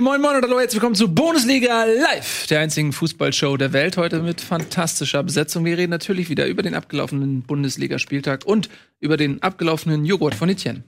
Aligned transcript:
Moin 0.00 0.20
moin 0.20 0.36
und 0.36 0.42
hallo, 0.44 0.60
herzlich 0.60 0.74
willkommen 0.74 0.94
zu 0.94 1.12
Bundesliga 1.12 1.84
Live, 1.84 2.46
der 2.46 2.60
einzigen 2.60 2.92
Fußballshow 2.92 3.56
der 3.56 3.72
Welt. 3.72 3.96
Heute 3.96 4.20
mit 4.22 4.40
fantastischer 4.40 5.24
Besetzung. 5.24 5.64
Wir 5.64 5.76
reden 5.76 5.90
natürlich 5.90 6.28
wieder 6.28 6.46
über 6.46 6.62
den 6.62 6.76
abgelaufenen 6.76 7.42
Bundesligaspieltag 7.42 8.44
und 8.44 8.68
über 9.00 9.16
den 9.16 9.42
abgelaufenen 9.42 10.04
Joghurt 10.04 10.36
von 10.36 10.50
Etienne. 10.50 10.84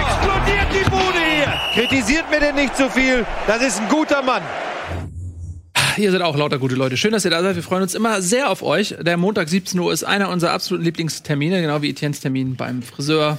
explodiert 0.00 0.68
die 0.72 0.88
Bude 0.88 1.18
hier. 1.18 1.60
Kritisiert 1.74 2.30
mir 2.30 2.40
denn 2.40 2.54
nicht 2.54 2.74
zu 2.74 2.88
viel. 2.88 3.26
Das 3.46 3.60
ist 3.60 3.80
ein 3.80 3.88
guter 3.90 4.22
Mann. 4.22 4.42
Ihr 5.98 6.12
seid 6.12 6.20
auch 6.20 6.36
lauter 6.36 6.58
gute 6.58 6.74
Leute. 6.74 6.96
Schön, 6.96 7.12
dass 7.12 7.24
ihr 7.24 7.30
da 7.30 7.42
seid. 7.42 7.56
Wir 7.56 7.62
freuen 7.62 7.82
uns 7.82 7.94
immer 7.94 8.20
sehr 8.20 8.50
auf 8.50 8.62
euch. 8.62 8.94
Der 9.00 9.16
Montag 9.16 9.48
17 9.48 9.78
Uhr 9.80 9.92
ist 9.92 10.04
einer 10.04 10.28
unserer 10.28 10.52
absoluten 10.52 10.84
Lieblingstermine, 10.84 11.62
genau 11.62 11.80
wie 11.80 11.90
Etiennes 11.90 12.20
Termin 12.20 12.56
beim 12.56 12.82
Friseur. 12.82 13.38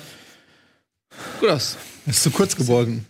Gut 1.39 1.49
aus. 1.49 1.77
Ist 2.05 2.23
zu 2.23 2.31
kurz 2.31 2.55
geworden. 2.55 3.05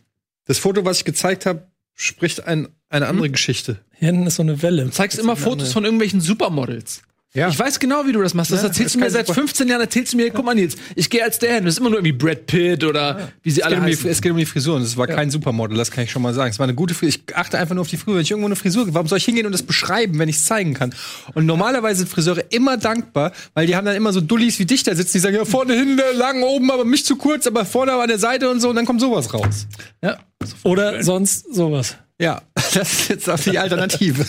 Das 0.46 0.58
Foto, 0.58 0.84
was 0.86 1.00
ich 1.00 1.06
gezeigt 1.06 1.46
habe, 1.46 1.68
spricht 1.94 2.46
ein, 2.46 2.68
eine 2.90 3.08
andere 3.08 3.30
Geschichte. 3.30 3.80
Hier 3.94 4.08
hinten 4.08 4.28
ist 4.28 4.36
so 4.36 4.44
eine 4.44 4.62
Welle. 4.62 4.86
Du 4.86 4.92
zeigst 4.92 5.18
immer 5.18 5.36
Fotos 5.36 5.72
von 5.72 5.84
irgendwelchen 5.84 6.22
Supermodels. 6.22 7.02
Ja. 7.34 7.50
Ich 7.50 7.60
weiß 7.60 7.78
genau, 7.80 8.06
wie 8.08 8.14
du 8.14 8.22
das 8.22 8.34
machst. 8.34 8.52
Das 8.52 8.62
Ja, 8.62 8.68
erzählst 8.70 8.96
das 8.96 9.00
du 9.00 9.06
mir 9.06 9.12
seit 9.12 9.28
super- 9.28 9.42
15 9.42 9.68
Jahren. 9.68 9.82
Erzählst 9.82 10.14
du 10.14 10.18
mir, 10.18 10.32
guck 10.32 10.44
mal 10.46 10.56
Nils, 10.56 10.76
ich 10.96 11.10
gehe 11.10 11.22
als 11.24 11.38
der 11.38 11.56
hin. 11.56 11.66
Das 11.66 11.74
ist 11.76 11.80
immer 11.80 11.90
nur 11.90 12.00
irgendwie 12.00 12.14
Brad 12.18 12.48
Pitt 12.48 12.84
oder 12.84 13.32
wie 13.44 13.52
sie 13.52 13.60
Es 13.60 13.66
alle 13.66 13.76
geht, 13.76 13.98
um 13.98 14.04
die, 14.04 14.08
es 14.10 14.22
geht 14.22 14.32
um 14.32 14.38
die 14.38 14.46
Frisuren. 14.46 14.82
Es 14.82 14.96
war 14.98 15.06
kein 15.08 15.30
Supermodel, 15.30 15.78
das 15.78 15.92
kann 15.92 16.06
ich 16.06 16.12
schon 16.12 16.22
mal 16.22 16.34
sagen. 16.34 16.50
Es 16.52 16.58
war 16.58 16.64
eine 16.64 16.74
gute 16.74 16.94
Frisur. 16.96 17.10
Ich 17.28 17.36
achte 17.36 17.58
einfach 17.60 17.76
nur 17.76 17.82
auf 17.82 17.90
die 17.90 17.98
Frisur. 17.98 18.16
Wenn 18.16 18.22
ich 18.24 18.32
irgendwo 18.32 18.48
eine 18.48 18.56
Frisur, 18.56 18.92
warum 18.94 19.08
soll 19.08 19.18
ich 19.20 19.26
hingehen 19.26 19.46
und 19.46 19.52
das 19.52 19.62
beschreiben, 19.62 20.18
wenn 20.20 20.30
ich 20.30 20.38
es 20.38 20.46
zeigen 20.46 20.74
kann? 20.74 20.96
Und 21.36 21.46
normalerweise 21.46 22.00
sind 22.00 22.08
Friseure 22.10 22.44
immer 22.50 22.78
dankbar, 22.78 23.34
weil 23.54 23.68
die 23.68 23.76
haben 23.76 23.86
dann 23.86 23.96
immer 23.98 24.14
so 24.14 24.22
Dullis 24.22 24.58
wie 24.60 24.66
dich 24.66 24.84
da 24.84 24.96
sitzen, 24.96 25.12
die 25.14 25.20
sagen, 25.20 25.36
ja, 25.36 25.46
vorne 25.46 25.74
hin, 25.74 26.00
lang, 26.16 26.42
oben, 26.44 26.72
aber 26.72 26.86
mich 26.86 27.06
zu 27.06 27.18
kurz, 27.18 27.46
aber 27.46 27.66
vorne 27.66 27.94
an 27.94 28.08
der 28.08 28.20
Seite 28.20 28.50
und 28.50 28.62
so, 28.62 28.70
und 28.70 28.78
dann 28.78 28.86
kommt 28.86 29.02
sowas 29.02 29.34
raus. 29.34 29.68
Ja. 30.02 30.18
Oder 30.64 31.04
sonst 31.04 31.54
sowas. 31.54 31.98
Ja, 32.20 32.42
das 32.54 32.76
ist 32.76 33.10
jetzt 33.10 33.30
auch 33.30 33.40
die 33.40 33.60
Alternative. 33.60 34.26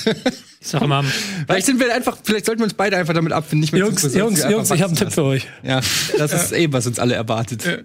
Ich 0.61 0.61
sag 0.69 0.83
immer, 0.83 1.03
vielleicht 1.03 1.67
sind 1.67 1.81
wir 1.81 1.95
einfach, 1.95 2.19
vielleicht 2.23 2.47
sollten 2.47 2.61
wir 2.61 2.65
uns 2.65 2.75
beide 2.75 2.97
einfach 2.97 3.15
damit 3.15 3.33
abfinden, 3.33 3.61
nicht 3.61 3.73
mehr 3.73 3.81
Jungs, 3.81 4.03
zu 4.03 4.09
Jungs, 4.19 4.45
Jungs, 4.45 4.71
ich 4.71 4.83
habe 4.83 4.91
einen 4.91 4.97
Tipp 4.97 5.13
für 5.13 5.25
euch. 5.25 5.47
Ja, 5.63 5.81
das 6.19 6.33
ist 6.33 6.53
eh, 6.53 6.71
was 6.73 6.87
uns 6.87 6.99
alle 6.99 7.15
erwartet. 7.15 7.83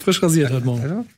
Frisch 0.00 0.22
rasiert 0.22 0.50
heute 0.52 0.64
Morgen. 0.64 1.08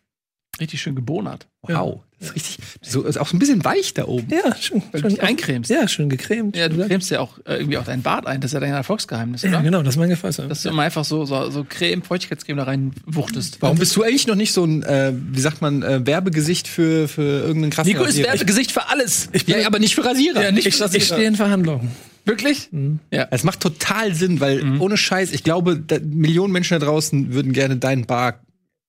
Richtig 0.60 0.82
schön 0.82 0.94
gebonert. 0.94 1.46
Wow. 1.62 2.00
Das 2.18 2.28
ist 2.28 2.34
richtig, 2.34 2.58
so, 2.82 3.02
ist 3.02 3.16
auch 3.16 3.26
so 3.26 3.34
ein 3.34 3.38
bisschen 3.38 3.64
weich 3.64 3.94
da 3.94 4.04
oben. 4.04 4.28
Ja, 4.30 4.54
schön. 4.54 4.82
Du 4.92 5.00
dich 5.00 5.12
schön 5.12 5.20
eincremst. 5.20 5.70
ja, 5.70 5.88
schön 5.88 6.10
gecremt. 6.10 6.54
Ja, 6.54 6.68
du 6.68 6.86
cremst 6.86 7.10
ja 7.10 7.20
auch 7.20 7.38
äh, 7.46 7.54
irgendwie 7.54 7.78
auch 7.78 7.84
dein 7.84 8.02
Bart 8.02 8.26
ein. 8.26 8.42
Das 8.42 8.50
ist 8.50 8.54
ja 8.54 8.60
dein 8.60 8.74
Erfolgsgeheimnis, 8.74 9.42
oder? 9.42 9.54
Ja, 9.54 9.60
genau, 9.62 9.82
das 9.82 9.94
ist 9.94 9.98
mein 9.98 10.10
Gefäß. 10.10 10.36
Dass 10.36 10.62
du 10.62 10.68
immer 10.68 10.82
einfach 10.82 11.06
so, 11.06 11.24
so, 11.24 11.50
so 11.50 11.64
Creme, 11.66 12.02
Feuchtigkeitscreme 12.02 12.58
da 12.58 12.64
reinwuchtest. 12.64 13.62
Warum 13.62 13.78
bist 13.78 13.96
du 13.96 14.02
eigentlich 14.02 14.26
noch 14.26 14.34
nicht 14.34 14.52
so 14.52 14.64
ein, 14.64 14.82
äh, 14.82 15.14
wie 15.14 15.40
sagt 15.40 15.62
man, 15.62 15.82
äh, 15.82 16.06
Werbegesicht 16.06 16.68
für, 16.68 17.08
für 17.08 17.22
irgendeinen 17.22 17.70
krassen 17.70 17.90
Nico 17.90 18.04
ist? 18.04 18.18
Werbegesicht 18.22 18.72
für 18.72 18.90
alles. 18.90 19.30
Ja, 19.46 19.66
aber 19.66 19.78
nicht 19.78 19.94
für 19.94 20.04
Rasierer. 20.04 20.42
Ja, 20.42 20.52
nicht 20.52 20.66
ich, 20.66 20.76
für 20.76 20.84
Rasierer. 20.84 21.00
Ich 21.00 21.06
stehe 21.06 21.26
in 21.26 21.36
Verhandlungen. 21.36 21.90
Wirklich? 22.26 22.68
Ja. 23.10 23.28
Es 23.30 23.44
macht 23.44 23.60
total 23.60 24.14
Sinn, 24.14 24.40
weil 24.40 24.78
ohne 24.78 24.98
Scheiß, 24.98 25.32
ich 25.32 25.42
glaube, 25.42 25.80
da, 25.80 25.96
Millionen 26.00 26.52
Menschen 26.52 26.78
da 26.78 26.84
draußen 26.84 27.32
würden 27.32 27.54
gerne 27.54 27.78
deinen 27.78 28.04
Bart, 28.04 28.40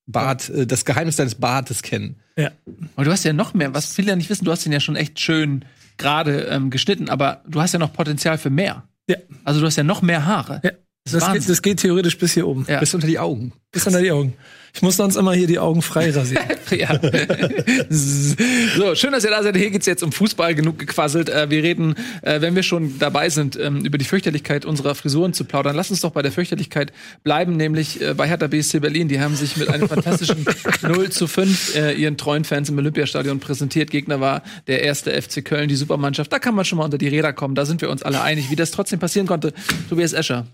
Bart 0.07 0.49
äh, 0.49 0.65
das 0.67 0.85
Geheimnis 0.85 1.15
deines 1.15 1.35
Bartes 1.35 1.81
kennen. 1.81 2.17
Ja. 2.37 2.51
Aber 2.95 3.05
du 3.05 3.11
hast 3.11 3.23
ja 3.23 3.33
noch 3.33 3.53
mehr, 3.53 3.73
was 3.73 3.93
viele 3.93 4.09
ja 4.09 4.15
nicht 4.15 4.29
wissen, 4.29 4.45
du 4.45 4.51
hast 4.51 4.65
den 4.65 4.71
ja 4.71 4.79
schon 4.79 4.95
echt 4.95 5.19
schön 5.19 5.65
gerade 5.97 6.45
ähm, 6.45 6.69
geschnitten, 6.69 7.09
aber 7.09 7.43
du 7.47 7.61
hast 7.61 7.73
ja 7.73 7.79
noch 7.79 7.93
Potenzial 7.93 8.37
für 8.37 8.49
mehr. 8.49 8.83
Ja. 9.07 9.17
Also 9.43 9.59
du 9.59 9.65
hast 9.65 9.75
ja 9.75 9.83
noch 9.83 10.01
mehr 10.01 10.25
Haare. 10.25 10.61
ja. 10.63 10.71
Das 11.03 11.13
Das, 11.13 11.33
geht, 11.33 11.49
das 11.49 11.61
geht 11.63 11.79
theoretisch 11.79 12.17
bis 12.19 12.33
hier 12.35 12.47
oben. 12.47 12.65
Ja. 12.69 12.79
Bis 12.79 12.93
unter 12.93 13.07
die 13.07 13.17
Augen. 13.17 13.53
Bis 13.71 13.87
unter 13.87 14.01
die 14.01 14.11
Augen. 14.11 14.35
Ich 14.73 14.81
muss 14.81 14.97
sonst 14.97 15.15
immer 15.15 15.33
hier 15.33 15.47
die 15.47 15.59
Augen 15.59 15.81
frei 15.81 16.11
rasieren. 16.11 16.45
Ja. 16.71 16.87
so, 17.89 18.95
schön, 18.95 19.11
dass 19.11 19.25
ihr 19.25 19.29
da 19.29 19.43
seid. 19.43 19.57
Hier 19.57 19.71
geht's 19.71 19.85
jetzt 19.85 20.03
um 20.03 20.13
Fußball, 20.13 20.55
genug 20.55 20.79
gequasselt. 20.79 21.27
Äh, 21.27 21.49
wir 21.49 21.63
reden, 21.63 21.95
äh, 22.21 22.39
wenn 22.39 22.55
wir 22.55 22.63
schon 22.63 22.97
dabei 22.97 23.29
sind, 23.29 23.59
ähm, 23.59 23.83
über 23.83 23.97
die 23.97 24.05
Fürchterlichkeit 24.05 24.63
unserer 24.63 24.95
Frisuren 24.95 25.33
zu 25.33 25.43
plaudern. 25.43 25.75
Lass 25.75 25.91
uns 25.91 25.99
doch 25.99 26.11
bei 26.11 26.21
der 26.21 26.31
Fürchterlichkeit 26.31 26.93
bleiben, 27.25 27.57
nämlich 27.57 28.01
äh, 28.01 28.13
bei 28.13 28.25
Hertha 28.25 28.47
BSC 28.47 28.79
Berlin. 28.79 29.09
Die 29.09 29.19
haben 29.19 29.35
sich 29.35 29.57
mit 29.57 29.67
einem 29.67 29.89
fantastischen 29.89 30.45
0 30.81 31.09
zu 31.09 31.27
5 31.27 31.75
äh, 31.75 31.91
ihren 31.93 32.15
treuen 32.15 32.45
Fans 32.45 32.69
im 32.69 32.77
Olympiastadion 32.77 33.41
präsentiert. 33.41 33.91
Gegner 33.91 34.21
war 34.21 34.41
der 34.67 34.81
erste 34.81 35.11
FC 35.21 35.43
Köln, 35.43 35.67
die 35.67 35.75
Supermannschaft. 35.75 36.31
Da 36.31 36.39
kann 36.39 36.55
man 36.55 36.63
schon 36.63 36.77
mal 36.77 36.85
unter 36.85 36.97
die 36.97 37.09
Räder 37.09 37.33
kommen. 37.33 37.55
Da 37.55 37.65
sind 37.65 37.81
wir 37.81 37.89
uns 37.89 38.01
alle 38.01 38.21
einig. 38.21 38.49
Wie 38.49 38.55
das 38.55 38.71
trotzdem 38.71 38.99
passieren 38.99 39.27
konnte, 39.27 39.51
Tobias 39.89 40.13
Escher. 40.13 40.47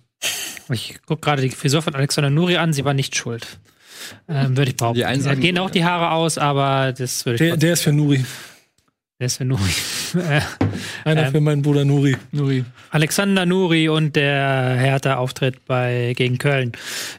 ich 0.72 0.96
gucke 1.06 1.22
gerade 1.22 1.44
die 1.44 1.52
Frisur 1.52 1.84
von 1.84 1.94
Alexander 1.94 2.31
Nuri 2.31 2.58
an, 2.58 2.74
sie 2.74 2.86
war 2.86 2.96
nicht 2.96 3.16
schuld. 3.16 3.59
Ähm, 4.28 4.56
würde 4.58 4.72
ich 4.72 4.78
behaupten. 4.78 4.97
Die 4.97 5.06
einen 5.06 5.19
Da 5.24 5.30
sagen- 5.30 5.41
gehen 5.41 5.58
auch 5.58 5.69
die 5.69 5.84
Haare 5.85 6.12
aus, 6.12 6.38
aber 6.38 6.94
das 6.94 7.25
würde 7.25 7.35
ich 7.35 7.50
Der, 7.50 7.58
der 7.58 7.74
ist 7.74 7.81
für 7.84 7.94
Nuri. 7.94 8.24
der 9.19 9.25
ist 9.28 9.38
für 9.38 9.46
Nuri. 9.46 9.62
Äh, 10.16 10.41
Einer 11.03 11.25
Ähm. 11.28 11.31
für 11.31 11.41
meinen 11.41 11.62
Bruder 11.62 11.85
Nuri. 11.85 12.16
Nuri. 12.31 12.63
Alexander 12.91 13.45
Nuri 13.45 13.90
und 13.90 14.16
der 14.16 14.75
Hertha-Auftritt 14.78 15.66
bei 15.66 16.13
gegen 16.16 16.38
Köln. 16.38 16.72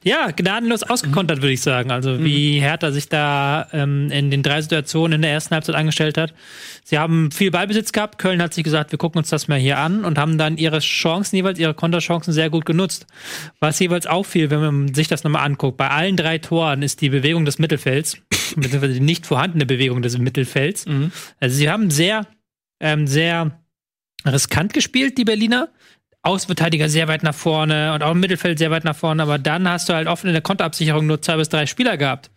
Ja, 0.03 0.31
gnadenlos 0.31 0.82
ausgekontert, 0.82 1.43
würde 1.43 1.53
ich 1.53 1.60
sagen. 1.60 1.91
Also 1.91 2.22
wie 2.22 2.60
Hertha 2.60 2.91
sich 2.93 3.09
da 3.09 3.66
ähm, 3.72 4.10
in 4.10 4.31
den 4.31 4.43
drei 4.43 4.62
Situationen 4.62 5.16
in 5.16 5.22
der 5.22 5.32
ersten 5.32 5.54
Halbzeit 5.54 5.75
angestellt 5.75 6.16
hat. 6.19 6.32
Sie 6.84 6.99
haben 6.99 7.31
viel 7.31 7.50
Ballbesitz 7.50 7.93
gehabt. 7.93 8.19
Köln 8.19 8.41
hat 8.43 8.54
sich 8.54 8.65
gesagt, 8.65 8.93
wir 8.93 8.99
gucken 8.99 9.19
uns 9.19 9.28
das 9.28 9.49
mal 9.49 9.59
hier 9.59 9.78
an 9.78 10.05
und 10.05 10.19
haben 10.19 10.38
dann 10.38 10.56
ihre 10.56 10.78
Chancen 10.78 11.37
jeweils, 11.37 11.59
ihre 11.59 11.75
Konterchancen 11.75 12.32
sehr 12.32 12.49
gut 12.50 12.65
genutzt. 12.65 13.06
Was 13.60 13.78
jeweils 13.78 14.06
auffiel, 14.06 14.50
wenn 14.50 14.60
man 14.60 14.94
sich 14.94 15.09
das 15.09 15.25
nochmal 15.25 15.44
anguckt, 15.44 15.76
bei 15.76 15.88
allen 15.91 16.16
drei 16.16 16.38
Toren 16.38 16.82
ist 16.82 17.00
die 17.00 17.10
Bewegung 17.10 17.44
des 17.44 17.59
Mittelfelds, 17.59 18.16
beziehungsweise 18.56 18.94
die 18.94 19.00
nicht 19.00 19.26
vorhandene 19.26 19.66
Bewegung 19.66 20.00
des 20.03 20.16
Mittelfelds. 20.19 20.87
Also 21.41 21.56
sie 21.56 21.69
haben 21.69 21.91
sehr, 21.91 22.26
ähm, 22.81 23.06
sehr 23.06 23.61
riskant 24.27 24.72
gespielt, 24.72 25.19
die 25.19 25.25
Berliner. 25.25 25.69
Außenverteidiger 26.22 26.89
sehr 26.89 27.06
weit 27.06 27.22
nach 27.22 27.34
vorne 27.34 27.94
und 27.94 28.03
auch 28.03 28.11
im 28.11 28.21
Mittelfeld 28.21 28.59
sehr 28.59 28.72
weit 28.72 28.84
nach 28.84 28.97
vorne, 28.97 29.22
aber 29.22 29.39
dann 29.39 29.69
hast 29.69 29.89
du 29.89 29.94
halt 29.94 30.09
oft 30.09 30.25
in 30.25 30.33
der 30.33 30.43
Konterabsicherung 30.43 31.06
nur 31.06 31.22
zwei 31.22 31.37
bis 31.37 31.49
drei 31.49 31.65
Spieler 31.65 31.97
gehabt. 31.97 32.31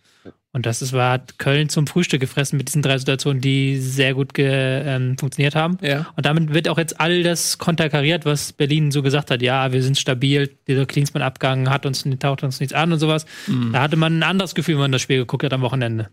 Und 0.54 0.66
das 0.66 0.82
ist, 0.82 0.92
war 0.92 1.12
hat 1.12 1.38
Köln 1.38 1.70
zum 1.70 1.86
Frühstück 1.86 2.20
gefressen 2.20 2.58
mit 2.58 2.68
diesen 2.68 2.82
drei 2.82 2.98
Situationen, 2.98 3.40
die 3.40 3.78
sehr 3.78 4.12
gut 4.12 4.32
ähm, 4.36 5.16
funktioniert 5.18 5.54
haben. 5.54 5.78
Ja. 5.80 6.06
Und 6.14 6.26
damit 6.26 6.52
wird 6.52 6.68
auch 6.68 6.76
jetzt 6.76 7.00
all 7.00 7.22
das 7.22 7.56
konterkariert, 7.56 8.26
was 8.26 8.52
Berlin 8.52 8.90
so 8.90 9.02
gesagt 9.02 9.30
hat. 9.30 9.40
Ja, 9.40 9.72
wir 9.72 9.82
sind 9.82 9.98
stabil, 9.98 10.54
dieser 10.68 10.84
Klinsmann-Abgang 10.84 11.70
hat 11.70 11.86
uns, 11.86 12.04
taucht 12.20 12.42
uns 12.42 12.60
nichts 12.60 12.74
an 12.74 12.92
und 12.92 12.98
sowas. 12.98 13.24
Da 13.72 13.80
hatte 13.80 13.96
man 13.96 14.18
ein 14.18 14.22
anderes 14.22 14.54
Gefühl, 14.54 14.74
wenn 14.74 14.82
man 14.82 14.92
das 14.92 15.00
Spiel 15.00 15.18
geguckt 15.18 15.42
hat 15.42 15.54
am 15.54 15.62
Wochenende. 15.62 16.10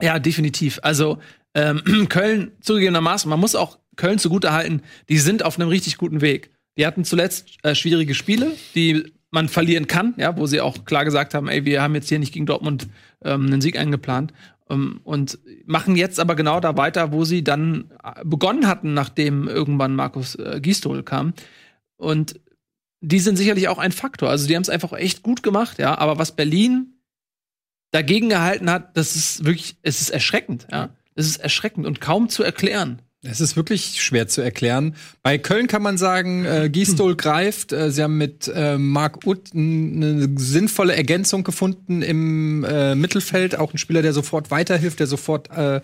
Ja, 0.00 0.18
definitiv. 0.18 0.78
Also 0.82 1.18
ähm, 1.54 1.82
Köln 2.08 2.52
zugegebenermaßen, 2.60 3.28
man 3.28 3.40
muss 3.40 3.54
auch 3.54 3.78
Köln 3.96 4.18
zugutehalten, 4.18 4.82
die 5.08 5.18
sind 5.18 5.44
auf 5.44 5.58
einem 5.58 5.68
richtig 5.68 5.98
guten 5.98 6.20
Weg. 6.20 6.50
Die 6.76 6.86
hatten 6.86 7.04
zuletzt 7.04 7.56
äh, 7.64 7.74
schwierige 7.74 8.14
Spiele, 8.14 8.52
die 8.74 9.12
man 9.30 9.48
verlieren 9.48 9.86
kann, 9.86 10.14
ja, 10.16 10.36
wo 10.36 10.46
sie 10.46 10.60
auch 10.60 10.84
klar 10.84 11.04
gesagt 11.04 11.34
haben, 11.34 11.48
ey, 11.48 11.64
wir 11.64 11.82
haben 11.82 11.94
jetzt 11.94 12.08
hier 12.08 12.18
nicht 12.18 12.32
gegen 12.32 12.46
Dortmund 12.46 12.88
ähm, 13.22 13.46
einen 13.46 13.60
Sieg 13.60 13.78
eingeplant. 13.78 14.32
Ähm, 14.70 15.00
und 15.04 15.38
machen 15.66 15.96
jetzt 15.96 16.20
aber 16.20 16.34
genau 16.34 16.60
da 16.60 16.76
weiter, 16.76 17.12
wo 17.12 17.24
sie 17.24 17.42
dann 17.42 17.90
äh, 18.02 18.24
begonnen 18.24 18.66
hatten, 18.66 18.94
nachdem 18.94 19.48
irgendwann 19.48 19.96
Markus 19.96 20.36
äh, 20.36 20.60
Gistol 20.62 21.02
kam. 21.02 21.34
Und 21.96 22.40
die 23.00 23.20
sind 23.20 23.36
sicherlich 23.36 23.68
auch 23.68 23.78
ein 23.78 23.92
Faktor. 23.92 24.30
Also 24.30 24.46
die 24.46 24.54
haben 24.54 24.62
es 24.62 24.70
einfach 24.70 24.92
echt 24.92 25.22
gut 25.22 25.42
gemacht, 25.42 25.78
ja. 25.78 25.98
Aber 25.98 26.18
was 26.18 26.34
Berlin 26.34 26.97
dagegen 27.90 28.28
gehalten 28.28 28.70
hat, 28.70 28.96
das 28.96 29.16
ist 29.16 29.44
wirklich, 29.44 29.76
es 29.82 30.00
ist 30.00 30.10
erschreckend, 30.10 30.66
ja. 30.70 30.90
Es 31.14 31.26
ist 31.26 31.38
erschreckend 31.38 31.84
und 31.84 32.00
kaum 32.00 32.28
zu 32.28 32.44
erklären. 32.44 33.02
Es 33.22 33.40
ist 33.40 33.56
wirklich 33.56 34.00
schwer 34.00 34.28
zu 34.28 34.42
erklären. 34.42 34.94
Bei 35.24 35.38
Köln 35.38 35.66
kann 35.66 35.82
man 35.82 35.98
sagen, 35.98 36.44
äh, 36.44 36.70
Gistol 36.70 37.16
greift. 37.16 37.72
Äh, 37.72 37.90
sie 37.90 38.04
haben 38.04 38.16
mit 38.16 38.46
äh, 38.54 38.78
Marc 38.78 39.26
Utt 39.26 39.50
eine 39.52 40.28
sinnvolle 40.36 40.94
Ergänzung 40.94 41.42
gefunden 41.42 42.00
im 42.00 42.62
äh, 42.62 42.94
Mittelfeld. 42.94 43.58
Auch 43.58 43.74
ein 43.74 43.78
Spieler, 43.78 44.02
der 44.02 44.12
sofort 44.12 44.52
weiterhilft, 44.52 45.00
der 45.00 45.08
sofort 45.08 45.50
äh, 45.50 45.80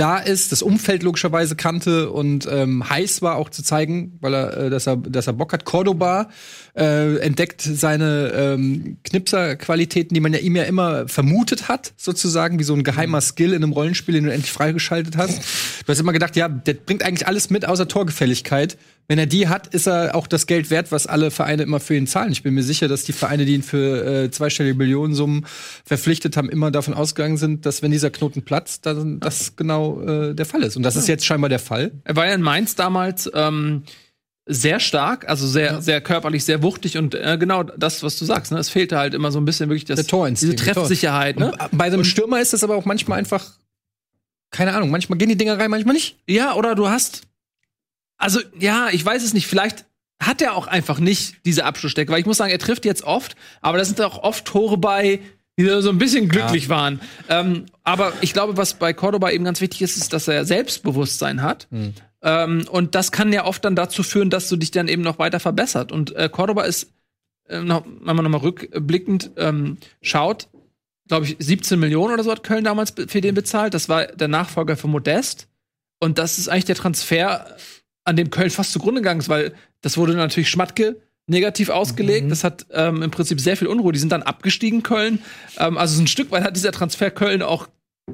da 0.00 0.16
ist, 0.16 0.50
das 0.50 0.62
Umfeld 0.62 1.02
logischerweise 1.02 1.56
kannte 1.56 2.10
und 2.10 2.48
ähm, 2.50 2.88
heiß 2.88 3.20
war 3.20 3.36
auch 3.36 3.50
zu 3.50 3.62
zeigen, 3.62 4.16
weil 4.22 4.32
er, 4.32 4.56
äh, 4.56 4.70
dass 4.70 4.86
er, 4.86 4.96
dass 4.96 5.26
er 5.26 5.34
Bock 5.34 5.52
hat. 5.52 5.66
Cordoba 5.66 6.30
äh, 6.74 7.18
entdeckt 7.18 7.60
seine 7.60 8.32
ähm, 8.34 8.96
Knipser-Qualitäten, 9.04 10.14
die 10.14 10.20
man 10.20 10.32
ja 10.32 10.38
ihm 10.38 10.56
ja 10.56 10.62
immer 10.62 11.06
vermutet 11.06 11.68
hat, 11.68 11.92
sozusagen, 11.98 12.58
wie 12.58 12.64
so 12.64 12.72
ein 12.72 12.82
geheimer 12.82 13.20
Skill 13.20 13.52
in 13.52 13.62
einem 13.62 13.72
Rollenspiel, 13.72 14.14
den 14.14 14.24
du 14.24 14.32
endlich 14.32 14.52
freigeschaltet 14.52 15.18
hast. 15.18 15.42
Du 15.84 15.88
hast 15.88 16.00
immer 16.00 16.14
gedacht, 16.14 16.34
ja, 16.34 16.48
der 16.48 16.74
bringt 16.74 17.02
eigentlich 17.02 17.26
alles 17.26 17.50
mit, 17.50 17.66
außer 17.68 17.86
Torgefälligkeit. 17.86 18.78
Wenn 19.10 19.18
er 19.18 19.26
die 19.26 19.48
hat, 19.48 19.66
ist 19.66 19.88
er 19.88 20.14
auch 20.14 20.28
das 20.28 20.46
Geld 20.46 20.70
wert, 20.70 20.92
was 20.92 21.08
alle 21.08 21.32
Vereine 21.32 21.64
immer 21.64 21.80
für 21.80 21.96
ihn 21.96 22.06
zahlen. 22.06 22.30
Ich 22.30 22.44
bin 22.44 22.54
mir 22.54 22.62
sicher, 22.62 22.86
dass 22.86 23.02
die 23.02 23.12
Vereine, 23.12 23.44
die 23.44 23.54
ihn 23.54 23.64
für 23.64 24.06
äh, 24.06 24.30
zweistellige 24.30 24.76
Millionensummen 24.76 25.46
verpflichtet 25.84 26.36
haben, 26.36 26.48
immer 26.48 26.70
davon 26.70 26.94
ausgegangen 26.94 27.36
sind, 27.36 27.66
dass 27.66 27.82
wenn 27.82 27.90
dieser 27.90 28.10
Knoten 28.10 28.42
platzt, 28.42 28.86
dann 28.86 29.18
das 29.18 29.56
genau 29.56 30.00
äh, 30.00 30.32
der 30.36 30.46
Fall 30.46 30.62
ist. 30.62 30.76
Und 30.76 30.84
das 30.84 30.94
ist 30.94 31.08
jetzt 31.08 31.26
scheinbar 31.26 31.48
der 31.48 31.58
Fall. 31.58 31.90
Er 32.04 32.14
war 32.14 32.28
ja 32.28 32.34
in 32.34 32.40
Mainz 32.40 32.76
damals 32.76 33.28
ähm, 33.34 33.82
sehr 34.46 34.78
stark, 34.78 35.28
also 35.28 35.44
sehr, 35.44 35.82
sehr 35.82 36.00
körperlich, 36.00 36.44
sehr 36.44 36.62
wuchtig 36.62 36.96
und 36.96 37.16
äh, 37.16 37.36
genau 37.36 37.64
das, 37.64 38.04
was 38.04 38.16
du 38.16 38.24
sagst. 38.24 38.52
Ne? 38.52 38.58
Es 38.58 38.68
fehlte 38.68 38.96
halt 38.96 39.14
immer 39.14 39.32
so 39.32 39.40
ein 39.40 39.44
bisschen 39.44 39.70
wirklich 39.70 39.86
das, 39.86 39.96
Der 39.96 40.06
diese 40.40 40.54
Treffsicherheit. 40.54 41.36
Ne? 41.36 41.50
Und 41.50 41.76
Bei 41.76 41.90
so 41.90 41.94
einem 41.94 42.04
Stürmer 42.04 42.40
ist 42.40 42.52
das 42.52 42.62
aber 42.62 42.76
auch 42.76 42.84
manchmal 42.84 43.18
einfach, 43.18 43.44
keine 44.52 44.72
Ahnung, 44.72 44.90
manchmal 44.90 45.18
gehen 45.18 45.30
die 45.30 45.36
Dinger 45.36 45.58
rein, 45.58 45.68
manchmal 45.68 45.94
nicht. 45.94 46.16
Ja, 46.28 46.54
oder 46.54 46.76
du 46.76 46.88
hast. 46.88 47.22
Also, 48.20 48.40
ja, 48.58 48.88
ich 48.92 49.04
weiß 49.04 49.24
es 49.24 49.34
nicht. 49.34 49.46
Vielleicht 49.46 49.86
hat 50.22 50.42
er 50.42 50.54
auch 50.54 50.66
einfach 50.66 51.00
nicht 51.00 51.36
diese 51.46 51.64
Abschlussstärke, 51.64 52.12
weil 52.12 52.20
ich 52.20 52.26
muss 52.26 52.36
sagen, 52.36 52.52
er 52.52 52.58
trifft 52.58 52.84
jetzt 52.84 53.02
oft, 53.02 53.34
aber 53.62 53.78
da 53.78 53.84
sind 53.84 54.00
auch 54.02 54.22
oft 54.22 54.44
Tore 54.44 54.76
bei, 54.76 55.20
die 55.58 55.64
so 55.80 55.88
ein 55.88 55.98
bisschen 55.98 56.28
glücklich 56.28 56.68
waren. 56.68 57.00
Ähm, 57.28 57.66
aber 57.82 58.12
ich 58.20 58.32
glaube, 58.32 58.56
was 58.56 58.74
bei 58.74 58.92
Cordoba 58.92 59.30
eben 59.30 59.44
ganz 59.44 59.60
wichtig 59.60 59.82
ist, 59.82 59.96
ist, 59.96 60.12
dass 60.12 60.28
er 60.28 60.44
Selbstbewusstsein 60.44 61.42
hat. 61.42 61.68
Ähm, 62.22 62.66
und 62.70 62.94
das 62.94 63.12
kann 63.12 63.32
ja 63.32 63.46
oft 63.46 63.64
dann 63.64 63.74
dazu 63.74 64.02
führen, 64.02 64.28
dass 64.30 64.48
du 64.48 64.56
dich 64.56 64.70
dann 64.70 64.88
eben 64.88 65.02
noch 65.02 65.18
weiter 65.18 65.40
verbessert. 65.40 65.90
Und 65.90 66.14
äh, 66.14 66.28
Cordoba 66.30 66.64
ist, 66.64 66.92
äh, 67.48 67.60
noch, 67.60 67.84
wenn 67.86 68.16
man 68.16 68.24
nochmal 68.24 68.42
rückblickend 68.42 69.30
ähm, 69.38 69.78
schaut, 70.02 70.48
glaube 71.08 71.26
ich, 71.26 71.36
17 71.38 71.80
Millionen 71.80 72.14
oder 72.14 72.22
so 72.22 72.30
hat 72.30 72.44
Köln 72.44 72.64
damals 72.64 72.94
für 73.08 73.20
den 73.20 73.34
bezahlt. 73.34 73.74
Das 73.74 73.88
war 73.88 74.06
der 74.06 74.28
Nachfolger 74.28 74.76
für 74.76 74.86
Modest. 74.86 75.48
Und 75.98 76.18
das 76.18 76.38
ist 76.38 76.48
eigentlich 76.48 76.66
der 76.66 76.76
Transfer, 76.76 77.56
an 78.04 78.16
dem 78.16 78.30
Köln 78.30 78.50
fast 78.50 78.72
zugrunde 78.72 79.00
gegangen 79.00 79.20
ist, 79.20 79.28
weil 79.28 79.52
das 79.82 79.96
wurde 79.96 80.14
natürlich 80.14 80.48
Schmatke 80.48 81.00
negativ 81.26 81.68
ausgelegt. 81.68 82.30
Das 82.30 82.44
hat 82.44 82.66
ähm, 82.72 83.02
im 83.02 83.10
Prinzip 83.10 83.40
sehr 83.40 83.56
viel 83.56 83.68
Unruhe. 83.68 83.92
Die 83.92 83.98
sind 83.98 84.10
dann 84.10 84.22
abgestiegen, 84.22 84.82
Köln. 84.82 85.20
Ähm, 85.58 85.78
also 85.78 85.94
so 85.94 86.02
ein 86.02 86.08
Stück 86.08 86.30
weit 86.32 86.42
hat 86.42 86.56
dieser 86.56 86.72
Transfer 86.72 87.10
Köln 87.10 87.42
auch 87.42 87.68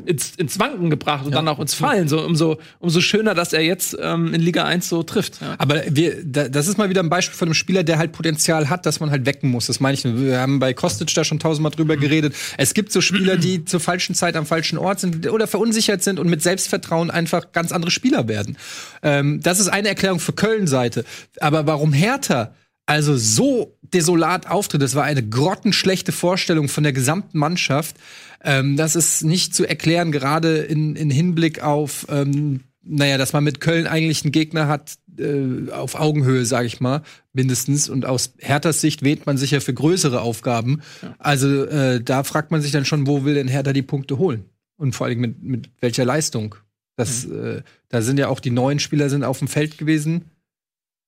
ins, 0.05 0.35
ins 0.37 0.59
Wanken 0.59 0.91
gebracht 0.91 1.25
und 1.27 1.35
dann 1.35 1.49
auch 1.49 1.59
ins 1.59 1.75
Fallen. 1.75 2.09
So, 2.09 2.21
umso, 2.23 2.59
umso 2.79 3.01
schöner, 3.01 3.35
dass 3.35 3.53
er 3.53 3.63
jetzt 3.63 3.97
ähm, 4.01 4.35
in 4.35 4.41
Liga 4.41 4.65
1 4.65 4.89
so 4.89 5.03
trifft. 5.03 5.41
Ja. 5.41 5.55
Aber 5.59 5.83
wir, 5.89 6.25
da, 6.25 6.49
das 6.49 6.69
ist 6.69 6.79
mal 6.79 6.89
wieder 6.89 7.03
ein 7.03 7.09
Beispiel 7.09 7.37
von 7.37 7.49
einem 7.49 7.55
Spieler, 7.55 7.85
der 7.85 7.99
halt 7.99 8.13
Potenzial 8.13 8.69
hat, 8.69 8.87
dass 8.87 9.01
man 9.01 9.11
halt 9.11 9.27
wecken 9.27 9.51
muss. 9.51 9.67
Das 9.67 9.81
meine 9.81 9.95
ich. 9.95 10.05
nur. 10.05 10.21
Wir 10.21 10.41
haben 10.41 10.59
bei 10.59 10.75
Kostic 10.75 11.13
da 11.15 11.25
schon 11.25 11.39
tausendmal 11.39 11.73
drüber 11.73 11.97
geredet. 11.97 12.35
Es 12.59 12.75
gibt 12.75 12.93
so 12.93 13.01
Spieler, 13.01 13.37
die 13.37 13.65
zur 13.65 13.81
falschen 13.81 14.15
Zeit 14.15 14.37
am 14.37 14.47
falschen 14.47 14.79
Ort 14.79 15.01
sind 15.01 15.31
oder 15.31 15.47
verunsichert 15.47 16.03
sind 16.03 16.19
und 16.19 16.29
mit 16.29 16.43
Selbstvertrauen 16.43 17.11
einfach 17.11 17.53
ganz 17.53 17.73
andere 17.73 17.91
Spieler 17.91 18.29
werden. 18.29 18.57
Ähm, 19.03 19.41
das 19.43 19.61
ist 19.61 19.69
eine 19.69 19.89
Erklärung 19.89 20.21
für 20.21 20.33
Köln-Seite. 20.33 21.05
Aber 21.41 21.67
warum 21.67 21.93
Hertha 21.93 22.53
also 22.87 23.17
so 23.17 23.77
desolat 23.83 24.47
auftritt, 24.47 24.81
das 24.81 24.95
war 24.95 25.05
eine 25.05 25.29
grottenschlechte 25.29 26.13
Vorstellung 26.13 26.69
von 26.69 26.85
der 26.85 26.93
gesamten 26.93 27.39
Mannschaft. 27.39 27.97
Ähm, 28.43 28.77
das 28.77 28.97
ist 28.97 29.25
nicht 29.25 29.55
zu 29.55 29.67
erklären, 29.67 30.13
gerade 30.13 30.59
in, 30.59 30.97
in 30.97 31.11
Hinblick 31.11 31.63
auf, 31.63 32.07
ähm, 32.09 32.61
naja, 32.83 33.19
dass 33.19 33.33
man 33.33 33.45
mit 33.45 33.61
Köln 33.61 33.87
eigentlich 33.87 34.23
einen 34.25 34.33
Gegner 34.33 34.69
hat, 34.69 34.99
äh, 35.19 35.71
auf 35.71 35.95
Augenhöhe, 35.95 36.45
sage 36.45 36.67
ich 36.67 36.81
mal, 36.81 37.03
mindestens. 37.33 37.89
Und 37.89 38.07
aus 38.07 38.35
Herthas 38.39 38.81
Sicht 38.81 39.03
wählt 39.03 39.27
man 39.27 39.37
sich 39.37 39.51
ja 39.51 39.61
für 39.61 39.75
größere 39.75 40.21
Aufgaben. 40.21 40.83
Also 41.19 41.65
äh, 41.65 42.03
da 42.03 42.23
fragt 42.23 42.51
man 42.51 42.63
sich 42.63 42.73
dann 42.73 42.85
schon, 42.85 43.07
wo 43.07 43.25
will 43.25 43.35
denn 43.35 43.49
Hertha 43.49 43.73
die 43.73 43.83
Punkte 43.83 44.19
holen? 44.19 44.45
Und 44.77 44.95
vor 44.95 45.07
allem 45.07 45.21
mit, 45.21 45.43
mit 45.43 45.71
welcher 45.81 46.05
Leistung? 46.05 46.55
Das, 46.97 47.25
äh, 47.25 47.63
da 47.89 48.03
sind 48.03 48.19
ja 48.19 48.29
auch 48.29 48.41
die 48.41 48.51
neuen 48.51 48.79
Spieler 48.79 49.11
sind 49.11 49.25
auf 49.25 49.39
dem 49.39 49.49
Feld 49.49 49.79
gewesen. 49.79 50.27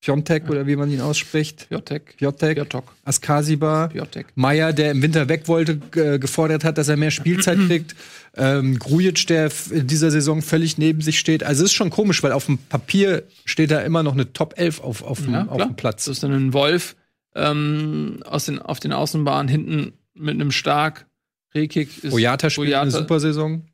Piontek 0.00 0.49
oder 0.49 0.67
wie 0.67 0.77
man 0.77 0.91
ihn 0.91 1.00
ausspricht. 1.00 1.69
Piotek. 1.69 2.17
Piotek, 2.19 2.55
Piotok. 2.56 2.95
Askasiba, 3.05 3.89
Piotek. 3.89 4.27
Meier, 4.37 4.73
der 4.73 4.93
im 4.93 5.03
Winter 5.03 5.29
weg 5.29 5.49
wollte, 5.49 5.81
äh, 5.97 6.19
gefordert 6.21 6.62
hat, 6.62 6.79
dass 6.79 6.89
er 6.89 6.97
mehr 6.97 7.11
Spielzeit 7.11 7.59
kriegt. 7.67 7.97
Ähm, 8.37 8.79
Grujic, 8.79 9.27
der 9.27 9.50
in 9.71 9.89
dieser 9.89 10.11
Saison 10.12 10.41
völlig 10.41 10.79
neben 10.79 11.00
sich 11.00 11.19
steht. 11.19 11.43
Also 11.43 11.65
es 11.65 11.71
ist 11.71 11.75
schon 11.77 11.91
komisch, 11.91 12.23
weil 12.23 12.31
auf 12.33 12.47
dem 12.47 12.59
Papier 12.59 13.25
steht 13.45 13.73
da 13.73 13.81
immer 13.81 14.03
noch 14.05 14.12
eine 14.12 14.33
Top 14.33 14.55
11 14.56 14.81
auf, 14.81 15.03
auf, 15.03 15.21
dem, 15.23 15.33
Ja, 15.33 15.47
auf 15.47 15.56
klar. 15.56 15.67
dem 15.69 15.77
Platz. 15.77 16.05
Das 16.05 16.19
ist 16.19 16.23
dann 16.23 16.33
ein 16.33 16.53
Wolf 16.53 16.95
ähm, 17.35 18.23
aus 18.25 18.45
den, 18.45 18.61
auf 18.61 18.79
den 18.79 18.93
Außenbahnen 18.93 19.49
hinten 19.49 19.93
mit 20.15 20.35
einem 20.35 20.53
Stark. 20.53 21.06
Rekik 21.55 22.05
ist 22.05 22.11
Boyata 22.12 22.50
spielt 22.50 22.73
eine 22.75 22.91
Boyata. 22.91 22.99
super 22.99 23.21
Saison. 23.21 23.65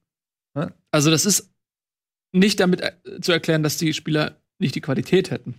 Also 0.90 1.10
das 1.10 1.26
ist 1.26 1.50
nicht 2.32 2.60
damit 2.60 2.80
äh, 2.80 2.92
zu 3.20 3.32
erklären, 3.32 3.62
dass 3.62 3.76
die 3.76 3.92
Spieler 3.92 4.36
nicht 4.58 4.74
die 4.76 4.80
Qualität 4.80 5.30
hätten. 5.30 5.56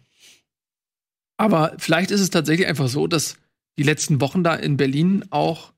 Aber 1.38 1.74
vielleicht 1.78 2.12
ist 2.12 2.22
es 2.22 2.30
tatsächlich 2.30 2.68
einfach 2.68 2.88
so, 2.88 3.08
dass 3.08 3.38
die 3.78 3.84
letzten 3.84 4.22
Wochen 4.22 4.44
da 4.44 4.56
in 4.56 4.78
Berlin 4.78 5.26
auch 5.30 5.74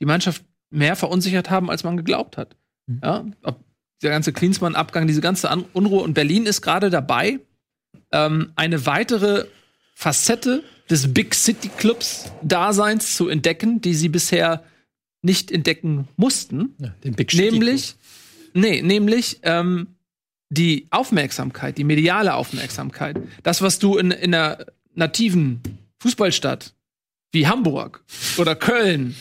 die 0.00 0.06
Mannschaft 0.06 0.44
mehr 0.70 0.96
verunsichert 0.96 1.50
haben, 1.50 1.70
als 1.70 1.84
man 1.84 1.96
geglaubt 1.96 2.36
hat. 2.36 2.56
Mhm. 2.86 3.00
Ja, 3.02 3.24
ob 3.42 3.60
der 4.02 4.10
ganze 4.10 4.32
Klinsmann-Abgang, 4.32 5.06
diese 5.06 5.20
ganze 5.20 5.50
An 5.50 5.64
Unruhe. 5.72 6.02
Und 6.02 6.14
Berlin 6.14 6.46
ist 6.46 6.62
gerade 6.62 6.90
dabei, 6.90 7.40
ähm, 8.12 8.52
eine 8.56 8.86
weitere 8.86 9.46
Facette 9.94 10.62
des 10.90 11.12
Big 11.14 11.34
City 11.34 11.68
Clubs 11.68 12.30
Daseins 12.42 13.16
zu 13.16 13.28
entdecken, 13.28 13.80
die 13.80 13.94
sie 13.94 14.08
bisher 14.08 14.64
nicht 15.22 15.50
entdecken 15.50 16.08
mussten. 16.16 16.74
Den 17.02 17.14
Big 17.14 17.30
Shitty 17.32 17.52
Nämlich, 17.52 17.96
nee, 18.52 18.82
nämlich 18.82 19.40
ähm, 19.42 19.96
die 20.50 20.86
Aufmerksamkeit, 20.90 21.78
die 21.78 21.84
mediale 21.84 22.34
Aufmerksamkeit. 22.34 23.18
Das, 23.42 23.62
was 23.62 23.78
du 23.78 23.96
in, 23.96 24.10
in 24.10 24.34
einer 24.34 24.66
nativen 24.94 25.60
Fußballstadt 26.00 26.74
wie 27.32 27.46
Hamburg 27.46 28.04
oder 28.36 28.54
Köln 28.54 29.14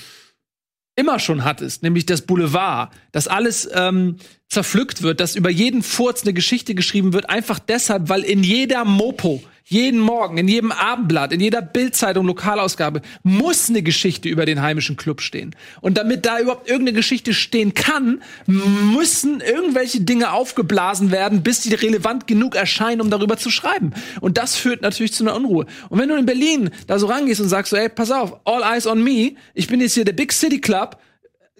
immer 0.95 1.19
schon 1.19 1.43
hattest, 1.43 1.81
nämlich 1.83 2.05
das 2.05 2.21
Boulevard, 2.21 2.93
dass 3.11 3.27
alles 3.27 3.67
ähm, 3.73 4.17
zerpflückt 4.47 5.01
wird, 5.01 5.19
dass 5.19 5.35
über 5.35 5.49
jeden 5.49 5.81
Furz 5.81 6.21
eine 6.21 6.33
Geschichte 6.33 6.75
geschrieben 6.75 7.13
wird, 7.13 7.29
einfach 7.29 7.59
deshalb, 7.59 8.09
weil 8.09 8.21
in 8.21 8.43
jeder 8.43 8.85
Mopo, 8.85 9.43
jeden 9.65 9.99
Morgen, 9.99 10.37
in 10.37 10.47
jedem 10.47 10.71
Abendblatt, 10.71 11.31
in 11.31 11.39
jeder 11.39 11.61
Bildzeitung, 11.61 12.25
Lokalausgabe 12.25 13.01
muss 13.23 13.69
eine 13.69 13.81
Geschichte 13.81 14.27
über 14.27 14.45
den 14.45 14.61
heimischen 14.61 14.97
Club 14.97 15.21
stehen. 15.21 15.55
Und 15.81 15.97
damit 15.97 16.25
da 16.25 16.39
überhaupt 16.39 16.67
irgendeine 16.67 16.97
Geschichte 16.97 17.33
stehen 17.33 17.73
kann, 17.73 18.21
müssen 18.45 19.41
irgendwelche 19.41 20.01
Dinge 20.01 20.33
aufgeblasen 20.33 21.11
werden, 21.11 21.43
bis 21.43 21.61
die 21.61 21.73
relevant 21.73 22.27
genug 22.27 22.55
erscheinen, 22.55 23.01
um 23.01 23.09
darüber 23.09 23.37
zu 23.37 23.49
schreiben. 23.49 23.93
Und 24.19 24.37
das 24.37 24.55
führt 24.55 24.81
natürlich 24.81 25.13
zu 25.13 25.23
einer 25.23 25.35
Unruhe. 25.35 25.65
Und 25.89 25.99
wenn 25.99 26.09
du 26.09 26.15
in 26.15 26.25
Berlin 26.25 26.69
da 26.87 26.99
so 26.99 27.07
rangehst 27.07 27.39
und 27.39 27.47
sagst 27.47 27.71
so, 27.71 27.77
ey, 27.77 27.89
pass 27.89 28.11
auf, 28.11 28.39
all 28.45 28.63
eyes 28.63 28.85
on 28.85 29.01
me, 29.01 29.35
ich 29.53 29.67
bin 29.67 29.79
jetzt 29.79 29.93
hier 29.93 30.05
der 30.05 30.13
Big 30.13 30.33
City 30.33 30.59
Club, 30.59 30.99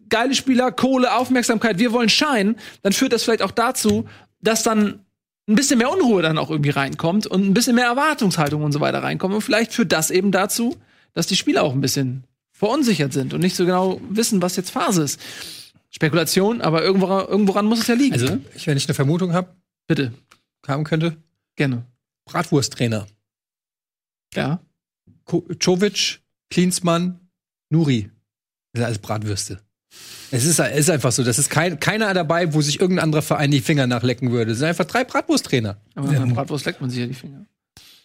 geile 0.10 0.36
Spieler, 0.36 0.72
Kohle, 0.72 1.16
Aufmerksamkeit, 1.16 1.80
wir 1.80 1.94
wollen 1.94 2.10
scheinen, 2.10 2.58
dann 2.82 2.94
führt 2.94 3.14
das 3.14 3.24
vielleicht 3.24 3.42
auch 3.42 3.52
dazu, 3.52 4.06
dass 4.42 4.62
dann 4.62 5.00
ein 5.48 5.56
bisschen 5.56 5.78
mehr 5.78 5.92
Unruhe 5.92 6.22
dann 6.22 6.38
auch 6.38 6.50
irgendwie 6.50 6.70
reinkommt 6.70 7.28
und 7.28 7.46
ein 7.46 7.54
bisschen 7.54 7.76
mehr 7.76 7.86
Erwartungshaltung 7.86 8.64
und 8.64 8.72
so 8.72 8.80
weiter 8.80 9.04
reinkommt. 9.04 9.34
Und 9.36 9.42
vielleicht 9.42 9.74
führt 9.74 9.92
das 9.92 10.10
eben 10.12 10.32
dazu, 10.32 10.78
dass 11.14 11.28
die 11.28 11.36
Spieler 11.36 11.64
auch 11.64 11.74
ein 11.74 11.82
bisschen 11.82 12.24
verunsichert 12.52 13.12
sind 13.14 13.34
und 13.34 13.42
nicht 13.42 13.56
so 13.56 13.66
genau 13.66 14.00
wissen, 14.10 14.42
was 14.42 14.56
jetzt 14.56 14.70
Phase 14.72 15.04
ist. 15.04 15.20
Spekulation, 15.90 16.62
aber 16.62 16.84
irgendwo, 16.84 17.08
irgendworan 17.08 17.66
muss 17.66 17.80
es 17.82 17.88
ja 17.88 17.96
liegen. 17.96 18.14
Also, 18.14 18.26
ne? 18.26 18.42
ich, 18.56 18.66
wenn 18.68 18.78
ich 18.78 18.88
eine 18.88 18.94
Vermutung 18.96 19.34
habe, 19.34 19.54
Bitte, 19.86 20.14
haben 20.66 20.86
könnte, 20.86 21.18
gerne. 21.58 21.86
Bratwursttrainer. 22.26 23.06
Ja. 24.34 24.62
Ko- 25.26 25.46
Czovic, 25.60 26.22
Klinsmann, 26.50 27.20
Nuri. 27.70 28.10
Das 28.72 28.80
sind 28.80 28.86
alles 28.86 29.00
Bratwürste. 29.00 29.60
Es 30.32 30.46
ist, 30.46 30.60
ist 30.60 30.90
einfach 30.90 31.12
so, 31.12 31.24
das 31.24 31.38
ist 31.38 31.50
kein, 31.50 31.80
keiner 31.80 32.12
dabei, 32.14 32.54
wo 32.54 32.62
sich 32.62 32.82
irgendein 32.82 33.04
anderer 33.04 33.22
Verein 33.22 33.52
die 33.52 33.62
Finger 33.62 33.86
nachlecken 33.86 34.32
würde. 34.32 34.54
Es 34.54 34.60
sind 34.60 34.68
einfach 34.68 34.86
drei 34.86 35.04
Bratwursttrainer. 35.04 35.78
Aber 35.94 36.12
nach 36.12 36.22
einer 36.22 36.34
Bratwurst 36.34 36.66
leckt 36.66 36.82
man 36.82 36.90
sich 36.90 37.00
ja 37.00 37.06
die 37.06 37.14
Finger. 37.14 37.46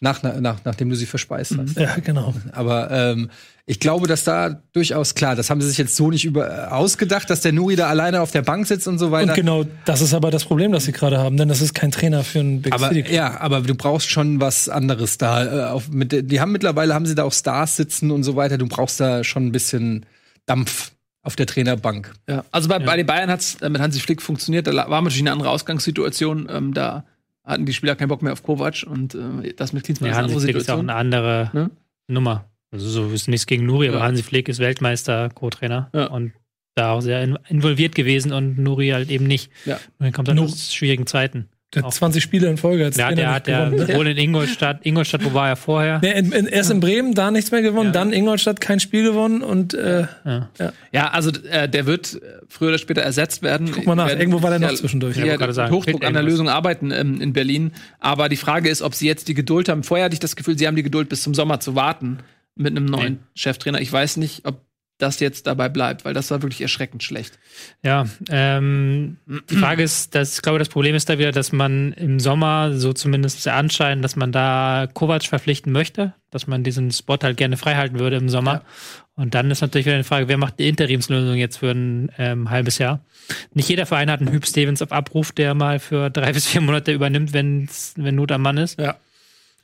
Nach, 0.00 0.23
nach, 0.23 0.59
nachdem 0.64 0.90
du 0.90 0.95
sie 0.95 1.07
verspeist 1.07 1.57
hast. 1.59 1.76
Ja, 1.76 1.97
genau. 2.04 2.33
Aber 2.52 2.90
ähm, 2.90 3.30
ich 3.66 3.80
glaube, 3.80 4.07
dass 4.07 4.23
da 4.23 4.62
durchaus 4.73 5.14
klar, 5.14 5.35
das 5.35 5.50
haben 5.50 5.61
sie 5.61 5.68
sich 5.68 5.78
jetzt 5.78 5.97
so 5.97 6.11
nicht 6.11 6.25
über, 6.25 6.49
äh, 6.49 6.66
ausgedacht, 6.68 7.28
dass 7.30 7.40
der 7.40 7.52
Nuri 7.52 7.75
da 7.75 7.88
alleine 7.88 8.21
auf 8.21 8.30
der 8.30 8.42
Bank 8.42 8.66
sitzt 8.66 8.87
und 8.87 8.99
so 8.99 9.11
weiter. 9.11 9.30
Und 9.30 9.37
genau 9.37 9.64
das 9.87 10.00
ist 10.00 10.14
aber 10.14 10.30
das 10.30 10.45
Problem, 10.45 10.71
das 10.71 10.85
sie 10.85 10.92
gerade 10.92 11.18
haben, 11.18 11.37
denn 11.37 11.49
das 11.49 11.61
ist 11.61 11.75
kein 11.75 11.90
Trainer 11.90 12.23
für 12.23 12.40
einen 12.40 12.62
Big 12.62 12.73
aber 12.73 12.90
City 12.90 13.12
ja, 13.12 13.40
aber 13.40 13.62
du 13.62 13.75
brauchst 13.75 14.09
schon 14.09 14.40
was 14.40 14.68
anderes 14.68 15.18
da. 15.18 15.45
Äh, 15.45 15.71
auf, 15.71 15.88
mit, 15.88 16.30
die 16.30 16.40
haben 16.40 16.52
mittlerweile 16.52 16.95
haben 16.95 17.07
sie 17.07 17.16
da 17.16 17.25
auch 17.25 17.33
Stars 17.33 17.76
sitzen 17.76 18.11
und 18.12 18.23
so 18.23 18.37
weiter. 18.37 18.57
Du 18.57 18.68
brauchst 18.68 19.00
da 19.00 19.25
schon 19.25 19.47
ein 19.47 19.52
bisschen 19.52 20.07
Dampf 20.47 20.92
auf 21.28 21.37
der 21.37 21.44
Trainerbank. 21.47 22.14
Ja. 22.26 22.42
Also 22.52 22.70
bei, 22.70 22.78
bei 22.78 22.97
den 22.97 23.04
Bayern 23.04 23.28
hat 23.30 23.40
es 23.40 23.61
mit 23.61 23.78
Hansi 23.78 24.00
Flick 24.00 24.23
funktioniert. 24.23 24.66
Da 24.66 24.73
war 24.75 25.02
natürlich 25.02 25.20
eine 25.20 25.32
andere 25.32 25.50
Ausgangssituation. 25.50 26.49
Ähm, 26.50 26.73
da 26.73 27.04
hatten 27.44 27.66
die 27.66 27.75
Spieler 27.75 27.97
keinen 27.97 28.08
Bock 28.08 28.23
mehr 28.23 28.32
auf 28.32 28.42
Kovac 28.42 28.85
und 28.88 29.14
äh, 29.14 29.52
das 29.54 29.75
mit 29.75 29.85
Klinsmann 29.85 30.08
Ja, 30.08 30.12
ist 30.12 30.18
eine 30.18 30.25
Hansi 30.25 30.35
andere 30.37 30.40
Flick 30.40 30.56
ist 30.56 30.62
auch 30.70 30.76
Situation. 30.78 30.90
eine 30.90 30.99
andere 30.99 31.50
Ne? 31.52 31.70
Nummer. 32.08 32.44
Also 32.70 32.88
so 32.88 33.08
ist 33.11 33.28
nichts 33.28 33.47
gegen 33.47 33.66
Nuri, 33.66 33.88
aber 33.88 33.99
Ja. 33.99 34.04
Hansi 34.04 34.23
Flick 34.23 34.49
ist 34.49 34.58
Weltmeister, 34.58 35.28
Co-Trainer 35.35 35.90
Ja. 35.94 36.06
und 36.06 36.32
da 36.75 36.92
auch 36.92 37.00
sehr 37.02 37.23
in- 37.23 37.38
involviert 37.49 37.94
gewesen 37.94 38.32
und 38.32 38.56
Nuri 38.58 38.88
halt 38.88 39.11
eben 39.11 39.26
nicht. 39.26 39.50
Ja. 39.66 39.75
Und 39.76 39.82
dann 40.06 40.12
kommt 40.12 40.28
dann 40.28 40.37
Nur- 40.37 40.47
aus 40.47 40.73
schwierigen 40.75 41.06
Zeiten. 41.06 41.49
Der 41.75 41.82
hat 41.82 41.92
20 41.92 42.22
Spiele 42.22 42.48
in 42.48 42.56
Folge 42.56 42.87
als 42.87 42.96
Ja, 42.96 43.08
Trainer 43.08 43.16
der 43.16 43.34
hat 43.34 43.46
ja 43.48 43.68
ne? 43.68 43.94
wohl 43.94 44.06
in 44.08 44.16
Ingolstadt, 44.16 44.87
Ingolstadt, 44.87 45.22
wo 45.22 45.34
war 45.34 45.48
er 45.48 45.56
vorher? 45.56 45.98
Nee, 46.02 46.18
in, 46.18 46.32
in, 46.32 46.46
erst 46.46 46.70
in 46.70 46.80
Bremen, 46.80 47.12
da 47.14 47.30
nichts 47.30 47.50
mehr 47.50 47.60
gewonnen, 47.60 47.92
dann 47.92 48.12
Ingolstadt 48.14 48.58
kein 48.62 48.80
Spiel 48.80 49.02
gewonnen 49.02 49.42
und 49.42 49.75
äh, 49.75 50.06
Ja, 50.92 51.10
also 51.10 51.30
äh, 51.50 51.68
der 51.68 51.84
wird 51.84 52.18
früher 52.48 52.68
oder 52.70 52.78
später 52.78 53.02
ersetzt 53.02 53.42
werden. 53.42 53.70
Guck 53.70 53.84
mal 53.87 53.94
nach, 53.94 54.08
Werden 54.08 54.20
irgendwo 54.20 54.42
war 54.42 54.48
der 54.50 54.60
noch 54.60 54.70
ja- 54.70 54.76
zwischendurch. 54.76 55.16
Ja, 55.16 55.25
Ich 55.25 55.28
wollte 55.28 55.38
gerade 55.38 55.48
mit 55.50 55.56
sagen, 55.56 55.75
Hochdruck 55.75 56.04
an 56.04 56.14
der. 56.14 56.22
Lösung 56.22 56.48
arbeiten 56.48 56.90
ähm, 56.90 57.20
in 57.20 57.34
Berlin. 57.34 57.72
Aber 58.00 58.30
die 58.30 58.37
Frage 58.37 58.70
ist, 58.70 58.80
ob 58.80 58.94
sie 58.94 59.06
jetzt 59.06 59.28
die 59.28 59.34
Geduld 59.34 59.68
haben. 59.68 59.82
Vorher 59.82 60.06
hatte 60.06 60.14
ich 60.14 60.20
das 60.20 60.37
Gefühl, 60.37 60.58
sie 60.58 60.66
haben 60.66 60.76
die 60.76 60.82
Geduld 60.82 61.08
bis 61.10 61.22
zum 61.22 61.34
Sommer 61.34 61.60
zu 61.60 61.75
warten 61.75 62.18
mit 62.54 62.75
einem 62.76 62.87
neuen 62.87 63.12
Nee. 63.14 63.18
Cheftrainer. 63.34 63.80
Ich 63.82 63.92
weiß 63.92 64.16
nicht, 64.16 64.46
ob 64.46 64.62
das 64.99 65.21
jetzt 65.21 65.47
dabei 65.47 65.69
bleibt, 65.69 66.05
weil 66.05 66.12
das 66.12 66.31
war 66.31 66.43
wirklich 66.43 66.61
erschreckend 66.61 67.02
schlecht. 67.02 67.38
Ja, 67.83 68.07
ähm, 68.31 69.17
die 69.49 69.57
Frage 69.59 69.83
ist, 69.83 70.14
dass, 70.14 70.37
ich 70.37 70.43
glaube, 70.43 70.59
das 70.59 70.69
Problem 70.69 70.95
ist 70.95 71.09
da 71.09 71.19
wieder, 71.19 71.33
dass 71.33 71.52
man 71.52 71.93
im 71.93 72.19
Sommer, 72.21 72.73
so 72.75 72.93
zumindest 72.93 73.47
der 73.47 73.55
Anschein, 73.55 74.02
dass 74.02 74.17
man 74.17 74.33
da 74.33 74.88
Kovac 74.93 75.25
verpflichten 75.25 75.73
möchte, 75.73 76.14
dass 76.31 76.47
man 76.47 76.64
diesen 76.64 76.90
Spot 76.90 77.19
halt 77.23 77.37
gerne 77.37 77.57
freihalten 77.57 77.99
würde 77.99 78.17
im 78.17 78.28
Sommer. 78.28 78.62
Und 79.14 79.35
dann 79.35 79.50
ist 79.50 79.61
natürlich 79.61 79.87
wieder 79.87 79.97
die 79.97 80.05
Frage, 80.05 80.28
wer 80.28 80.37
macht 80.37 80.59
die 80.59 80.69
Interimslösung 80.69 81.37
jetzt 81.37 81.59
für 81.59 81.71
ein 81.71 82.11
ähm, 82.19 82.50
halbes 82.50 82.78
Jahr? 82.78 83.00
Nicht 83.52 83.69
jeder 83.69 83.87
Verein 83.87 84.11
hat 84.11 84.21
einen 84.21 84.33
Hüb 84.33 84.47
Stevens 84.47 84.83
auf 84.83 84.93
Abruf, 84.93 85.33
der 85.33 85.55
mal 85.55 85.78
für 85.78 86.11
drei 86.11 86.33
bis 86.35 86.47
vier 86.47 86.61
Monate 86.61 86.93
übernimmt, 86.93 87.33
wenn's, 87.33 87.95
wenn 87.97 88.17
Not 88.17 88.33
am 88.33 88.43
Mann 88.43 88.59
ist. 88.59 88.78
Ja. 88.78 88.97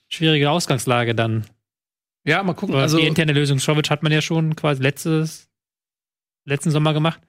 Schwierige 0.08 0.50
Ausgangslage 0.50 1.14
dann. 1.14 1.44
Ja, 2.24 2.42
mal 2.42 2.54
gucken. 2.54 2.74
Also, 2.76 2.98
die 2.98 3.06
interne 3.06 3.32
Lösung 3.32 3.58
Schrovic 3.58 3.90
hat 3.90 4.02
man 4.02 4.10
ja 4.12 4.22
schon 4.22 4.56
quasi 4.56 4.82
letztes, 4.82 5.48
letzten 6.46 6.70
Sommer 6.70 6.92
gemacht. 6.94 7.20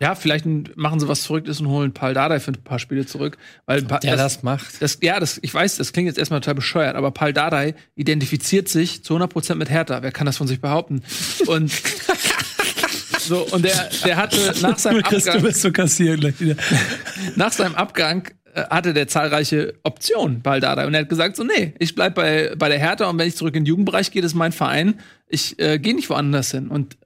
ja, 0.00 0.14
vielleicht 0.16 0.44
machen 0.76 0.98
sie 0.98 1.06
was 1.08 1.24
Verrücktes 1.26 1.60
und 1.60 1.68
holen 1.68 1.94
Paul 1.94 2.12
Dardai 2.14 2.40
für 2.40 2.50
ein 2.50 2.64
paar 2.64 2.80
Spiele 2.80 3.06
zurück. 3.06 3.38
Weil 3.66 3.82
Pa- 3.84 3.98
Der 4.00 4.16
das 4.16 4.42
macht. 4.42 4.82
Das, 4.82 4.98
ja, 5.02 5.20
das, 5.20 5.38
ich 5.42 5.54
weiß, 5.54 5.76
das 5.76 5.92
klingt 5.92 6.08
jetzt 6.08 6.18
erstmal 6.18 6.40
total 6.40 6.56
bescheuert, 6.56 6.96
aber 6.96 7.12
Paul 7.12 7.32
Dardai 7.32 7.74
identifiziert 7.94 8.68
sich 8.68 9.04
zu 9.04 9.16
100% 9.16 9.54
mit 9.54 9.70
Hertha. 9.70 10.02
Wer 10.02 10.10
kann 10.12 10.26
das 10.26 10.36
von 10.36 10.48
sich 10.48 10.60
behaupten? 10.60 11.02
Und 11.46 11.70
so, 13.20 13.42
und 13.52 13.64
der, 13.64 13.90
der 14.04 14.16
hatte 14.16 14.52
nach 14.60 14.78
seinem 14.78 15.02
Chris, 15.02 15.24
du 15.24 15.30
Abgang, 15.30 15.44
bist 15.46 15.60
so 15.62 15.70
kassiert 15.70 16.20
gleich 16.20 16.40
wieder. 16.40 16.56
nach 17.36 17.52
seinem 17.52 17.76
Abgang 17.76 18.28
hatte 18.54 18.92
der 18.92 19.08
zahlreiche 19.08 19.74
Optionen, 19.82 20.42
Paul 20.42 20.60
Dardai. 20.60 20.86
Und 20.86 20.94
er 20.94 21.00
hat 21.00 21.08
gesagt 21.08 21.36
so, 21.36 21.44
nee, 21.44 21.74
ich 21.78 21.94
bleib 21.94 22.14
bei, 22.14 22.52
bei 22.56 22.68
der 22.68 22.78
Hertha 22.78 23.08
und 23.08 23.18
wenn 23.18 23.28
ich 23.28 23.36
zurück 23.36 23.54
in 23.56 23.64
den 23.64 23.68
Jugendbereich 23.68 24.10
gehe, 24.10 24.20
das 24.22 24.32
ist 24.32 24.36
mein 24.36 24.52
Verein. 24.52 25.00
Ich 25.28 25.58
äh, 25.58 25.78
gehe 25.78 25.94
nicht 25.94 26.10
woanders 26.10 26.50
hin. 26.50 26.68
Und 26.68 26.96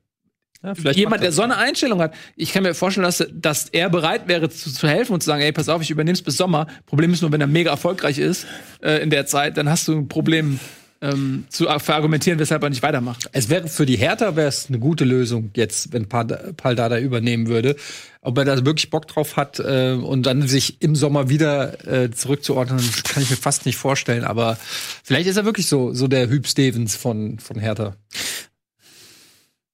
vielleicht 0.75 0.99
jemand, 0.99 1.23
der 1.23 1.29
er- 1.29 1.33
so 1.33 1.43
eine 1.43 1.57
Einstellung 1.57 2.01
hat, 2.01 2.15
ich 2.35 2.53
kann 2.53 2.65
mir 2.65 2.75
vorstellen, 2.75 3.05
dass, 3.05 3.25
dass 3.33 3.69
er 3.69 3.89
bereit 3.91 4.27
wäre 4.27 4.49
zu, 4.51 4.73
zu 4.73 4.89
helfen 4.89 5.13
und 5.13 5.23
zu 5.23 5.27
sagen, 5.27 5.43
ey, 5.43 5.53
pass 5.53 5.69
auf, 5.69 5.81
ich 5.83 5.91
übernehme 5.91 6.15
es 6.15 6.23
bis 6.23 6.37
Sommer. 6.37 6.67
Problem 6.87 7.13
ist 7.13 7.23
nur, 7.23 7.31
wenn 7.31 7.41
er 7.41 7.47
mega 7.47 7.71
erfolgreich 7.71 8.19
ist 8.19 8.47
äh, 8.83 9.01
in 9.03 9.11
der 9.11 9.27
Zeit, 9.27 9.57
dann 9.57 9.69
hast 9.69 9.87
du 9.87 9.93
ein 9.97 10.09
Problem 10.09 10.59
ähm, 11.01 11.45
zu 11.49 11.67
verargumentieren, 11.79 12.39
weshalb 12.39 12.63
er 12.63 12.71
nicht 12.71 12.83
weitermacht. 12.83 13.29
Es 13.33 13.49
wäre 13.49 13.69
für 13.69 13.87
die 13.87 13.97
Hertha 13.97 14.37
wäre 14.37 14.49
es 14.49 14.69
eine 14.69 14.79
gute 14.79 15.05
Lösung 15.05 15.51
jetzt, 15.55 15.93
wenn 15.93 16.09
Pal- 16.09 16.55
Paldada 16.57 16.99
übernehmen 16.99 17.49
würde. 17.49 17.77
Ob 18.23 18.39
er 18.39 18.45
da 18.45 18.65
wirklich 18.65 18.91
Bock 18.91 19.07
drauf 19.07 19.37
hat 19.37 19.61
äh, 19.61 19.93
und 19.93 20.25
dann 20.25 20.49
sich 20.49 20.83
im 20.83 20.97
Sommer 20.97 21.29
wieder 21.29 21.87
äh, 21.87 22.11
zurückzuordnen, 22.11 22.81
kann 23.05 23.23
ich 23.23 23.31
mir 23.31 23.37
fast 23.37 23.67
nicht 23.67 23.77
vorstellen. 23.77 24.25
Aber 24.25 24.59
vielleicht 25.05 25.29
ist 25.29 25.37
er 25.37 25.45
wirklich 25.45 25.67
so 25.67 25.93
so 25.93 26.09
der 26.09 26.29
Hüb 26.29 26.47
Stevens 26.47 26.97
von 26.97 27.39
von 27.39 27.59
Hertha. 27.59 27.97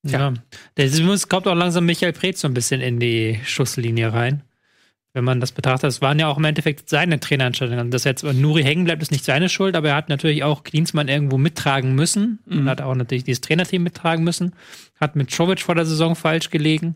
Ja. 0.05 0.35
Es 0.75 1.29
kommt 1.29 1.47
auch 1.47 1.55
langsam 1.55 1.87
Michael 1.87 2.13
Preetz 2.13 2.41
so 2.41 2.49
ein 2.49 2.55
bisschen 2.55 2.81
in 2.81 2.99
die 2.99 3.39
Schusslinie 3.45 4.13
rein. 4.13 4.43
Wenn 5.15 5.25
man 5.25 5.41
das 5.41 5.53
betrachtet, 5.53 5.91
es 5.91 6.01
waren 6.01 6.19
ja 6.19 6.29
auch 6.29 6.39
im 6.39 6.45
Endeffekt 6.45 6.89
seine 6.89 7.21
Trainerentscheidungen. 7.21 7.91
Dass 7.91 8.05
jetzt 8.05 8.25
Nuri 8.25 8.63
hängen 8.63 8.85
bleibt, 8.85 9.03
ist 9.03 9.11
nicht 9.11 9.27
seine 9.27 9.51
Schuld, 9.51 9.77
aber 9.77 9.91
er 9.91 9.97
hat 9.97 10.09
natürlich 10.09 10.43
auch 10.43 10.65
Klinsmann 10.65 11.09
irgendwo 11.09 11.37
mittragen 11.37 11.95
müssen 11.95 12.39
und 12.47 12.69
hat 12.69 12.81
auch 12.81 12.95
natürlich 12.95 13.25
dieses 13.25 13.43
Trainerteam 13.43 13.83
mittragen 13.83 14.25
müssen. 14.25 14.55
Hat 14.99 15.15
mit 15.15 15.31
Czovic 15.31 15.61
vor 15.61 15.75
der 15.75 15.85
Saison 15.85 16.17
falsch 16.17 16.49
gelegen. 16.49 16.95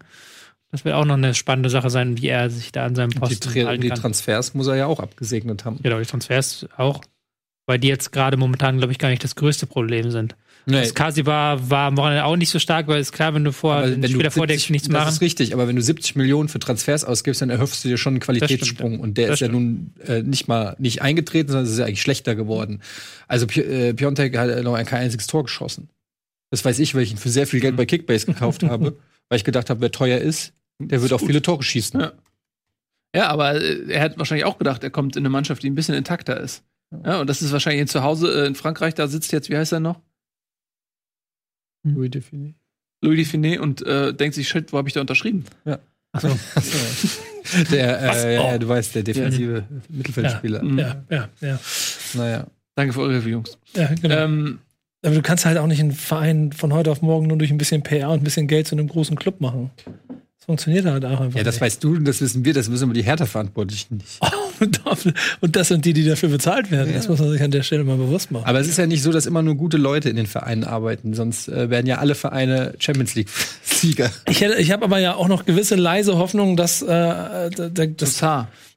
Das 0.70 0.84
wird 0.84 0.94
auch 0.94 1.04
noch 1.04 1.14
eine 1.14 1.34
spannende 1.34 1.70
Sache 1.70 1.90
sein, 1.90 2.16
wie 2.18 2.28
er 2.28 2.50
sich 2.50 2.72
da 2.72 2.86
an 2.86 2.94
seinem 2.94 3.10
Die, 3.10 3.18
Posten 3.18 3.50
Tra 3.50 3.66
halten 3.66 3.82
die 3.82 3.88
kann. 3.88 4.00
Transfers 4.00 4.54
muss 4.54 4.66
er 4.66 4.76
ja 4.76 4.86
auch 4.86 5.00
abgesegnet 5.00 5.64
haben. 5.64 5.78
Genau, 5.82 5.98
die 5.98 6.06
Transfers 6.06 6.66
auch, 6.76 7.02
weil 7.66 7.78
die 7.78 7.88
jetzt 7.88 8.12
gerade 8.12 8.36
momentan, 8.36 8.78
glaube 8.78 8.92
ich, 8.92 8.98
gar 8.98 9.10
nicht 9.10 9.22
das 9.24 9.36
größte 9.36 9.66
Problem 9.66 10.10
sind. 10.10 10.36
Das 10.68 10.94
Kasi 10.94 11.26
war, 11.26 11.70
war 11.70 11.86
am 11.86 11.96
Wochenende 11.96 12.24
auch 12.24 12.36
nicht 12.36 12.50
so 12.50 12.58
stark, 12.58 12.88
weil 12.88 12.98
es 13.00 13.12
klar, 13.12 13.32
wenn 13.34 13.44
du 13.44 13.52
vor 13.52 13.84
wenn 13.84 14.02
du 14.02 14.08
Spieler 14.08 14.32
vor 14.32 14.48
70 14.48 14.66
dir 14.66 14.72
nichts 14.72 14.88
das 14.88 14.92
machen. 14.92 15.08
ist 15.10 15.20
richtig, 15.20 15.54
aber 15.54 15.68
wenn 15.68 15.76
du 15.76 15.82
70 15.82 16.16
Millionen 16.16 16.48
für 16.48 16.58
Transfers 16.58 17.04
ausgibst, 17.04 17.40
dann 17.40 17.50
erhoffst 17.50 17.84
du 17.84 17.88
dir 17.88 17.96
schon 17.98 18.14
einen 18.14 18.20
Qualitätssprung. 18.20 18.94
stimmt, 18.94 19.02
und 19.02 19.16
der 19.16 19.28
Das 19.28 19.34
ist 19.34 19.40
ja 19.40 19.48
nun 19.48 19.92
äh, 20.04 20.22
nicht 20.22 20.48
mal 20.48 20.74
nicht 20.80 21.02
eingetreten, 21.02 21.50
sondern 21.50 21.66
es 21.66 21.72
ist 21.72 21.78
ja 21.78 21.84
eigentlich 21.84 22.02
schlechter 22.02 22.34
geworden. 22.34 22.82
Also 23.28 23.46
äh, 23.46 23.94
Piontek 23.94 24.36
hat 24.36 24.62
noch 24.64 24.74
kein 24.84 25.02
einziges 25.02 25.28
Tor 25.28 25.44
geschossen. 25.44 25.88
Das 26.50 26.64
weiß 26.64 26.80
ich, 26.80 26.96
weil 26.96 27.02
ich 27.02 27.12
ihn 27.12 27.16
für 27.16 27.28
sehr 27.28 27.46
viel 27.46 27.60
Geld 27.60 27.76
bei 27.76 27.86
Kickbase 27.86 28.26
gekauft 28.26 28.62
habe, 28.64 28.96
weil 29.28 29.36
ich 29.36 29.44
gedacht 29.44 29.70
habe, 29.70 29.80
wer 29.80 29.92
teuer 29.92 30.18
ist, 30.18 30.52
der 30.80 31.00
wird 31.00 31.12
auch 31.12 31.20
viele 31.20 31.42
Tore 31.42 31.62
schießen. 31.62 32.00
Ja. 32.00 32.12
Ja, 33.14 33.28
aber 33.28 33.54
äh, 33.54 33.88
er 33.88 34.02
hat 34.02 34.18
wahrscheinlich 34.18 34.44
auch 34.44 34.58
gedacht, 34.58 34.82
er 34.82 34.90
kommt 34.90 35.14
in 35.14 35.22
eine 35.22 35.30
Mannschaft, 35.30 35.62
die 35.62 35.70
ein 35.70 35.76
bisschen 35.76 35.94
intakter 35.94 36.40
ist. 36.40 36.64
Ja, 37.04 37.20
und 37.20 37.28
das 37.30 37.40
ist 37.40 37.52
wahrscheinlich 37.52 37.88
zu 37.88 38.02
Hause 38.02 38.42
äh, 38.42 38.46
in 38.46 38.56
Frankreich, 38.56 38.94
da 38.94 39.06
sitzt 39.06 39.32
jetzt, 39.32 39.48
wie 39.48 39.56
heißt 39.56 39.72
er 39.72 39.80
noch? 39.80 40.00
Louis 41.94 42.10
Defini. 42.10 42.54
Louis 43.02 43.16
Define 43.18 43.60
und 43.60 43.82
äh, 43.86 44.12
denkt 44.14 44.34
sich, 44.34 44.48
shit, 44.48 44.72
wo 44.72 44.78
habe 44.78 44.88
ich 44.88 44.94
da 44.94 45.00
unterschrieben? 45.00 45.44
Der, 47.70 48.02
Was? 48.08 48.24
äh, 48.24 48.34
ja, 48.34 48.54
Oh. 48.54 48.58
du 48.58 48.68
weißt, 48.68 48.94
der 48.96 49.02
defensive 49.04 49.64
Mittelfeldspieler. 49.88 50.62
Mhm. 50.64 50.78
Ja, 50.78 51.04
ja, 51.10 51.28
ja. 51.40 51.60
Naja. 52.14 52.46
Danke 52.74 52.92
für 52.92 53.00
eure 53.00 53.12
Hilfe, 53.12 53.28
Jungs. 53.30 53.56
ja 53.74 53.88
genau. 54.00 54.16
Ähm, 54.16 54.58
Aber 55.02 55.14
du 55.14 55.22
kannst 55.22 55.46
halt 55.46 55.56
auch 55.58 55.66
nicht 55.66 55.80
einen 55.80 55.92
Verein 55.92 56.52
von 56.52 56.72
heute 56.72 56.90
auf 56.90 57.02
morgen 57.02 57.26
nur 57.28 57.38
durch 57.38 57.50
ein 57.50 57.58
bisschen 57.58 57.82
PR 57.82 58.10
und 58.10 58.20
ein 58.20 58.24
bisschen 58.24 58.48
Geld 58.48 58.66
zu 58.66 58.74
einem 58.74 58.88
großen 58.88 59.16
Club 59.16 59.40
machen. 59.40 59.70
Das 60.38 60.44
funktioniert 60.46 60.84
halt 60.86 61.04
auch 61.04 61.20
einfach 61.20 61.38
Ja, 61.38 61.44
das 61.44 61.54
nicht. 61.56 61.60
weißt 61.62 61.84
du, 61.84 61.98
das 61.98 62.20
wissen 62.20 62.44
wir, 62.44 62.52
das 62.52 62.70
wissen 62.70 62.84
aber 62.84 62.94
die 62.94 63.04
Hertha-Verantwortlichen 63.04 63.98
nicht. 63.98 64.20
Und 64.20 64.32
dafür- 64.32 64.45
und 65.40 65.56
das 65.56 65.68
sind 65.68 65.84
die, 65.84 65.92
die 65.92 66.04
dafür 66.04 66.28
bezahlt 66.28 66.70
werden. 66.70 66.92
Das 66.94 67.08
muss 67.08 67.18
man 67.18 67.30
sich 67.30 67.42
an 67.42 67.50
der 67.50 67.62
Stelle 67.62 67.84
mal 67.84 67.96
bewusst 67.96 68.30
machen. 68.30 68.44
Aber 68.46 68.60
es 68.60 68.68
ist 68.68 68.78
ja 68.78 68.86
nicht 68.86 69.02
so, 69.02 69.12
dass 69.12 69.26
immer 69.26 69.42
nur 69.42 69.54
gute 69.56 69.76
Leute 69.76 70.08
in 70.08 70.16
den 70.16 70.26
Vereinen 70.26 70.64
arbeiten, 70.64 71.14
sonst 71.14 71.48
äh, 71.48 71.70
werden 71.70 71.86
ja 71.86 71.98
alle 71.98 72.14
Vereine 72.14 72.74
Champions 72.78 73.14
League-Sieger. 73.14 74.10
Ich, 74.28 74.40
hätte- 74.40 74.60
ich 74.60 74.70
habe 74.72 74.84
aber 74.84 74.98
ja 74.98 75.14
auch 75.14 75.28
noch 75.28 75.44
gewisse 75.44 75.74
leise 75.76 76.16
Hoffnung, 76.18 76.56
dass, 76.56 76.82
äh, 76.82 76.86
da- 76.86 77.50
da- 77.50 77.86
das, 77.86 78.22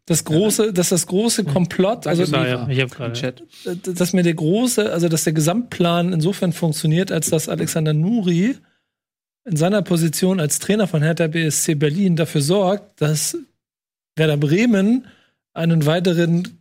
das 0.06 0.24
große, 0.26 0.74
dass 0.74 0.90
das 0.90 1.06
große 1.08 1.44
Komplott, 1.44 2.08
also 2.08 2.24
Ja, 2.24 2.48
ja, 2.48 2.68
ich 2.70 2.80
habe 2.82 2.90
gerade. 2.90 3.14
Chat. 3.14 3.44
dass 3.86 4.14
mir 4.14 4.24
der 4.24 4.34
große, 4.34 4.92
also 4.92 5.08
dass 5.08 5.24
der 5.24 5.34
Gesamtplan 5.34 6.14
insofern 6.14 6.52
funktioniert, 6.54 7.12
als 7.12 7.30
dass 7.30 7.48
Alexander 7.50 7.94
Nuri 7.94 8.56
in 9.46 9.56
seiner 9.56 9.82
Position 9.82 10.40
als 10.40 10.60
Trainer 10.60 10.88
von 10.88 11.02
Hertha 11.02 11.28
BSC 11.28 11.76
Berlin 11.76 12.16
dafür 12.16 12.42
sorgt, 12.42 13.02
dass 13.02 13.38
Werder 14.16 14.38
Bremen 14.38 15.06
einen 15.54 15.86
weiteren 15.86 16.60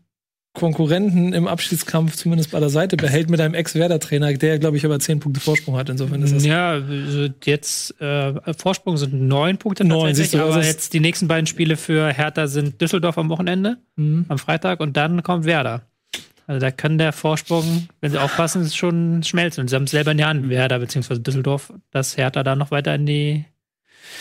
Konkurrenten 0.54 1.32
im 1.34 1.46
Abschiedskampf 1.46 2.16
zumindest 2.16 2.50
bei 2.50 2.58
der 2.58 2.70
Seite 2.70 2.96
behält 2.96 3.30
mit 3.30 3.40
einem 3.40 3.54
Ex-Werder-Trainer, 3.54 4.32
der, 4.34 4.58
glaube 4.58 4.76
ich, 4.76 4.84
aber 4.84 4.98
zehn 4.98 5.20
Punkte 5.20 5.40
Vorsprung 5.40 5.76
hat. 5.76 5.88
Insofern 5.88 6.20
ist 6.22 6.34
das 6.34 6.44
Ja, 6.44 6.70
also 6.72 7.28
jetzt 7.44 8.00
äh, 8.00 8.34
Vorsprung 8.54 8.96
sind 8.96 9.12
neun 9.14 9.58
Punkte 9.58 9.84
Neun, 9.84 10.14
siehst 10.14 10.34
du, 10.34 10.42
aber 10.42 10.64
jetzt 10.64 10.94
die 10.94 11.00
nächsten 11.00 11.28
beiden 11.28 11.46
Spiele 11.46 11.76
für 11.76 12.08
Hertha 12.12 12.48
sind 12.48 12.80
Düsseldorf 12.80 13.18
am 13.18 13.28
Wochenende, 13.28 13.76
Mhm. 13.96 14.24
am 14.28 14.38
Freitag 14.38 14.80
und 14.80 14.96
dann 14.96 15.22
kommt 15.22 15.44
Werder. 15.44 15.82
Also 16.48 16.60
da 16.60 16.70
kann 16.70 16.96
der 16.98 17.12
Vorsprung, 17.12 17.88
wenn 18.00 18.10
sie 18.10 18.18
aufpassen, 18.18 18.68
schon 18.70 19.22
schmelzen. 19.22 19.60
Und 19.60 19.68
sie 19.68 19.76
haben 19.76 19.84
es 19.84 19.90
selber 19.90 20.12
in 20.12 20.18
die 20.18 20.24
Hand, 20.24 20.48
Werder 20.48 20.78
bzw. 20.78 21.18
Düsseldorf, 21.18 21.72
dass 21.90 22.16
Hertha 22.16 22.42
da 22.42 22.56
noch 22.56 22.70
weiter 22.70 22.94
in 22.94 23.04
die 23.06 23.44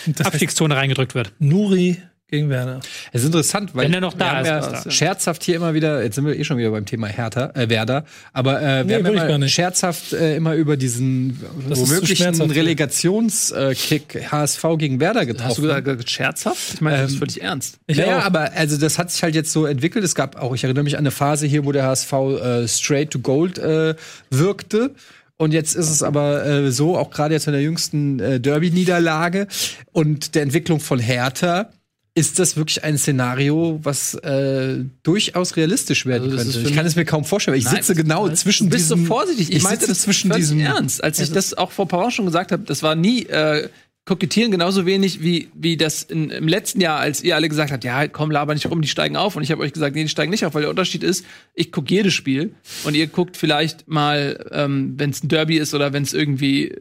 das 0.05 0.19
heißt, 0.19 0.27
Abstiegszone 0.33 0.75
reingedrückt 0.75 1.15
wird. 1.15 1.31
Nuri 1.39 1.97
gegen 2.29 2.49
Werder. 2.49 2.81
Es 3.13 3.21
ist 3.21 3.27
interessant, 3.27 3.73
weil 3.73 3.85
Wenn 3.85 3.93
er 3.93 4.01
noch 4.01 4.13
da 4.13 4.41
ist, 4.41 4.47
ja 4.47 4.59
er. 4.83 4.91
scherzhaft 4.91 5.43
hier 5.43 5.55
immer 5.55 5.73
wieder, 5.73 6.03
jetzt 6.03 6.15
sind 6.15 6.25
wir 6.25 6.37
eh 6.37 6.43
schon 6.43 6.57
wieder 6.57 6.71
beim 6.71 6.85
Thema 6.85 7.07
Hertha, 7.07 7.51
äh, 7.53 7.69
Werder, 7.69 8.03
aber 8.33 8.61
äh, 8.61 8.83
Nee, 8.83 8.89
wir 9.01 9.13
haben 9.21 9.29
immer 9.29 9.47
scherzhaft 9.47 10.11
äh, 10.11 10.35
immer 10.35 10.53
über 10.55 10.75
diesen 10.75 11.39
Das 11.69 11.79
womöglichen. 11.79 12.35
Relegationskick 12.51 14.31
HSV 14.31 14.63
gegen 14.77 14.99
Werder 14.99 15.25
getroffen. 15.25 15.49
Hast 15.49 15.57
du 15.57 15.61
gesagt, 15.83 16.09
scherzhaft? 16.09 16.73
Ich 16.75 16.81
meine, 16.81 16.97
das 16.97 17.07
ist 17.11 17.13
Ähm, 17.13 17.19
völlig 17.19 17.41
ernst. 17.41 17.79
Ich 17.87 17.97
naja, 17.97 18.19
auch. 18.19 18.25
aber 18.25 18.51
also 18.53 18.77
das 18.77 18.97
hat 18.99 19.09
sich 19.11 19.23
halt 19.23 19.33
jetzt 19.35 19.51
so 19.51 19.65
entwickelt. 19.65 20.03
Es 20.03 20.15
gab 20.15 20.35
auch, 20.35 20.53
ich 20.53 20.63
erinnere 20.63 20.83
mich 20.83 20.95
an 20.95 20.99
eine 20.99 21.11
Phase 21.11 21.47
hier, 21.47 21.65
wo 21.65 21.71
der 21.71 21.83
HSV 21.85 22.11
äh, 22.13 22.67
straight 22.67 23.11
to 23.11 23.19
gold 23.19 23.57
äh, 23.57 23.95
wirkte. 24.29 24.91
Und 25.37 25.53
jetzt 25.53 25.75
ist 25.75 25.89
es 25.91 26.01
aber 26.01 26.45
äh, 26.45 26.71
so, 26.71 26.97
auch 26.97 27.11
gerade 27.11 27.35
jetzt 27.35 27.45
in 27.47 27.53
der 27.53 27.61
jüngsten 27.61 28.19
äh, 28.19 28.39
Derby-Niederlage 28.39 29.47
und 29.93 30.33
der 30.33 30.41
Entwicklung 30.41 30.79
von 30.79 30.97
Hertha, 30.99 31.69
ist 32.17 32.39
das 32.39 32.57
wirklich 32.57 32.83
ein 32.83 32.97
Szenario, 32.97 33.79
was 33.83 34.15
äh, 34.15 34.83
durchaus 35.03 35.55
realistisch 35.55 36.07
werden 36.07 36.31
Also 36.31 36.53
könnte. 36.53 36.69
Ich 36.69 36.75
kann 36.75 36.83
es 36.83 36.95
mir 36.95 37.05
kaum 37.05 37.23
vorstellen, 37.23 37.53
weil 37.53 37.59
ich 37.59 37.65
Nein, 37.65 37.75
sitze 37.75 37.93
genau 37.93 38.27
zwischen 38.29 38.71
Du 38.71 38.75
bist 38.75 38.87
so 38.87 38.97
vorsichtig. 38.97 39.49
Ich, 39.51 39.57
Ich 39.57 39.63
meinte 39.63 39.81
sitze 39.81 39.91
das 39.91 40.01
zwischen 40.01 40.31
diesem 40.31 40.59
ernst. 40.59 41.03
Als 41.03 41.19
ich 41.19 41.31
das 41.31 41.53
auch 41.53 41.71
vor 41.71 41.85
ein 41.85 41.89
paar 41.89 42.01
Wochen 42.01 42.11
schon 42.11 42.25
gesagt 42.25 42.51
habe, 42.51 42.63
das 42.63 42.81
war 42.81 42.95
nie 42.95 43.27
äh, 43.27 43.69
kokettieren 44.05 44.49
genauso 44.51 44.87
wenig 44.87 45.21
wie, 45.21 45.49
wie 45.53 45.77
das 45.77 46.01
in, 46.01 46.31
im 46.31 46.47
letzten 46.47 46.81
Jahr, 46.81 46.99
als 46.99 47.23
ihr 47.23 47.35
alle 47.35 47.49
gesagt 47.49 47.71
habt, 47.71 47.83
ja, 47.83 48.07
komm, 48.07 48.31
laber 48.31 48.55
nicht 48.55 48.65
rum, 48.71 48.81
die 48.81 48.87
steigen 48.87 49.15
auf. 49.15 49.35
Und 49.35 49.43
ich 49.43 49.51
habe 49.51 49.61
euch 49.61 49.73
gesagt, 49.73 49.95
nee, 49.95 50.01
die 50.01 50.09
steigen 50.09 50.31
nicht 50.31 50.43
auf, 50.43 50.55
weil 50.55 50.61
der 50.61 50.71
Unterschied 50.71 51.03
ist, 51.03 51.23
ich 51.53 51.71
gucke 51.71 51.93
jedes 51.93 52.15
Spiel 52.15 52.55
und 52.83 52.95
ihr 52.95 53.05
guckt 53.05 53.37
vielleicht 53.37 53.87
mal, 53.87 54.43
ähm, 54.51 54.95
wenn 54.97 55.11
es 55.11 55.23
ein 55.23 55.27
Derby 55.27 55.57
ist 55.57 55.75
oder 55.75 55.93
wenn 55.93 56.01
es 56.01 56.13
irgendwie 56.15 56.73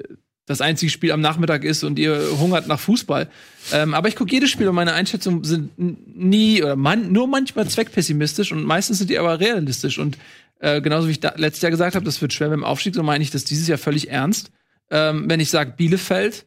das 0.46 0.60
einzige 0.60 0.90
Spiel 0.90 1.10
am 1.10 1.20
Nachmittag 1.20 1.64
ist 1.64 1.82
und 1.82 1.98
ihr 1.98 2.38
hungert 2.38 2.68
nach 2.68 2.78
Fußball. 2.78 3.28
Ähm, 3.72 3.94
aber 3.94 4.08
ich 4.08 4.16
gucke 4.16 4.30
jedes 4.30 4.50
Spiel 4.50 4.68
und 4.68 4.76
meine 4.76 4.94
Einschätzungen 4.94 5.42
sind 5.44 5.72
nie 5.76 6.62
oder 6.62 6.76
man, 6.76 7.12
nur 7.12 7.26
manchmal 7.26 7.68
zweckpessimistisch 7.68 8.52
und 8.52 8.64
meistens 8.64 8.98
sind 8.98 9.10
die 9.10 9.18
aber 9.18 9.40
realistisch. 9.40 9.98
Und 9.98 10.16
äh, 10.60 10.80
genauso 10.80 11.08
wie 11.08 11.12
ich 11.12 11.20
da, 11.20 11.34
letztes 11.36 11.62
Jahr 11.62 11.72
gesagt 11.72 11.96
habe, 11.96 12.04
das 12.04 12.22
wird 12.22 12.32
schwer 12.32 12.48
beim 12.48 12.64
Aufstieg, 12.64 12.94
so 12.94 13.02
meine 13.02 13.22
ich 13.22 13.30
das 13.30 13.44
dieses 13.44 13.66
Jahr 13.66 13.78
völlig 13.78 14.08
ernst. 14.08 14.52
Ähm, 14.90 15.28
wenn 15.28 15.40
ich 15.40 15.50
sage 15.50 15.74
Bielefeld, 15.76 16.46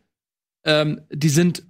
ähm, 0.63 1.01
die 1.11 1.29
sind 1.29 1.63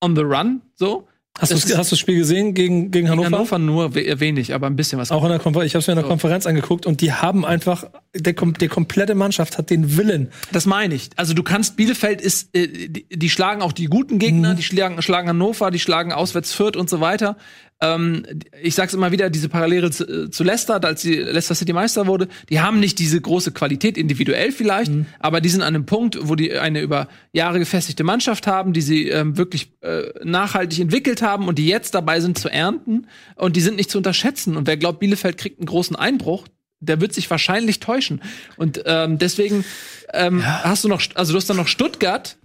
on 0.00 0.16
the 0.16 0.22
run, 0.22 0.62
so. 0.74 1.08
Hast 1.36 1.50
du 1.50 1.56
Das 1.56 1.76
hast 1.76 1.90
das 1.90 1.98
Spiel 1.98 2.18
gesehen 2.18 2.54
gegen, 2.54 2.92
gegen 2.92 3.10
Hannover? 3.10 3.26
Hannover 3.26 3.58
nur 3.58 3.94
we 3.96 4.20
wenig, 4.20 4.54
aber 4.54 4.68
ein 4.68 4.76
bisschen 4.76 5.00
was. 5.00 5.10
Auch 5.10 5.24
in 5.24 5.30
der 5.30 5.40
Konferenz. 5.40 5.66
Ich 5.66 5.74
habe 5.74 5.80
es 5.80 5.86
mir 5.88 5.94
in 5.94 5.98
der. 5.98 6.06
Konferenz 6.06 6.46
angeguckt 6.46 6.86
und 6.86 7.00
die 7.00 7.12
haben 7.12 7.44
einfach, 7.44 7.86
der, 8.14 8.34
die 8.34 8.68
komplette 8.68 9.16
Mannschaft 9.16 9.58
hat 9.58 9.68
den 9.70 9.96
Willen. 9.96 10.30
Das 10.52 10.64
meine 10.64 10.94
ich. 10.94 11.10
Also 11.16 11.34
du 11.34 11.42
kannst, 11.42 11.76
Bielefeld 11.76 12.20
ist, 12.20 12.54
äh, 12.54 12.68
die, 12.88 13.06
die 13.10 13.30
schlagen 13.30 13.62
auch 13.62 13.72
die 13.72 13.86
guten 13.86 14.20
Gegner, 14.20 14.54
die 14.54 14.62
schlagen, 14.62 15.02
schlagen 15.02 15.28
Hannover, 15.28 15.72
die 15.72 15.80
schlagen 15.80 16.12
auswärts 16.12 16.52
Fürth 16.52 16.76
und 16.76 16.88
so 16.88 17.00
weiter. 17.00 17.36
Ähm, 17.84 18.24
ich 18.62 18.74
sag's 18.74 18.94
immer 18.94 19.12
wieder, 19.12 19.30
diese 19.30 19.48
Parallele 19.48 19.90
zu, 19.90 20.04
äh, 20.04 20.30
zu 20.30 20.44
Leicester, 20.44 20.82
als 20.82 21.02
die 21.02 21.14
Leicester 21.14 21.54
City 21.54 21.72
Meister 21.72 22.06
wurde, 22.06 22.28
die 22.48 22.60
haben 22.60 22.80
nicht 22.80 22.98
diese 22.98 23.20
große 23.20 23.52
Qualität, 23.52 23.98
individuell 23.98 24.52
vielleicht, 24.52 24.90
aber 25.18 25.40
die 25.40 25.48
sind 25.48 25.62
an 25.62 25.74
einem 25.74 25.86
Punkt, 25.86 26.18
wo 26.22 26.34
die 26.34 26.56
eine 26.56 26.80
über 26.80 27.08
Jahre 27.32 27.58
gefestigte 27.58 28.04
Mannschaft 28.04 28.46
haben, 28.46 28.72
die 28.72 28.80
sie 28.80 29.08
ähm, 29.08 29.36
wirklich 29.36 29.72
äh, 29.82 30.04
nachhaltig 30.24 30.80
entwickelt 30.80 31.22
haben 31.22 31.48
und 31.48 31.58
die 31.58 31.66
jetzt 31.66 31.94
dabei 31.94 32.20
sind 32.20 32.38
zu 32.38 32.48
ernten 32.48 33.06
und 33.36 33.56
die 33.56 33.60
sind 33.60 33.76
nicht 33.76 33.90
zu 33.90 33.98
unterschätzen. 33.98 34.56
Und 34.56 34.66
wer 34.66 34.76
glaubt, 34.76 35.00
Bielefeld 35.00 35.36
kriegt 35.36 35.58
einen 35.58 35.66
großen 35.66 35.96
Einbruch, 35.96 36.46
der 36.80 37.00
wird 37.00 37.12
sich 37.12 37.30
wahrscheinlich 37.30 37.80
täuschen. 37.80 38.22
Und 38.56 38.82
ähm, 38.86 39.18
deswegen 39.18 39.64
ähm, 40.12 40.44
hast 40.44 40.84
du 40.84 40.88
noch, 40.88 41.02
also 41.14 41.32
du 41.32 41.38
hast 41.38 41.48
dann 41.50 41.56
noch 41.56 41.68
Stuttgart, 41.68 42.36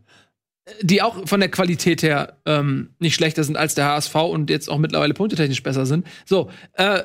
die 0.81 1.01
auch 1.01 1.27
von 1.27 1.39
der 1.39 1.49
Qualität 1.49 2.03
her 2.03 2.37
ähm, 2.45 2.91
nicht 2.99 3.15
schlechter 3.15 3.43
sind 3.43 3.57
als 3.57 3.75
der 3.75 3.85
HSV 3.85 4.15
und 4.15 4.49
jetzt 4.49 4.69
auch 4.69 4.77
mittlerweile 4.77 5.13
punktetechnisch 5.13 5.63
besser 5.63 5.85
sind. 5.85 6.05
So, 6.25 6.49
äh, 6.73 7.01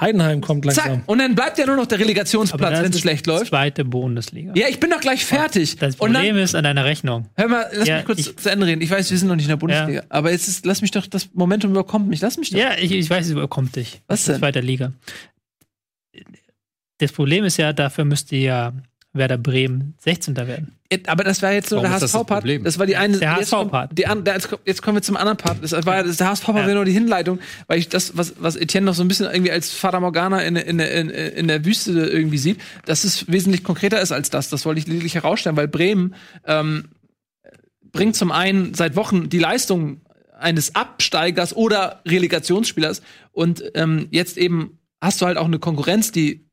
Heidenheim 0.00 0.40
kommt 0.40 0.64
langsam. 0.64 0.84
zack. 0.84 1.02
Und 1.06 1.18
dann 1.18 1.34
bleibt 1.34 1.58
ja 1.58 1.66
nur 1.66 1.76
noch 1.76 1.86
der 1.86 1.98
Relegationsplatz, 2.00 2.82
wenn 2.82 2.90
es 2.90 3.00
schlecht 3.00 3.26
läuft. 3.26 3.48
Zweite 3.48 3.84
Bundesliga. 3.84 4.52
Ja, 4.56 4.66
ich 4.68 4.80
bin 4.80 4.90
doch 4.90 5.00
gleich 5.00 5.24
fertig. 5.24 5.76
Das 5.76 5.94
und 5.96 6.12
Problem 6.12 6.34
dann, 6.34 6.42
ist 6.44 6.54
an 6.54 6.64
deiner 6.64 6.84
Rechnung. 6.86 7.28
hör 7.36 7.46
mal, 7.48 7.66
lass 7.74 7.86
Ja, 7.86 7.96
mich 7.98 8.06
kurz 8.06 8.18
ich- 8.20 8.36
zu 8.36 8.50
Ende 8.50 8.66
reden. 8.66 8.80
Ich 8.80 8.90
weiß, 8.90 9.10
wir 9.10 9.18
sind 9.18 9.28
noch 9.28 9.36
nicht 9.36 9.44
in 9.44 9.50
der 9.50 9.56
Bundesliga, 9.56 10.02
aber 10.08 10.32
jetzt 10.32 10.48
ist, 10.48 10.64
lass 10.64 10.80
mich 10.80 10.90
doch, 10.92 11.06
das 11.06 11.28
Momentum 11.34 11.70
überkommt 11.72 12.08
mich. 12.08 12.20
Lass 12.22 12.38
mich 12.38 12.50
doch. 12.50 12.58
Ja, 12.58 12.70
ich, 12.78 12.90
ich 12.90 13.08
weiß, 13.10 13.26
es 13.26 13.32
überkommt 13.32 13.76
dich. 13.76 14.00
Was 14.08 14.24
denn? 14.24 14.38
Zweiter 14.38 14.62
Liga. 14.62 14.92
Das 16.98 17.12
Problem 17.12 17.44
ist 17.44 17.56
ja, 17.58 17.72
dafür 17.72 18.04
müsste 18.04 18.36
ja 18.36 18.72
Werder 19.14 19.36
Bremen 19.36 19.94
16. 19.98 20.36
werden. 20.36 20.76
Aber 21.06 21.22
das 21.22 21.42
war 21.42 21.52
jetzt 21.52 21.70
nur 21.70 21.82
Warum 21.82 21.90
der 21.90 21.96
ist 21.96 22.02
das 22.02 22.12
das 22.12 22.20
HSV-Part. 22.20 22.78
War 22.78 22.86
die 22.86 22.96
eine. 22.96 23.18
Der 23.18 23.36
HSV-Part. 23.36 23.98
Jetzt, 23.98 24.48
jetzt 24.64 24.82
kommen 24.82 24.96
wir 24.96 25.02
zum 25.02 25.16
anderen 25.16 25.36
Part. 25.36 25.58
Das 25.62 25.72
war 25.72 26.02
das, 26.02 26.16
der 26.16 26.28
HSV-Part 26.28 26.58
Ja. 26.58 26.66
wäre 26.66 26.76
nur 26.76 26.84
die 26.86 26.92
Hinleitung, 26.92 27.38
weil 27.66 27.78
ich 27.78 27.88
das, 27.88 28.16
was, 28.16 28.34
was 28.38 28.56
Etienne 28.56 28.86
noch 28.86 28.94
so 28.94 29.02
ein 29.02 29.08
bisschen 29.08 29.30
irgendwie 29.30 29.52
als 29.52 29.70
Fata 29.70 30.00
Morgana 30.00 30.40
in, 30.42 30.56
in, 30.56 30.78
in, 30.78 31.10
in 31.10 31.48
der 31.48 31.64
Wüste 31.64 31.92
irgendwie 31.92 32.38
sieht, 32.38 32.58
dass 32.86 33.04
es 33.04 33.30
wesentlich 33.30 33.64
konkreter 33.64 34.00
ist 34.00 34.12
als 34.12 34.30
das. 34.30 34.48
Das 34.48 34.64
wollte 34.64 34.80
ich 34.80 34.86
lediglich 34.86 35.14
herausstellen, 35.14 35.56
weil 35.56 35.68
Bremen 35.68 36.14
ähm, 36.46 36.88
bringt 37.92 38.16
zum 38.16 38.32
einen 38.32 38.72
seit 38.74 38.96
Wochen 38.96 39.28
die 39.28 39.38
Leistung 39.38 40.00
eines 40.38 40.74
Absteigers 40.74 41.54
oder 41.54 42.00
Relegationsspielers 42.06 43.02
und 43.30 43.62
ähm, 43.74 44.08
jetzt 44.10 44.38
eben 44.38 44.78
hast 45.00 45.20
du 45.20 45.26
halt 45.26 45.36
auch 45.36 45.44
eine 45.44 45.58
Konkurrenz, 45.58 46.12
die 46.12 46.48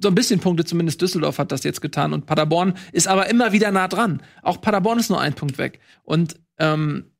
so 0.00 0.08
ein 0.08 0.14
bisschen 0.14 0.40
Punkte, 0.40 0.64
zumindest 0.64 1.00
Düsseldorf 1.00 1.38
hat 1.38 1.52
das 1.52 1.64
jetzt 1.64 1.80
getan 1.80 2.12
und 2.12 2.26
Paderborn 2.26 2.74
ist 2.92 3.08
aber 3.08 3.28
immer 3.28 3.52
wieder 3.52 3.70
nah 3.70 3.88
dran. 3.88 4.22
Auch 4.42 4.60
Paderborn 4.60 4.98
ist 4.98 5.10
nur 5.10 5.20
ein 5.20 5.34
Punkt 5.34 5.58
weg. 5.58 5.80
Und 6.02 6.36
ähm, 6.58 7.10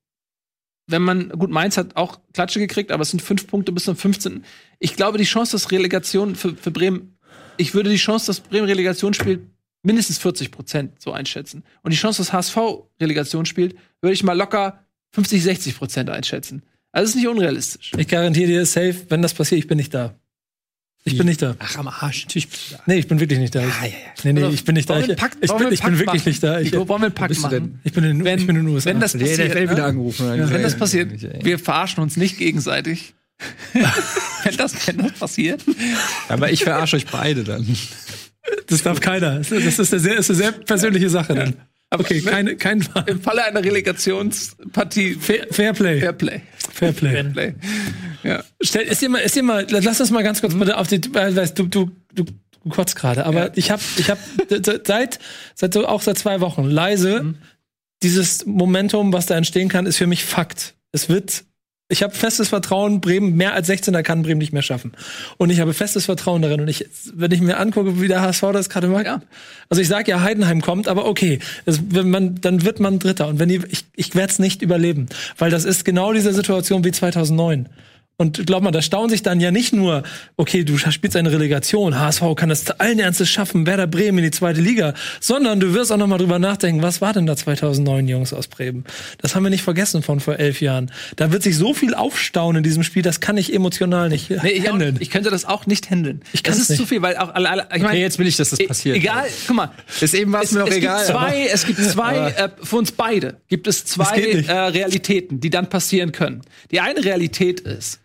wenn 0.86 1.02
man, 1.02 1.30
gut, 1.30 1.50
Mainz 1.50 1.76
hat 1.76 1.96
auch 1.96 2.20
Klatsche 2.32 2.58
gekriegt, 2.58 2.92
aber 2.92 3.02
es 3.02 3.10
sind 3.10 3.22
fünf 3.22 3.46
Punkte 3.46 3.72
bis 3.72 3.84
zum 3.84 3.96
15. 3.96 4.44
Ich 4.78 4.96
glaube, 4.96 5.18
die 5.18 5.24
Chance, 5.24 5.52
dass 5.52 5.70
Relegation 5.72 6.34
für, 6.34 6.54
für 6.54 6.70
Bremen, 6.70 7.18
ich 7.56 7.74
würde 7.74 7.90
die 7.90 7.96
Chance, 7.96 8.26
dass 8.26 8.40
Bremen 8.40 8.66
Relegation 8.66 9.14
spielt, 9.14 9.40
mindestens 9.82 10.18
40 10.18 10.50
Prozent 10.50 11.00
so 11.00 11.12
einschätzen. 11.12 11.64
Und 11.82 11.92
die 11.92 11.96
Chance, 11.96 12.18
dass 12.18 12.32
HSV 12.32 12.56
Relegation 13.00 13.46
spielt, 13.46 13.76
würde 14.00 14.14
ich 14.14 14.22
mal 14.22 14.36
locker 14.36 14.84
50, 15.12 15.42
60 15.42 15.78
Prozent 15.78 16.10
einschätzen. 16.10 16.62
Also 16.92 17.04
es 17.04 17.10
ist 17.10 17.16
nicht 17.16 17.28
unrealistisch. 17.28 17.92
Ich 17.96 18.08
garantiere 18.08 18.46
dir 18.46 18.66
safe, 18.66 19.06
wenn 19.08 19.22
das 19.22 19.34
passiert, 19.34 19.58
ich 19.58 19.66
bin 19.66 19.78
nicht 19.78 19.94
da. 19.94 20.14
Ich 21.06 21.18
bin 21.18 21.26
nicht 21.26 21.42
da. 21.42 21.54
Ach, 21.58 21.76
am 21.76 21.88
Arsch. 21.88 22.24
Natürlich. 22.24 22.48
Nee, 22.86 22.94
ich 22.96 23.06
bin 23.08 23.20
wirklich 23.20 23.38
nicht 23.38 23.54
da. 23.54 23.62
Ich, 23.62 24.24
nee, 24.24 24.32
nee, 24.32 24.48
ich 24.48 24.64
bin 24.64 24.74
nicht 24.74 24.88
da. 24.88 24.98
Ich, 24.98 25.14
Pakt- 25.16 25.36
ich, 25.42 25.52
bin, 25.52 25.70
ich 25.70 25.82
bin 25.82 25.98
wirklich 25.98 26.06
machen? 26.06 26.22
nicht 26.28 26.42
da. 26.42 26.60
Ich, 26.60 26.72
wollen 26.72 26.88
wir 26.88 26.94
einen 26.96 27.12
Pakt 27.12 27.38
machen? 27.40 27.78
ich, 27.84 27.92
bin 27.92 28.04
in, 28.04 28.24
Wenn- 28.24 28.38
ich 28.38 28.46
bin 28.46 28.56
in 28.56 28.64
den 28.64 28.74
USA. 28.74 28.88
wenn 28.88 29.00
das 29.00 29.12
Der 29.12 29.18
passiert, 29.20 29.50
NFL 29.54 29.70
wieder 29.70 29.84
angerufen. 29.84 30.26
Wenn 30.50 30.62
das 30.62 30.76
passiert, 30.78 31.10
wir 31.44 31.58
verarschen 31.58 32.02
uns 32.02 32.16
nicht 32.16 32.38
gegenseitig. 32.38 33.12
wenn, 34.44 34.56
das, 34.56 34.86
wenn 34.86 34.98
das 34.98 35.12
passiert. 35.12 35.62
Aber 36.28 36.50
ich 36.50 36.64
verarsche 36.64 36.96
euch 36.96 37.06
beide 37.06 37.44
dann. 37.44 37.66
das 38.68 38.82
darf 38.82 39.00
keiner. 39.00 39.40
Das 39.40 39.50
ist, 39.52 39.92
eine 39.92 40.00
sehr, 40.00 40.16
ist 40.16 40.30
eine 40.30 40.38
sehr 40.38 40.52
persönliche 40.52 41.10
Sache 41.10 41.34
dann. 41.34 41.54
Okay, 42.00 42.22
ne? 42.22 42.30
keine, 42.30 42.56
kein 42.56 42.86
Im 43.06 43.20
Falle 43.20 43.44
einer 43.44 43.62
Relegationspartie 43.62 45.14
Fair, 45.14 45.46
Fairplay. 45.50 46.00
Fairplay. 46.00 46.42
Fairplay. 46.72 47.22
Play. 47.24 47.54
Ja. 48.22 48.42
Stell, 48.60 48.82
ist 48.82 49.02
dir 49.02 49.08
mal, 49.08 49.18
ist 49.18 49.36
dir 49.36 49.42
mal, 49.42 49.66
lass 49.68 50.00
uns 50.00 50.10
mal 50.10 50.22
ganz 50.22 50.40
kurz 50.40 50.54
bitte 50.54 50.76
auf 50.76 50.88
die, 50.88 51.00
weißt 51.12 51.58
du, 51.58 51.64
du, 51.64 51.90
du, 52.12 52.24
du 52.24 52.70
kotzt 52.70 52.96
gerade, 52.96 53.26
aber 53.26 53.56
ich 53.56 53.70
habe, 53.70 53.82
ich 53.96 54.10
habe 54.10 54.20
seit, 54.84 55.18
seit 55.54 55.74
so 55.74 55.86
auch 55.86 56.02
seit 56.02 56.18
zwei 56.18 56.40
Wochen 56.40 56.64
leise 56.64 57.34
dieses 58.02 58.44
Momentum, 58.46 59.12
was 59.12 59.26
da 59.26 59.36
entstehen 59.36 59.68
kann, 59.68 59.86
ist 59.86 59.96
für 59.96 60.06
mich 60.06 60.24
Fakt. 60.24 60.74
Es 60.92 61.08
wird, 61.08 61.44
ich 61.88 62.02
habe 62.02 62.14
festes 62.14 62.48
Vertrauen, 62.48 63.00
Bremen 63.02 63.36
mehr 63.36 63.52
als 63.52 63.68
16er 63.68 64.02
kann 64.02 64.22
Bremen 64.22 64.38
nicht 64.38 64.52
mehr 64.54 64.62
schaffen. 64.62 64.92
Und 65.36 65.50
ich 65.50 65.60
habe 65.60 65.74
festes 65.74 66.06
Vertrauen 66.06 66.40
darin. 66.40 66.60
Und 66.62 66.68
ich, 66.68 66.86
wenn 67.14 67.30
ich 67.30 67.42
mir 67.42 67.58
angucke, 67.58 68.00
wie 68.00 68.08
der 68.08 68.22
HSV 68.22 68.42
das 68.52 68.70
gerade 68.70 68.88
macht, 68.88 69.04
Ja. 69.04 69.20
also 69.68 69.82
ich 69.82 69.88
sage 69.88 70.10
ja, 70.10 70.22
Heidenheim 70.22 70.62
kommt, 70.62 70.88
aber 70.88 71.04
okay, 71.04 71.40
das, 71.66 71.80
wenn 71.90 72.08
man, 72.08 72.40
dann 72.40 72.64
wird 72.64 72.80
man 72.80 72.98
Dritter. 72.98 73.28
Und 73.28 73.38
wenn 73.38 73.50
die, 73.50 73.60
ich, 73.68 73.84
ich 73.96 74.14
werde 74.14 74.32
es 74.32 74.38
nicht 74.38 74.62
überleben, 74.62 75.06
weil 75.36 75.50
das 75.50 75.64
ist 75.66 75.84
genau 75.84 76.12
diese 76.14 76.32
Situation 76.32 76.84
wie 76.84 76.92
2009. 76.92 77.68
Und 78.16 78.46
glaub 78.46 78.62
mal, 78.62 78.70
da 78.70 78.80
staunen 78.80 79.10
sich 79.10 79.22
dann 79.22 79.40
ja 79.40 79.50
nicht 79.50 79.72
nur, 79.72 80.04
okay, 80.36 80.62
du 80.62 80.78
spielst 80.78 81.16
eine 81.16 81.32
Relegation, 81.32 81.98
HSV 81.98 82.22
kann 82.36 82.48
das 82.48 82.70
allen 82.70 83.00
Ernstes 83.00 83.28
schaffen, 83.28 83.66
Werder 83.66 83.88
Bremen 83.88 84.18
in 84.18 84.24
die 84.24 84.30
zweite 84.30 84.60
Liga, 84.60 84.94
sondern 85.20 85.58
du 85.58 85.74
wirst 85.74 85.90
auch 85.90 85.96
noch 85.96 86.06
mal 86.06 86.18
drüber 86.18 86.38
nachdenken, 86.38 86.80
was 86.80 87.00
war 87.00 87.12
denn 87.12 87.26
da 87.26 87.36
2009, 87.36 88.06
Jungs 88.06 88.32
aus 88.32 88.46
Bremen? 88.46 88.84
Das 89.18 89.34
haben 89.34 89.42
wir 89.42 89.50
nicht 89.50 89.64
vergessen 89.64 90.02
von 90.04 90.20
vor 90.20 90.36
elf 90.38 90.60
Jahren. 90.60 90.92
Da 91.16 91.32
wird 91.32 91.42
sich 91.42 91.56
so 91.56 91.74
viel 91.74 91.92
aufstauen 91.94 92.54
in 92.54 92.62
diesem 92.62 92.84
Spiel, 92.84 93.02
das 93.02 93.18
kann 93.20 93.36
ich 93.36 93.52
emotional 93.52 94.08
nicht 94.08 94.30
Nee, 94.30 94.50
ich, 94.50 94.68
auch, 94.68 94.74
handeln. 94.74 94.96
ich 95.00 95.10
könnte 95.10 95.30
das 95.30 95.44
auch 95.44 95.66
nicht 95.66 95.90
handeln. 95.90 96.20
Ich 96.32 96.44
das 96.44 96.58
ist 96.60 96.70
nicht. 96.70 96.78
zu 96.78 96.86
viel, 96.86 97.02
weil 97.02 97.16
auch 97.16 97.34
alle, 97.34 97.50
alle 97.50 97.62
ich 97.74 97.82
meine, 97.82 97.88
Okay, 97.88 98.00
jetzt 98.00 98.20
will 98.20 98.28
ich, 98.28 98.36
dass 98.36 98.50
das 98.50 98.60
e- 98.60 98.66
passiert. 98.68 98.96
Egal, 98.96 99.24
guck 99.48 99.56
mal. 99.56 99.70
Bis 99.98 100.14
eben 100.14 100.30
war 100.32 100.42
es 100.42 100.50
Es, 100.50 100.54
mir 100.54 100.60
noch 100.60 100.68
es 100.68 100.76
egal. 100.76 100.98
Gibt 101.04 101.18
zwei, 101.18 101.46
es 101.52 101.66
gibt 101.66 101.80
zwei, 101.80 102.16
äh, 102.30 102.48
für 102.62 102.76
uns 102.76 102.92
beide 102.92 103.38
gibt 103.48 103.66
es 103.66 103.84
zwei 103.84 104.20
äh, 104.20 104.52
Realitäten, 104.52 105.40
die 105.40 105.50
dann 105.50 105.68
passieren 105.68 106.12
können. 106.12 106.42
Die 106.70 106.78
eine 106.80 107.04
Realität 107.04 107.58
ist, 107.58 107.98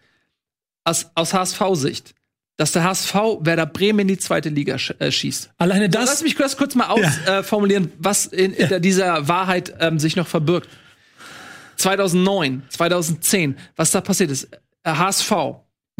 aus, 0.83 1.11
aus 1.15 1.33
HSV-Sicht, 1.33 2.13
dass 2.57 2.71
der 2.71 2.83
HSV 2.83 3.13
Werder 3.41 3.65
Bremen 3.65 3.99
in 3.99 4.07
die 4.09 4.17
zweite 4.17 4.49
Liga 4.49 4.77
sch 4.77 4.93
äh, 4.99 5.11
schießt. 5.11 5.51
Alleine 5.57 5.85
So, 5.85 5.91
das, 5.91 6.05
lass 6.05 6.23
mich 6.23 6.35
kurz, 6.35 6.57
kurz 6.57 6.75
mal 6.75 6.87
ausformulieren, 6.87 7.39
äh, 7.39 7.43
formulieren, 7.43 7.91
was 7.97 8.25
in, 8.25 8.53
in 8.53 8.81
dieser 8.81 9.27
Wahrheit 9.27 9.73
ähm, 9.79 9.99
sich 9.99 10.15
noch 10.15 10.27
verbirgt. 10.27 10.69
2009, 11.77 12.63
2010, 12.69 13.55
was 13.75 13.91
da 13.91 14.01
passiert 14.01 14.31
ist. 14.31 14.49
Äh, 14.83 14.91
HSV 14.91 15.31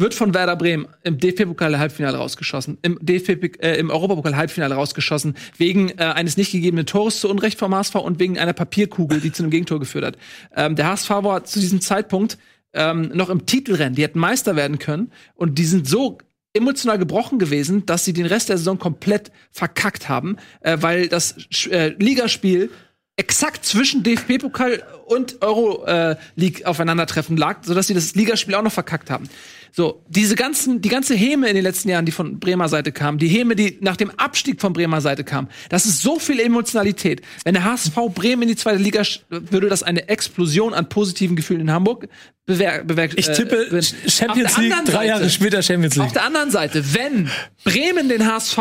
wird 0.00 0.14
von 0.14 0.34
Werder 0.34 0.56
Bremen 0.56 0.88
im 1.02 1.18
DFB-Pokal-Halbfinale 1.18 2.16
rausgeschossen, 2.16 2.78
im, 2.82 2.98
DFB, 3.00 3.62
äh, 3.62 3.76
im 3.76 3.90
Europapokal-Halbfinale 3.90 4.74
rausgeschossen, 4.74 5.34
wegen 5.56 5.90
äh, 5.90 6.04
eines 6.04 6.36
nicht 6.36 6.52
gegebenen 6.52 6.86
Tores 6.86 7.20
zu 7.20 7.28
Unrecht 7.28 7.58
vom 7.58 7.74
HSV 7.74 7.96
und 7.96 8.18
wegen 8.18 8.38
einer 8.38 8.54
Papierkugel, 8.54 9.20
die 9.20 9.30
zu 9.30 9.42
einem 9.42 9.50
Gegentor 9.50 9.78
geführt 9.78 10.04
hat. 10.04 10.18
Ähm, 10.56 10.74
der 10.74 10.88
HSV 10.88 11.10
war 11.10 11.44
zu 11.44 11.60
diesem 11.60 11.80
Zeitpunkt 11.80 12.38
ähm, 12.72 13.10
noch 13.14 13.30
im 13.30 13.46
Titelrennen, 13.46 13.94
die 13.94 14.02
hätten 14.02 14.18
Meister 14.18 14.56
werden 14.56 14.78
können 14.78 15.12
und 15.34 15.58
die 15.58 15.64
sind 15.64 15.88
so 15.88 16.18
emotional 16.52 16.98
gebrochen 16.98 17.38
gewesen, 17.38 17.86
dass 17.86 18.04
sie 18.04 18.12
den 18.12 18.26
Rest 18.26 18.48
der 18.48 18.58
Saison 18.58 18.78
komplett 18.78 19.30
verkackt 19.52 20.08
haben, 20.08 20.36
äh, 20.60 20.78
weil 20.80 21.08
das 21.08 21.36
äh, 21.70 21.94
Ligaspiel 21.98 22.70
exakt 23.16 23.64
zwischen 23.64 24.02
DFB-Pokal 24.02 24.82
und 25.06 25.42
Euro 25.42 25.84
äh, 25.84 26.16
League 26.36 26.64
aufeinandertreffen 26.64 27.36
lag, 27.36 27.58
sodass 27.62 27.86
sie 27.86 27.94
das 27.94 28.14
Ligaspiel 28.14 28.54
auch 28.54 28.62
noch 28.62 28.72
verkackt 28.72 29.10
haben. 29.10 29.28
So, 29.72 30.02
diese 30.08 30.34
ganzen, 30.34 30.80
die 30.80 30.88
ganze 30.88 31.14
Häme 31.14 31.48
in 31.48 31.54
den 31.54 31.64
letzten 31.64 31.88
Jahren, 31.88 32.06
die 32.06 32.12
von 32.12 32.38
Bremer 32.40 32.68
Seite 32.68 32.92
kam, 32.92 33.18
die 33.18 33.28
Häme, 33.28 33.56
die 33.56 33.78
nach 33.80 33.96
dem 33.96 34.10
Abstieg 34.10 34.60
von 34.60 34.72
Bremer 34.72 35.00
Seite 35.00 35.24
kam, 35.24 35.48
das 35.68 35.86
ist 35.86 36.02
so 36.02 36.18
viel 36.18 36.40
Emotionalität. 36.40 37.22
Wenn 37.44 37.54
der 37.54 37.64
HSV 37.64 37.94
Bremen 38.14 38.42
in 38.42 38.48
die 38.48 38.56
zweite 38.56 38.82
Liga, 38.82 39.02
würde 39.28 39.68
das 39.68 39.82
eine 39.82 40.08
Explosion 40.08 40.74
an 40.74 40.88
positiven 40.88 41.36
Gefühlen 41.36 41.62
in 41.62 41.70
Hamburg 41.70 42.08
bewer 42.46 43.08
Ich 43.16 43.26
tippe 43.26 43.66
äh, 43.70 43.82
Champions 44.08 44.52
auf 44.52 44.58
League, 44.58 44.84
drei 44.86 45.06
Jahre 45.06 45.30
später 45.30 45.62
Champions 45.62 45.98
Auf 45.98 46.06
League. 46.06 46.14
der 46.14 46.24
anderen 46.24 46.50
Seite, 46.50 46.94
wenn 46.94 47.30
Bremen 47.64 48.08
den 48.08 48.26
HSV 48.26 48.58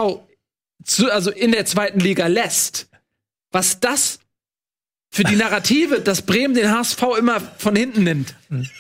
zu, 0.84 1.12
also 1.12 1.32
in 1.32 1.52
der 1.52 1.66
zweiten 1.66 2.00
Liga 2.00 2.28
lässt, 2.28 2.90
was 3.52 3.80
das 3.80 4.19
für 5.12 5.24
die 5.24 5.36
Narrative, 5.36 6.02
dass 6.02 6.22
Bremen 6.22 6.54
den 6.54 6.72
HSV 6.72 7.02
immer 7.18 7.42
von 7.58 7.76
hinten 7.76 8.04
nimmt, 8.04 8.36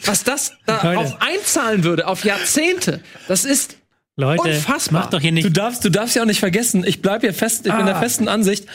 was 0.05 0.23
das 0.23 0.51
Leute. 0.67 0.81
darauf 0.83 1.21
einzahlen 1.21 1.83
würde, 1.83 2.07
auf 2.07 2.23
Jahrzehnte, 2.23 3.01
das 3.27 3.45
ist 3.45 3.78
Leute, 4.19 4.41
Unfassbar. 4.49 5.01
macht 5.01 5.13
doch 5.13 5.21
hier 5.21 5.31
Du 5.31 5.35
nicht. 5.35 5.57
darfst, 5.57 5.83
du 5.85 5.89
darfst 5.89 6.15
ja 6.15 6.21
auch 6.21 6.27
nicht 6.27 6.39
vergessen, 6.39 6.83
ich 6.85 7.01
bleib 7.01 7.21
hier 7.21 7.33
fest, 7.33 7.65
ich 7.65 7.73
bin 7.73 7.85
der 7.85 7.95
Ah. 7.95 8.01
festen 8.01 8.27
Ansicht, 8.27 8.65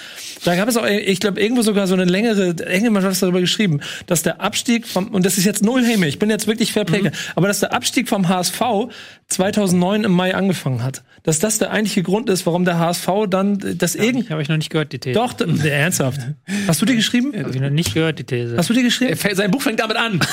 da 0.44 0.56
gab 0.56 0.68
es 0.68 0.76
auch, 0.76 0.86
ich 0.86 1.20
glaube, 1.20 1.40
irgendwo 1.40 1.62
sogar 1.62 1.86
so 1.86 1.94
eine 1.94 2.04
längere, 2.04 2.46
irgendjemand 2.48 3.04
hat 3.04 3.12
was 3.12 3.20
darüber 3.20 3.40
geschrieben, 3.40 3.80
dass 4.06 4.22
der 4.22 4.40
Abstieg 4.40 4.86
vom, 4.86 5.08
und 5.08 5.24
das 5.24 5.38
ist 5.38 5.44
jetzt 5.44 5.62
null 5.62 5.84
Häme, 5.84 6.06
ich 6.08 6.18
bin 6.18 6.30
jetzt 6.30 6.46
wirklich 6.46 6.72
fair 6.72 6.84
play, 6.84 7.10
aber 7.34 7.48
dass 7.48 7.60
der 7.60 7.72
Abstieg 7.72 8.08
vom 8.08 8.28
HSV 8.28 8.60
2009 9.28 10.04
im 10.04 10.12
Mai 10.12 10.34
angefangen 10.34 10.82
hat. 10.82 11.02
Dass 11.22 11.38
das 11.38 11.58
der 11.58 11.70
eigentliche 11.70 12.02
Grund 12.02 12.28
ist, 12.28 12.44
warum 12.44 12.64
der 12.66 12.78
HSV 12.78 13.08
dann, 13.30 13.58
das 13.78 13.94
irgend, 13.94 14.28
Habe 14.30 14.42
ich 14.42 14.48
noch 14.48 14.58
nicht 14.58 14.68
gehört, 14.70 14.92
die 14.92 14.98
These. 14.98 15.14
doch, 15.14 15.34
ernsthaft. 15.40 16.20
Hast 16.68 16.82
du 16.82 16.86
die 16.86 16.96
geschrieben? 16.96 17.32
Habe 17.38 17.50
ich 17.54 17.60
noch 17.60 17.70
nicht 17.70 17.94
gehört, 17.94 18.18
die 18.18 18.24
These. 18.24 18.56
Hast 18.58 18.68
du 18.68 18.74
die 18.74 18.82
geschrieben? 18.82 19.18
sein 19.34 19.50
Buch 19.50 19.62
fängt 19.62 19.80
damit 19.80 19.96
an. 19.96 20.20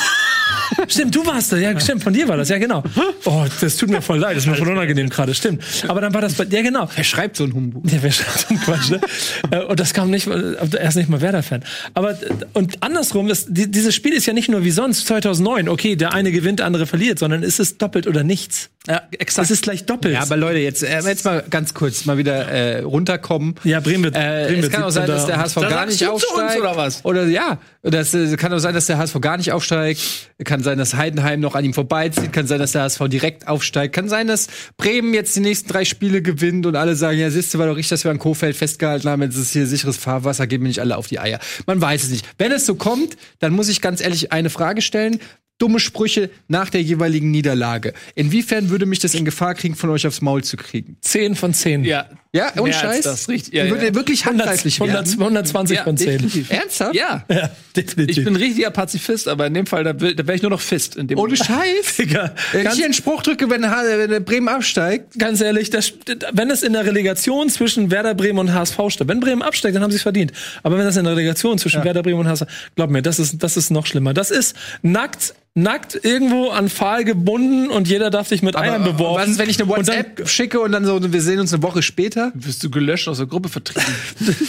Stimmt, 0.87 1.15
du 1.15 1.25
warst 1.25 1.51
da. 1.51 1.57
Ja, 1.57 1.77
stimmt, 1.79 2.03
von 2.03 2.13
dir 2.13 2.27
war 2.27 2.37
das. 2.37 2.49
Ja, 2.49 2.57
genau. 2.57 2.83
Oh, 3.25 3.45
das 3.61 3.77
tut 3.77 3.89
mir 3.89 4.01
voll 4.01 4.17
leid. 4.17 4.35
Das 4.35 4.43
ist 4.45 4.49
mir 4.49 4.55
voll 4.55 4.69
unangenehm 4.69 5.07
gerade. 5.09 5.35
Stimmt. 5.35 5.63
Aber 5.87 6.01
dann 6.01 6.13
war 6.13 6.21
das 6.21 6.33
bei, 6.33 6.43
ja, 6.45 6.61
genau. 6.63 6.89
Wer 6.95 7.03
schreibt 7.03 7.37
so 7.37 7.43
ein 7.43 7.53
Humbug? 7.53 7.83
Ja, 7.91 7.99
wer 8.01 8.11
schreibt 8.11 8.39
so 8.39 8.47
einen 8.49 8.59
Quatsch, 8.61 8.89
ne? 8.89 8.99
Äh, 9.51 9.59
Und 9.65 9.79
das 9.79 9.93
kam 9.93 10.09
nicht, 10.09 10.27
er 10.27 10.87
ist 10.87 10.95
nicht 10.95 11.09
mal 11.09 11.21
Werder-Fan. 11.21 11.63
Aber, 11.93 12.11
äh, 12.11 12.29
und 12.53 12.81
andersrum, 12.81 13.27
das, 13.27 13.45
die, 13.47 13.69
dieses 13.69 13.93
Spiel 13.93 14.13
ist 14.13 14.25
ja 14.25 14.33
nicht 14.33 14.49
nur 14.49 14.63
wie 14.63 14.71
sonst 14.71 15.05
2009, 15.07 15.69
okay, 15.69 15.95
der 15.95 16.13
eine 16.13 16.31
gewinnt, 16.31 16.59
der 16.59 16.65
andere 16.65 16.87
verliert, 16.87 17.19
sondern 17.19 17.43
ist 17.43 17.59
es 17.59 17.77
doppelt 17.77 18.07
oder 18.07 18.23
nichts. 18.23 18.69
Ja, 18.87 19.03
exakt. 19.19 19.45
Es 19.45 19.51
ist 19.51 19.61
gleich 19.61 19.85
doppelt. 19.85 20.15
Ja, 20.15 20.21
aber 20.23 20.37
Leute, 20.37 20.57
jetzt, 20.57 20.81
äh, 20.81 21.01
jetzt 21.01 21.23
mal 21.23 21.43
ganz 21.47 21.75
kurz 21.75 22.05
mal 22.05 22.17
wieder 22.17 22.47
äh, 22.47 22.79
runterkommen. 22.81 23.53
Ja, 23.63 23.79
Bremen 23.79 24.05
wird, 24.05 24.15
Äh, 24.15 24.45
Bremen 24.47 24.63
es 24.63 24.71
kann 24.71 24.81
auch 24.81 24.89
sein, 24.89 25.05
17. 25.05 25.15
dass 25.15 25.25
der 25.27 25.37
HSV 25.37 25.55
Da 25.61 25.69
gar 25.69 25.85
nicht 25.85 26.07
aufsteigt. 26.07 26.59
oder 26.59 26.75
was? 26.75 27.05
Oder 27.05 27.25
ja, 27.27 27.59
das 27.83 28.15
äh, 28.15 28.35
kann 28.37 28.51
auch 28.53 28.57
sein, 28.57 28.73
dass 28.73 28.87
der 28.87 28.97
HSV 28.97 29.21
gar 29.21 29.37
nicht 29.37 29.51
aufsteigt. 29.51 30.01
Kann 30.45 30.63
sein, 30.63 30.79
dass 30.79 30.95
Heidenheim 30.95 31.41
noch 31.41 31.53
an 31.53 31.63
ihm 31.63 31.75
vorbeizieht. 31.75 32.33
Kann 32.33 32.47
sein, 32.47 32.57
dass 32.57 32.71
der 32.71 32.81
HSV 32.81 33.01
direkt 33.07 33.47
aufsteigt. 33.47 33.93
Kann 33.93 34.09
sein, 34.09 34.25
dass 34.25 34.47
Bremen 34.77 35.13
jetzt 35.13 35.35
die 35.35 35.41
nächsten 35.41 35.69
drei 35.69 35.85
Spiele 35.85 36.23
gewinnt 36.23 36.65
und 36.65 36.75
alle 36.75 36.95
sagen, 36.95 37.19
ja, 37.19 37.29
siehst 37.29 37.53
du, 37.53 37.59
war 37.59 37.67
doch 37.67 37.75
richtig, 37.75 37.89
dass 37.91 38.03
wir 38.03 38.09
an 38.09 38.17
Kofeld 38.17 38.55
festgehalten 38.55 39.07
haben. 39.07 39.21
Jetzt 39.21 39.35
ist 39.37 39.51
hier 39.53 39.67
sicheres 39.67 39.97
Fahrwasser, 39.97 40.47
geben 40.47 40.63
mir 40.63 40.69
nicht 40.69 40.79
alle 40.81 40.97
auf 40.97 41.05
die 41.05 41.19
Eier. 41.19 41.39
Man 41.67 41.79
weiß 41.79 42.01
es 42.05 42.09
nicht. 42.09 42.25
Wenn 42.39 42.51
es 42.51 42.65
so 42.65 42.73
kommt, 42.73 43.15
dann 43.37 43.53
muss 43.53 43.69
ich 43.69 43.79
ganz 43.79 44.01
ehrlich 44.01 44.31
eine 44.31 44.49
Frage 44.49 44.81
stellen. 44.81 45.19
Dumme 45.61 45.79
Sprüche 45.79 46.29
nach 46.47 46.69
der 46.69 46.81
jeweiligen 46.81 47.29
Niederlage. 47.29 47.93
Inwiefern 48.15 48.69
würde 48.69 48.85
mich 48.87 48.99
das 48.99 49.13
in 49.13 49.25
Gefahr 49.25 49.53
kriegen, 49.53 49.75
von 49.75 49.89
euch 49.91 50.07
aufs 50.07 50.21
Maul 50.21 50.43
zu 50.43 50.57
kriegen? 50.57 50.97
10 51.01 51.35
von 51.35 51.53
10. 51.53 51.83
ja. 51.83 52.07
Ja, 52.33 52.53
als 52.55 52.75
Scheiß. 52.77 53.03
das, 53.03 53.27
richtig. 53.27 53.53
Ja, 53.53 53.69
würde 53.69 53.87
ja. 53.87 53.95
wirklich 53.95 54.21
100, 54.25 54.47
handgreiflich 54.47 54.75
100, 54.81 55.05
werden. 55.05 55.21
120 55.21 55.77
Ja, 55.77 55.83
von 55.83 55.97
10. 55.97 56.07
definitiv. 56.11 56.49
Ernsthaft? 56.49 56.95
Ja. 56.95 57.25
Ja, 57.31 57.49
definitiv. 57.75 58.17
Ich 58.19 58.23
bin 58.23 58.35
richtiger 58.35 58.71
Pazifist, 58.71 59.27
aber 59.27 59.47
in 59.47 59.53
dem 59.53 59.65
Fall, 59.65 59.83
da, 59.83 59.93
da 59.93 59.99
wäre 59.99 60.35
ich 60.35 60.41
nur 60.41 60.51
noch 60.51 60.61
Fist. 60.61 60.95
In 60.95 61.07
dem 61.07 61.17
Ohne 61.17 61.33
Moment. 61.33 61.45
Scheiß. 61.45 61.95
Digga, 61.97 62.33
Wenn 62.51 62.67
ich 62.67 62.73
hier 62.73 62.85
einen 62.85 62.93
Spruch 62.93 63.23
drücke, 63.23 63.49
wenn, 63.49 63.63
wenn 63.63 64.09
der 64.09 64.19
Bremen 64.21 64.47
absteigt, 64.47 65.17
ganz 65.17 65.41
ehrlich, 65.41 65.69
das, 65.71 65.93
wenn 66.31 66.49
es 66.51 66.63
in 66.63 66.73
der 66.73 66.85
Relegation 66.85 67.49
zwischen 67.49 67.91
Werder 67.91 68.13
Bremen 68.15 68.39
und 68.39 68.53
HSV 68.53 68.79
steht, 68.89 69.07
wenn 69.07 69.19
Bremen 69.19 69.41
absteigt, 69.41 69.75
dann 69.75 69.83
haben 69.83 69.91
sie 69.91 69.97
es 69.97 70.03
verdient. 70.03 70.31
Aber 70.63 70.77
wenn 70.77 70.85
das 70.85 70.95
in 70.95 71.03
der 71.03 71.13
Relegation 71.13 71.57
zwischen 71.57 71.83
Werder 71.83 72.03
Bremen 72.03 72.19
und 72.19 72.27
HSV, 72.27 72.45
glaub 72.75 72.89
mir, 72.89 73.01
das 73.01 73.19
ist, 73.19 73.41
das 73.43 73.57
ist 73.57 73.71
noch 73.71 73.85
schlimmer. 73.85 74.13
Das 74.13 74.31
ist 74.31 74.55
nackt, 74.81 75.33
nackt 75.53 75.99
irgendwo 76.03 76.49
an 76.49 76.69
Pfahl 76.69 77.03
gebunden 77.03 77.69
und 77.69 77.87
jeder 77.87 78.09
darf 78.09 78.27
sich 78.29 78.41
mit 78.41 78.55
Eiern 78.55 78.83
beworfen. 78.83 79.21
was 79.21 79.29
ist, 79.31 79.37
wenn 79.37 79.49
ich 79.49 79.61
eine 79.61 79.71
Und 79.71 79.87
dann- 79.87 79.97
WhatsApp 79.97 80.29
schicke 80.29 80.59
und 80.61 80.71
dann 80.71 80.85
so, 80.85 81.11
wir 81.11 81.21
sehen 81.21 81.39
uns 81.39 81.53
eine 81.53 81.61
Woche 81.63 81.81
später? 81.81 82.31
Wirst 82.35 82.63
du 82.63 82.69
gelöscht 82.69 83.07
aus 83.07 83.17
der 83.17 83.27
Gruppe 83.27 83.49
vertrieben. 83.49 83.83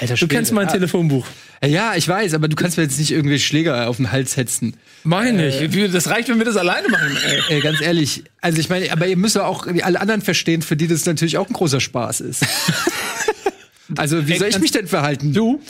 Alter, 0.00 0.14
Du 0.14 0.26
kennst 0.28 0.52
mein 0.52 0.68
Telefonbuch. 0.68 1.26
Ja, 1.64 1.94
ich 1.96 2.06
weiß, 2.06 2.34
aber 2.34 2.48
du 2.48 2.56
kannst 2.56 2.76
mir 2.76 2.82
jetzt 2.82 2.98
nicht 2.98 3.10
irgendwie 3.12 3.38
Schläger 3.38 3.88
auf 3.88 3.96
den 3.96 4.12
Hals 4.12 4.36
hetzen. 4.36 4.76
Mach 5.04 5.24
ich 5.24 5.32
nicht. 5.32 5.72
Wie- 5.74 5.88
Das 5.88 6.08
reicht, 6.08 6.28
wenn 6.28 6.38
wir 6.38 6.44
das 6.44 6.56
alleine 6.56 6.88
machen. 6.88 7.16
Ey. 7.24 7.40
Äh, 7.58 7.60
ganz 7.60 7.80
ehrlich, 7.80 8.24
also 8.40 8.58
ich 8.58 8.68
meine, 8.68 8.92
aber 8.92 9.06
ihr 9.06 9.16
müsst 9.16 9.36
ja 9.36 9.44
auch 9.44 9.66
alle 9.66 10.00
anderen 10.00 10.20
verstehen, 10.22 10.62
für 10.62 10.76
die 10.76 10.86
das 10.86 11.06
natürlich 11.06 11.38
auch 11.38 11.46
ein 11.48 11.52
großer 11.52 11.80
Spaß 11.80 12.20
ist. 12.20 12.44
also, 13.96 14.26
wie 14.28 14.36
soll 14.36 14.48
ich 14.48 14.58
mich 14.58 14.70
denn 14.72 14.86
verhalten? 14.86 15.32
Du? 15.32 15.60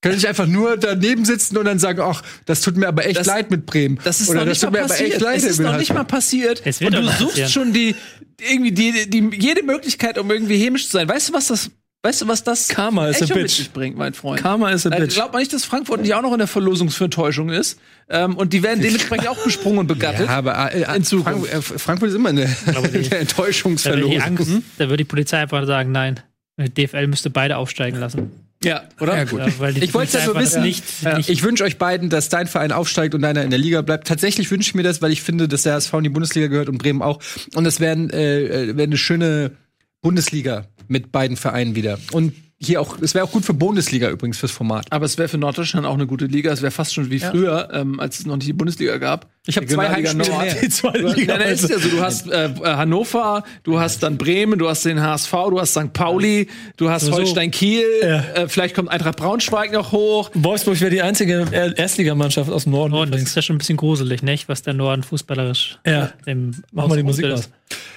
Kann 0.00 0.12
ich 0.16 0.28
einfach 0.28 0.46
nur 0.46 0.76
daneben 0.76 1.24
sitzen 1.24 1.56
und 1.56 1.64
dann 1.64 1.78
sagen, 1.80 2.00
ach, 2.00 2.22
das 2.46 2.60
tut 2.60 2.76
mir 2.76 2.86
aber 2.86 3.04
echt 3.04 3.18
Das- 3.18 3.26
leid 3.26 3.50
mit 3.50 3.66
Bremen. 3.66 3.98
Das 4.04 4.20
ist 4.20 4.28
Oder 4.28 4.40
noch 4.40 4.46
das 4.46 4.52
nicht 4.52 4.60
tut 4.62 4.70
mal 4.72 4.78
mir 4.78 4.84
aber 4.84 4.88
passiert. 4.94 5.10
echt 5.12 5.20
leid. 5.20 5.36
es 5.38 5.44
ist 5.44 5.58
noch 5.60 5.76
nicht 5.76 5.92
mal 5.94 6.04
passiert. 6.04 6.62
Es 6.64 6.80
wird 6.80 6.94
und 6.94 7.02
du 7.02 7.08
suchst 7.08 7.26
passieren. 7.30 7.48
schon 7.50 7.72
die 7.72 7.96
irgendwie 8.40 8.70
die, 8.72 9.10
die, 9.10 9.30
jede 9.36 9.64
Möglichkeit, 9.64 10.16
um 10.18 10.30
irgendwie 10.30 10.56
hämisch 10.56 10.86
zu 10.86 10.92
sein. 10.92 11.08
Weißt 11.08 11.28
du, 11.30 11.32
was 11.32 11.48
das 11.48 11.70
Weißt 12.00 12.22
du, 12.22 12.28
was 12.28 12.44
das 12.44 12.68
Karma 12.68 13.08
is 13.08 13.20
a 13.20 13.24
Echo 13.24 13.34
mit 13.34 13.42
bitch. 13.42 13.56
sich 13.56 13.72
bringt, 13.72 13.98
mein 13.98 14.14
Freund? 14.14 14.40
Karma 14.40 14.70
is 14.70 14.86
a 14.86 14.90
bitch. 14.90 15.14
Glaubt 15.14 15.32
man 15.32 15.40
nicht, 15.40 15.52
dass 15.52 15.64
Frankfurt 15.64 16.00
nicht 16.02 16.14
auch 16.14 16.22
noch 16.22 16.30
in 16.32 16.38
der 16.38 16.46
Verlosung 16.46 16.90
für 16.90 17.04
Enttäuschung 17.06 17.48
ist? 17.50 17.76
Ähm, 18.08 18.36
und 18.36 18.52
die 18.52 18.62
werden 18.62 18.80
dementsprechend 18.80 19.26
auch 19.26 19.42
besprungen 19.42 19.80
und 19.80 19.86
begattet. 19.88 20.28
Ja, 20.28 20.36
aber 20.36 20.72
äh, 20.72 20.96
In 20.96 21.02
Zukunft. 21.02 21.50
Frank 21.50 21.52
äh, 21.74 21.78
Frankfurt 21.78 22.10
ist 22.10 22.14
immer 22.14 22.28
eine, 22.28 22.42
eine 22.66 22.74
Da 22.76 22.92
wird 22.92 23.06
die 23.12 23.16
Enttäuschungsverlosung. 23.16 24.20
Angst, 24.22 24.48
da 24.78 24.88
wird 24.88 25.00
die 25.00 25.04
Polizei 25.04 25.38
einfach 25.38 25.66
sagen, 25.66 25.90
nein. 25.90 26.20
DFL 26.56 27.08
müsste 27.08 27.30
beide 27.30 27.56
aufsteigen 27.56 27.98
lassen. 27.98 28.30
Ja, 28.64 28.82
oder? 29.00 29.16
Ja, 29.16 29.24
gut. 29.24 29.38
Ja, 29.40 29.46
Ich 29.46 29.58
wollte 29.60 29.88
Polizei 29.92 30.18
ja 30.18 30.24
nur 30.26 30.36
einfach 30.36 30.46
wissen, 30.50 30.62
Nicht, 30.62 30.84
Ja. 31.02 31.16
nicht 31.16 31.28
Ich 31.28 31.42
wünsche 31.44 31.62
euch 31.64 31.78
beiden, 31.78 32.10
dass 32.10 32.28
dein 32.28 32.46
Verein 32.48 32.72
aufsteigt 32.72 33.14
und 33.14 33.22
deiner 33.22 33.42
in 33.44 33.50
der 33.50 33.58
Liga 33.58 33.82
bleibt. 33.82 34.08
Tatsächlich 34.08 34.50
wünsche 34.50 34.70
ich 34.70 34.74
mir 34.74 34.82
das, 34.82 35.00
weil 35.00 35.12
ich 35.12 35.22
finde, 35.22 35.46
dass 35.46 35.62
der 35.62 35.74
HSV 35.74 35.92
in 35.94 36.02
die 36.04 36.08
Bundesliga 36.08 36.48
gehört 36.48 36.68
und 36.68 36.78
Bremen 36.78 37.00
auch. 37.02 37.20
Und 37.54 37.66
es 37.66 37.78
wäre 37.78 37.96
äh, 37.96 38.76
wär 38.76 38.84
eine 38.84 38.96
schöne 38.96 39.52
Bundesliga 40.00 40.66
mit 40.88 41.12
beiden 41.12 41.36
Vereinen 41.36 41.76
wieder. 41.76 41.98
Und 42.12 42.32
hier 42.60 42.80
auch, 42.80 42.98
es 43.00 43.14
wäre 43.14 43.24
auch 43.24 43.30
gut 43.30 43.44
für 43.44 43.54
Bundesliga 43.54 44.10
übrigens 44.10 44.38
fürs 44.38 44.50
Format. 44.50 44.86
Aber 44.90 45.04
es 45.06 45.16
wäre 45.16 45.28
für 45.28 45.38
Norddeutschland 45.38 45.86
auch 45.86 45.94
eine 45.94 46.08
gute 46.08 46.24
Liga. 46.26 46.50
Es 46.52 46.60
wäre 46.60 46.72
fast 46.72 46.92
schon 46.92 47.08
wie 47.08 47.20
früher, 47.20 47.68
ähm, 47.72 48.00
als 48.00 48.18
es 48.18 48.26
noch 48.26 48.34
nicht 48.34 48.48
die 48.48 48.52
Bundesliga 48.52 48.96
gab. 48.96 49.28
Ich 49.46 49.56
habe 49.56 49.66
zwei 49.66 49.88
Heimspiele 49.88 50.28
Nord. 50.28 50.42
mehr. 50.44 50.54
Die 50.60 50.68
zweite 50.68 50.98
Du, 51.02 51.06
Liga. 51.12 51.34
nein, 51.34 51.42
nein, 51.46 51.54
ist 51.54 51.70
ja 51.70 51.78
so. 51.78 51.88
Du 51.88 52.00
hast 52.00 52.28
äh, 52.28 52.50
Hannover, 52.64 53.44
du 53.62 53.78
hast 53.78 54.02
dann 54.02 54.18
Bremen, 54.18 54.58
du 54.58 54.68
hast 54.68 54.84
den 54.84 55.00
HSV, 55.00 55.30
du 55.50 55.60
hast 55.60 55.70
St. 55.72 55.92
Pauli, 55.92 56.48
du 56.76 56.90
hast 56.90 57.06
so. 57.06 57.12
Holstein 57.12 57.52
Kiel, 57.52 57.84
Ja. 58.02 58.24
äh, 58.34 58.48
vielleicht 58.48 58.74
kommt 58.74 58.88
Eintracht 58.90 59.16
Braunschweig 59.16 59.72
noch 59.72 59.92
hoch. 59.92 60.30
Wolfsburg 60.34 60.80
wäre 60.80 60.90
die 60.90 61.00
einzige 61.02 61.46
Er- 61.52 61.78
Erstligamannschaft 61.78 62.50
aus 62.50 62.64
dem 62.64 62.72
Norden. 62.72 62.92
Norden. 62.92 63.12
Das 63.12 63.22
ist 63.22 63.36
ja 63.36 63.42
schon 63.42 63.54
ein 63.54 63.58
bisschen 63.58 63.76
gruselig, 63.76 64.22
nicht? 64.22 64.48
Was 64.48 64.62
der 64.62 64.74
Norden 64.74 65.04
fußballerisch 65.04 65.78
Ja. 65.86 66.12
dem 66.26 66.56
Mach 66.72 66.88
mal 66.88 66.96
die 66.96 67.04
Musik 67.04 67.26
aus. 67.26 67.48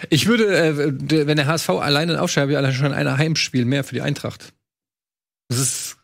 Ich 0.10 0.28
würde, 0.28 0.46
äh, 0.56 1.28
wenn 1.28 1.38
der 1.38 1.48
HSV 1.48 1.70
alleine 1.70 2.14
ich 2.24 2.38
allein 2.38 2.74
schon 2.74 2.94
ein 2.94 3.18
Heimspiel 3.18 3.66
mehr 3.66 3.84
für 3.84 3.96
die 3.96 4.02
Eintracht. 4.02 4.51
Das 5.52 5.60
ist 5.60 5.98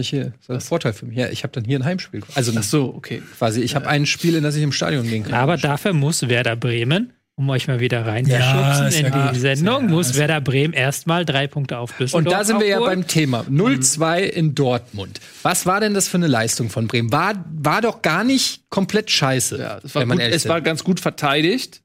hier, 0.00 0.32
das 0.36 0.42
ist 0.42 0.50
ein 0.50 0.60
Vorteil 0.60 0.92
für 0.92 1.06
mich. 1.06 1.16
Ja, 1.16 1.28
ich 1.28 1.42
habe 1.42 1.52
dann 1.52 1.64
hier 1.64 1.78
ein 1.78 1.84
Heimspiel. 1.84 2.22
Also 2.34 2.52
Ach 2.56 2.62
so, 2.62 2.94
okay. 2.94 3.22
quasi, 3.36 3.62
ich 3.62 3.74
habe 3.74 3.86
ein 3.88 4.06
Spiel, 4.06 4.34
in 4.36 4.42
das 4.44 4.54
ich 4.54 4.62
im 4.62 4.72
Stadion 4.72 5.06
gehen 5.06 5.24
kann. 5.24 5.34
Aber 5.34 5.56
dafür 5.56 5.92
muss 5.92 6.28
Werder 6.28 6.56
Bremen, 6.56 7.12
um 7.34 7.48
euch 7.50 7.66
mal 7.68 7.80
wieder 7.80 7.98
Ja, 8.00 8.04
reinzuschubsen 8.06 8.86
ist 8.86 8.98
in 9.00 9.06
ja 9.06 9.32
die. 9.32 9.38
Sendung, 9.38 9.82
Ja, 9.84 9.88
muss 9.88 10.14
Werder 10.16 10.40
Bremen 10.40 10.72
erstmal 10.74 11.24
drei 11.24 11.46
Punkte 11.46 11.78
auf 11.78 11.92
Düsseldorf 11.92 12.26
Und 12.26 12.30
da 12.32 12.44
sind 12.44 12.60
wir 12.60 12.68
ja 12.68 12.80
beim 12.80 13.06
Thema. 13.06 13.44
0-2 13.50 14.20
in 14.20 14.54
Dortmund. 14.54 15.20
Was 15.42 15.66
war 15.66 15.80
denn 15.80 15.94
das 15.94 16.06
für 16.08 16.16
eine 16.18 16.26
Leistung 16.28 16.70
von 16.70 16.86
Bremen? 16.86 17.10
War, 17.10 17.44
war 17.50 17.80
doch 17.80 18.02
gar 18.02 18.24
nicht 18.24 18.68
komplett 18.70 19.10
scheiße. 19.10 19.58
Ja, 19.58 19.80
es 19.82 19.94
war, 19.94 20.06
gut, 20.06 20.20
es 20.20 20.48
war 20.48 20.60
ganz 20.60 20.84
gut 20.84 21.00
verteidigt, 21.00 21.82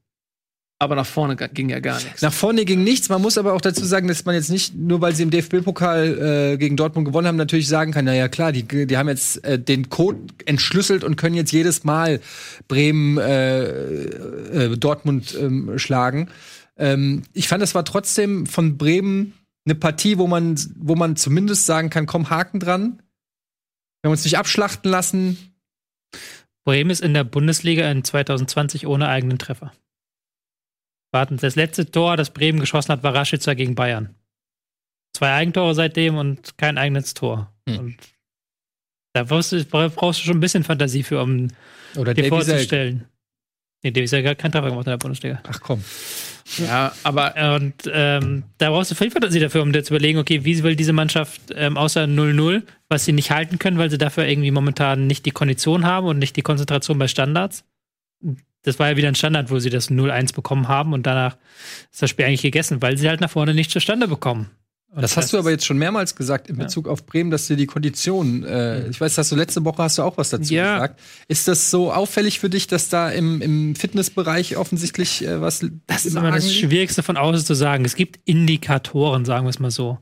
aber 0.84 0.94
nach 0.94 1.06
vorne 1.06 1.36
ging 1.36 1.68
ja 1.68 1.80
gar 1.80 2.00
nichts. 2.00 2.22
Nach 2.22 2.32
vorne 2.32 2.64
ging 2.64 2.84
nichts. 2.84 3.08
Man 3.08 3.20
muss 3.20 3.36
aber 3.36 3.54
auch 3.54 3.60
dazu 3.60 3.84
sagen, 3.84 4.06
dass 4.06 4.24
man 4.24 4.34
jetzt 4.34 4.50
nicht, 4.50 4.74
nur 4.74 5.00
weil 5.00 5.14
sie 5.14 5.22
im 5.22 5.30
DFB-Pokal 5.30 6.52
äh, 6.52 6.56
gegen 6.56 6.76
Dortmund 6.76 7.06
gewonnen 7.06 7.26
haben, 7.26 7.36
natürlich 7.36 7.66
sagen 7.66 7.92
kann, 7.92 8.04
naja 8.04 8.28
klar, 8.28 8.52
die, 8.52 8.86
die 8.86 8.96
haben 8.96 9.08
jetzt 9.08 9.44
äh, 9.44 9.58
den 9.58 9.88
Code 9.88 10.18
entschlüsselt 10.46 11.02
und 11.02 11.16
können 11.16 11.34
jetzt 11.34 11.52
jedes 11.52 11.84
Mal 11.84 12.20
Bremen 12.68 13.18
äh, 13.18 13.64
äh, 13.64 14.76
Dortmund 14.76 15.36
ähm, 15.40 15.78
schlagen. 15.78 16.28
Ähm, 16.76 17.22
ich 17.32 17.48
fand, 17.48 17.62
das 17.62 17.74
war 17.74 17.84
trotzdem 17.84 18.46
von 18.46 18.78
Bremen 18.78 19.34
eine 19.64 19.74
Partie, 19.74 20.18
wo 20.18 20.26
man, 20.26 20.56
wo 20.76 20.94
man 20.94 21.16
zumindest 21.16 21.66
sagen 21.66 21.90
kann, 21.90 22.06
komm, 22.06 22.30
Haken 22.30 22.60
dran. 22.60 23.02
Wir 24.02 24.08
haben 24.08 24.12
uns 24.12 24.24
nicht 24.24 24.38
abschlachten 24.38 24.90
lassen. 24.90 25.38
Bremen 26.64 26.90
ist 26.90 27.02
in 27.02 27.14
der 27.14 27.24
Bundesliga 27.24 27.90
in 27.90 28.04
2020 28.04 28.86
ohne 28.86 29.08
eigenen 29.08 29.38
Treffer. 29.38 29.72
Warten, 31.14 31.38
das 31.38 31.56
letzte 31.56 31.90
Tor, 31.90 32.16
das 32.16 32.30
Bremen 32.30 32.60
geschossen 32.60 32.92
hat, 32.92 33.02
war 33.02 33.14
Raschitzer 33.14 33.54
gegen 33.54 33.74
Bayern. 33.74 34.14
Zwei 35.16 35.32
Eigentore 35.32 35.74
seitdem 35.74 36.16
und 36.16 36.58
kein 36.58 36.76
eigenes 36.76 37.14
Tor. 37.14 37.52
Hm. 37.68 37.78
Und 37.78 37.96
da 39.14 39.24
brauchst 39.24 39.52
du, 39.52 39.64
brauchst 39.64 40.20
du 40.20 40.24
schon 40.26 40.36
ein 40.36 40.40
bisschen 40.40 40.64
Fantasie 40.64 41.04
für, 41.04 41.22
um 41.22 41.48
Oder 41.96 42.12
dir 42.12 42.24
Davy 42.24 42.42
Selk. 42.42 42.46
vorzustellen. 42.46 43.06
Nee, 43.84 43.90
der 43.90 44.04
ist 44.04 44.12
ja 44.12 44.22
gar 44.22 44.34
kein 44.34 44.50
Treffer 44.50 44.70
gemacht 44.70 44.86
in 44.86 44.92
der 44.92 44.96
Bundesliga. 44.96 45.40
Ach 45.46 45.60
komm. 45.60 45.84
Ja, 46.58 46.92
aber 47.04 47.54
Und 47.56 47.74
ähm, 47.92 48.44
da 48.58 48.70
brauchst 48.70 48.90
du 48.90 48.94
viel 48.94 49.10
Fantasie 49.10 49.40
dafür, 49.40 49.62
um 49.62 49.72
dir 49.72 49.82
zu 49.82 49.94
überlegen, 49.94 50.18
okay, 50.18 50.44
wie 50.44 50.62
will 50.62 50.74
diese 50.74 50.92
Mannschaft 50.92 51.40
ähm, 51.54 51.76
außer 51.76 52.04
0-0, 52.04 52.62
was 52.88 53.04
sie 53.04 53.12
nicht 53.12 53.30
halten 53.30 53.58
können, 53.58 53.78
weil 53.78 53.90
sie 53.90 53.98
dafür 53.98 54.26
irgendwie 54.26 54.50
momentan 54.50 55.06
nicht 55.06 55.26
die 55.26 55.30
Kondition 55.30 55.84
haben 55.84 56.06
und 56.06 56.18
nicht 56.18 56.36
die 56.36 56.42
Konzentration 56.42 56.98
bei 56.98 57.08
Standards. 57.08 57.64
Das 58.64 58.78
war 58.78 58.90
ja 58.90 58.96
wieder 58.96 59.08
ein 59.08 59.14
Standard, 59.14 59.50
wo 59.50 59.58
sie 59.60 59.70
das 59.70 59.90
0-1 59.90 60.34
bekommen 60.34 60.66
haben 60.68 60.92
und 60.92 61.06
danach 61.06 61.36
ist 61.92 62.02
das 62.02 62.10
Spiel 62.10 62.24
eigentlich 62.26 62.42
gegessen, 62.42 62.82
weil 62.82 62.98
sie 62.98 63.08
halt 63.08 63.20
nach 63.20 63.30
vorne 63.30 63.54
nicht 63.54 63.70
zustande 63.70 64.08
bekommen. 64.08 64.50
Und 64.90 65.02
Das 65.02 65.16
hast 65.16 65.32
du 65.32 65.38
aber 65.38 65.50
jetzt 65.50 65.66
schon 65.66 65.76
mehrmals 65.76 66.14
gesagt 66.14 66.48
in 66.48 66.56
Bezug 66.56 66.86
auf 66.86 67.04
Bremen, 67.04 67.32
dass 67.32 67.48
dir 67.48 67.56
die 67.56 67.66
Kondition, 67.66 68.44
äh, 68.44 68.88
ich 68.88 69.00
weiß, 69.00 69.16
dass 69.16 69.28
du 69.28 69.34
letzte 69.34 69.64
Woche 69.64 69.82
hast 69.82 69.98
du 69.98 70.02
auch 70.02 70.16
was 70.18 70.30
dazu 70.30 70.54
Ja. 70.54 70.74
gesagt. 70.74 71.00
Ist 71.26 71.48
das 71.48 71.70
so 71.72 71.92
auffällig 71.92 72.38
für 72.38 72.48
dich, 72.48 72.68
dass 72.68 72.90
da 72.90 73.10
im, 73.10 73.42
im 73.42 73.74
Fitnessbereich 73.74 74.56
offensichtlich 74.56 75.24
äh, 75.26 75.40
was 75.40 75.66
Das 75.88 76.06
ist 76.06 76.12
im 76.14 76.18
immer 76.22 76.30
das 76.30 76.44
liegt? 76.46 76.60
Schwierigste 76.60 77.02
von 77.02 77.16
außen 77.16 77.44
zu 77.44 77.54
sagen. 77.54 77.84
Es 77.84 77.96
gibt 77.96 78.20
Indikatoren, 78.24 79.24
sagen 79.24 79.46
wir 79.46 79.50
es 79.50 79.58
mal 79.58 79.72
so. 79.72 79.98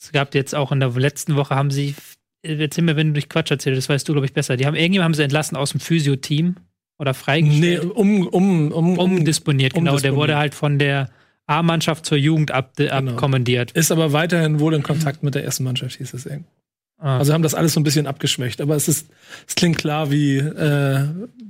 Es 0.00 0.12
gab 0.12 0.32
jetzt 0.34 0.54
auch 0.54 0.70
in 0.70 0.78
der 0.78 0.90
letzten 0.90 1.34
Woche 1.34 1.56
haben 1.56 1.72
sie, 1.72 1.96
erzähl 2.42 2.84
mir, 2.84 2.94
wenn 2.94 3.08
du 3.08 3.12
durch 3.14 3.28
Quatsch 3.28 3.50
erzählst, 3.50 3.78
das 3.78 3.88
weißt 3.88 4.08
du, 4.08 4.12
glaube 4.12 4.26
ich, 4.26 4.32
besser. 4.32 4.56
Die 4.56 4.64
haben 4.66 4.76
irgendjemand 4.76 5.06
haben 5.06 5.14
sie 5.14 5.24
entlassen 5.24 5.56
aus 5.56 5.70
dem 5.72 5.80
Physio-Team 5.80 6.54
oder 6.98 7.12
Nee, 7.12 7.14
freigestellt. 7.14 7.84
um, 7.94 8.26
um, 8.26 8.72
um, 8.72 8.98
umdisponiert, 8.98 9.74
genau. 9.74 9.84
Der 9.84 9.92
umdisponiert. 9.92 10.16
wurde 10.16 10.36
halt 10.36 10.54
von 10.54 10.78
der 10.78 11.10
A-Mannschaft 11.46 12.06
zur 12.06 12.18
Jugend 12.18 12.50
ab, 12.50 12.72
Genau. 12.76 12.92
abkommandiert. 12.92 13.72
Ist 13.72 13.92
aber 13.92 14.12
weiterhin 14.12 14.60
wohl 14.60 14.74
in 14.74 14.82
Kontakt 14.82 15.22
mit 15.22 15.34
der 15.34 15.44
ersten 15.44 15.64
Mannschaft, 15.64 15.96
hieß 15.96 16.14
es 16.14 16.26
irgendwo. 16.26 16.50
Ah. 16.98 17.18
Also 17.18 17.34
haben 17.34 17.42
das 17.42 17.54
alles 17.54 17.74
so 17.74 17.80
ein 17.80 17.84
bisschen 17.84 18.06
abgeschwächt. 18.06 18.60
Aber 18.60 18.74
es 18.74 18.88
ist, 18.88 19.08
es 19.46 19.54
klingt 19.54 19.76
klar 19.76 20.10
wie, 20.10 20.38
äh, 20.38 21.04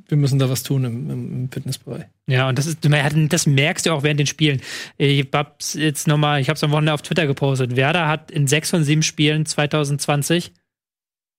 wir 0.08 0.16
müssen 0.16 0.38
da 0.40 0.50
was 0.50 0.64
tun 0.64 0.84
im, 0.84 1.10
im, 1.10 1.52
Fitnessbereich. 1.52 2.04
Ja, 2.26 2.48
und 2.48 2.58
das 2.58 2.66
ist, 2.66 2.78
das 2.82 3.46
merkst 3.46 3.86
du 3.86 3.92
auch 3.92 4.02
während 4.02 4.18
den 4.18 4.26
Spielen. 4.26 4.60
Ich 4.98 5.28
hab's 5.32 5.74
jetzt 5.74 6.08
nochmal, 6.08 6.40
ich 6.40 6.48
hab's 6.48 6.64
am 6.64 6.72
Wochenende 6.72 6.92
auf 6.94 7.02
Twitter 7.02 7.28
gepostet. 7.28 7.76
Werder 7.76 8.08
hat 8.08 8.32
in 8.32 8.48
sechs 8.48 8.70
von 8.70 8.82
sieben 8.82 9.02
Spielen 9.04 9.46
2020 9.46 10.52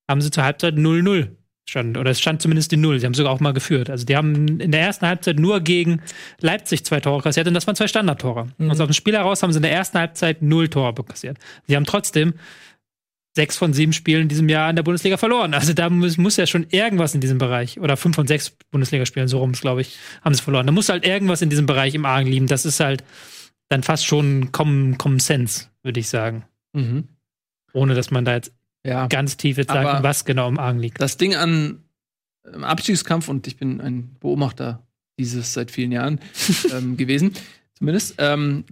haben 0.10 0.22
sie 0.22 0.32
zur 0.32 0.46
Halbzeit 0.46 0.76
0-0 0.76 1.28
stand. 1.69 1.97
Oder 1.97 2.12
es 2.12 2.19
stand 2.19 2.41
zumindest 2.41 2.71
die 2.71 2.77
Null. 2.77 2.99
Sie 2.99 3.06
haben 3.06 3.13
sogar 3.13 3.32
auch 3.32 3.39
mal 3.39 3.53
geführt. 3.53 3.89
Also 3.89 4.06
die 4.06 4.15
haben 4.15 4.60
in 4.60 4.71
der 4.71 4.82
ersten 4.82 5.06
Halbzeit 5.06 5.39
nur 5.39 5.60
gegen 5.60 6.01
Leipzig 6.39 6.86
zwei 6.86 6.99
Tore 6.99 7.21
kassiert 7.21 7.47
und 7.47 7.53
das 7.53 7.67
waren 7.67 7.75
zwei 7.75 7.88
Standardtore. 7.88 8.47
Also 8.60 8.84
aus 8.84 8.89
dem 8.89 8.93
Spiel 8.93 9.13
heraus 9.13 9.43
haben 9.43 9.51
sie 9.51 9.58
in 9.58 9.63
der 9.63 9.71
ersten 9.71 9.97
Halbzeit 9.97 10.41
null 10.41 10.69
Tore 10.69 10.93
kassiert. 11.03 11.38
Sie 11.67 11.75
haben 11.75 11.86
trotzdem 11.86 12.34
sechs 13.36 13.56
von 13.56 13.71
sieben 13.71 13.93
Spielen 13.93 14.23
in 14.23 14.27
diesem 14.30 14.49
Jahr 14.49 14.69
in 14.69 14.75
der 14.75 14.84
Bundesliga 14.84 15.17
verloren. 15.17 15.53
Also 15.53 15.73
da 15.73 15.89
muss, 15.89 16.17
muss 16.17 16.38
ja 16.38 16.47
schon 16.47 16.65
irgendwas 16.71 17.13
in 17.13 17.21
diesem 17.21 17.38
Bereich, 17.38 17.80
oder 17.80 17.95
fünf 17.95 18.15
von 18.15 18.25
sechs 18.25 18.49
Bundesligaspielen, 18.71 19.27
so 19.27 19.38
rum, 19.39 19.51
glaube 19.51 19.82
ich, 19.82 19.97
haben 20.23 20.34
sie 20.34 20.41
verloren. 20.41 20.65
Da 20.65 20.71
muss 20.71 20.89
halt 20.89 21.06
irgendwas 21.06 21.43
in 21.43 21.51
diesem 21.51 21.67
Bereich 21.67 21.93
im 21.93 22.06
Argen 22.06 22.27
liegen. 22.27 22.47
Das 22.47 22.65
ist 22.65 22.80
halt 22.80 23.03
dann 23.69 23.84
fast 23.84 24.06
schon 24.06 24.51
Common, 24.51 24.97
Common 24.97 25.19
Sense, 25.19 25.67
würde 25.84 25.99
ich 25.99 26.10
sagen. 26.10 26.45
Mhm. 26.73 27.10
Ohne 27.73 27.93
dass 27.93 28.10
man 28.10 28.25
da 28.25 28.34
jetzt 28.34 28.53
ja. 28.88 29.08
ganz 29.08 29.38
tief 29.38 29.58
jetzt 29.58 29.71
sagt, 29.71 30.04
was 30.04 30.26
genau 30.26 30.47
im 30.47 30.58
Argen 30.58 30.80
liegt. 30.80 31.02
das 31.02 31.17
Ding 31.17 31.36
an 31.36 31.84
ähm, 32.52 32.63
Abstiegskampf, 32.63 33.28
und 33.28 33.45
ich 33.47 33.58
bin 33.58 33.82
ein 33.82 34.15
Beobachter 34.19 34.82
dieses 35.19 35.54
seit 35.54 35.71
vielen 35.71 35.91
Jahren 35.91 36.19
ähm, 36.71 36.97
gewesen, 36.97 37.34
zumindest, 37.76 38.15
ähm, 38.17 38.65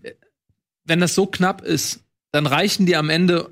wenn 0.86 1.00
das 1.00 1.16
so 1.16 1.26
knapp 1.26 1.62
ist, 1.62 2.04
dann 2.32 2.48
reichen 2.48 2.86
die 2.86 2.96
am 2.96 3.10
Ende 3.10 3.50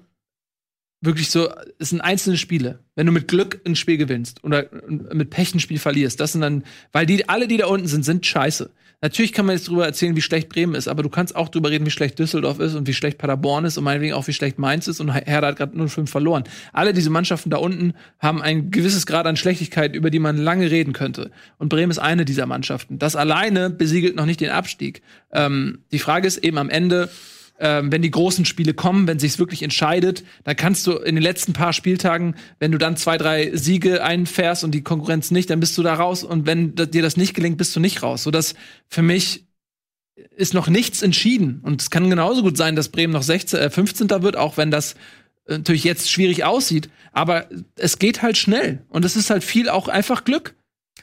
wirklich 1.02 1.30
so, 1.30 1.50
es 1.80 1.90
sind 1.90 2.02
einzelne 2.02 2.38
Spiele. 2.38 2.80
Wenn 2.96 3.06
du 3.06 3.12
mit 3.12 3.28
Glück 3.28 3.60
ein 3.66 3.76
Spiel 3.76 3.98
gewinnst 3.98 4.44
oder 4.44 4.70
mit 4.88 5.32
Pech 5.32 5.54
ein 5.54 5.60
Spiel 5.60 5.80
verlierst, 5.80 6.20
das 6.20 6.32
sind 6.32 6.42
dann, 6.42 6.64
weil 6.94 7.06
die, 7.06 7.28
alle, 7.28 7.48
die 7.48 7.58
da 7.58 7.66
unten 7.66 7.88
sind, 7.88 8.06
sind 8.06 8.26
scheiße. 8.26 8.70
Natürlich 9.04 9.34
kann 9.34 9.46
man 9.46 9.58
jetzt 9.58 9.68
drüber 9.68 9.86
erzählen, 9.86 10.16
wie 10.16 10.22
schlecht 10.22 10.48
Bremen 10.48 10.76
ist, 10.76 10.88
aber 10.88 11.04
du 11.04 11.10
kannst 11.10 11.36
auch 11.36 11.50
drüber 11.50 11.70
reden, 11.70 11.86
wie 11.86 11.92
schlecht 11.92 12.18
Düsseldorf 12.20 12.62
ist 12.62 12.74
und 12.74 12.88
wie 12.88 12.94
schlecht 12.94 13.18
Paderborn 13.18 13.66
ist 13.66 13.78
und 13.78 13.84
meinetwegen 13.84 14.14
auch, 14.14 14.28
wie 14.28 14.34
schlecht 14.34 14.60
Mainz 14.60 14.88
ist 14.88 15.02
und 15.02 15.14
Hertha 15.14 15.46
hat 15.46 15.58
gerade 15.58 15.78
0-5 15.78 16.08
verloren. 16.08 16.46
Alle 16.72 16.94
diese 16.94 17.10
Mannschaften 17.10 17.50
da 17.50 17.58
unten 17.58 17.96
haben 18.20 18.42
ein 18.42 18.72
gewisses 18.72 19.06
Grad 19.06 19.28
an 19.28 19.36
Schlechtigkeit, 19.36 19.94
über 19.94 20.10
die 20.10 20.20
man 20.20 20.38
lange 20.38 20.72
reden 20.72 20.94
könnte. 20.94 21.32
Und 21.58 21.68
Bremen 21.68 21.92
ist 21.92 22.00
eine 22.00 22.24
dieser 22.24 22.46
Mannschaften. 22.46 22.98
Das 22.98 23.18
alleine 23.18 23.70
besiegelt 23.70 24.16
noch 24.16 24.26
nicht 24.26 24.40
den 24.40 24.52
Abstieg. 24.52 25.02
Ähm, 25.34 25.80
die 25.92 26.00
Frage 26.00 26.26
ist 26.26 26.38
eben 26.38 26.58
am 26.58 26.70
Ende, 26.70 27.10
ähm, 27.64 27.94
wenn 27.94 28.02
die 28.02 28.12
großen 28.12 28.44
Spiele 28.44 28.74
kommen, 28.74 29.08
wenn 29.08 29.20
sich's 29.20 29.40
wirklich 29.40 29.64
entscheidet, 29.64 30.26
dann 30.44 30.58
kannst 30.58 30.86
du 30.86 30.98
in 30.98 31.16
den 31.16 31.24
letzten 31.24 31.54
paar 31.54 31.72
Spieltagen, 31.72 32.36
wenn 32.60 32.74
du 32.74 32.78
dann 32.78 32.98
zwei, 32.98 33.18
drei 33.18 33.56
Siege 33.56 34.04
einfährst 34.04 34.66
und 34.66 34.72
die 34.72 34.84
Konkurrenz 34.84 35.32
nicht, 35.32 35.50
dann 35.50 35.62
bist 35.62 35.78
du 35.78 35.82
da 35.82 35.94
raus. 35.94 36.26
Und 36.26 36.46
wenn 36.46 36.76
dir 36.76 37.02
das 37.02 37.16
nicht 37.16 37.34
gelingt, 37.34 37.58
bist 37.58 37.74
du 37.74 37.80
nicht 37.80 38.04
raus. 38.04 38.24
Sodass 38.24 38.56
für 38.90 39.02
mich 39.02 39.46
ist 40.36 40.54
noch 40.54 40.68
nichts 40.68 41.02
entschieden. 41.02 41.62
Und 41.64 41.82
es 41.82 41.90
kann 41.90 42.10
genauso 42.10 42.44
gut 42.44 42.58
sein, 42.58 42.76
dass 42.76 42.90
Bremen 42.90 43.14
noch 43.14 43.24
16, 43.24 43.58
äh, 43.58 43.70
15. 43.70 44.10
wird, 44.10 44.36
auch 44.36 44.58
wenn 44.58 44.70
das 44.70 44.96
äh, 45.46 45.54
natürlich 45.54 45.86
jetzt 45.86 46.12
schwierig 46.12 46.44
aussieht. 46.44 46.90
Aber 47.14 47.48
es 47.78 47.98
geht 47.98 48.22
halt 48.22 48.38
schnell. 48.38 48.84
Und 48.90 49.06
es 49.06 49.16
ist 49.16 49.30
halt 49.30 49.46
viel 49.46 49.70
auch 49.70 49.88
einfach 49.88 50.26
Glück. 50.26 50.54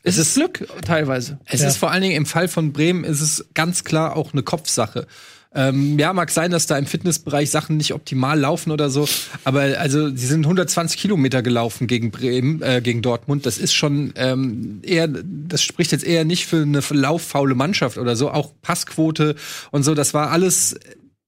Es, 0.03 0.19
ist 0.19 0.35
Glück 0.35 0.69
teilweise. 0.85 1.41
Es 1.47 1.63
ist 1.63 1.79
vor 1.79 1.91
allen 1.91 2.03
Dingen 2.03 2.17
im 2.17 2.27
Fall 2.27 2.49
von 2.49 2.73
Bremen 2.73 3.05
ist 3.05 3.23
es 3.23 3.49
ganz 3.55 3.85
klar 3.85 4.17
auch 4.17 4.35
eine 4.35 4.43
Kopfsache. 4.43 5.07
Ähm, 5.53 5.99
ja, 5.99 6.13
mag 6.13 6.31
sein, 6.31 6.53
dass 6.53 6.67
da 6.67 6.79
im 6.79 6.87
Fitnessbereich 6.87 7.51
Sachen 7.51 7.77
nicht 7.77 7.93
optimal 7.93 8.39
laufen 8.39 8.71
oder 8.71 8.89
so, 8.89 9.09
aber 9.43 9.63
also 9.79 10.09
sie 10.09 10.27
sind 10.27 10.45
120 10.45 11.01
Kilometer 11.01 11.43
gelaufen 11.43 11.89
gegen 11.89 12.13
Bremen, 12.13 12.63
äh, 12.63 12.81
gegen 12.81 13.03
Dortmund. 13.03 13.47
Das 13.47 13.59
ist 13.59 13.75
schon 13.75 14.13
ähm, 14.15 14.81
eher, 14.83 15.09
das 15.09 15.63
spricht 15.63 15.91
jetzt 15.91 16.05
eher 16.05 16.25
nicht 16.25 16.47
für 16.47 16.63
eine 16.63 16.81
lauffaule 16.91 17.57
Mannschaft 17.57 17.99
oder 17.99 18.15
so. 18.15 18.31
Auch 18.31 18.53
Passquote 18.63 19.35
und 19.73 19.83
so, 19.83 19.95
das 19.95 20.15
war 20.15 20.31
alles. 20.31 20.79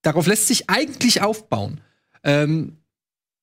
Darauf 0.03 0.27
lässt 0.27 0.47
sich 0.47 0.71
eigentlich 0.71 1.21
aufbauen. 1.21 1.81
Ähm, 2.23 2.77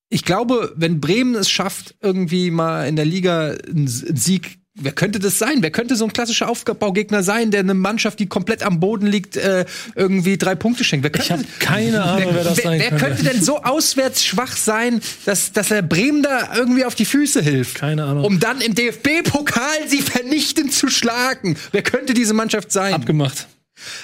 ich 0.10 0.24
glaube, 0.24 0.74
wenn 0.76 1.02
Bremen 1.02 1.36
es 1.36 1.50
schafft, 1.50 1.96
irgendwie 2.02 2.52
mal 2.52 2.88
in 2.88 2.96
der 2.96 3.06
Liga 3.06 3.50
einen 3.68 3.88
Sieg, 3.88 4.60
wer 4.80 4.92
könnte 4.92 5.20
das 5.20 5.40
sein? 5.40 5.58
Wer 5.62 5.72
könnte 5.72 5.96
so 5.96 6.06
ein 6.06 6.14
klassischer 6.14 6.50
Aufbaugegner 6.50 7.24
sein, 7.24 7.52
der 7.52 7.62
eine 7.62 7.74
Mannschaft, 7.74 8.20
die 8.20 8.28
komplett 8.28 8.64
am 8.64 8.80
Boden 8.80 9.08
liegt, 9.08 9.38
äh, 9.38 9.66
irgendwie 9.96 10.38
drei 10.38 10.56
Punkte 10.56 10.84
schenkt? 10.84 11.04
Wer 11.04 11.14
Ich 11.22 11.28
könnte, 11.28 11.44
habe 11.44 11.60
keine 11.60 12.04
Ahnung, 12.04 12.32
wer, 12.34 12.44
das 12.44 12.58
wer, 12.58 12.64
sein 12.64 12.80
wer 12.80 12.90
könnte. 12.90 13.06
könnte 13.06 13.24
denn 13.24 13.42
so 13.42 13.64
auswärts 13.64 14.24
schwach 14.24 14.56
sein, 14.56 15.02
dass, 15.26 15.52
dass 15.52 15.72
er 15.72 15.82
Bremen 15.82 16.24
da 16.24 16.56
irgendwie 16.56 16.86
auf 16.86 16.96
die 16.96 17.06
Füße 17.06 17.42
hilft? 17.42 17.76
Keine 17.76 18.04
Ahnung. 18.04 18.26
Um 18.26 18.40
dann 18.40 18.62
im 18.62 18.76
DFB-Pokal 18.76 19.88
sie 19.88 20.02
vernichtend 20.02 20.74
zu 20.74 20.90
schlagen. 20.90 21.58
Wer 21.72 21.84
könnte 21.84 22.14
diese 22.14 22.34
Mannschaft 22.34 22.72
sein? 22.72 22.94
Abgemacht. 22.94 23.48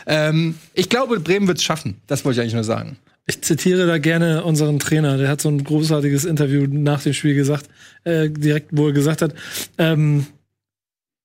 Ähm, 0.05 0.55
ich 0.73 0.89
glaube, 0.89 1.19
Bremen 1.19 1.47
wird 1.47 1.57
es 1.57 1.63
schaffen. 1.63 2.01
Das 2.07 2.23
wollte 2.25 2.39
ich 2.39 2.41
eigentlich 2.41 2.53
nur 2.53 2.63
sagen. 2.63 2.97
Ich 3.27 3.41
zitiere 3.41 3.87
da 3.87 3.97
gerne 3.97 4.43
unseren 4.43 4.77
Trainer, 4.77 5.17
der 5.17 5.29
hat 5.29 5.41
so 5.41 5.49
ein 5.49 5.63
großartiges 5.63 6.25
Interview 6.25 6.67
nach 6.69 7.01
dem 7.01 7.13
Spiel 7.13 7.33
gesagt, 7.33 7.67
äh, 8.03 8.29
direkt, 8.29 8.69
wo 8.71 8.87
er 8.87 8.93
gesagt 8.93 9.23
hat, 9.23 9.33
ähm, 9.79 10.27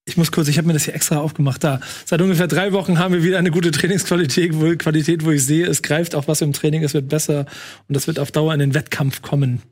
ich 0.04 0.16
muss 0.16 0.32
kurz, 0.32 0.48
ich 0.48 0.58
habe 0.58 0.66
mir 0.66 0.72
das 0.72 0.84
hier 0.84 0.94
extra 0.94 1.18
aufgemacht. 1.18 1.62
Da. 1.62 1.80
Seit 2.04 2.20
ungefähr 2.20 2.48
drei 2.48 2.72
Wochen 2.72 2.98
haben 2.98 3.14
wir 3.14 3.22
wieder 3.22 3.38
eine 3.38 3.50
gute 3.50 3.70
Trainingsqualität, 3.70 4.54
wo, 4.54 4.74
Qualität, 4.76 5.24
wo 5.24 5.30
ich 5.30 5.44
sehe, 5.44 5.66
es 5.66 5.82
greift 5.82 6.14
auch 6.14 6.26
was 6.26 6.40
im 6.40 6.52
Training, 6.52 6.82
es 6.82 6.94
wird 6.94 7.08
besser 7.08 7.46
und 7.88 7.94
das 7.94 8.06
wird 8.06 8.18
auf 8.18 8.32
Dauer 8.32 8.52
in 8.54 8.60
den 8.60 8.74
Wettkampf 8.74 9.22
kommen. 9.22 9.62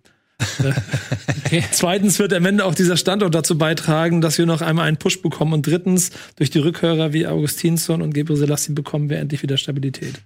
Äh, 1.51 1.63
Zweitens 1.73 2.19
wird 2.19 2.33
am 2.33 2.47
Ende 2.47 2.65
auch 2.65 2.75
dieser 2.75 2.97
Standort 2.97 3.35
dazu 3.35 3.59
beitragen, 3.59 4.21
dass 4.21 4.39
wir 4.39 4.47
noch 4.47 4.61
einmal 4.61 4.87
einen 4.87 4.99
Push 4.99 5.23
bekommen. 5.23 5.53
Und 5.53 5.67
drittens, 5.67 6.11
durch 6.37 6.51
die 6.51 6.61
Rückhörer 6.61 7.13
wie 7.13 7.27
Augustinsson 7.27 8.03
und 8.03 8.15
Gebre 8.15 8.37
Selassie 8.37 8.73
bekommen 8.73 9.11
wir 9.11 9.19
endlich 9.19 9.43
wieder 9.43 9.57
Stabilität. 9.57 10.21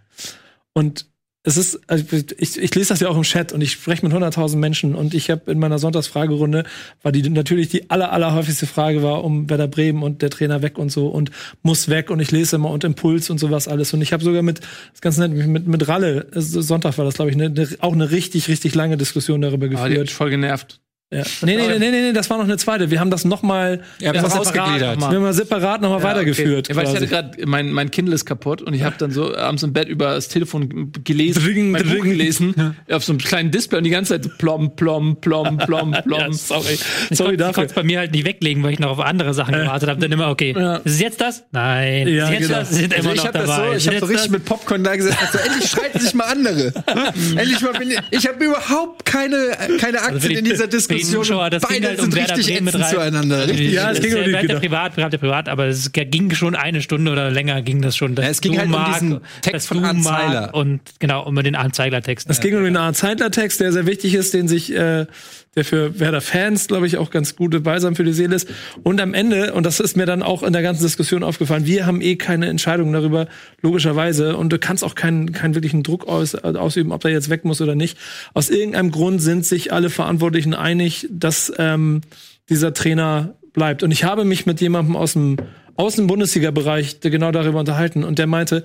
Und 0.75 1.07
es 1.45 1.57
ist, 1.57 1.81
also 1.89 2.05
ich, 2.39 2.57
ich 2.57 2.75
lese 2.75 2.91
das 2.91 3.01
ja 3.01 3.09
auch 3.09 3.17
im 3.17 3.23
Chat 3.23 3.53
und 3.53 3.61
ich 3.63 3.73
spreche 3.73 4.07
mit 4.07 4.15
100.000 4.15 4.57
Menschen 4.57 4.95
und 4.95 5.13
ich 5.13 5.29
habe 5.29 5.51
in 5.51 5.59
meiner 5.59 5.79
Sonntagsfragerunde, 5.81 6.65
war 7.03 7.11
die 7.11 7.29
natürlich 7.29 7.69
die 7.69 7.91
aller, 7.91 8.13
aller 8.13 8.33
häufigste 8.33 8.67
Frage 8.67 9.03
war 9.03 9.25
um 9.25 9.51
Werder 9.51 9.67
Bremen 9.67 10.05
und 10.05 10.23
der 10.23 10.31
Trainer 10.31 10.63
weg 10.63 10.79
und 10.79 10.93
so 10.93 11.09
und 11.09 11.33
muss 11.63 11.89
weg 11.89 12.11
und 12.11 12.21
ich 12.21 12.31
lese 12.31 12.57
immer 12.57 12.71
und 12.71 12.85
Impuls 12.85 13.29
und 13.29 13.39
sowas 13.39 13.67
alles 13.67 13.93
und 13.93 14.03
ich 14.03 14.13
habe 14.13 14.23
sogar 14.23 14.43
mit, 14.43 14.61
das 14.93 15.01
ganz 15.01 15.19
nett, 15.19 15.33
mit, 15.33 15.67
mit 15.67 15.89
Ralle, 15.89 16.29
äh, 16.33 16.41
Sonntag 16.41 16.97
war 16.99 17.05
das 17.05 17.15
glaube 17.15 17.33
ich, 17.33 17.37
ne, 17.37 17.51
ne, 17.51 17.69
auch 17.81 17.93
eine 17.93 18.13
richtig, 18.13 18.47
richtig 18.49 18.77
lange 18.77 18.97
Diskussion 18.97 19.41
darüber 19.41 19.67
Aber 19.67 19.75
die 19.75 19.77
hat 19.79 19.89
geführt. 19.89 20.11
voll 20.11 20.31
genervt. 20.31 20.81
Ja. 21.13 21.23
Nee, 21.43 21.57
nee, 21.57 21.69
nee, 21.69 21.79
nee, 21.79 21.91
nee, 21.91 22.13
das 22.13 22.31
war 22.31 22.39
noch 22.39 22.45
eine 22.45 22.57
zweite. 22.57 22.91
Wir 22.91 22.99
haben 22.99 23.11
das 23.11 23.25
noch 23.27 23.43
mal, 23.43 23.83
Ja, 24.01 24.13
wir 24.15 24.23
das 24.23 24.33
haben 24.33 24.41
ausgegliedert. 24.41 24.99
wir 24.99 25.07
haben 25.07 25.21
mal 25.23 25.33
separat 25.35 25.83
noch 25.83 25.91
mal 25.91 26.03
weitergeführt. 26.03 26.69
Ja, 26.69 26.77
weil 26.77 26.87
ich 26.89 26.95
hatte 26.95 27.07
gerade, 27.07 27.47
mein, 27.47 27.71
mein 27.71 27.91
Kindle 27.91 28.15
ist 28.15 28.25
kaputt 28.25 28.63
und 28.63 28.73
ich 28.73 28.83
habe 28.83 28.97
dann 28.99 29.11
so 29.11 29.37
abends 29.37 29.63
im 29.63 29.73
Bett 29.75 29.89
über 29.89 30.15
das 30.15 30.29
Telefon 30.29 30.91
gelesen, 31.05 31.43
Dring, 31.45 31.71
mein 31.71 31.83
Buch 31.83 31.91
dring. 31.91 32.05
gelesen, 32.05 32.77
auf 32.91 33.05
so 33.05 33.13
einem 33.13 33.19
kleinen 33.21 33.51
Display 33.51 33.79
und 33.79 33.85
die 33.85 33.91
ganze 33.91 34.15
Zeit 34.15 34.25
so 34.25 34.31
plom, 34.39 34.75
plom, 34.75 35.17
plom, 35.21 35.59
plom, 35.59 35.93
plom. 36.05 36.19
Ja, 36.21 36.33
sorry. 36.33 36.79
Ich 37.11 37.17
Sorry 37.19 37.37
konnte 37.37 37.37
dafür. 37.37 37.65
es 37.65 37.73
bei 37.75 37.83
mir 37.83 37.99
halt 37.99 38.13
nicht 38.13 38.25
weglegen, 38.25 38.63
weil 38.63 38.73
ich 38.73 38.79
noch 38.79 38.91
auf 38.91 39.01
andere 39.01 39.35
Sachen 39.35 39.53
gewartet 39.55 39.91
habe. 39.91 40.01
Dann 40.01 40.13
immer, 40.13 40.31
okay, 40.31 40.55
Ja. 40.57 40.77
ist 40.77 40.95
es 40.95 41.01
jetzt 41.01 41.21
das? 41.21 41.45
Nein. 41.53 42.09
Ja, 42.09 42.29
ist 42.29 42.33
es 42.33 42.39
jetzt 42.39 42.47
genau. 42.49 42.59
das? 42.61 42.71
Sind 42.71 42.95
Also 42.95 43.05
immer 43.05 43.13
ich 43.15 43.19
noch 43.19 43.27
habe 43.27 43.39
das 43.39 43.47
dabei. 43.49 43.69
so, 43.71 43.77
ich 43.77 43.87
habe 43.87 43.97
es 43.97 44.01
so 44.01 44.07
richtig 44.07 44.31
mit 44.31 44.45
Popcorn 44.47 44.83
da 44.83 44.97
gesessen. 44.97 45.19
So, 45.31 45.39
endlich 45.39 45.69
schreiten 45.71 45.99
sich 46.01 46.15
mal 46.15 46.25
andere. 46.25 46.73
endlich 47.37 47.61
mal 47.61 47.73
bin 47.73 47.91
ich. 47.91 47.99
Ich 48.11 48.27
habe 48.27 48.43
überhaupt 48.43 49.05
keine 49.05 49.37
keine 49.79 49.99
Aktien 49.99 50.15
Also 50.15 50.29
die- 50.29 50.35
in 50.37 50.45
dieser 50.45 50.67
Diskussion. 50.67 51.02
Zuschauer, 51.03 51.51
das 51.51 51.63
ging 51.63 51.83
beide 51.83 51.89
halt 51.89 51.99
um 51.99 52.05
sind 52.07 52.17
Werder 52.17 52.37
richtig 52.37 52.55
Bremen 52.55 52.65
mit 52.65 52.75
ätzend 52.75 52.85
rein. 52.85 52.95
zueinander. 52.95 53.49
Richtig. 53.49 53.73
Ja, 53.73 53.91
es 53.91 54.01
ging 54.01 54.17
um 54.17 54.25
die 54.25 54.33
Güter. 54.33 54.61
privat, 54.61 54.97
ja 54.97 55.09
privat, 55.09 55.49
aber 55.49 55.67
es 55.67 55.93
ging 55.93 56.35
schon 56.35 56.55
eine 56.55 56.83
Stunde 56.83 57.13
oder 57.13 57.31
länger 57.31 57.63
ging 57.63 57.83
das 57.83 57.97
schon. 57.97 58.15
Ja, 58.17 58.25
es 58.25 58.41
ging 58.41 58.59
halt 58.59 58.73
um 58.73 58.85
diesen 58.93 59.21
Text 59.43 59.69
von 59.69 59.79
du 59.79 59.85
Arndt 59.85 60.05
Marc 60.05 60.21
Zeiler. 60.21 60.55
Und 60.55 60.81
genau, 60.99 61.27
um 61.27 61.35
den 61.37 61.55
Arndt 61.55 61.75
Zeigler-Text. 61.75 62.29
Es 62.31 62.41
ging 62.41 62.57
um 62.57 62.65
den 62.65 62.77
Art 62.77 62.97
Zeitler-Text, 62.97 63.61
der 63.61 63.73
sehr 63.73 63.87
wichtig 63.87 64.15
ist, 64.15 64.35
den 64.35 64.49
sich, 64.49 64.73
äh, 64.75 65.07
der 65.55 65.65
für 65.65 66.01
Werder-Fans, 66.01 66.69
glaube 66.69 66.87
ich, 66.87 66.97
auch 66.97 67.11
ganz 67.11 67.37
gute 67.37 67.61
Balsam 67.61 67.95
für 67.95 68.05
die 68.05 68.13
Seele 68.13 68.35
ist. 68.35 68.49
Und 68.83 69.01
am 69.01 69.13
Ende, 69.13 69.53
und 69.53 69.67
das 69.67 69.81
ist 69.81 69.97
mir 69.97 70.07
dann 70.07 70.23
auch 70.23 70.43
in 70.43 70.53
der 70.53 70.63
ganzen 70.63 70.83
Diskussion 70.83 71.23
aufgefallen, 71.23 71.67
wir 71.67 71.85
haben 71.85 72.01
eh 72.01 72.17
keine 72.17 72.47
Entscheidung 72.47 72.93
darüber, 72.93 73.29
logischerweise. 73.61 74.37
Und 74.37 74.51
du 74.51 74.59
kannst 74.59 74.83
auch 74.83 74.95
keinen, 74.95 75.33
keinen 75.33 75.55
wirklichen 75.55 75.83
Druck 75.83 76.09
aus, 76.09 76.35
ausüben, 76.35 76.93
ob 76.93 77.03
der 77.03 77.11
jetzt 77.11 77.29
weg 77.29 77.45
muss 77.45 77.61
oder 77.61 77.75
nicht. 77.75 77.99
Aus 78.33 78.49
irgendeinem 78.49 78.91
Grund 78.91 79.21
sind 79.21 79.45
sich 79.45 79.73
alle 79.73 79.91
Verantwortlichen 79.91 80.55
einig, 80.55 81.07
dass 81.11 81.53
ähm, 81.59 82.01
dieser 82.49 82.73
Trainer 82.73 83.35
bleibt. 83.53 83.83
Und 83.83 83.91
ich 83.91 84.05
habe 84.05 84.25
mich 84.25 84.47
mit 84.47 84.61
jemandem 84.63 84.97
aus 84.97 85.13
dem, 85.13 85.37
aus 85.77 85.97
dem 85.97 86.07
Bundesliga-Bereich 86.07 87.01
genau 87.01 87.31
darüber 87.31 87.61
unterhalten. 87.61 88.05
Und 88.05 88.19
der 88.19 88.27
meinte, 88.27 88.65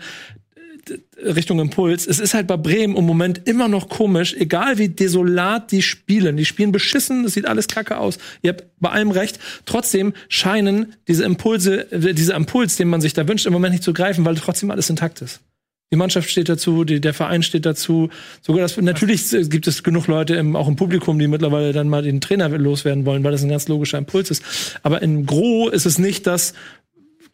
Richtung 1.17 1.60
Impuls. 1.60 2.08
Es 2.08 2.19
ist 2.19 2.34
halt 2.34 2.47
bei 2.47 2.58
Bremen 2.58 2.95
im 2.95 3.06
Moment 3.06 3.41
immer 3.45 3.67
noch 3.67 3.89
komisch, 3.89 4.34
egal 4.34 4.78
wie 4.78 4.89
desolat 4.89 5.71
die 5.71 5.82
spielen. 5.82 6.38
Die 6.38 6.45
spielen 6.45 6.71
beschissen, 6.71 7.26
es 7.26 7.34
sieht 7.34 7.47
alles 7.47 7.67
kacke 7.67 7.97
aus. 7.97 8.17
Ihr 8.41 8.52
habt 8.52 8.65
bei 8.80 8.89
allem 8.89 9.12
recht. 9.12 9.39
Trotzdem 9.65 10.13
scheinen 10.30 10.93
diese 11.08 11.23
Impulse, 11.26 11.91
äh, 11.91 12.13
dieser 12.13 12.36
Impuls, 12.36 12.76
den 12.76 12.88
man 12.88 13.02
sich 13.02 13.13
da 13.13 13.28
wünscht, 13.28 13.45
im 13.45 13.54
Moment 13.54 13.73
nicht 13.73 13.84
zu 13.84 13.93
greifen, 13.93 14.26
weil 14.26 14.36
trotzdem 14.36 14.71
alles 14.71 14.89
intakt 14.89 15.21
ist. 15.21 15.41
Die 15.91 15.97
Mannschaft 15.97 16.30
steht 16.30 16.50
dazu, 16.50 16.84
die, 16.84 17.00
der 17.00 17.13
Verein 17.13 17.43
steht 17.43 17.65
dazu. 17.65 18.10
Sogar 18.41 18.62
das, 18.62 18.76
natürlich 18.76 19.30
gibt 19.50 19.67
es 19.67 19.84
genug 19.84 20.08
Leute 20.08 20.36
im, 20.36 20.58
auch 20.58 20.67
im 20.67 20.76
Publikum, 20.76 21.17
die 21.17 21.28
mittlerweile 21.28 21.71
dann 21.71 21.88
mal 21.88 22.04
den 22.04 22.19
Trainer 22.19 22.50
loswerden 22.50 23.06
wollen, 23.06 23.23
weil 23.23 23.32
das 23.32 23.43
ein 23.43 23.50
ganz 23.50 23.69
logischer 23.69 23.97
Impuls 23.97 24.30
ist. 24.30 24.43
Aber 24.84 25.02
im 25.02 25.26
Gro 25.26 25.69
ist 25.69 25.86
es 25.86 25.97
nicht 25.97 26.28
das, 26.28 26.54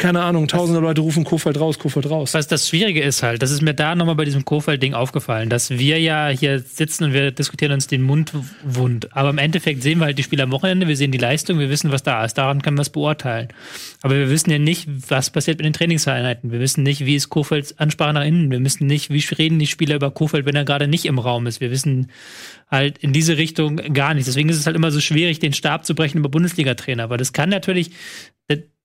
keine 0.04 0.22
Ahnung, 0.22 0.50
tausende 0.50 0.82
Leute 0.82 1.00
rufen 1.00 1.24
Kofeld 1.24 1.58
raus, 1.58 1.80
Kofeld 1.80 2.10
raus. 2.10 2.34
Was 2.34 2.46
das 2.48 2.68
Schwierige 2.68 3.02
ist 3.02 3.24
halt, 3.24 3.42
das 3.42 3.52
ist 3.52 3.62
mir 3.62 3.74
da 3.74 3.96
nochmal 3.96 4.16
bei 4.16 4.26
diesem 4.26 4.44
Kofeld-Ding 4.44 4.94
aufgefallen, 4.94 5.48
dass 5.48 5.70
wir 5.70 5.98
ja 5.98 6.28
hier 6.28 6.60
sitzen 6.60 7.06
und 7.06 7.14
wir 7.14 7.32
diskutieren 7.32 7.72
uns 7.72 7.88
den 7.88 8.02
Mund 8.02 8.34
wund. 8.66 9.16
Aber 9.16 9.30
im 9.30 9.38
Endeffekt 9.38 9.82
sehen 9.82 10.00
wir 10.00 10.06
halt 10.08 10.18
die 10.18 10.24
Spieler 10.24 10.44
am 10.44 10.52
Wochenende, 10.52 10.90
wir 10.90 10.98
sehen 10.98 11.14
die 11.14 11.18
Leistung, 11.18 11.58
wir 11.58 11.70
wissen, 11.70 11.90
was 11.94 12.04
da 12.04 12.26
ist. 12.26 12.34
Daran 12.34 12.62
können 12.62 12.76
wir 12.76 12.82
es 12.82 12.90
beurteilen. 12.90 13.48
Aber 14.02 14.16
wir 14.16 14.30
wissen 14.30 14.52
ja 14.52 14.60
nicht, 14.60 14.90
was 15.10 15.30
passiert 15.30 15.60
mit 15.60 15.66
den 15.66 15.72
Trainingseinheiten. 15.72 16.52
Wir 16.52 16.60
wissen 16.60 16.84
nicht, 16.84 17.06
wie 17.06 17.16
ist 17.16 17.30
Kofelds 17.30 17.80
Ansprache 17.80 18.12
nach 18.12 18.26
innen. 18.26 18.52
Wir 18.52 18.62
wissen 18.62 18.86
nicht, 18.86 19.10
wie 19.10 19.24
reden 19.34 19.58
die 19.58 19.68
Spieler 19.68 19.96
über 19.96 20.12
Kofeld, 20.12 20.46
wenn 20.46 20.58
er 20.58 20.66
gerade 20.66 20.90
nicht 20.90 21.06
im 21.06 21.18
Raum 21.18 21.48
ist. 21.48 21.62
Wir 21.62 21.72
wissen 21.72 22.12
halt 22.70 22.98
in 22.98 23.14
diese 23.14 23.38
Richtung 23.38 23.78
gar 23.78 24.14
nichts. 24.14 24.26
Deswegen 24.26 24.50
ist 24.50 24.58
es 24.58 24.66
halt 24.66 24.76
immer 24.76 24.92
so 24.92 25.00
schwierig, 25.00 25.40
den 25.40 25.54
Stab 25.54 25.86
zu 25.86 25.96
brechen 25.96 26.18
über 26.18 26.28
Bundesliga-Trainer. 26.28 27.10
Weil 27.10 27.20
das 27.20 27.32
kann 27.32 27.48
natürlich 27.48 27.92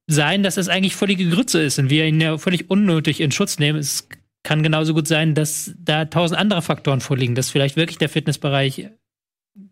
sein, 0.09 0.43
dass 0.43 0.57
das 0.57 0.69
eigentlich 0.69 0.97
völlige 0.97 1.29
Grütze 1.29 1.61
ist 1.61 1.79
und 1.79 1.91
wir 1.91 2.07
ihn 2.07 2.21
ja 2.21 2.39
völlig 2.39 2.71
unnötig 2.71 3.21
in 3.21 3.31
Schutz 3.31 3.59
nehmen. 3.59 3.79
Es 3.79 4.09
kann 4.43 4.63
genauso 4.63 4.95
gut 4.95 5.07
sein, 5.07 5.35
dass 5.35 5.75
da 5.79 6.07
tausend 6.07 6.41
andere 6.41 6.63
Faktoren 6.63 7.01
vorliegen, 7.01 7.35
dass 7.35 7.51
vielleicht 7.51 7.77
wirklich 7.77 7.99
der 7.99 8.09
Fitnessbereich 8.09 8.89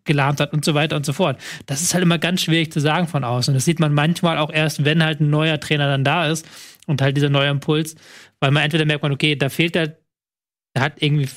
gelahmt 0.03 0.39
hat 0.39 0.53
und 0.53 0.63
so 0.63 0.75
weiter 0.75 0.95
und 0.95 1.05
so 1.05 1.13
fort. 1.13 1.41
Das 1.65 1.81
ist 1.81 1.93
halt 1.93 2.03
immer 2.03 2.19
ganz 2.19 2.41
schwierig 2.41 2.71
zu 2.71 2.79
sagen 2.79 3.07
von 3.07 3.23
außen. 3.23 3.53
Das 3.53 3.65
sieht 3.65 3.79
man 3.79 3.93
manchmal 3.93 4.37
auch 4.37 4.51
erst, 4.51 4.85
wenn 4.85 5.03
halt 5.03 5.21
ein 5.21 5.29
neuer 5.29 5.59
Trainer 5.59 5.87
dann 5.87 6.03
da 6.03 6.27
ist 6.27 6.47
und 6.85 7.01
halt 7.01 7.17
dieser 7.17 7.29
neue 7.29 7.49
Impuls, 7.49 7.95
weil 8.39 8.51
man 8.51 8.63
entweder 8.63 8.85
merkt 8.85 9.03
man, 9.03 9.11
okay, 9.11 9.35
da 9.35 9.49
fehlt 9.49 9.73
der, 9.73 9.97
da 10.73 10.81
hat 10.81 11.01
irgendwie, 11.01 11.29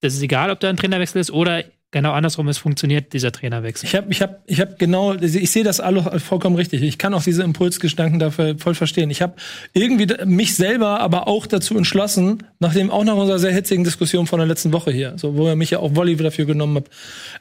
das 0.00 0.14
ist 0.14 0.22
egal, 0.22 0.50
ob 0.50 0.60
da 0.60 0.70
ein 0.70 0.76
Trainerwechsel 0.76 1.20
ist 1.20 1.30
oder 1.30 1.64
genau 1.92 2.12
andersrum, 2.12 2.48
es 2.48 2.58
funktioniert 2.58 3.12
dieser 3.12 3.30
Trainerwechsel. 3.30 3.86
Ich 3.86 3.94
habe 3.94 4.10
ich 4.10 4.20
hab, 4.20 4.42
ich 4.46 4.60
hab 4.60 4.78
genau, 4.78 5.14
ich 5.14 5.50
sehe 5.50 5.62
das 5.62 5.78
alle 5.78 6.18
vollkommen 6.18 6.56
richtig. 6.56 6.82
Ich 6.82 6.98
kann 6.98 7.14
auch 7.14 7.22
diese 7.22 7.44
Impulsgedanken 7.44 8.18
dafür 8.18 8.58
voll 8.58 8.74
verstehen. 8.74 9.10
Ich 9.10 9.22
habe 9.22 9.34
irgendwie 9.72 10.08
mich 10.24 10.56
selber 10.56 11.00
aber 11.00 11.28
auch 11.28 11.46
dazu 11.46 11.76
entschlossen, 11.76 12.42
nachdem 12.58 12.90
auch 12.90 13.04
nach 13.04 13.16
unserer 13.16 13.38
sehr 13.38 13.52
hitzigen 13.52 13.84
Diskussion 13.84 14.26
von 14.26 14.40
der 14.40 14.48
letzten 14.48 14.72
Woche 14.72 14.90
hier, 14.90 15.14
so 15.16 15.36
wo 15.36 15.46
er 15.46 15.54
mich 15.54 15.70
ja 15.70 15.78
auch 15.78 15.94
Volley 15.94 16.16
dafür 16.16 16.46
genommen 16.46 16.82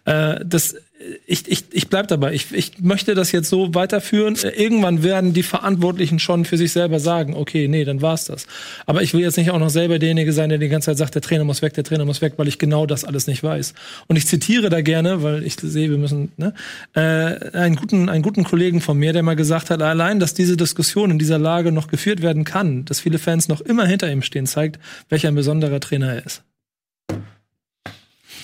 hat, 0.06 0.40
äh, 0.40 0.46
das 0.46 0.76
ich, 1.26 1.50
ich, 1.50 1.66
ich 1.72 1.88
bleib 1.88 2.08
dabei. 2.08 2.34
Ich, 2.34 2.52
ich 2.52 2.80
möchte 2.80 3.16
das 3.16 3.32
jetzt 3.32 3.50
so 3.50 3.74
weiterführen. 3.74 4.38
Irgendwann 4.56 5.04
werden 5.04 5.34
die 5.34 5.44
Verantwortlichen 5.44 6.20
schon 6.20 6.46
für 6.46 6.58
sich 6.58 6.72
selber 6.72 7.00
sagen, 7.00 7.36
okay, 7.36 7.68
nee, 7.68 7.86
dann 7.86 8.02
war's 8.02 8.26
das. 8.26 8.48
Aber 8.86 9.02
ich 9.02 9.14
will 9.14 9.22
jetzt 9.22 9.38
nicht 9.38 9.52
auch 9.52 9.60
noch 9.60 9.70
selber 9.70 10.00
derjenige 10.00 10.34
sein, 10.34 10.50
der 10.50 10.58
die 10.58 10.70
ganze 10.70 10.88
Zeit 10.88 10.98
sagt, 10.98 11.16
der 11.16 11.22
Trainer 11.22 11.44
muss 11.44 11.62
weg, 11.62 11.74
der 11.74 11.84
Trainer 11.84 12.06
muss 12.06 12.22
weg, 12.22 12.34
weil 12.38 12.48
ich 12.48 12.60
genau 12.60 12.86
das 12.86 13.04
alles 13.04 13.28
nicht 13.28 13.44
weiß. 13.44 13.74
Und 14.08 14.16
ich 14.16 14.28
zitiere 14.28 14.70
da 14.70 14.82
gerne, 14.82 15.24
weil 15.24 15.44
ich 15.44 15.56
sehe, 15.56 15.90
wir 15.90 15.98
müssen, 15.98 16.32
ne, 16.38 16.54
äh, 16.94 17.58
einen 17.58 17.76
guten, 17.76 18.10
einen 18.10 18.24
guten 18.24 18.44
Kollegen 18.44 18.82
von 18.82 18.98
mir, 18.98 19.14
der 19.14 19.24
mal 19.24 19.36
gesagt 19.36 19.70
hat, 19.70 19.82
allein, 19.82 20.20
dass 20.20 20.34
diese 20.34 20.58
Diskussion 20.58 21.12
in 21.12 21.20
dieser 21.20 21.40
Lage 21.40 21.72
noch 21.72 21.88
geführt 21.88 22.22
werden 22.22 22.44
kann, 22.44 22.86
dass 22.86 23.00
viele 23.00 23.20
Fans 23.20 23.48
noch 23.48 23.62
immer 23.62 23.86
hinter 23.86 24.12
ihm 24.12 24.22
stehen, 24.22 24.46
zeigt, 24.46 24.80
welcher 25.10 25.30
ein 25.30 25.36
besonderer 25.36 25.80
Trainer 25.80 26.14
er 26.14 26.26
ist. 26.26 26.44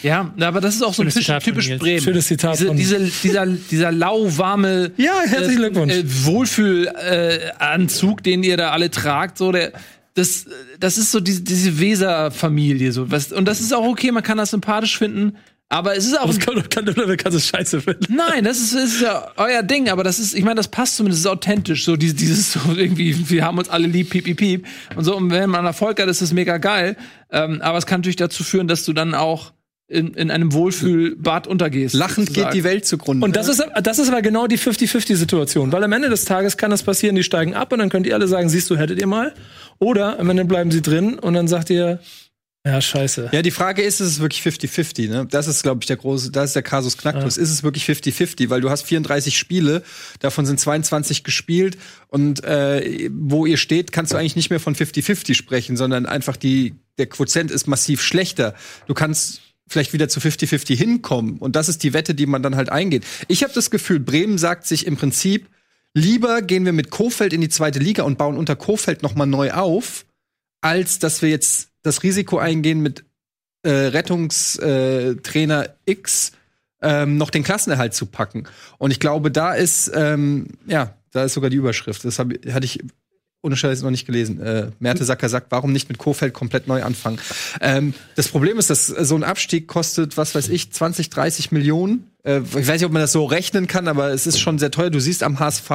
Ja, 0.03 0.33
aber 0.39 0.61
das 0.61 0.75
ist 0.75 0.83
auch 0.83 0.93
so 0.93 1.03
ein 1.03 1.11
Schönes 1.11 1.43
typisch 1.43 1.67
Nils. 1.69 1.79
Bremen. 1.79 2.01
Schönes 2.01 2.27
Zitat 2.27 2.59
Diese, 2.59 2.73
diese, 2.73 2.99
dieser, 3.23 3.45
dieser 3.45 3.91
lauwarme 3.91 4.91
Ja, 4.97 5.21
herzlichen 5.25 5.57
Glückwunsch. 5.57 5.93
Äh, 5.93 6.03
Wohlfühlanzug, 6.25 7.01
äh, 7.03 7.51
Anzug, 7.59 8.23
den 8.23 8.43
ihr 8.43 8.57
da 8.57 8.71
alle 8.71 8.91
tragt, 8.91 9.37
so 9.37 9.51
der. 9.51 9.73
Das, 10.13 10.45
das 10.79 10.97
ist 10.97 11.11
so 11.11 11.19
diese, 11.19 11.41
diese 11.43 11.79
Weser-Familie. 11.79 12.91
So. 12.91 13.11
Was, 13.11 13.31
und 13.31 13.47
das 13.47 13.61
ist 13.61 13.71
auch 13.71 13.85
okay, 13.85 14.11
man 14.11 14.23
kann 14.23 14.39
das 14.39 14.49
sympathisch 14.49 14.97
finden. 14.97 15.37
Aber 15.69 15.97
es 15.97 16.05
ist 16.05 16.17
auch. 16.17 16.27
Das 16.27 16.39
kann, 16.39 16.55
kann, 16.69 16.85
kann, 16.85 17.17
kannst 17.17 17.37
du 17.37 17.39
scheiße 17.39 17.81
finden. 17.81 18.15
Nein, 18.15 18.45
das 18.45 18.59
ist, 18.59 18.73
ist 18.73 19.01
ja 19.01 19.31
euer 19.35 19.63
Ding, 19.63 19.89
aber 19.89 20.03
das 20.03 20.17
ist, 20.17 20.33
ich 20.33 20.43
meine, 20.43 20.55
das 20.55 20.69
passt 20.69 20.95
zumindest, 20.95 21.25
ist 21.25 21.27
authentisch. 21.27 21.83
So 21.83 21.97
dieses, 21.97 22.15
dieses 22.15 22.53
so 22.53 22.59
irgendwie, 22.73 23.29
wir 23.29 23.43
haben 23.43 23.57
uns 23.57 23.67
alle 23.67 23.87
lieb, 23.87 24.09
piep, 24.09 24.23
piep, 24.23 24.37
piep. 24.37 24.65
Und 24.95 25.03
so, 25.03 25.15
und 25.15 25.29
wenn 25.29 25.49
man 25.49 25.65
Erfolg 25.65 26.01
hat, 26.01 26.07
ist 26.07 26.21
das 26.21 26.31
mega 26.31 26.57
geil. 26.57 26.95
Ähm, 27.31 27.61
aber 27.61 27.77
es 27.77 27.85
kann 27.85 27.99
natürlich 27.99 28.15
dazu 28.15 28.45
führen, 28.45 28.69
dass 28.69 28.85
du 28.85 28.93
dann 28.93 29.13
auch 29.13 29.51
in, 29.87 30.13
in 30.13 30.31
einem 30.31 30.53
Wohlfühlbad 30.53 31.47
untergehst. 31.47 31.95
Lachend 31.95 32.27
geht 32.27 32.35
sozusagen. 32.35 32.55
die 32.55 32.63
Welt 32.63 32.85
zugrunde. 32.85 33.25
Und 33.25 33.35
das 33.35 33.47
ist, 33.47 33.63
das 33.81 33.99
ist 33.99 34.09
aber 34.09 34.21
genau 34.21 34.47
die 34.47 34.59
50-50-Situation. 34.59 35.71
Weil 35.71 35.83
am 35.83 35.93
Ende 35.93 36.09
des 36.09 36.25
Tages 36.25 36.57
kann 36.57 36.71
das 36.71 36.83
passieren, 36.83 37.15
die 37.15 37.23
steigen 37.23 37.53
ab 37.53 37.71
und 37.71 37.79
dann 37.79 37.89
könnt 37.89 38.05
ihr 38.05 38.13
alle 38.13 38.27
sagen, 38.27 38.49
siehst 38.49 38.69
du, 38.69 38.77
hättet 38.77 38.99
ihr 38.99 39.07
mal. 39.07 39.33
Oder 39.79 40.19
am 40.19 40.29
Ende 40.29 40.43
bleiben 40.45 40.71
sie 40.71 40.81
drin 40.81 41.17
und 41.17 41.33
dann 41.33 41.47
sagt 41.47 41.69
ihr, 41.69 41.99
ja, 42.65 42.81
scheiße. 42.81 43.29
Ja, 43.31 43.41
die 43.41 43.51
Frage 43.51 43.81
ist, 43.81 44.01
ist 44.01 44.07
es 44.07 44.19
wirklich 44.19 44.41
50-50, 44.41 45.09
ne? 45.09 45.25
Das 45.29 45.47
ist, 45.47 45.63
glaube 45.63 45.79
ich, 45.81 45.87
der 45.87 45.95
große, 45.95 46.31
das 46.31 46.49
ist 46.49 46.55
der 46.55 46.63
Kasus 46.63 46.97
Knacktus. 46.97 47.37
Ist 47.37 47.49
es 47.49 47.63
wirklich 47.63 47.85
50-50? 47.85 48.49
Weil 48.49 48.59
du 48.59 48.69
hast 48.69 48.81
34 48.81 49.37
Spiele, 49.37 49.83
davon 50.19 50.45
sind 50.45 50.59
22 50.59 51.23
gespielt 51.23 51.77
und 52.09 52.43
äh, 52.43 53.09
wo 53.13 53.45
ihr 53.45 53.55
steht, 53.55 53.93
kannst 53.93 54.11
du 54.11 54.17
eigentlich 54.17 54.35
nicht 54.35 54.49
mehr 54.49 54.59
von 54.59 54.75
50-50 54.75 55.33
sprechen, 55.33 55.77
sondern 55.77 56.05
einfach 56.05 56.35
die, 56.35 56.75
der 56.97 57.05
Quotient 57.05 57.51
ist 57.51 57.67
massiv 57.67 58.01
schlechter. 58.01 58.53
Du 58.85 58.93
kannst 58.93 59.46
vielleicht 59.67 59.93
wieder 59.93 60.09
zu 60.09 60.19
50-50 60.19 60.75
hinkommen. 60.75 61.37
Und 61.37 61.55
das 61.55 61.69
ist 61.69 61.83
die 61.83 61.93
Wette, 61.93 62.15
die 62.15 62.25
man 62.25 62.43
dann 62.43 62.55
halt 62.55 62.69
eingeht. 62.69 63.05
Ich 63.27 63.43
habe 63.43 63.53
das 63.53 63.71
Gefühl, 63.71 63.99
Bremen 63.99 64.37
sagt 64.37 64.65
sich 64.65 64.85
im 64.85 64.97
Prinzip, 64.97 65.47
lieber 65.93 66.41
gehen 66.41 66.65
wir 66.65 66.73
mit 66.73 66.89
Kofeld 66.89 67.33
in 67.33 67.41
die 67.41 67.49
zweite 67.49 67.79
Liga 67.79 68.03
und 68.03 68.17
bauen 68.17 68.37
unter 68.37 68.55
Kofeld 68.55 69.03
noch 69.03 69.15
mal 69.15 69.25
neu 69.25 69.51
auf, 69.51 70.05
als 70.61 70.99
dass 70.99 71.21
wir 71.21 71.29
jetzt 71.29 71.69
das 71.83 72.03
Risiko 72.03 72.37
eingehen, 72.37 72.81
mit 72.81 73.05
äh, 73.63 73.69
Rettungstrainer 73.69 75.69
X 75.85 76.31
ähm, 76.81 77.17
noch 77.17 77.29
den 77.29 77.43
Klassenerhalt 77.43 77.93
zu 77.93 78.05
packen. 78.05 78.45
Und 78.77 78.91
ich 78.91 78.99
glaube, 78.99 79.31
da 79.31 79.53
ist, 79.53 79.91
ähm, 79.93 80.47
ja, 80.67 80.95
da 81.11 81.25
ist 81.25 81.33
sogar 81.33 81.49
die 81.49 81.57
Überschrift. 81.57 82.05
Das 82.05 82.19
hab, 82.19 82.29
hatte 82.51 82.65
ich 82.65 82.79
ohne 83.47 83.57
Scheiß 83.57 83.81
noch 83.81 83.91
nicht 83.91 84.05
gelesen. 84.05 84.39
Äh, 84.41 84.67
Merte 84.79 85.05
Sacker 85.05 85.29
sagt, 85.29 85.47
warum 85.49 85.71
nicht 85.71 85.89
mit 85.89 85.97
Kofeld 85.97 86.33
komplett 86.33 86.67
neu 86.67 86.83
anfangen? 86.83 87.17
Ähm, 87.61 87.93
das 88.15 88.27
Problem 88.27 88.59
ist, 88.59 88.69
dass 88.69 88.87
so 88.87 89.15
ein 89.15 89.23
Abstieg 89.23 89.67
kostet, 89.67 90.17
was 90.17 90.35
weiß 90.35 90.49
ich, 90.49 90.71
20, 90.71 91.09
30 91.09 91.51
Millionen. 91.51 92.11
Äh, 92.27 92.41
ich 92.41 92.67
weiß 92.67 92.73
nicht, 92.73 92.85
ob 92.85 92.91
man 92.91 93.01
das 93.01 93.11
so 93.11 93.25
rechnen 93.25 93.67
kann, 93.67 93.87
aber 93.87 94.11
es 94.11 94.27
ist 94.27 94.39
schon 94.39 94.59
sehr 94.59 94.71
teuer. 94.71 94.89
Du 94.89 94.99
siehst 94.99 95.23
am 95.23 95.39
HSV, 95.39 95.71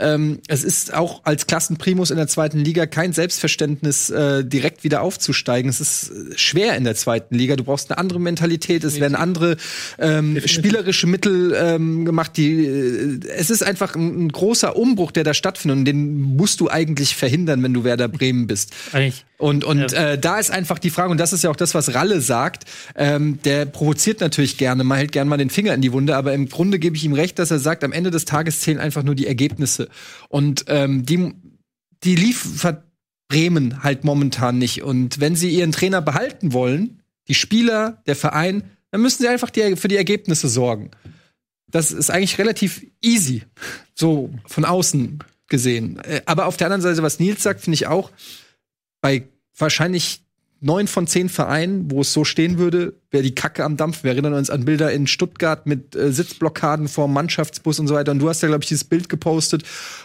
ähm, 0.00 0.40
es 0.48 0.64
ist 0.64 0.92
auch 0.92 1.22
als 1.24 1.46
Klassenprimus 1.46 2.10
in 2.10 2.16
der 2.16 2.26
zweiten 2.26 2.58
Liga 2.58 2.86
kein 2.86 3.12
Selbstverständnis, 3.12 4.10
äh, 4.10 4.44
direkt 4.44 4.84
wieder 4.84 5.02
aufzusteigen. 5.02 5.70
Es 5.70 5.80
ist 5.80 6.10
äh, 6.10 6.36
schwer 6.36 6.76
in 6.76 6.84
der 6.84 6.96
zweiten 6.96 7.34
Liga. 7.34 7.56
Du 7.56 7.64
brauchst 7.64 7.90
eine 7.90 7.98
andere 7.98 8.20
Mentalität. 8.20 8.84
Es 8.84 9.00
werden 9.00 9.14
andere 9.14 9.56
ähm, 9.98 10.40
spielerische 10.44 11.06
Mittel 11.06 11.54
ähm, 11.56 12.04
gemacht. 12.04 12.36
Die, 12.36 12.66
äh, 12.66 13.20
es 13.36 13.50
ist 13.50 13.62
einfach 13.62 13.94
ein, 13.94 14.26
ein 14.26 14.32
großer 14.32 14.76
Umbruch, 14.76 15.12
der 15.12 15.24
da 15.24 15.34
stattfindet. 15.34 15.78
Und 15.78 15.84
den 15.84 16.20
musst 16.20 16.60
du 16.60 16.68
eigentlich 16.68 17.14
verhindern, 17.14 17.62
wenn 17.62 17.72
du 17.72 17.84
Werder 17.84 18.08
Bremen 18.08 18.46
bist. 18.46 18.74
Eigentlich. 18.92 19.24
Und, 19.38 19.64
und 19.64 19.92
äh, 19.92 20.18
da 20.18 20.38
ist 20.38 20.50
einfach 20.50 20.78
die 20.78 20.90
Frage, 20.90 21.10
und 21.10 21.18
das 21.18 21.32
ist 21.32 21.44
ja 21.44 21.50
auch 21.50 21.56
das, 21.56 21.74
was 21.74 21.94
Ralle 21.94 22.20
sagt, 22.20 22.64
ähm, 22.94 23.38
der 23.44 23.66
provoziert 23.66 24.20
natürlich 24.20 24.56
gerne, 24.56 24.82
man 24.82 24.96
hält 24.96 25.12
gerne 25.12 25.28
mal 25.28 25.36
den 25.36 25.50
Finger 25.50 25.74
in 25.74 25.82
die 25.82 25.92
Wunde, 25.92 26.16
aber 26.16 26.32
im 26.32 26.48
Grunde 26.48 26.78
gebe 26.78 26.96
ich 26.96 27.04
ihm 27.04 27.12
recht, 27.12 27.38
dass 27.38 27.50
er 27.50 27.58
sagt, 27.58 27.84
am 27.84 27.92
Ende 27.92 28.10
des 28.10 28.24
Tages 28.24 28.60
zählen 28.60 28.78
einfach 28.78 29.02
nur 29.02 29.14
die 29.14 29.26
Ergebnisse. 29.26 29.88
Und 30.28 30.64
ähm, 30.68 31.04
die, 31.04 31.34
die 32.02 32.16
liefert 32.16 32.84
Bremen 33.28 33.82
halt 33.82 34.04
momentan 34.04 34.58
nicht. 34.58 34.82
Und 34.82 35.20
wenn 35.20 35.36
sie 35.36 35.50
ihren 35.50 35.72
Trainer 35.72 36.00
behalten 36.00 36.52
wollen, 36.52 37.02
die 37.28 37.34
Spieler, 37.34 38.02
der 38.06 38.16
Verein, 38.16 38.62
dann 38.90 39.02
müssen 39.02 39.22
sie 39.22 39.28
einfach 39.28 39.50
die, 39.50 39.76
für 39.76 39.88
die 39.88 39.96
Ergebnisse 39.96 40.48
sorgen. 40.48 40.90
das 41.68 41.90
ist 41.92 42.10
eigentlich 42.10 42.38
relativ 42.38 42.86
easy, 43.02 43.42
so 43.94 44.30
von 44.46 44.64
außen 44.64 45.18
gesehen. 45.48 45.98
Äh, 46.00 46.22
Aber 46.24 46.46
auf 46.46 46.56
der 46.56 46.68
anderen 46.68 46.82
Seite, 46.82 47.02
was 47.02 47.18
Nils 47.18 47.42
sagt, 47.42 47.60
finde 47.60 47.74
ich 47.74 47.86
auch, 47.86 48.10
bei 49.06 49.28
wahrscheinlich 49.56 50.22
neun 50.60 50.88
von 50.88 51.06
zehn 51.06 51.28
Vereinen, 51.28 51.90
wo 51.90 52.00
es 52.00 52.12
so 52.12 52.24
stehen 52.24 52.58
würde, 52.58 52.94
wäre 53.10 53.22
die 53.22 53.34
Kacke 53.34 53.62
am 53.62 53.76
Dampf. 53.76 54.02
Wir 54.02 54.10
erinnern 54.12 54.32
uns 54.32 54.50
an 54.50 54.64
Bilder 54.64 54.90
in 54.90 55.06
Stuttgart 55.06 55.66
mit 55.66 55.94
äh, 55.94 56.10
Sitzblockaden 56.10 56.88
vor 56.88 57.06
Mannschaftsbus 57.08 57.78
und 57.78 57.86
so 57.86 57.94
weiter. 57.94 58.10
Und 58.10 58.18
du 58.18 58.28
hast 58.28 58.42
ja, 58.42 58.48
glaube 58.48 58.64
ich, 58.64 58.68
dieses 58.68 58.84
Bild 58.84 59.08
gepostet, 59.08 59.62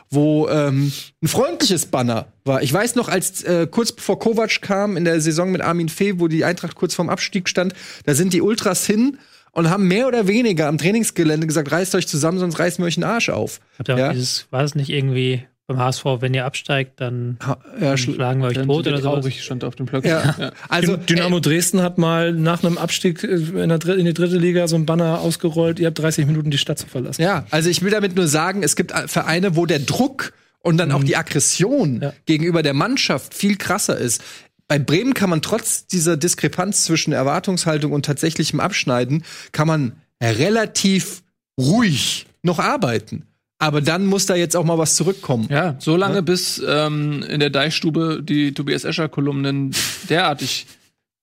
wo 0.10 0.48
ähm, 0.50 0.92
ein 1.24 1.28
freundliches 1.28 1.88
Banner 1.88 2.28
war. 2.46 2.62
Ich 2.62 2.72
weiß 2.72 2.96
noch, 2.96 3.10
als 3.10 3.44
äh, 3.44 3.66
kurz 3.72 3.92
bevor 3.92 4.20
Kovac 4.20 4.62
kam 4.62 4.98
in 4.98 5.06
der 5.06 5.20
Saison 5.22 5.52
mit 5.52 5.62
Armin 5.62 5.90
Fee, 5.90 6.20
wo 6.20 6.28
die 6.28 6.46
Eintracht 6.46 6.76
kurz 6.76 6.94
vorm 6.94 7.10
Abstieg 7.10 7.50
stand, 7.50 7.74
da 8.06 8.14
sind 8.14 8.34
die 8.34 8.42
Ultras 8.42 8.86
hin 8.86 9.18
und 9.54 9.70
haben 9.70 9.88
mehr 9.88 10.08
oder 10.08 10.28
weniger 10.28 10.68
am 10.68 10.78
Trainingsgelände 10.78 11.48
gesagt, 11.48 11.72
reißt 11.72 11.96
euch 11.96 12.08
zusammen, 12.08 12.40
sonst 12.40 12.60
reißen 12.60 12.84
wir 12.84 12.88
euch 12.88 12.96
den 12.96 13.04
Arsch 13.04 13.30
auf. 13.30 13.62
Habt 13.80 13.90
ihr 13.90 13.98
Ja. 13.98 14.14
dieses, 14.14 14.48
war 14.52 14.64
es 14.64 14.76
nicht 14.76 14.90
irgendwie 14.90 15.46
beim 15.74 15.80
HSV, 15.80 16.06
wenn 16.20 16.34
ihr 16.34 16.46
absteigt, 16.46 17.00
dann 17.02 17.38
Ha- 17.46 17.58
Ja, 17.80 17.94
schl- 17.94 18.16
schlagen 18.16 18.42
wir 18.42 18.48
euch 18.50 18.58
tot 18.58 18.88
oder 18.88 18.98
sowas? 19.02 19.20
traurig, 19.22 19.44
stand 19.44 19.64
auf 19.64 19.76
dem 19.76 19.86
Blog. 19.86 20.06
ja. 20.06 20.52
Also, 20.70 20.98
Dynamo 20.98 21.40
Dresden 21.40 21.82
hat 21.82 21.98
mal 21.98 22.34
nach 22.34 22.64
einem 22.64 22.78
Abstieg 22.78 23.24
äh, 23.24 23.28
in, 23.28 23.70
der, 23.70 23.96
in 23.98 24.06
die 24.06 24.14
dritte 24.14 24.38
Liga 24.38 24.68
so 24.68 24.76
ein 24.76 24.86
Banner 24.86 25.20
ausgerollt, 25.22 25.80
ihr 25.80 25.88
habt 25.88 26.00
30 26.00 26.26
Minuten 26.28 26.52
die 26.52 26.58
Stadt 26.58 26.80
zu 26.80 26.88
verlassen. 26.88 27.22
Ja, 27.22 27.46
also 27.52 27.70
ich 27.70 27.82
will 27.82 27.92
damit 27.92 28.16
nur 28.16 28.28
sagen, 28.28 28.64
es 28.64 28.76
gibt 28.76 28.92
Vereine, 29.08 29.56
wo 29.56 29.66
der 29.66 29.80
Druck 29.80 30.34
und 30.60 30.78
dann 30.78 30.92
auch 30.92 31.04
die 31.04 31.16
Aggression 31.18 32.02
Ja. 32.02 32.14
gegenüber 32.26 32.62
der 32.64 32.74
Mannschaft 32.74 33.34
viel 33.34 33.56
krasser 33.58 33.98
ist. 33.98 34.22
Bei 34.68 34.78
Bremen 34.80 35.14
kann 35.14 35.30
man 35.30 35.42
trotz 35.42 35.88
dieser 35.88 36.18
Diskrepanz 36.18 36.86
zwischen 36.86 37.12
Erwartungshaltung 37.14 37.92
und 37.92 38.06
tatsächlichem 38.06 38.60
Abschneiden, 38.60 39.24
kann 39.52 39.68
man 39.68 39.94
relativ 40.22 41.24
ruhig 41.60 42.28
noch 42.44 42.60
arbeiten. 42.60 43.26
Aber 43.62 43.80
dann 43.80 44.08
muss 44.08 44.26
da 44.26 44.36
jetzt 44.36 44.56
auch 44.56 44.64
mal 44.66 44.80
was 44.80 44.96
zurückkommen. 44.96 45.48
Ja, 45.52 45.76
so 45.78 45.96
lange, 45.96 46.24
bis 46.24 46.62
ähm, 46.68 47.22
in 47.22 47.40
der 47.40 47.52
Deichstube 47.52 48.24
die 48.24 48.54
Tobias 48.56 48.86
Escher-Kolumnen 48.86 49.76
derartig 50.10 50.66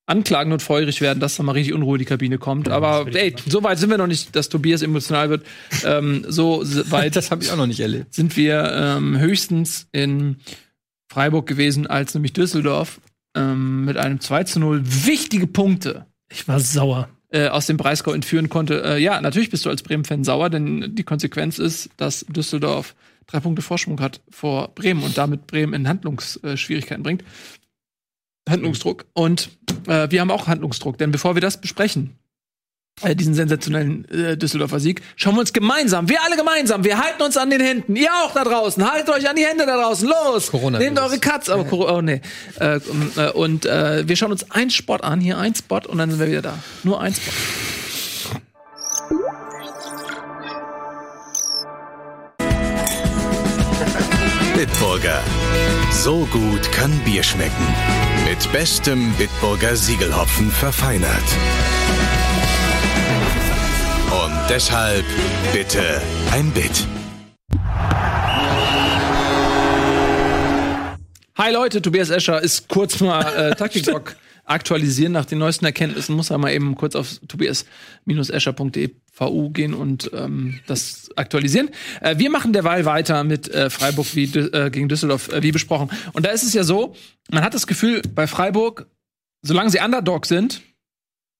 anklagend 0.06 0.52
und 0.52 0.62
feurig 0.62 1.00
werden, 1.00 1.18
dass 1.18 1.34
da 1.34 1.42
mal 1.42 1.52
richtig 1.52 1.74
Unruhe 1.74 1.96
in 1.96 1.98
die 1.98 2.04
Kabine 2.04 2.38
kommt. 2.38 2.68
Aber 2.68 3.06
ey, 3.12 3.34
so 3.48 3.64
weit 3.64 3.78
sind 3.78 3.90
wir 3.90 3.98
noch 3.98 4.06
nicht, 4.06 4.36
dass 4.36 4.48
Tobias 4.48 4.82
emotional 4.82 5.30
wird. 5.30 5.44
Ähm, 5.84 6.24
so 6.28 6.62
weit 6.90 7.16
Das 7.16 7.32
habe 7.32 7.42
ich 7.42 7.50
auch 7.50 7.56
noch 7.56 7.66
nicht 7.66 7.80
erlebt. 7.80 8.14
sind 8.14 8.36
wir 8.36 8.72
ähm, 8.72 9.18
höchstens 9.18 9.88
in 9.90 10.36
Freiburg 11.12 11.48
gewesen, 11.48 11.88
als 11.88 12.14
nämlich 12.14 12.34
Düsseldorf 12.34 13.00
ähm, 13.36 13.84
mit 13.84 13.96
einem 13.96 14.20
2 14.20 14.44
zu 14.44 14.60
0 14.60 14.82
wichtige 14.84 15.48
Punkte 15.48 16.06
Ich 16.30 16.46
war 16.46 16.60
sauer. 16.60 17.08
Äh, 17.30 17.48
aus 17.48 17.66
dem 17.66 17.76
Breisgau 17.76 18.12
entführen 18.12 18.48
konnte. 18.48 18.82
Äh, 18.82 19.02
ja, 19.02 19.20
natürlich 19.20 19.50
bist 19.50 19.64
du 19.64 19.70
als 19.70 19.82
Bremen-Fan 19.82 20.24
sauer, 20.24 20.50
denn 20.50 20.94
die 20.94 21.04
Konsequenz 21.04 21.58
ist, 21.58 21.90
dass 21.96 22.24
Düsseldorf 22.28 22.94
drei 23.26 23.40
Punkte 23.40 23.62
Vorsprung 23.62 24.00
hat 24.00 24.20
vor 24.30 24.74
Bremen 24.74 25.02
und 25.02 25.18
damit 25.18 25.46
Bremen 25.46 25.74
in 25.74 25.88
Handlungsschwierigkeiten 25.88 27.02
bringt. 27.02 27.24
Handlungsdruck. 28.48 29.04
Und 29.12 29.50
äh, 29.86 30.10
wir 30.10 30.20
haben 30.20 30.30
auch 30.30 30.46
Handlungsdruck, 30.46 30.96
denn 30.98 31.10
bevor 31.10 31.36
wir 31.36 31.42
das 31.42 31.60
besprechen, 31.60 32.16
äh, 33.02 33.14
diesen 33.14 33.34
sensationellen 33.34 34.06
äh, 34.10 34.36
Düsseldorfer 34.36 34.80
Sieg, 34.80 35.02
schauen 35.16 35.34
wir 35.34 35.40
uns 35.40 35.52
gemeinsam, 35.52 36.08
wir 36.08 36.22
alle 36.24 36.36
gemeinsam, 36.36 36.84
wir 36.84 36.98
halten 36.98 37.22
uns 37.22 37.36
an 37.36 37.50
den 37.50 37.60
Händen. 37.60 37.96
Ihr 37.96 38.10
auch 38.24 38.32
da 38.32 38.44
draußen, 38.44 38.90
haltet 38.90 39.10
euch 39.10 39.28
an 39.28 39.36
die 39.36 39.44
Hände 39.44 39.66
da 39.66 39.76
draußen. 39.76 40.08
Los! 40.08 40.50
Corona 40.50 40.78
Nehmt 40.78 40.98
eure 40.98 41.18
Katz, 41.18 41.48
aber 41.48 41.64
Coro- 41.64 41.96
oh 41.96 42.00
nee. 42.02 42.20
Äh, 42.60 42.80
äh, 43.16 43.30
und 43.32 43.66
äh, 43.66 44.08
wir 44.08 44.16
schauen 44.16 44.32
uns 44.32 44.50
einen 44.50 44.70
Spot 44.70 44.96
an, 44.96 45.20
hier 45.20 45.38
ein 45.38 45.54
Spot 45.54 45.80
und 45.86 45.98
dann 45.98 46.10
sind 46.10 46.20
wir 46.20 46.28
wieder 46.28 46.42
da. 46.42 46.58
Nur 46.84 47.00
ein 47.00 47.14
Spot. 47.14 47.32
Bitburger. 54.54 55.22
So 55.92 56.26
gut 56.32 56.72
kann 56.72 56.90
Bier 57.04 57.22
schmecken. 57.22 57.66
Mit 58.28 58.50
bestem 58.52 59.12
Bitburger 59.16 59.76
Siegelhopfen 59.76 60.50
verfeinert. 60.50 61.22
Und 64.10 64.32
deshalb 64.48 65.04
bitte 65.52 66.00
ein 66.32 66.50
Bit. 66.52 66.86
Hi 71.36 71.52
Leute, 71.52 71.82
Tobias 71.82 72.10
Escher 72.10 72.42
ist 72.42 72.68
kurz 72.68 73.00
mal 73.00 73.22
äh, 73.34 73.54
Taktikblog 73.56 74.16
aktualisieren 74.48 75.12
nach 75.12 75.26
den 75.26 75.38
neuesten 75.38 75.66
Erkenntnissen. 75.66 76.16
Muss 76.16 76.30
er 76.30 76.38
mal 76.38 76.52
eben 76.52 76.74
kurz 76.74 76.96
auf 76.96 77.20
tobias-escher.de 77.28 78.94
VU 79.12 79.50
gehen 79.50 79.74
und 79.74 80.10
ähm, 80.14 80.60
das 80.66 81.10
aktualisieren. 81.16 81.70
Äh, 82.00 82.18
wir 82.18 82.30
machen 82.30 82.52
derweil 82.52 82.84
weiter 82.86 83.24
mit 83.24 83.48
äh, 83.48 83.68
Freiburg 83.68 84.14
wie, 84.16 84.24
äh, 84.24 84.70
gegen 84.70 84.88
Düsseldorf, 84.88 85.28
äh, 85.28 85.42
wie 85.42 85.52
besprochen. 85.52 85.90
Und 86.14 86.24
da 86.24 86.30
ist 86.30 86.44
es 86.44 86.54
ja 86.54 86.64
so, 86.64 86.94
man 87.30 87.44
hat 87.44 87.54
das 87.54 87.66
Gefühl, 87.66 88.02
bei 88.14 88.26
Freiburg, 88.26 88.86
solange 89.42 89.70
sie 89.70 89.80
Underdog 89.80 90.24
sind, 90.24 90.62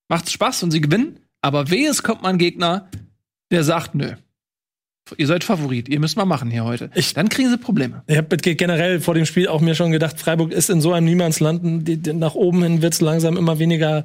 macht's 0.09 0.33
Spaß 0.33 0.63
und 0.65 0.71
sie 0.71 0.81
gewinnen. 0.81 1.21
Aber 1.43 1.71
wehe, 1.71 1.89
es 1.89 2.03
kommt 2.03 2.23
mal 2.23 2.31
ein 2.31 2.39
Gegner, 2.39 2.89
der 3.51 3.65
sagt, 3.65 3.95
nö. 3.95 4.13
Ihr 5.17 5.27
seid 5.27 5.43
Favorit, 5.43 5.89
ihr 5.89 6.01
müsst 6.01 6.17
mal 6.19 6.27
machen 6.27 6.51
hier 6.51 6.65
heute. 6.65 6.91
Ich- 6.95 7.15
Dann 7.15 7.31
kriegen 7.31 7.49
sie 7.49 7.57
Probleme. 7.57 8.03
Ich 8.07 8.17
habe 8.19 8.37
generell 8.37 9.01
vor 9.01 9.15
dem 9.15 9.25
Spiel 9.25 9.49
auch 9.49 9.61
mir 9.63 9.75
schon 9.75 9.91
gedacht, 9.91 10.21
Freiburg 10.21 10.53
ist 10.53 10.69
in 10.69 10.83
so 10.83 10.93
einem 10.93 11.07
Niemandsland. 11.07 11.89
Die, 11.89 11.97
die, 11.97 12.13
nach 12.13 12.35
oben 12.35 12.63
hin 12.63 12.83
wird 12.83 12.93
es 12.93 13.01
langsam 13.01 13.39
immer 13.39 13.59
weniger. 13.59 14.03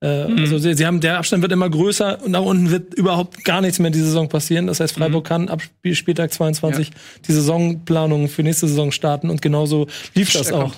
Äh, 0.00 0.06
Also 0.06 0.56
sie, 0.58 0.72
sie 0.74 0.86
haben 0.86 1.00
der 1.00 1.18
Abstand 1.18 1.42
wird 1.42 1.52
immer 1.52 1.68
größer 1.68 2.22
und 2.24 2.30
nach 2.30 2.40
unten 2.42 2.70
wird 2.70 2.94
überhaupt 2.94 3.44
gar 3.44 3.60
nichts 3.60 3.78
mehr 3.78 3.90
die 3.90 3.98
Saison 4.00 4.28
passieren. 4.30 4.68
Das 4.68 4.80
heißt, 4.80 4.94
Freiburg 4.94 5.26
kann 5.26 5.50
ab 5.50 5.60
Spiel, 5.60 5.94
Spieltag 5.94 6.32
22 6.32 6.92
die 7.26 7.32
Saisonplanung 7.32 8.28
für 8.28 8.42
nächste 8.42 8.68
Saison 8.68 8.90
starten 8.90 9.28
und 9.28 9.42
genauso 9.42 9.86
lief 10.14 10.32
das 10.32 10.50
auch. 10.52 10.74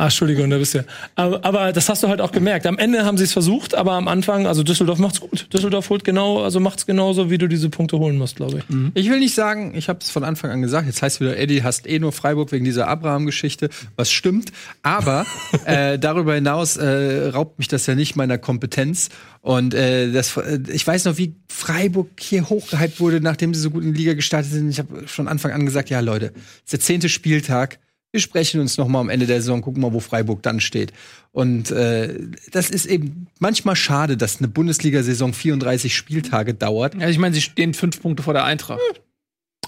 Ah, 0.00 0.04
Entschuldigung, 0.04 0.48
da 0.48 0.58
bist 0.58 0.76
du. 0.76 0.84
Aber, 1.16 1.44
aber 1.44 1.72
das 1.72 1.88
hast 1.88 2.04
du 2.04 2.08
halt 2.08 2.20
auch 2.20 2.30
gemerkt. 2.30 2.68
Am 2.68 2.78
Ende 2.78 3.04
haben 3.04 3.18
sie 3.18 3.24
es 3.24 3.32
versucht, 3.32 3.74
aber 3.74 3.94
am 3.94 4.06
Anfang, 4.06 4.46
also 4.46 4.62
Düsseldorf 4.62 5.00
macht's 5.00 5.20
gut. 5.20 5.52
Düsseldorf 5.52 5.90
holt 5.90 6.04
genau, 6.04 6.44
also 6.44 6.60
macht's 6.60 6.86
genauso, 6.86 7.30
wie 7.30 7.38
du 7.38 7.48
diese 7.48 7.68
Punkte 7.68 7.98
holen 7.98 8.16
musst, 8.16 8.36
glaube 8.36 8.58
ich. 8.58 8.64
Ich 8.94 9.10
will 9.10 9.18
nicht 9.18 9.34
sagen, 9.34 9.74
ich 9.74 9.88
habe 9.88 9.98
es 10.00 10.10
von 10.10 10.22
Anfang 10.22 10.52
an 10.52 10.62
gesagt, 10.62 10.86
jetzt 10.86 11.02
heißt 11.02 11.20
wieder, 11.20 11.36
Eddie 11.36 11.64
hasst 11.64 11.84
eh 11.88 11.98
nur 11.98 12.12
Freiburg 12.12 12.52
wegen 12.52 12.64
dieser 12.64 12.86
Abraham-Geschichte, 12.86 13.70
was 13.96 14.12
stimmt. 14.12 14.52
Aber 14.84 15.26
äh, 15.64 15.98
darüber 15.98 16.36
hinaus 16.36 16.76
äh, 16.76 17.30
raubt 17.30 17.58
mich 17.58 17.66
das 17.66 17.84
ja 17.86 17.96
nicht 17.96 18.14
meiner 18.14 18.38
Kompetenz. 18.38 19.08
Und 19.40 19.74
äh, 19.74 20.12
das, 20.12 20.36
äh, 20.36 20.60
ich 20.68 20.86
weiß 20.86 21.06
noch, 21.06 21.18
wie 21.18 21.34
Freiburg 21.48 22.08
hier 22.20 22.48
hochgehypt 22.48 23.00
wurde, 23.00 23.20
nachdem 23.20 23.52
sie 23.52 23.60
so 23.60 23.70
gut 23.70 23.82
in 23.82 23.94
die 23.94 23.98
Liga 23.98 24.14
gestartet 24.14 24.52
sind. 24.52 24.70
Ich 24.70 24.78
habe 24.78 25.08
von 25.08 25.26
Anfang 25.26 25.50
an 25.50 25.66
gesagt, 25.66 25.90
ja 25.90 25.98
Leute, 25.98 26.26
es 26.36 26.66
ist 26.66 26.72
der 26.72 26.80
zehnte 26.80 27.08
Spieltag. 27.08 27.80
Wir 28.10 28.20
sprechen 28.20 28.60
uns 28.60 28.78
noch 28.78 28.88
mal 28.88 29.00
am 29.00 29.10
Ende 29.10 29.26
der 29.26 29.42
Saison, 29.42 29.60
gucken 29.60 29.82
mal, 29.82 29.92
wo 29.92 30.00
Freiburg 30.00 30.42
dann 30.42 30.60
steht. 30.60 30.92
Und 31.30 31.70
äh, 31.70 32.18
das 32.50 32.70
ist 32.70 32.86
eben 32.86 33.26
manchmal 33.38 33.76
schade, 33.76 34.16
dass 34.16 34.38
eine 34.38 34.48
Bundesliga-Saison 34.48 35.34
34 35.34 35.94
Spieltage 35.94 36.54
dauert. 36.54 36.94
Ja, 36.94 37.08
ich 37.08 37.18
meine, 37.18 37.34
sie 37.34 37.42
stehen 37.42 37.74
fünf 37.74 38.00
Punkte 38.00 38.22
vor 38.22 38.32
der 38.32 38.44
Eintracht. 38.44 38.80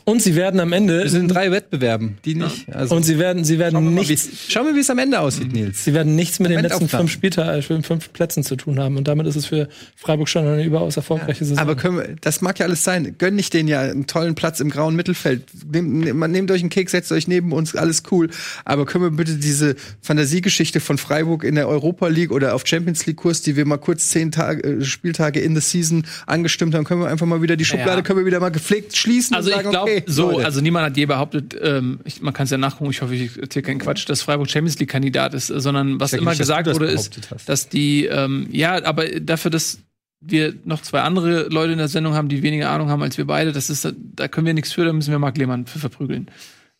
Und 0.04 0.22
sie 0.22 0.34
werden 0.34 0.58
am 0.60 0.72
Ende 0.72 1.02
Wir 1.02 1.10
sind 1.10 1.22
in 1.22 1.28
drei 1.28 1.50
Wettbewerben, 1.50 2.18
die 2.24 2.34
nicht. 2.34 2.66
Also, 2.74 2.94
und 2.96 3.02
sie 3.04 3.18
werden, 3.18 3.44
sie 3.44 3.58
werden 3.58 3.74
schauen 3.74 3.84
wir 3.84 3.90
mal, 3.90 4.00
nicht 4.00 4.10
wie's- 4.10 4.28
schauen 4.48 4.66
wir, 4.66 4.74
wie 4.74 4.80
es 4.80 4.90
am 4.90 4.98
Ende 4.98 5.20
aussieht, 5.20 5.52
Nils. 5.52 5.84
Sie 5.84 5.94
werden 5.94 6.14
nichts 6.16 6.40
mit 6.40 6.50
den 6.50 6.60
letzten 6.60 6.88
fünf 6.88 7.10
Spieltagen, 7.10 7.58
äh, 7.60 7.82
fünf 7.82 8.12
Plätzen 8.12 8.42
zu 8.42 8.56
tun 8.56 8.78
haben. 8.80 8.96
Und 8.96 9.06
damit 9.08 9.26
ist 9.26 9.36
es 9.36 9.46
für 9.46 9.68
Freiburg 9.96 10.28
schon 10.28 10.46
eine 10.46 10.64
überaus 10.64 10.96
erfolgreiche 10.96 11.44
Saison. 11.44 11.58
Aber 11.58 11.76
können 11.76 11.96
wir, 11.98 12.16
das 12.20 12.40
mag 12.40 12.58
ja 12.58 12.66
alles 12.66 12.82
sein. 12.84 13.14
Gönn 13.18 13.34
nicht 13.36 13.52
den 13.54 13.68
ja 13.68 13.80
einen 13.82 14.06
tollen 14.06 14.34
Platz 14.34 14.60
im 14.60 14.70
grauen 14.70 14.96
Mittelfeld. 14.96 15.42
Nehmt, 15.70 15.90
nehmt, 15.92 16.28
nehmt 16.32 16.50
euch 16.50 16.60
einen 16.60 16.70
Keks, 16.70 16.92
setzt 16.92 17.12
euch 17.12 17.28
neben 17.28 17.52
uns, 17.52 17.74
alles 17.76 18.02
cool. 18.10 18.30
Aber 18.64 18.86
können 18.86 19.04
wir 19.04 19.10
bitte 19.10 19.36
diese 19.36 19.76
Fantasiegeschichte 20.02 20.80
von 20.80 20.98
Freiburg 20.98 21.44
in 21.44 21.54
der 21.54 21.68
Europa 21.68 22.08
League 22.08 22.32
oder 22.32 22.54
auf 22.54 22.66
Champions 22.66 23.06
League 23.06 23.16
Kurs, 23.18 23.42
die 23.42 23.54
wir 23.56 23.64
mal 23.66 23.76
kurz 23.78 24.08
zehn 24.08 24.32
Tage, 24.32 24.62
äh, 24.80 24.84
Spieltage 24.84 25.40
in 25.40 25.54
the 25.54 25.60
Season 25.60 26.04
angestimmt 26.26 26.74
haben, 26.74 26.84
können 26.84 27.00
wir 27.02 27.08
einfach 27.08 27.26
mal 27.26 27.42
wieder 27.42 27.56
die 27.56 27.64
Schublade, 27.64 27.96
Ja. 27.98 28.02
können 28.02 28.18
wir 28.18 28.26
wieder 28.26 28.40
mal 28.40 28.48
gepflegt 28.50 28.96
schließen 28.96 29.36
Also 29.36 29.50
und 29.50 29.56
ich 29.56 29.62
sagen, 29.62 29.70
glaube, 29.70 29.99
so, 30.06 30.32
Leute. 30.32 30.44
also 30.44 30.60
niemand 30.60 30.86
hat 30.86 30.96
je 30.96 31.06
behauptet, 31.06 31.56
ähm, 31.60 32.00
ich, 32.04 32.22
man 32.22 32.34
kann 32.34 32.44
es 32.44 32.50
ja 32.50 32.58
nachgucken, 32.58 32.90
ich 32.90 33.02
hoffe, 33.02 33.14
ich 33.14 33.36
erzähle 33.38 33.62
keinen 33.62 33.78
Quatsch, 33.78 34.08
dass 34.08 34.22
Freiburg 34.22 34.50
Champions 34.50 34.78
League 34.78 34.90
Kandidat 34.90 35.34
ist, 35.34 35.48
sondern 35.48 36.00
was 36.00 36.12
immer 36.12 36.30
nicht, 36.30 36.38
gesagt 36.38 36.66
wurde, 36.72 36.86
ist, 36.86 37.18
hast. 37.30 37.48
dass 37.48 37.68
die, 37.68 38.06
ähm, 38.06 38.48
ja, 38.50 38.84
aber 38.84 39.06
dafür, 39.20 39.50
dass 39.50 39.78
wir 40.20 40.54
noch 40.64 40.82
zwei 40.82 41.00
andere 41.00 41.48
Leute 41.48 41.72
in 41.72 41.78
der 41.78 41.88
Sendung 41.88 42.14
haben, 42.14 42.28
die 42.28 42.42
weniger 42.42 42.70
Ahnung 42.70 42.90
haben 42.90 43.02
als 43.02 43.16
wir 43.16 43.26
beide, 43.26 43.52
das 43.52 43.70
ist, 43.70 43.92
da 43.96 44.28
können 44.28 44.46
wir 44.46 44.54
nichts 44.54 44.72
für, 44.72 44.84
da 44.84 44.92
müssen 44.92 45.10
wir 45.10 45.18
Marc 45.18 45.38
Lehmann 45.38 45.66
für 45.66 45.78
verprügeln. 45.78 46.30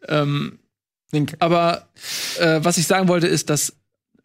Ähm, 0.08 0.58
aber 1.38 1.88
äh, 2.38 2.60
was 2.62 2.78
ich 2.78 2.86
sagen 2.86 3.08
wollte, 3.08 3.26
ist, 3.26 3.50
dass 3.50 3.74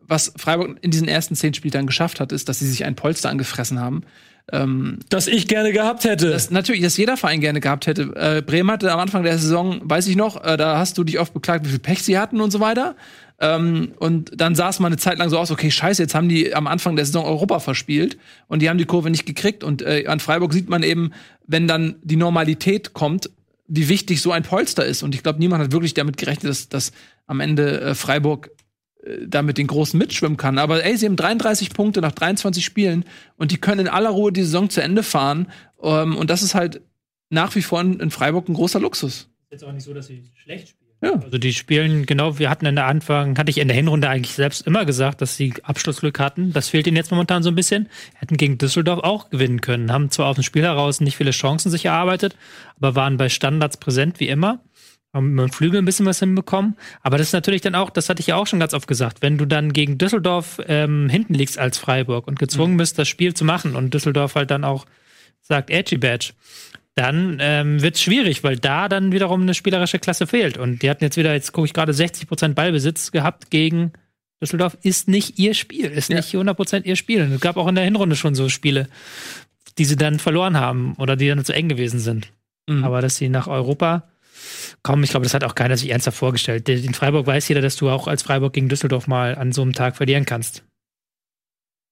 was 0.08 0.32
Freiburg 0.36 0.78
in 0.82 0.92
diesen 0.92 1.08
ersten 1.08 1.36
zehn 1.36 1.54
Spieltagen 1.54 1.88
geschafft 1.88 2.20
hat, 2.20 2.32
ist, 2.32 2.48
dass 2.50 2.60
sie 2.60 2.68
sich 2.68 2.86
ein 2.86 2.96
Polster 2.96 3.30
angefressen 3.30 3.80
haben. 3.80 4.04
Ähm, 4.52 5.00
das 5.10 5.26
ich 5.26 5.48
gerne 5.48 5.72
gehabt 5.72 6.04
hätte. 6.04 6.30
das 6.30 6.52
natürlich, 6.52 6.82
dass 6.82 6.98
jeder 6.98 7.18
Verein 7.18 7.42
gerne 7.42 7.60
gehabt 7.60 7.88
hätte. 7.88 8.14
Äh, 8.16 8.44
Bremen 8.44 8.70
hatte 8.70 8.92
am 8.92 9.00
Anfang 9.00 9.24
der 9.24 9.40
Saison, 9.40 9.82
weiß 9.84 10.08
ich 10.08 10.16
noch, 10.16 10.44
äh, 10.44 10.56
da 10.56 10.78
hast 10.78 11.00
du 11.00 11.04
dich 11.04 11.20
oft 11.20 11.34
beklagt, 11.34 11.66
wie 11.66 11.70
viel 11.70 11.80
Pech 11.80 12.04
sie 12.04 12.20
hatten 12.20 12.40
und 12.40 12.52
so 12.52 12.60
weiter. 12.60 12.96
Ähm, 13.40 13.94
und 13.98 14.40
dann 14.40 14.54
sah 14.54 14.70
es 14.70 14.80
mal 14.80 14.88
eine 14.88 14.98
Zeit 14.98 15.18
lang 15.18 15.30
so 15.30 15.40
aus, 15.40 15.50
okay, 15.50 15.72
scheiße, 15.72 16.02
jetzt 16.02 16.14
haben 16.14 16.30
die 16.30 16.54
am 16.54 16.68
Anfang 16.68 16.96
der 16.96 17.06
Saison 17.06 17.26
Europa 17.26 17.60
verspielt 17.60 18.18
und 18.48 18.62
die 18.62 18.70
haben 18.70 18.78
die 18.78 18.86
Kurve 18.86 19.10
nicht 19.10 19.26
gekriegt. 19.26 19.64
Und 19.64 19.82
äh, 19.82 20.06
an 20.08 20.20
Freiburg 20.20 20.54
sieht 20.54 20.70
man 20.70 20.84
eben, 20.84 21.12
wenn 21.48 21.68
dann 21.68 21.96
die 22.04 22.16
Normalität 22.16 22.94
kommt, 22.94 23.32
wie 23.68 23.90
wichtig 23.90 24.22
so 24.22 24.32
ein 24.32 24.44
Polster 24.44 24.86
ist. 24.86 25.02
Und 25.02 25.16
ich 25.16 25.24
glaube, 25.24 25.40
niemand 25.40 25.64
hat 25.64 25.72
wirklich 25.72 25.96
damit 25.96 26.18
gerechnet, 26.18 26.52
dass, 26.52 26.70
dass 26.70 26.92
am 27.26 27.40
Ende 27.40 27.82
äh, 27.82 27.96
Freiburg 27.96 28.52
äh, 29.06 29.28
damit 29.28 29.58
den 29.58 29.68
Großen 29.68 29.98
mitschwimmen 29.98 30.38
kann. 30.38 30.58
Aber 30.58 30.84
ey, 30.84 30.98
sie 30.98 31.06
haben 31.06 31.16
33 31.16 31.72
Punkte 31.72 32.02
nach 32.02 32.12
23 32.12 32.64
Spielen 32.64 33.06
und 33.38 33.52
die 33.52 33.58
können 33.58 33.82
in 33.82 33.88
aller 33.88 34.10
Ruhe 34.10 34.32
die 34.32 34.44
Saison 34.44 34.70
zu 34.70 34.82
Ende 34.82 35.04
fahren. 35.04 35.48
Ähm, 35.82 36.18
und 36.18 36.30
das 36.30 36.44
ist 36.44 36.56
halt 36.56 36.82
nach 37.30 37.56
wie 37.56 37.62
vor 37.62 37.82
in, 37.82 38.00
in 38.00 38.12
Freiburg 38.12 38.50
ein 38.50 38.54
großer 38.54 38.80
Luxus. 38.80 39.30
Ist 39.44 39.52
jetzt 39.52 39.64
auch 39.64 39.72
nicht 39.72 39.84
so, 39.84 39.94
dass 39.94 40.08
sie 40.08 40.32
schlecht 40.36 40.70
spielen. 40.70 40.86
Ja. 41.02 41.14
Also 41.24 41.38
die 41.38 41.54
spielen, 41.54 42.06
genau, 42.06 42.40
wir 42.40 42.50
hatten 42.50 42.66
in 42.66 42.76
der 42.76 42.88
Anfang, 42.88 43.38
hatte 43.38 43.52
ich 43.52 43.58
in 43.58 43.68
der 43.68 43.76
Hinrunde 43.76 44.10
eigentlich 44.10 44.34
selbst 44.34 44.66
immer 44.66 44.86
gesagt, 44.86 45.22
dass 45.22 45.38
sie 45.38 45.54
Abschlussglück 45.62 46.20
hatten. 46.20 46.54
Das 46.54 46.70
fehlt 46.70 46.88
ihnen 46.88 46.98
jetzt 46.98 47.12
momentan 47.12 47.44
so 47.44 47.50
ein 47.50 47.56
bisschen. 47.56 47.90
Hätten 48.16 48.38
gegen 48.38 48.58
Düsseldorf 48.58 49.00
auch 49.04 49.30
gewinnen 49.30 49.62
können. 49.62 49.92
Haben 49.92 50.10
zwar 50.10 50.28
aus 50.28 50.36
dem 50.36 50.44
Spiel 50.44 50.64
heraus 50.64 51.02
nicht 51.02 51.18
viele 51.18 51.32
Chancen 51.32 51.70
sich 51.70 51.86
erarbeitet, 51.86 52.36
aber 52.78 52.96
waren 52.96 53.18
bei 53.18 53.30
Standards 53.30 53.78
präsent 53.78 54.20
wie 54.20 54.30
immer. 54.30 54.62
Haben 55.16 55.34
mit 55.34 55.46
dem 55.48 55.52
Flügel 55.52 55.82
ein 55.82 55.86
bisschen 55.86 56.06
was 56.06 56.20
hinbekommen. 56.20 56.76
Aber 57.02 57.18
das 57.18 57.28
ist 57.28 57.34
natürlich 57.34 57.62
dann 57.62 57.74
auch, 57.74 57.90
das 57.90 58.10
hatte 58.10 58.20
ich 58.20 58.28
ja 58.28 58.36
auch 58.36 58.46
schon 58.48 58.60
ganz 58.60 58.74
oft 58.74 58.88
gesagt, 58.88 59.22
wenn 59.22 59.38
du 59.38 59.46
dann 59.46 59.74
gegen 59.74 59.98
Düsseldorf 59.98 60.60
ähm, 60.68 61.10
hinten 61.10 61.34
liegst 61.34 61.58
als 61.58 61.78
Freiburg 61.78 62.28
und 62.28 62.38
gezwungen 62.38 62.78
bist, 62.78 63.00
das 63.00 63.08
Spiel 63.08 63.34
zu 63.34 63.46
machen 63.46 63.76
und 63.76 63.94
Düsseldorf 63.94 64.36
halt 64.36 64.52
dann 64.52 64.64
auch 64.64 64.86
sagt 65.42 65.70
Edgy 65.70 65.98
Badge, 65.98 66.34
dann 66.96 67.38
ähm, 67.42 67.82
wird 67.82 67.96
es 67.96 68.02
schwierig, 68.02 68.44
weil 68.44 68.58
da 68.58 68.88
dann 68.90 69.12
wiederum 69.12 69.42
eine 69.42 69.54
spielerische 69.54 70.00
Klasse 70.00 70.28
fehlt. 70.28 70.58
Und 70.58 70.82
die 70.82 70.90
hatten 70.90 71.04
jetzt 71.04 71.18
wieder, 71.18 71.34
jetzt 71.34 71.52
gucke 71.52 71.66
ich 71.66 71.74
gerade, 71.74 71.92
60% 71.92 72.54
Ballbesitz 72.54 73.12
gehabt 73.12 73.50
gegen 73.52 73.92
Düsseldorf. 74.42 74.78
Ist 74.82 75.08
nicht 75.08 75.38
ihr 75.40 75.54
Spiel, 75.54 75.86
ist 75.92 76.10
Ja. 76.10 76.18
nicht 76.18 76.34
100% 76.34 76.84
ihr 76.86 76.96
Spiel. 76.96 77.22
Und 77.24 77.32
es 77.34 77.42
gab 77.42 77.58
auch 77.58 77.68
in 77.68 77.76
der 77.76 77.84
Hinrunde 77.84 78.16
schon 78.16 78.34
so 78.36 78.48
Spiele, 78.50 78.88
die 79.78 79.86
sie 79.86 79.98
dann 79.98 80.20
verloren 80.20 80.58
haben 80.58 80.96
oder 80.98 81.16
die 81.16 81.28
dann 81.28 81.44
zu 81.44 81.54
eng 81.54 81.68
gewesen 81.70 82.00
sind. 82.00 82.32
Mhm. 82.68 82.84
Aber 82.84 83.02
dass 83.02 83.18
sie 83.18 83.30
nach 83.30 83.48
Europa 83.48 84.04
kommen, 84.84 85.04
ich 85.04 85.10
glaube, 85.10 85.26
das 85.26 85.34
hat 85.34 85.44
auch 85.44 85.56
keiner 85.56 85.78
sich 85.78 85.90
ernsthaft 85.90 86.18
vorgestellt. 86.18 86.68
In 86.70 86.94
Freiburg 86.94 87.28
weiß 87.28 87.48
jeder, 87.48 87.62
dass 87.62 87.76
du 87.76 87.90
auch 87.90 88.08
als 88.08 88.24
Freiburg 88.24 88.54
gegen 88.54 88.70
Düsseldorf 88.70 89.08
mal 89.08 89.36
an 89.36 89.52
so 89.52 89.62
einem 89.62 89.74
Tag 89.74 89.98
verlieren 89.98 90.26
kannst. 90.26 90.64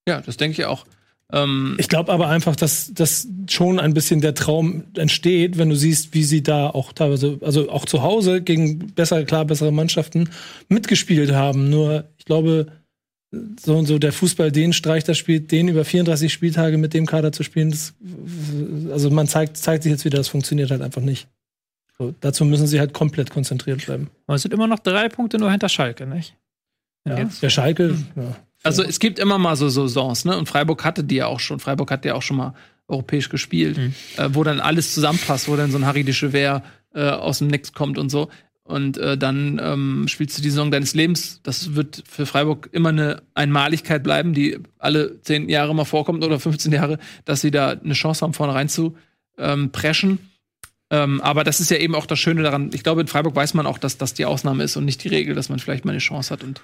Ja, 0.07 0.21
das 0.21 0.37
denke 0.37 0.61
ich 0.61 0.65
auch. 0.65 0.85
Ähm, 1.31 1.75
Ich 1.79 1.89
glaube 1.89 2.11
aber 2.11 2.27
einfach, 2.27 2.55
dass, 2.55 2.93
dass 2.93 3.27
schon 3.49 3.79
ein 3.79 3.93
bisschen 3.93 4.21
der 4.21 4.35
Traum 4.35 4.83
entsteht, 4.95 5.57
wenn 5.57 5.69
du 5.69 5.75
siehst, 5.75 6.13
wie 6.13 6.23
sie 6.23 6.43
da 6.43 6.69
auch 6.69 6.93
teilweise, 6.93 7.39
also 7.41 7.69
auch 7.69 7.85
zu 7.85 8.03
Hause 8.03 8.41
gegen 8.41 8.93
besser, 8.93 9.23
klar 9.23 9.45
bessere 9.45 9.71
Mannschaften 9.71 10.29
mitgespielt 10.67 11.31
haben. 11.31 11.69
Nur, 11.69 12.05
ich 12.17 12.25
glaube, 12.25 12.67
so 13.59 13.77
und 13.77 13.87
so 13.87 13.97
der 13.97 14.13
Fußball 14.13 14.51
den 14.51 14.73
Streich 14.73 15.03
das 15.03 15.17
spielt, 15.17 15.51
den 15.51 15.67
über 15.67 15.85
34 15.85 16.31
Spieltage 16.31 16.77
mit 16.77 16.93
dem 16.93 17.05
Kader 17.05 17.31
zu 17.31 17.43
spielen, 17.43 17.71
das, 17.71 17.93
also 18.91 19.09
man 19.09 19.27
zeigt, 19.27 19.57
zeigt 19.57 19.83
sich 19.83 19.91
jetzt 19.91 20.05
wieder, 20.05 20.17
das 20.17 20.27
funktioniert 20.27 20.69
halt 20.69 20.81
einfach 20.81 21.01
nicht. 21.01 21.27
So, 21.97 22.13
dazu 22.21 22.43
müssen 22.45 22.67
sie 22.67 22.79
halt 22.79 22.93
komplett 22.93 23.29
konzentriert 23.29 23.85
bleiben. 23.85 24.09
Aber 24.27 24.35
es 24.35 24.41
sind 24.41 24.53
immer 24.53 24.67
noch 24.67 24.79
drei 24.79 25.09
Punkte 25.09 25.37
nur 25.37 25.51
hinter 25.51 25.69
Schalke, 25.69 26.07
nicht? 26.07 26.35
Ja, 27.07 27.23
der 27.23 27.49
Schalke, 27.49 27.97
ja. 28.15 28.35
Also 28.63 28.81
es 28.81 28.99
gibt 28.99 29.19
immer 29.19 29.37
mal 29.37 29.55
so 29.57 29.67
Saisons, 29.67 30.23
ne? 30.25 30.37
Und 30.37 30.47
Freiburg 30.47 30.85
hatte 30.85 31.03
die 31.03 31.15
ja 31.15 31.27
auch 31.27 31.39
schon. 31.41 31.59
Freiburg 31.59 31.91
hat 31.91 32.05
ja 32.05 32.15
auch 32.15 32.21
schon 32.21 32.37
mal 32.37 32.53
europäisch 32.87 33.29
gespielt, 33.29 33.77
Mhm. 33.77 33.93
äh, 34.17 34.29
wo 34.33 34.43
dann 34.43 34.59
alles 34.61 34.93
zusammenpasst, 34.93 35.47
wo 35.49 35.55
dann 35.55 35.69
so 35.71 35.77
ein 35.77 35.85
Harry 35.85 36.03
de 36.03 36.13
Chever 36.13 36.63
äh, 36.95 37.09
aus 37.09 37.39
dem 37.39 37.47
Nix 37.47 37.73
kommt 37.73 37.97
und 37.97 38.09
so. 38.09 38.29
Und 38.63 38.97
äh, 38.97 39.17
dann 39.17 39.59
ähm, 39.61 40.05
spielst 40.07 40.37
du 40.37 40.41
die 40.41 40.49
Saison 40.49 40.71
deines 40.71 40.93
Lebens. 40.93 41.41
Das 41.43 41.75
wird 41.75 42.03
für 42.07 42.25
Freiburg 42.25 42.69
immer 42.71 42.89
eine 42.89 43.21
Einmaligkeit 43.33 44.01
bleiben, 44.03 44.33
die 44.33 44.57
alle 44.79 45.19
zehn 45.21 45.49
Jahre 45.49 45.75
mal 45.75 45.83
vorkommt 45.83 46.23
oder 46.23 46.39
15 46.39 46.71
Jahre, 46.71 46.97
dass 47.25 47.41
sie 47.41 47.51
da 47.51 47.71
eine 47.71 47.93
Chance 47.93 48.21
haben, 48.21 48.33
vorne 48.33 48.53
rein 48.53 48.69
zu 48.69 48.95
ähm, 49.37 49.71
preschen. 49.73 50.19
Ähm, 50.93 51.21
aber 51.21 51.43
das 51.43 51.59
ist 51.59 51.71
ja 51.71 51.77
eben 51.77 51.95
auch 51.95 52.05
das 52.05 52.19
Schöne 52.19 52.43
daran. 52.43 52.69
Ich 52.71 52.83
glaube, 52.83 53.01
in 53.01 53.07
Freiburg 53.07 53.35
weiß 53.35 53.55
man 53.55 53.65
auch, 53.65 53.79
dass 53.79 53.97
das 53.97 54.13
die 54.13 54.25
Ausnahme 54.25 54.63
ist 54.63 54.77
und 54.77 54.85
nicht 54.85 55.03
die 55.03 55.07
Regel, 55.07 55.33
dass 55.33 55.49
man 55.49 55.57
vielleicht 55.57 55.85
mal 55.85 55.91
eine 55.91 55.99
Chance 55.99 56.31
hat. 56.31 56.43
Und 56.43 56.61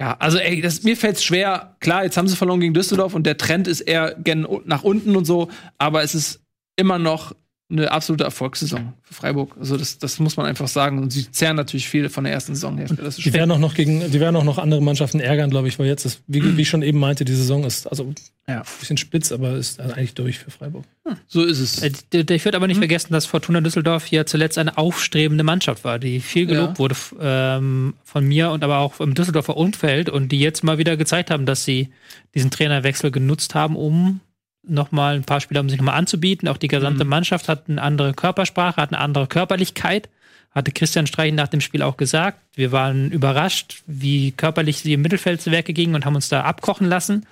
ja, 0.00 0.16
also 0.20 0.38
ey, 0.38 0.60
das, 0.60 0.84
mir 0.84 0.96
fällt 0.96 1.16
es 1.16 1.24
schwer. 1.24 1.74
Klar, 1.80 2.04
jetzt 2.04 2.16
haben 2.16 2.28
sie 2.28 2.36
verloren 2.36 2.60
gegen 2.60 2.72
Düsseldorf 2.72 3.14
und 3.14 3.24
der 3.24 3.36
Trend 3.36 3.66
ist 3.66 3.80
eher 3.80 4.14
gen 4.14 4.46
nach 4.64 4.84
unten 4.84 5.16
und 5.16 5.24
so, 5.24 5.50
aber 5.76 6.04
es 6.04 6.14
ist 6.14 6.40
immer 6.76 7.00
noch 7.00 7.34
eine 7.76 7.90
absolute 7.92 8.24
Erfolgssaison 8.24 8.92
für 9.02 9.14
Freiburg. 9.14 9.56
Also 9.58 9.76
das, 9.76 9.98
das 9.98 10.18
muss 10.18 10.36
man 10.36 10.46
einfach 10.46 10.68
sagen. 10.68 10.98
Und 10.98 11.10
sie 11.12 11.30
zehren 11.30 11.56
natürlich 11.56 11.88
viel 11.88 12.08
von 12.08 12.24
der 12.24 12.32
ersten. 12.32 12.52
Das 12.52 13.18
ist 13.18 13.24
Die 13.24 13.32
werden 13.32 13.50
auch 13.50 13.58
noch 13.58 13.74
gegen, 13.74 14.10
die 14.10 14.20
werden 14.20 14.36
auch 14.36 14.44
noch 14.44 14.58
andere 14.58 14.80
Mannschaften 14.82 15.20
ärgern, 15.20 15.50
glaube 15.50 15.68
ich, 15.68 15.78
weil 15.78 15.86
jetzt 15.86 16.04
ist, 16.04 16.22
wie, 16.26 16.56
wie 16.56 16.62
ich 16.62 16.68
schon 16.68 16.82
eben 16.82 16.98
meinte, 16.98 17.24
die 17.24 17.34
Saison 17.34 17.64
ist 17.64 17.86
also 17.86 18.12
Ja. 18.48 18.58
ein 18.60 18.64
bisschen 18.80 18.96
spitz, 18.96 19.32
aber 19.32 19.52
ist 19.56 19.80
eigentlich 19.80 20.14
durch 20.14 20.38
für 20.38 20.50
Freiburg. 20.50 20.84
so 21.28 21.42
ist 21.44 21.58
es. 21.60 21.82
Äh, 21.82 21.92
Ich 22.12 22.44
würde 22.44 22.56
aber 22.56 22.66
nicht 22.66 22.78
vergessen, 22.78 23.12
dass 23.12 23.26
Fortuna 23.26 23.60
Düsseldorf 23.60 24.04
hier 24.06 24.26
zuletzt 24.26 24.58
eine 24.58 24.76
aufstrebende 24.78 25.44
Mannschaft 25.44 25.84
war, 25.84 25.98
die 25.98 26.20
viel 26.20 26.46
gelobt 26.46 26.74
Ja. 26.74 26.78
wurde 26.78 26.96
ähm, 27.20 27.94
von 28.04 28.26
mir 28.26 28.50
und 28.50 28.62
aber 28.64 28.78
auch 28.78 29.00
im 29.00 29.14
Düsseldorfer 29.14 29.56
Umfeld 29.56 30.08
und 30.08 30.30
die 30.32 30.40
jetzt 30.40 30.62
mal 30.64 30.78
wieder 30.78 30.96
gezeigt 30.96 31.30
haben, 31.30 31.46
dass 31.46 31.64
sie 31.64 31.90
diesen 32.34 32.50
Trainerwechsel 32.50 33.10
genutzt 33.10 33.54
haben, 33.54 33.76
um 33.76 34.20
nochmal 34.66 35.16
ein 35.16 35.24
paar 35.24 35.40
Spieler, 35.40 35.60
um 35.60 35.68
sich 35.68 35.78
nochmal 35.78 35.98
anzubieten. 35.98 36.48
Auch 36.48 36.56
die 36.56 36.68
gesamte 36.68 37.04
Mannschaft 37.04 37.48
hat 37.48 37.64
eine 37.68 37.82
andere 37.82 38.14
Körpersprache, 38.14 38.80
hat 38.80 38.92
eine 38.92 39.00
andere 39.00 39.26
Körperlichkeit. 39.26 40.08
Hatte 40.50 40.70
Christian 40.70 41.08
Streich 41.08 41.32
nach 41.32 41.48
dem 41.48 41.60
Spiel 41.60 41.82
auch 41.82 41.96
gesagt. 41.96 42.38
Wir 42.54 42.70
waren 42.70 43.10
überrascht, 43.10 43.82
wie 43.86 44.30
körperlich 44.30 44.78
sie 44.78 44.92
im 44.92 45.02
Mittelfeld 45.02 45.40
zu 45.40 45.50
Werke 45.50 45.72
gingen 45.72 45.96
und 45.96 46.04
haben 46.04 46.14
uns 46.14 46.28
da 46.28 46.42
abkochen 46.42 46.86
lassen. 46.86 47.26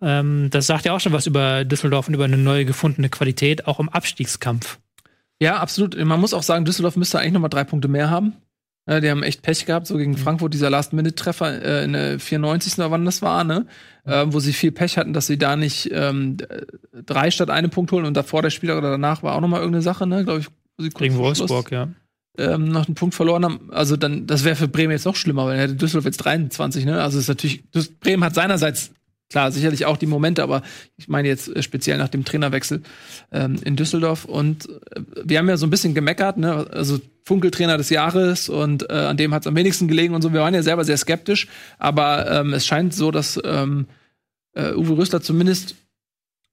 Ähm, 0.00 0.48
das 0.50 0.66
sagt 0.66 0.86
ja 0.86 0.94
auch 0.94 1.00
schon 1.00 1.12
was 1.12 1.26
über 1.26 1.66
Düsseldorf 1.66 2.08
und 2.08 2.14
über 2.14 2.24
eine 2.24 2.38
neue 2.38 2.64
gefundene 2.64 3.10
Qualität, 3.10 3.66
auch 3.66 3.80
im 3.80 3.90
Abstiegskampf. 3.90 4.78
Ja, 5.40 5.58
absolut. 5.58 5.94
Man 6.02 6.20
muss 6.20 6.32
auch 6.32 6.42
sagen, 6.42 6.64
Düsseldorf 6.64 6.96
müsste 6.96 7.18
eigentlich 7.18 7.34
noch 7.34 7.40
mal 7.42 7.48
drei 7.48 7.64
Punkte 7.64 7.88
mehr 7.88 8.08
haben. 8.08 8.32
Ja, 8.86 9.00
die 9.00 9.10
haben 9.10 9.22
echt 9.22 9.40
Pech 9.42 9.64
gehabt, 9.64 9.86
so 9.86 9.96
gegen 9.96 10.16
Frankfurt, 10.18 10.52
dieser 10.52 10.68
Last-Minute-Treffer 10.68 11.62
äh, 11.62 11.84
in 11.84 11.94
der 11.94 12.20
94. 12.20 12.74
oder 12.78 12.90
wann 12.90 13.04
das 13.06 13.22
war, 13.22 13.42
ne? 13.44 13.66
Äh, 14.04 14.26
wo 14.28 14.40
sie 14.40 14.52
viel 14.52 14.72
Pech 14.72 14.98
hatten, 14.98 15.14
dass 15.14 15.26
sie 15.26 15.38
da 15.38 15.56
nicht 15.56 15.88
ähm, 15.92 16.36
drei 16.92 17.30
statt 17.30 17.48
einen 17.48 17.70
Punkt 17.70 17.92
holen 17.92 18.04
und 18.04 18.14
davor 18.14 18.42
der 18.42 18.50
Spieler 18.50 18.76
oder 18.76 18.90
danach 18.90 19.22
war 19.22 19.34
auch 19.36 19.40
noch 19.40 19.48
mal 19.48 19.56
irgendeine 19.58 19.82
Sache, 19.82 20.06
ne? 20.06 20.24
Glaube 20.24 20.40
ich. 20.40 20.46
wo 20.76 20.82
sie 20.84 20.90
kurz 20.90 20.98
Gegen 21.02 21.14
vor 21.16 21.34
Schluss, 21.34 21.48
Wolfsburg, 21.48 21.72
ja. 21.72 21.88
ähm, 22.36 22.68
noch 22.68 22.86
einen 22.86 22.94
Punkt 22.94 23.14
verloren 23.14 23.44
haben. 23.46 23.70
Also 23.72 23.96
dann, 23.96 24.26
das 24.26 24.44
wäre 24.44 24.56
für 24.56 24.68
Bremen 24.68 24.90
jetzt 24.92 25.06
noch 25.06 25.16
schlimmer, 25.16 25.46
weil 25.46 25.52
dann 25.52 25.60
hätte 25.60 25.74
Düsseldorf 25.76 26.04
jetzt 26.04 26.18
23, 26.18 26.84
ne? 26.84 27.00
Also 27.02 27.18
ist 27.18 27.28
natürlich, 27.28 27.64
Düs- 27.74 27.90
Bremen 28.00 28.22
hat 28.22 28.34
seinerseits 28.34 28.90
klar 29.34 29.50
sicherlich 29.50 29.84
auch 29.84 29.96
die 29.96 30.06
Momente, 30.06 30.44
aber 30.44 30.62
ich 30.96 31.08
meine 31.08 31.26
jetzt 31.26 31.48
äh, 31.48 31.60
speziell 31.60 31.98
nach 31.98 32.08
dem 32.08 32.24
Trainerwechsel 32.24 32.82
ähm, 33.32 33.56
in 33.64 33.74
Düsseldorf. 33.74 34.26
Und 34.26 34.68
äh, 34.68 35.00
wir 35.24 35.38
haben 35.38 35.48
ja 35.48 35.56
so 35.56 35.66
ein 35.66 35.70
bisschen 35.70 35.92
gemeckert, 35.92 36.36
ne? 36.36 36.68
Also 36.70 37.00
Funkeltrainer 37.24 37.76
des 37.76 37.90
Jahres 37.90 38.48
und 38.48 38.88
äh, 38.90 38.92
an 38.92 39.16
dem 39.16 39.34
hat 39.34 39.42
es 39.42 39.48
am 39.48 39.56
wenigsten 39.56 39.88
gelegen 39.88 40.14
und 40.14 40.22
so. 40.22 40.32
Wir 40.32 40.40
waren 40.40 40.54
ja 40.54 40.62
selber 40.62 40.84
sehr 40.84 40.96
skeptisch, 40.96 41.48
aber 41.78 42.30
ähm, 42.30 42.52
es 42.52 42.64
scheint 42.64 42.94
so, 42.94 43.10
dass 43.10 43.40
ähm, 43.44 43.86
äh, 44.52 44.72
Uwe 44.72 44.98
Rösler 44.98 45.20
zumindest 45.20 45.74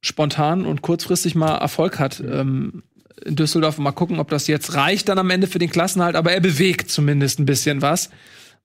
spontan 0.02 0.66
und 0.66 0.82
kurzfristig 0.82 1.36
mal 1.36 1.58
Erfolg 1.58 2.00
hat. 2.00 2.20
Ähm, 2.20 2.82
in 3.24 3.36
Düsseldorf. 3.36 3.78
Mal 3.78 3.92
gucken, 3.92 4.18
ob 4.18 4.30
das 4.30 4.48
jetzt 4.48 4.74
reicht 4.74 5.08
dann 5.08 5.20
am 5.20 5.30
Ende 5.30 5.46
für 5.46 5.60
den 5.60 5.70
Klassenhalt, 5.70 6.16
aber 6.16 6.32
er 6.32 6.40
bewegt 6.40 6.90
zumindest 6.90 7.38
ein 7.38 7.46
bisschen 7.46 7.84
was. 7.84 8.10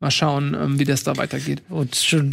Mal 0.00 0.10
schauen, 0.10 0.54
ähm, 0.58 0.78
wie 0.78 0.84
das 0.84 1.04
da 1.04 1.18
weitergeht. 1.18 1.62
Und 1.68 1.96
schon, 1.96 2.30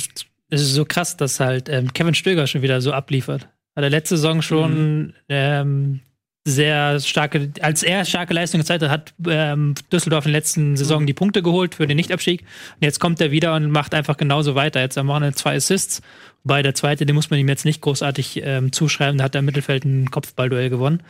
es 0.54 0.62
ist 0.62 0.74
so 0.74 0.86
krass, 0.86 1.18
dass 1.18 1.40
halt 1.40 1.68
ähm, 1.70 1.94
Kevin 1.94 2.14
Stöger 2.14 2.46
schon 2.46 2.62
wieder 2.62 2.80
so 2.80 2.94
abliefert. 2.94 3.48
Hat 3.76 3.84
er 3.84 3.90
letzte 3.90 4.18
Saison 4.18 4.44
schon 4.44 5.14
ähm, 5.28 6.02
sehr 6.46 7.00
starke, 7.00 7.52
als 7.62 7.82
er 7.82 8.06
starke 8.06 8.36
Leistung 8.36 8.60
gezeigt 8.60 8.84
hat, 8.84 8.92
hat 8.92 9.14
ähm, 9.28 9.74
Düsseldorf 9.92 10.26
in 10.26 10.32
der 10.32 10.42
letzten 10.42 10.78
Saison 10.78 11.08
die 11.08 11.14
Punkte 11.14 11.42
geholt 11.42 11.74
für 11.76 11.88
den 11.88 11.96
Nichtabstieg. 11.96 12.42
Und 12.42 12.84
jetzt 12.84 13.00
kommt 13.00 13.20
er 13.20 13.32
wieder 13.32 13.56
und 13.56 13.72
macht 13.72 13.96
einfach 13.96 14.16
genauso 14.16 14.54
weiter. 14.54 14.80
Jetzt 14.80 14.98
am 14.98 15.08
Wochenende 15.08 15.36
zwei 15.36 15.56
Assists. 15.56 16.02
Wobei 16.44 16.62
der 16.62 16.76
zweite, 16.76 17.06
den 17.08 17.16
muss 17.16 17.32
man 17.32 17.40
ihm 17.40 17.48
jetzt 17.48 17.66
nicht 17.66 17.82
großartig 17.82 18.42
ähm, 18.44 18.72
zuschreiben. 18.72 19.18
Da 19.18 19.24
hat 19.24 19.36
er 19.36 19.40
im 19.40 19.46
Mittelfeld 19.46 19.86
ein 19.86 20.12
Kopfballduell 20.12 20.70
gewonnen. 20.70 21.02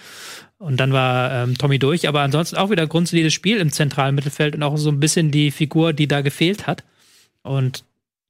Und 0.57 0.77
dann 0.77 0.93
war 0.93 1.31
ähm, 1.33 1.57
Tommy 1.57 1.79
durch. 1.79 2.07
Aber 2.07 2.21
ansonsten 2.21 2.55
auch 2.55 2.69
wieder 2.69 2.87
grundsolides 2.87 3.33
Spiel 3.33 3.57
im 3.57 3.71
zentralen 3.71 4.15
Mittelfeld 4.15 4.55
und 4.55 4.63
auch 4.63 4.77
so 4.77 4.89
ein 4.89 5.01
bisschen 5.01 5.31
die 5.31 5.51
Figur, 5.51 5.91
die 5.91 6.07
da 6.07 6.21
gefehlt 6.21 6.67
hat. 6.67 6.83
Und 7.41 7.83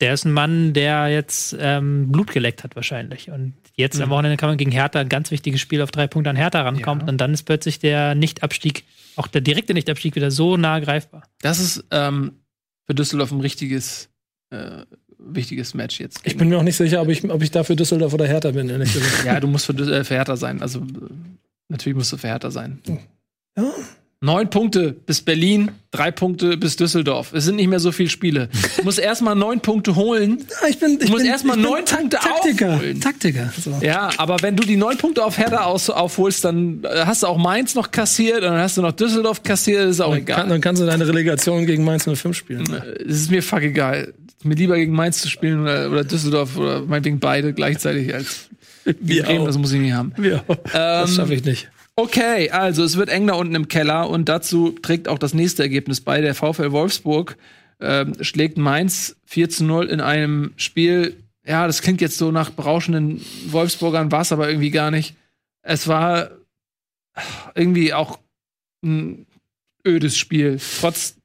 der 0.04 0.14
ist 0.14 0.26
ein 0.26 0.34
Mann, 0.34 0.74
der 0.74 1.08
jetzt 1.08 1.56
ähm, 1.58 2.12
Blut 2.12 2.34
geleckt 2.34 2.66
hat 2.66 2.76
wahrscheinlich. 2.76 3.32
Und 3.32 3.54
jetzt 3.78 4.02
am 4.02 4.10
Wochenende 4.10 4.36
kann 4.36 4.50
man 4.50 4.58
gegen 4.58 4.70
Hertha 4.70 5.00
ein 5.00 5.08
ganz 5.08 5.32
wichtiges 5.32 5.62
Spiel 5.62 5.82
auf 5.82 5.92
drei 5.92 6.08
Punkte 6.08 6.30
an 6.30 6.36
Hertha 6.36 6.62
rankommt. 6.62 7.04
Ja. 7.04 7.08
Und 7.08 7.22
dann 7.22 7.34
ist 7.34 7.44
plötzlich 7.44 7.80
der 7.80 8.14
Nichtabstieg, 8.14 8.84
auch 9.16 9.28
der 9.28 9.40
direkte 9.40 9.74
Nichtabstieg 9.74 10.14
wieder 10.18 10.30
so 10.30 10.58
nah 10.58 10.80
greifbar. 10.80 11.24
Das 11.40 11.62
ist 11.62 11.86
ähm, 11.92 12.34
für 12.86 12.94
Düsseldorf 12.94 13.32
ein 13.32 13.40
richtiges, 13.40 14.10
äh, 14.50 14.82
wichtiges 15.20 15.74
Match 15.74 16.02
jetzt. 16.02 16.20
Ich 16.26 16.36
bin 16.36 16.50
mir 16.50 16.58
auch 16.58 16.64
nicht 16.64 16.76
sicher, 16.76 17.02
ob 17.02 17.08
ich, 17.08 17.24
ob 17.24 17.42
ich 17.42 17.52
dafür 17.52 17.78
Düsseldorf 17.78 18.14
oder 18.14 18.28
Hertha 18.28 18.52
bin, 18.52 18.68
ehrlich 18.68 18.92
gesagt. 18.94 19.24
ja, 19.24 19.40
du 19.40 19.48
musst 19.48 19.68
für, 19.68 19.74
äh, 19.74 20.04
für 20.04 20.16
Hertha 20.16 20.36
sein. 20.36 20.62
Also 20.62 20.80
äh, 20.80 20.84
natürlich 21.70 21.96
musst 21.96 22.12
du 22.12 22.18
für 22.18 22.28
Hertha 22.28 22.52
sein. 22.52 22.82
Ja. 23.56 23.64
Neun 24.24 24.50
Punkte 24.50 24.94
bis 25.06 25.20
Berlin, 25.22 25.72
drei 25.92 26.10
Punkte 26.10 26.56
bis 26.56 26.78
Düsseldorf. 26.78 27.34
Es 27.34 27.44
sind 27.44 27.58
nicht 27.58 27.68
mehr 27.68 27.80
so 27.82 27.92
viele 27.92 28.08
Spiele. 28.10 28.48
Du 28.78 28.84
musst 28.84 28.98
erstmal 29.00 29.36
neun 29.36 29.60
Punkte 29.60 29.96
holen. 29.96 30.38
Ich 30.70 30.80
bin, 30.80 30.94
ich 30.94 31.00
Du 31.00 31.08
musst 31.12 31.24
bin, 31.24 31.26
erst 31.32 31.44
mal 31.46 31.58
ich 31.58 31.62
bin 31.62 31.72
neun 31.72 31.84
Punkte 31.86 32.18
Taktiker. 32.18 32.74
aufholen. 32.76 33.02
Taktiker. 33.02 33.54
So. 33.62 33.72
Ja, 33.82 34.10
aber 34.18 34.38
wenn 34.42 34.56
du 34.56 34.64
die 34.64 34.78
neun 34.78 34.98
Punkte 34.98 35.26
auf 35.26 35.38
Hertha 35.38 35.66
aus, 35.66 35.90
aufholst, 35.90 36.46
dann 36.46 36.84
äh, 36.86 37.06
hast 37.06 37.24
du 37.24 37.28
auch 37.28 37.38
Mainz 37.38 37.76
noch 37.76 37.92
kassiert 37.92 38.38
und 38.38 38.44
dann 38.52 38.60
hast 38.60 38.78
du 38.78 38.82
noch 38.82 38.94
Düsseldorf 38.94 39.44
kassiert, 39.44 39.90
ist 39.90 40.00
auch 40.00 40.12
Dann, 40.12 40.20
egal. 40.20 40.38
kann, 40.38 40.50
dann 40.50 40.62
kannst 40.62 40.82
du 40.82 40.86
deine 40.86 41.06
Relegation 41.06 41.66
gegen 41.66 41.84
Mainz 41.84 42.06
05 42.06 42.36
spielen. 42.36 42.64
Es 43.06 43.18
ist 43.24 43.32
mir 43.32 43.44
fuck 43.44 43.62
egal. 43.64 44.14
Mir 44.44 44.56
lieber 44.56 44.78
gegen 44.78 44.94
Mainz 44.94 45.20
zu 45.22 45.30
spielen 45.30 45.62
oder, 45.62 45.92
oder 45.92 46.04
Düsseldorf 46.06 46.58
oder 46.58 46.82
meinetwegen 46.82 47.20
beide 47.20 47.52
gleichzeitig 47.54 48.14
als 48.14 48.48
Wir 49.00 49.24
Bremen, 49.24 49.42
auch. 49.44 49.46
das 49.48 49.58
muss 49.58 49.72
ich 49.74 49.80
nicht 49.80 49.94
haben. 49.94 50.14
Ja, 50.22 50.44
das 50.74 51.10
Ähm, 51.12 51.16
schaffe 51.16 51.34
ich 51.36 51.44
nicht. 51.46 51.70
Okay, 51.96 52.50
also 52.50 52.84
es 52.84 52.98
wird 52.98 53.10
eng 53.10 53.28
da 53.28 53.36
unten 53.36 53.54
im 53.54 53.68
Keller 53.68 54.10
und 54.10 54.28
dazu 54.28 54.72
trägt 54.72 55.08
auch 55.08 55.20
das 55.20 55.36
nächste 55.36 55.62
Ergebnis 55.62 56.02
bei. 56.02 56.22
Der 56.22 56.34
VfL 56.34 56.72
Wolfsburg 56.72 57.38
ähm, 57.80 58.16
schlägt 58.22 58.58
Mainz 58.58 59.16
4 59.26 59.50
zu 59.50 59.64
0 59.64 59.88
in 59.88 60.02
einem 60.02 60.54
Spiel. 60.58 61.18
Ja, 61.46 61.68
das 61.68 61.82
klingt 61.84 62.02
jetzt 62.02 62.18
so 62.18 62.32
nach 62.32 62.50
berauschenden 62.50 63.22
Wolfsburgern, 63.48 64.12
war 64.12 64.22
es 64.22 64.32
aber 64.32 64.48
irgendwie 64.48 64.72
gar 64.72 64.90
nicht. 64.90 65.16
Es 65.62 65.88
war 65.88 66.32
irgendwie 67.54 67.94
auch 67.94 68.18
ein 68.84 69.28
ödes 69.86 70.18
Spiel. 70.18 70.60
Trotz 70.80 71.18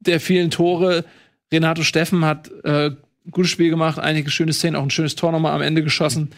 der 0.00 0.18
vielen 0.18 0.50
Tore. 0.50 1.04
Renato 1.52 1.82
Steffen 1.82 2.24
hat 2.24 2.50
äh, 2.64 2.90
ein 2.90 3.30
gutes 3.30 3.52
Spiel 3.52 3.70
gemacht, 3.70 4.00
einige 4.00 4.30
schöne 4.30 4.52
Szenen, 4.52 4.74
auch 4.74 4.82
ein 4.82 4.90
schönes 4.90 5.14
Tor 5.14 5.30
nochmal 5.30 5.54
am 5.54 5.62
Ende 5.62 5.84
geschossen. 5.84 6.30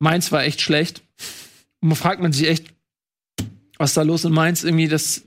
Mainz 0.00 0.32
war 0.32 0.42
echt 0.42 0.60
schlecht. 0.60 1.02
Und 1.80 1.90
man 1.90 1.96
fragt 1.96 2.20
man 2.20 2.32
sich 2.32 2.48
echt, 2.48 2.66
was 3.78 3.94
da 3.94 4.02
los 4.02 4.24
in 4.24 4.32
Mainz 4.32 4.64
irgendwie 4.64 4.88
das 4.88 5.24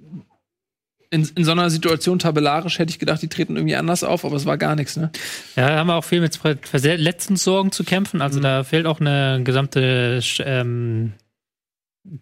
in, 1.09 1.29
in 1.35 1.43
so 1.43 1.51
einer 1.51 1.69
Situation 1.69 2.19
tabellarisch 2.19 2.79
hätte 2.79 2.89
ich 2.89 2.99
gedacht, 2.99 3.21
die 3.21 3.27
treten 3.27 3.57
irgendwie 3.57 3.75
anders 3.75 4.03
auf, 4.03 4.23
aber 4.23 4.37
es 4.37 4.45
war 4.45 4.57
gar 4.57 4.75
nichts, 4.75 4.95
ne? 4.95 5.11
Ja, 5.57 5.67
da 5.67 5.77
haben 5.77 5.87
wir 5.87 5.95
auch 5.95 6.05
viel 6.05 6.21
mit 6.21 6.37
Verletzungssorgen 6.37 7.73
zu 7.73 7.83
kämpfen. 7.83 8.21
Also 8.21 8.39
da 8.39 8.63
fehlt 8.63 8.85
auch 8.85 9.01
eine 9.01 9.41
gesamte, 9.43 10.21
ähm, 10.39 11.11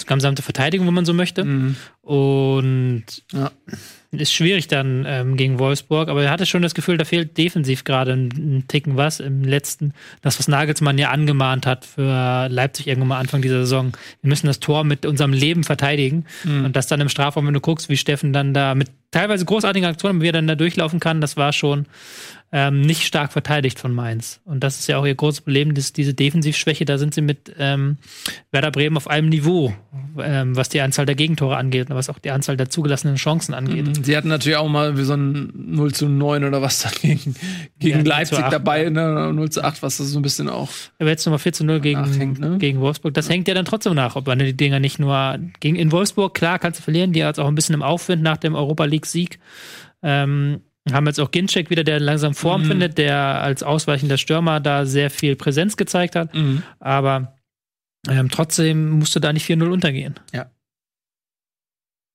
gesamte 0.07 0.41
Verteidigung, 0.41 0.87
wenn 0.87 0.93
man 0.95 1.05
so 1.05 1.13
möchte. 1.13 1.75
Und 2.01 3.05
Ja. 3.31 3.51
Ist 4.11 4.33
schwierig 4.33 4.67
dann 4.67 5.05
ähm, 5.07 5.37
gegen 5.37 5.59
Wolfsburg, 5.59 6.09
aber 6.09 6.23
er 6.23 6.31
hatte 6.31 6.45
schon 6.45 6.61
das 6.61 6.73
Gefühl, 6.73 6.97
da 6.97 7.05
fehlt 7.05 7.37
defensiv 7.37 7.83
gerade 7.83 8.13
ein, 8.13 8.63
Ticken 8.67 8.97
was 8.97 9.19
im 9.19 9.43
letzten, 9.43 9.93
das 10.21 10.39
was 10.39 10.47
Nagelsmann 10.47 10.97
ja 10.97 11.11
angemahnt 11.11 11.67
hat 11.67 11.85
für 11.85 12.47
Leipzig 12.49 12.87
irgendwann 12.87 13.09
mal 13.09 13.19
Anfang 13.19 13.41
dieser 13.41 13.59
Saison. 13.59 13.91
Wir 14.21 14.29
müssen 14.29 14.47
das 14.47 14.59
Tor 14.59 14.83
mit 14.83 15.05
unserem 15.05 15.33
Leben 15.33 15.63
verteidigen. 15.63 16.25
Und 16.65 16.75
das 16.75 16.87
dann 16.87 17.01
im 17.01 17.09
Strafraum, 17.09 17.47
wenn 17.47 17.53
du 17.53 17.59
guckst, 17.59 17.89
wie 17.89 17.97
Steffen 17.97 18.33
dann 18.33 18.53
da 18.53 18.75
mit 18.75 18.89
teilweise 19.11 19.45
großartigen 19.45 19.87
Aktionen, 19.87 20.21
wie 20.21 20.29
er 20.29 20.33
dann 20.33 20.47
da 20.47 20.55
durchlaufen 20.55 20.99
kann, 20.99 21.21
das 21.21 21.37
war 21.37 21.53
schon 21.53 21.85
ähm, 22.51 22.81
nicht 22.81 23.05
stark 23.05 23.31
verteidigt 23.31 23.79
von 23.79 23.93
Mainz. 23.93 24.39
Und 24.43 24.63
das 24.63 24.79
ist 24.79 24.87
ja 24.87 24.97
auch 24.97 25.05
ihr 25.05 25.13
großes 25.13 25.41
Problem, 25.41 25.75
dass 25.75 25.93
diese 25.93 26.15
Defensivschwäche, 26.15 26.83
da 26.83 26.97
sind 26.97 27.13
sie 27.13 27.21
mit 27.21 27.53
ähm, 27.59 27.97
Werder 28.51 28.71
Bremen 28.71 28.97
auf 28.97 29.07
einem 29.07 29.29
Niveau, 29.29 29.71
ähm, 30.19 30.55
was 30.55 30.69
die 30.69 30.81
Anzahl 30.81 31.05
der 31.05 31.13
Gegentore 31.13 31.57
angeht 31.57 31.89
und 31.89 31.95
was 31.95 32.09
auch 32.09 32.17
die 32.17 32.31
Anzahl 32.31 32.57
der 32.57 32.69
zugelassenen 32.69 33.17
Chancen 33.17 33.53
angeht. 33.53 34.03
Sie 34.03 34.17
hatten 34.17 34.29
natürlich 34.29 34.57
auch 34.57 34.67
mal 34.67 34.97
wie 34.97 35.03
so 35.03 35.13
ein 35.13 35.51
0 35.53 35.93
zu 35.93 36.09
9 36.09 36.43
oder 36.43 36.61
was 36.61 36.81
da 36.81 36.89
gegen, 37.01 37.35
gegen 37.77 37.97
Ja, 37.97 37.97
0 37.97 38.03
zu 38.03 38.09
Leipzig 38.09 38.39
8, 38.39 38.53
dabei, 38.53 38.89
ne? 38.89 39.31
0 39.31 39.49
zu 39.51 39.63
8, 39.63 39.83
was 39.83 39.97
das 39.97 40.07
so 40.07 40.17
ein 40.17 40.23
bisschen 40.23 40.49
auch. 40.49 40.69
Aber 40.97 41.09
jetzt 41.09 41.25
nochmal 41.27 41.39
4 41.39 41.53
zu 41.53 41.63
0 41.65 41.79
gegen, 41.81 42.33
ne? 42.39 42.57
gegen 42.57 42.79
Wolfsburg. 42.79 43.13
Das 43.13 43.29
hängt 43.29 43.47
ja 43.47 43.53
dann 43.53 43.65
trotzdem 43.65 43.93
nach, 43.93 44.15
ob 44.15 44.25
man 44.25 44.39
die 44.39 44.57
Dinger 44.57 44.79
nicht 44.79 44.97
nur 44.97 45.37
gegen 45.59 45.75
in 45.75 45.91
Wolfsburg, 45.91 46.33
klar, 46.33 46.57
kannst 46.57 46.79
du 46.79 46.83
verlieren, 46.83 47.13
die 47.13 47.19
jetzt 47.19 47.39
auch 47.39 47.47
ein 47.47 47.55
bisschen 47.55 47.75
im 47.75 47.83
Aufwind 47.83 48.23
nach 48.23 48.37
dem 48.37 48.55
Europa 48.55 48.85
League-Sieg. 48.99 49.39
Ähm, 50.01 50.61
haben 50.91 51.05
jetzt 51.07 51.19
auch 51.19 51.31
Ginczek 51.31 51.69
wieder, 51.69 51.83
der 51.83 51.99
langsam 51.99 52.33
Form 52.33 52.65
findet, 52.65 52.97
der 52.97 53.17
als 53.41 53.63
ausweichender 53.63 54.17
Stürmer 54.17 54.59
da 54.59 54.85
sehr 54.85 55.09
viel 55.09 55.35
Präsenz 55.35 55.77
gezeigt 55.77 56.15
hat. 56.15 56.33
Aber 56.79 57.35
ähm, 58.07 58.29
trotzdem 58.29 58.89
musst 58.91 59.15
du 59.15 59.19
da 59.19 59.33
nicht 59.33 59.47
4-0 59.49 59.69
untergehen. 59.69 60.15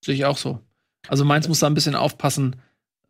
Sehe 0.05 0.15
ich 0.15 0.25
auch 0.25 0.37
so. 0.39 0.61
Also 1.09 1.25
Mainz 1.25 1.49
muss 1.49 1.61
da 1.61 1.67
ein 1.67 1.75
bisschen 1.75 1.95
aufpassen, 1.95 2.57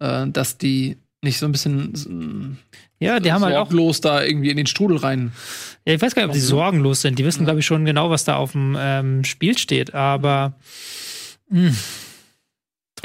äh, 0.01 0.27
dass 0.29 0.59
die 0.59 0.97
nicht 1.23 1.39
so 1.39 1.47
ein 1.47 1.53
bisschen 1.53 2.59
Ja, 2.99 3.19
die 3.19 3.33
haben 3.33 3.43
halt 3.43 3.55
auch 3.57 3.71
sorglos 3.71 4.01
da 4.01 4.23
irgendwie 4.23 4.51
in 4.51 4.57
den 4.57 4.67
Strudel 4.67 4.99
rein. 4.99 5.33
Ja, 5.87 5.95
ich 5.95 6.03
weiß 6.03 6.15
gar 6.15 6.23
nicht, 6.23 6.31
ob 6.31 6.35
die 6.35 6.41
sorgenlos 6.41 7.01
sind. 7.01 7.19
Die 7.19 7.25
wissen, 7.25 7.45
glaube 7.45 7.61
ich, 7.61 7.67
schon 7.67 7.85
genau, 7.85 8.11
was 8.11 8.25
da 8.25 8.37
auf 8.37 8.53
dem 8.53 8.77
ähm, 8.79 9.25
Spiel 9.25 9.57
steht, 9.57 9.95
aber 9.95 10.55
mh, 11.49 11.73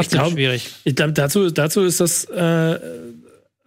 trotzdem 0.04 0.20
glaub- 0.20 0.32
schwierig. 0.34 0.70
Ich 0.84 0.96
glaube, 0.96 1.14
dazu, 1.14 1.50
dazu 1.52 1.82
ist 1.84 2.00
das, 2.00 2.26
äh, 2.26 2.80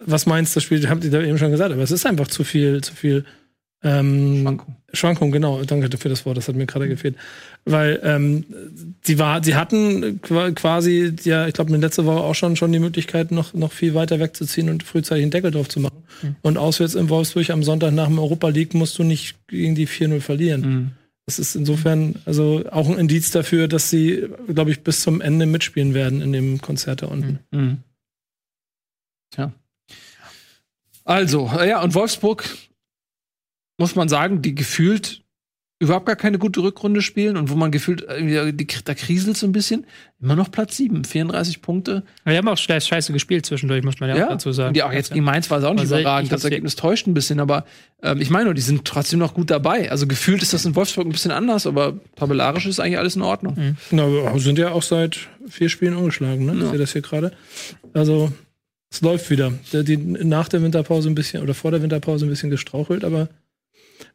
was 0.05 0.27
meinst 0.27 0.57
das 0.57 0.63
Spiel, 0.63 0.89
habt 0.89 1.05
ihr 1.05 1.11
da 1.11 1.23
eben 1.23 1.39
schon 1.39 1.51
gesagt, 1.51 1.73
aber 1.73 1.83
es 1.83 1.91
ist 1.91 2.07
einfach 2.07 2.29
zu 2.29 2.45
viel, 2.45 2.81
zu 2.83 2.95
viel 2.95 3.25
ähm, 3.85 4.43
Schwankung. 4.43 4.77
Schwankung, 4.93 5.33
genau. 5.33 5.63
Danke 5.65 5.97
für 5.99 6.09
das 6.09 6.25
Wort, 6.25 6.37
das 6.37 6.47
hat 6.47 6.55
mir 6.55 6.67
gerade 6.67 6.87
gefehlt. 6.87 7.17
Weil 7.65 7.99
ähm, 8.05 8.45
sie 9.03 9.19
war, 9.19 9.43
sie 9.43 9.55
hatten 9.57 10.21
qua- 10.23 10.51
quasi, 10.53 11.13
ja, 11.25 11.47
ich 11.49 11.55
glaube, 11.55 11.77
letzte 11.77 12.05
Woche 12.05 12.21
auch 12.21 12.35
schon 12.35 12.55
schon 12.57 12.71
die 12.73 12.79
Möglichkeit, 12.79 13.33
noch, 13.33 13.55
noch 13.55 13.73
viel 13.73 13.95
weiter 13.95 14.21
wegzuziehen 14.21 14.69
und 14.69 14.83
frühzeitig 14.85 15.23
einen 15.23 15.31
Deckel 15.33 15.51
drauf 15.51 15.69
zu 15.69 15.81
machen. 15.81 16.05
Und 16.43 16.59
auswärts 16.59 16.95
in 16.95 17.09
Wolfsburg 17.09 17.51
am 17.51 17.65
Sonntag 17.65 17.93
nach 17.93 18.07
dem 18.07 18.19
Europa 18.21 18.49
League 18.49 18.75
musst 18.75 18.99
du 18.99 19.03
nicht 19.03 19.35
gegen 19.49 19.75
die 19.75 19.89
4-0 19.89 20.21
verlieren. 20.21 20.61
Mhm. 20.61 20.91
Das 21.27 21.39
ist 21.39 21.55
insofern 21.55 22.21
also 22.25 22.65
auch 22.71 22.89
ein 22.89 22.99
Indiz 22.99 23.31
dafür, 23.31 23.69
dass 23.69 23.91
sie, 23.91 24.29
glaube 24.49 24.73
ich, 24.73 24.83
bis 24.83 25.03
zum 25.03 25.21
Ende 25.21 25.47
mitspielen 25.47 25.95
werden 25.95 26.21
in 26.21 26.33
dem 26.33 26.61
Konzert 26.61 27.03
da 27.03 27.07
unten. 27.07 27.39
Mhm. 27.53 27.79
Tja. 29.31 29.53
Also, 31.05 31.47
ja, 31.65 31.83
und 31.83 31.95
Wolfsburg 31.95 32.57
muss 33.79 33.95
man 33.95 34.09
sagen, 34.09 34.43
die 34.43 34.55
gefühlt 34.55 35.22
überhaupt 35.83 36.07
gar 36.07 36.15
keine 36.15 36.39
gute 36.39 36.63
Rückrunde 36.63 37.03
spielen 37.03 37.37
und 37.37 37.51
wo 37.51 37.57
man 37.57 37.73
gefühlt, 37.73 38.03
irgendwie, 38.09 38.53
die, 38.53 38.67
da 38.85 38.95
kriselt 38.95 39.37
so 39.37 39.47
ein 39.47 39.53
bisschen, 39.53 39.85
immer 40.21 40.37
noch 40.37 40.51
Platz 40.51 40.77
7, 40.77 41.05
34 41.05 41.61
Punkte. 41.61 42.05
Aber 42.23 42.31
die 42.31 42.39
haben 42.39 42.47
auch 42.47 42.57
scheiße 42.57 42.87
scheiße 42.87 43.13
gespielt 43.13 43.45
zwischendurch, 43.45 43.83
muss 43.83 43.99
man 43.99 44.09
ja, 44.09 44.25
auch 44.25 44.31
dazu 44.31 44.53
sagen. 44.53 44.77
Ja, 44.77 44.87
auch 44.87 44.93
jetzt 44.93 45.13
gegen 45.13 45.25
Mainz 45.25 45.51
war 45.51 45.59
es 45.59 45.65
auch 45.65 45.73
nicht 45.73 45.81
Also, 45.81 45.99
überragend. 45.99 46.31
Das 46.31 46.45
Ergebnis 46.45 46.77
täuscht 46.77 47.09
ein 47.09 47.15
bisschen, 47.15 47.41
aber 47.41 47.65
ähm, 48.03 48.21
ich 48.21 48.31
meine, 48.31 48.45
nur, 48.45 48.55
die 48.55 48.63
sind 48.63 48.85
trotzdem 48.85 49.19
noch 49.19 49.35
gut 49.35 49.51
dabei. 49.51 49.91
Also 49.91 50.07
gefühlt 50.07 50.41
ist 50.43 50.53
das 50.53 50.65
in 50.65 50.77
Wolfsburg 50.77 51.07
ein 51.07 51.13
bisschen 51.13 51.33
anders, 51.33 51.67
aber 51.67 51.99
tabellarisch 52.15 52.67
ist 52.67 52.79
eigentlich 52.79 52.99
alles 52.99 53.17
in 53.17 53.23
Ordnung. 53.23 53.57
Mhm. 53.57 53.77
Na, 53.91 54.07
wir 54.09 54.41
sind 54.41 54.59
ja 54.59 54.71
auch 54.71 54.83
seit 54.83 55.19
vier 55.49 55.69
Spielen 55.69 55.97
ungeschlagen, 55.97 56.47
ne? 56.47 56.55
Ich 56.63 56.71
sehe 56.71 56.79
das 56.79 56.93
hier 56.93 57.03
gerade. 57.03 57.33
Also, 57.93 58.33
es 58.89 59.01
läuft 59.01 59.31
wieder. 59.31 59.53
Der, 59.73 59.83
die, 59.83 59.97
nach 59.97 60.49
der 60.49 60.63
Winterpause 60.63 61.09
ein 61.09 61.17
bisschen 61.17 61.43
oder 61.43 61.55
vor 61.55 61.73
der 61.73 61.83
Winterpause 61.83 62.27
ein 62.27 62.29
bisschen 62.29 62.51
gestrauchelt, 62.51 63.05
aber 63.05 63.29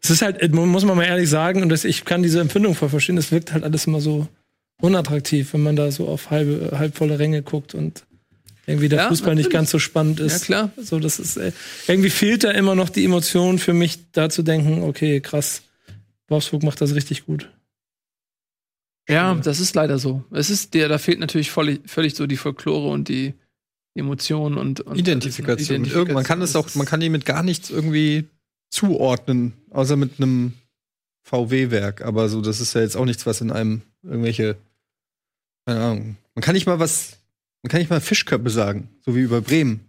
es 0.01 0.09
ist 0.09 0.21
halt, 0.21 0.53
muss 0.53 0.85
man 0.85 0.97
mal 0.97 1.03
ehrlich 1.05 1.29
sagen, 1.29 1.61
und 1.61 1.69
das, 1.69 1.83
ich 1.85 2.05
kann 2.05 2.23
diese 2.23 2.39
Empfindung 2.39 2.75
voll 2.75 2.89
verstehen, 2.89 3.17
es 3.17 3.31
wirkt 3.31 3.53
halt 3.53 3.63
alles 3.63 3.87
immer 3.87 4.01
so 4.01 4.27
unattraktiv, 4.81 5.53
wenn 5.53 5.63
man 5.63 5.75
da 5.75 5.91
so 5.91 6.07
auf 6.07 6.29
halbe, 6.29 6.77
halbvolle 6.77 7.17
Ränge 7.19 7.41
guckt 7.41 7.73
und 7.73 8.03
irgendwie 8.65 8.89
der 8.89 8.99
Ja, 8.99 9.07
Fußball 9.07 9.33
nicht 9.35 9.45
natürlich. 9.45 9.53
ganz 9.53 9.71
so 9.71 9.79
spannend 9.79 10.19
ist. 10.19 10.41
Ja, 10.41 10.45
klar. 10.45 10.71
So, 10.81 10.99
das 10.99 11.19
ist, 11.19 11.37
äh, 11.37 11.51
irgendwie 11.87 12.09
fehlt 12.09 12.43
da 12.43 12.51
immer 12.51 12.75
noch 12.75 12.89
die 12.89 13.05
Emotion 13.05 13.59
für 13.59 13.73
mich, 13.73 14.11
da 14.11 14.29
zu 14.29 14.43
denken, 14.43 14.83
okay, 14.83 15.21
krass, 15.21 15.61
Wolfsburg 16.27 16.63
macht 16.63 16.81
das 16.81 16.93
richtig 16.93 17.25
gut. 17.25 17.49
Ja, 19.09 19.35
das 19.35 19.61
ist 19.61 19.73
leider 19.73 19.99
so. 19.99 20.23
Es 20.31 20.49
ist 20.49 20.73
der, 20.73 20.89
da 20.89 20.97
fehlt 20.97 21.19
natürlich 21.19 21.49
völlig, 21.49 21.79
völlig 21.89 22.13
so 22.15 22.27
die 22.27 22.35
Folklore 22.35 22.89
und 22.89 23.07
die 23.07 23.33
Emotionen 23.95 24.57
und, 24.57 24.81
und 24.81 24.97
Identifikation. 24.97 25.85
Irgend- 25.85 26.13
Man 26.13 26.25
kann 26.25 26.41
es 26.41 26.55
auch, 26.57 26.75
man 26.75 26.85
kann 26.85 26.99
die 26.99 27.09
mit 27.09 27.25
gar 27.25 27.41
nichts 27.41 27.69
irgendwie 27.69 28.25
zuordnen, 28.69 29.53
außer 29.71 29.95
mit 29.95 30.19
einem 30.19 30.53
VW-Werk. 31.23 32.01
Aber 32.01 32.29
so, 32.29 32.41
das 32.41 32.59
ist 32.61 32.73
ja 32.73 32.81
jetzt 32.81 32.95
auch 32.97 33.05
nichts, 33.05 33.25
was 33.25 33.41
in 33.41 33.51
einem 33.51 33.81
irgendwelche, 34.03 34.57
keine 35.65 35.81
Ahnung. 35.81 36.17
Man 36.35 36.41
kann 36.41 36.53
nicht 36.53 36.65
mal 36.67 36.79
was, 36.79 37.17
man 37.63 37.69
kann 37.69 37.79
nicht 37.79 37.89
mal 37.89 38.01
Fischköppe 38.01 38.49
sagen, 38.49 38.89
so 39.05 39.15
wie 39.15 39.21
über 39.21 39.41
Bremen. 39.41 39.81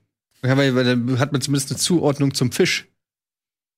Weil, 0.43 0.75
weil 0.75 0.85
dann 0.85 1.19
hat 1.19 1.33
man 1.33 1.41
zumindest 1.41 1.71
eine 1.71 1.79
Zuordnung 1.79 2.35
zum 2.35 2.53
Fisch. 2.53 2.87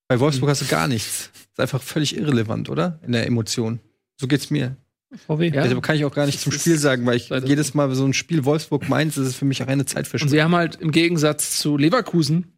Bei 0.09 0.21
Wolfsburg 0.21 0.51
hast 0.51 0.63
du 0.63 0.67
gar 0.67 0.89
nichts. 0.89 1.31
ist 1.35 1.61
einfach 1.61 1.83
völlig 1.83 2.17
irrelevant, 2.17 2.69
oder? 2.69 2.99
In 3.07 3.13
der 3.13 3.27
Emotion. 3.27 3.81
So 4.21 4.27
geht's 4.27 4.51
mir. 4.51 4.77
VW. 5.27 5.49
Ja. 5.49 5.63
Deshalb 5.63 5.83
kann 5.83 5.97
ich 5.97 6.05
auch 6.05 6.15
gar 6.15 6.27
nicht 6.27 6.41
zum 6.41 6.53
Spiel 6.53 6.79
sagen, 6.79 7.05
weil 7.07 7.17
ich 7.17 7.29
leider 7.31 7.47
jedes 7.47 7.75
Mal 7.75 7.93
so 7.95 8.05
ein 8.05 8.13
Spiel 8.13 8.45
Wolfsburg-Mainz, 8.45 9.17
das 9.17 9.27
ist 9.29 9.37
für 9.37 9.45
mich 9.45 9.63
reine 9.63 9.83
Und 9.83 9.89
Zeitverschwendung. 9.89 10.31
sie 10.33 10.43
haben 10.43 10.55
halt 10.55 10.77
im 10.77 10.93
Gegensatz 10.93 11.59
zu 11.59 11.77
Leverkusen 11.77 12.53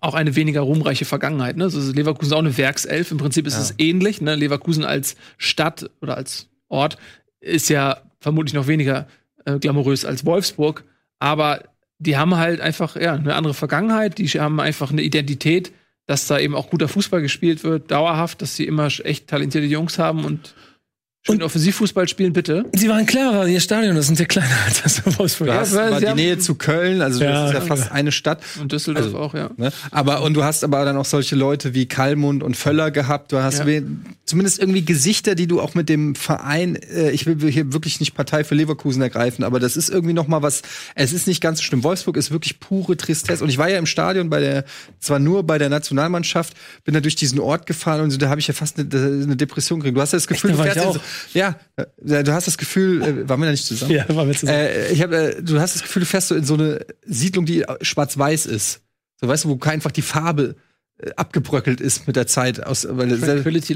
auch 0.00 0.14
eine 0.14 0.36
weniger 0.36 0.60
ruhmreiche 0.60 1.04
Vergangenheit. 1.04 1.56
Ne? 1.56 1.64
Also 1.64 1.92
Leverkusen 1.92 2.30
ist 2.30 2.32
auch 2.32 2.38
eine 2.38 2.56
Werkself. 2.56 3.10
Im 3.10 3.18
Prinzip 3.18 3.46
ist 3.46 3.54
Ja. 3.54 3.60
es 3.60 3.74
ähnlich. 3.78 4.20
Ne? 4.20 4.34
Leverkusen 4.34 4.84
als 4.84 5.16
Stadt 5.38 5.90
oder 6.00 6.16
als 6.16 6.48
Ort 6.68 6.98
ist 7.40 7.68
ja 7.68 7.98
vermutlich 8.20 8.54
noch 8.54 8.66
weniger 8.66 9.06
äh, 9.44 9.58
glamourös 9.58 10.04
als 10.04 10.24
Wolfsburg. 10.24 10.84
Aber 11.18 11.64
die 11.98 12.16
haben 12.16 12.36
halt 12.36 12.60
einfach 12.60 12.96
ja, 12.96 13.14
eine 13.14 13.34
andere 13.34 13.54
Vergangenheit. 13.54 14.18
Die 14.18 14.28
haben 14.28 14.60
einfach 14.60 14.90
eine 14.92 15.02
Identität, 15.02 15.72
dass 16.06 16.26
da 16.26 16.38
eben 16.38 16.54
auch 16.54 16.70
guter 16.70 16.88
Fußball 16.88 17.20
gespielt 17.20 17.64
wird, 17.64 17.90
dauerhaft, 17.90 18.40
dass 18.40 18.54
sie 18.56 18.64
immer 18.66 18.88
echt 19.04 19.26
talentierte 19.26 19.66
Jungs 19.66 19.98
haben 19.98 20.24
und 20.24 20.54
Schön 21.26 21.42
Offensivfußball 21.42 22.08
spielen, 22.08 22.32
bitte. 22.32 22.64
Sie 22.74 22.88
waren 22.88 23.04
cleverer, 23.04 23.46
ihr 23.48 23.60
Stadion, 23.60 23.94
das 23.96 24.06
sind 24.06 24.18
ja 24.18 24.24
kleiner 24.24 24.54
als 24.64 24.82
das 24.82 25.18
Wolfsburg. 25.18 25.48
Du 25.48 25.52
Ja, 25.54 25.60
aber 25.60 25.98
sie 26.00 26.06
die 26.06 26.14
Nähe 26.14 26.38
zu 26.38 26.54
Köln, 26.54 27.02
also 27.02 27.22
Ja, 27.22 27.32
das 27.42 27.48
ist 27.50 27.54
ja 27.54 27.60
fast 27.76 27.92
eine 27.92 28.12
Stadt. 28.12 28.40
Und 28.58 28.72
Düsseldorf 28.72 29.04
Also- 29.06 29.18
auch, 29.18 29.34
ja. 29.34 29.50
Ne? 29.58 29.70
Aber 29.90 30.22
und 30.22 30.32
du 30.34 30.44
hast 30.44 30.64
aber 30.64 30.82
dann 30.86 30.96
auch 30.96 31.04
solche 31.04 31.36
Leute 31.36 31.74
wie 31.74 31.84
Kalmund 31.86 32.42
und 32.42 32.56
Völler 32.56 32.90
gehabt. 32.90 33.32
Du 33.32 33.42
hast 33.42 33.58
Ja. 33.58 33.80
zumindest 34.24 34.58
irgendwie 34.58 34.82
Gesichter, 34.84 35.34
die 35.34 35.46
du 35.48 35.60
auch 35.60 35.74
mit 35.74 35.90
dem 35.90 36.14
Verein. 36.14 36.76
Äh, 36.76 37.10
ich 37.10 37.26
will 37.26 37.50
hier 37.50 37.74
wirklich 37.74 38.00
nicht 38.00 38.14
Partei 38.14 38.42
für 38.42 38.54
Leverkusen 38.54 39.02
ergreifen, 39.02 39.44
aber 39.44 39.60
das 39.60 39.76
ist 39.76 39.90
irgendwie 39.90 40.14
noch 40.14 40.28
mal 40.28 40.40
was. 40.40 40.62
Es 40.94 41.12
ist 41.12 41.26
nicht 41.26 41.42
ganz 41.42 41.58
so 41.58 41.64
schlimm. 41.64 41.82
Wolfsburg 41.84 42.16
ist 42.16 42.30
wirklich 42.30 42.58
pure 42.58 42.96
Tristesse. 42.96 43.42
Und 43.44 43.50
ich 43.50 43.58
war 43.58 43.68
ja 43.68 43.78
im 43.78 43.86
Stadion 43.86 44.30
bei 44.30 44.40
der, 44.40 44.64
zwar 44.98 45.18
nur 45.18 45.42
bei 45.42 45.58
der 45.58 45.68
Nationalmannschaft, 45.68 46.54
bin 46.84 46.94
da 46.94 47.00
durch 47.00 47.16
diesen 47.16 47.38
Ort 47.38 47.66
gefahren 47.66 48.00
und 48.02 48.12
so, 48.12 48.16
da 48.16 48.30
habe 48.30 48.40
ich 48.40 48.46
ja 48.46 48.54
fast 48.54 48.78
eine, 48.78 48.88
eine 48.88 49.36
Depression 49.36 49.80
gekriegt. 49.80 49.96
Du 49.96 50.00
hast 50.00 50.12
ja 50.12 50.16
das 50.16 50.26
Gefühl, 50.26 50.52
da 50.52 50.94
so, 51.32 51.38
ja, 51.38 51.58
äh, 51.76 52.24
du 52.24 52.32
hast 52.32 52.46
das 52.46 52.58
Gefühl, 52.58 53.02
äh, 53.02 53.28
waren 53.28 53.40
wir 53.40 53.46
da 53.46 53.52
nicht 53.52 53.66
zusammen? 53.66 53.92
Ja, 53.98 54.04
waren 54.08 54.28
wir 54.28 54.36
zusammen. 54.36 54.58
Äh, 54.58 54.92
ich 54.92 55.02
hab, 55.02 55.12
äh, 55.12 55.42
du 55.42 55.60
hast 55.60 55.74
das 55.74 55.82
Gefühl, 55.82 56.00
du 56.00 56.06
fährst 56.06 56.28
so 56.28 56.34
in 56.34 56.44
so 56.44 56.54
eine 56.54 56.84
Siedlung, 57.04 57.44
die 57.44 57.64
schwarz-weiß 57.82 58.46
ist. 58.46 58.80
So, 59.20 59.28
weißt 59.28 59.44
du, 59.44 59.48
wo 59.48 59.58
einfach 59.68 59.90
die 59.90 60.02
Farbe 60.02 60.56
äh, 61.00 61.10
abgebröckelt 61.16 61.80
ist 61.80 62.06
mit 62.06 62.16
der 62.16 62.26
Zeit. 62.26 62.64
Aus, 62.64 62.86
weil. 62.88 63.06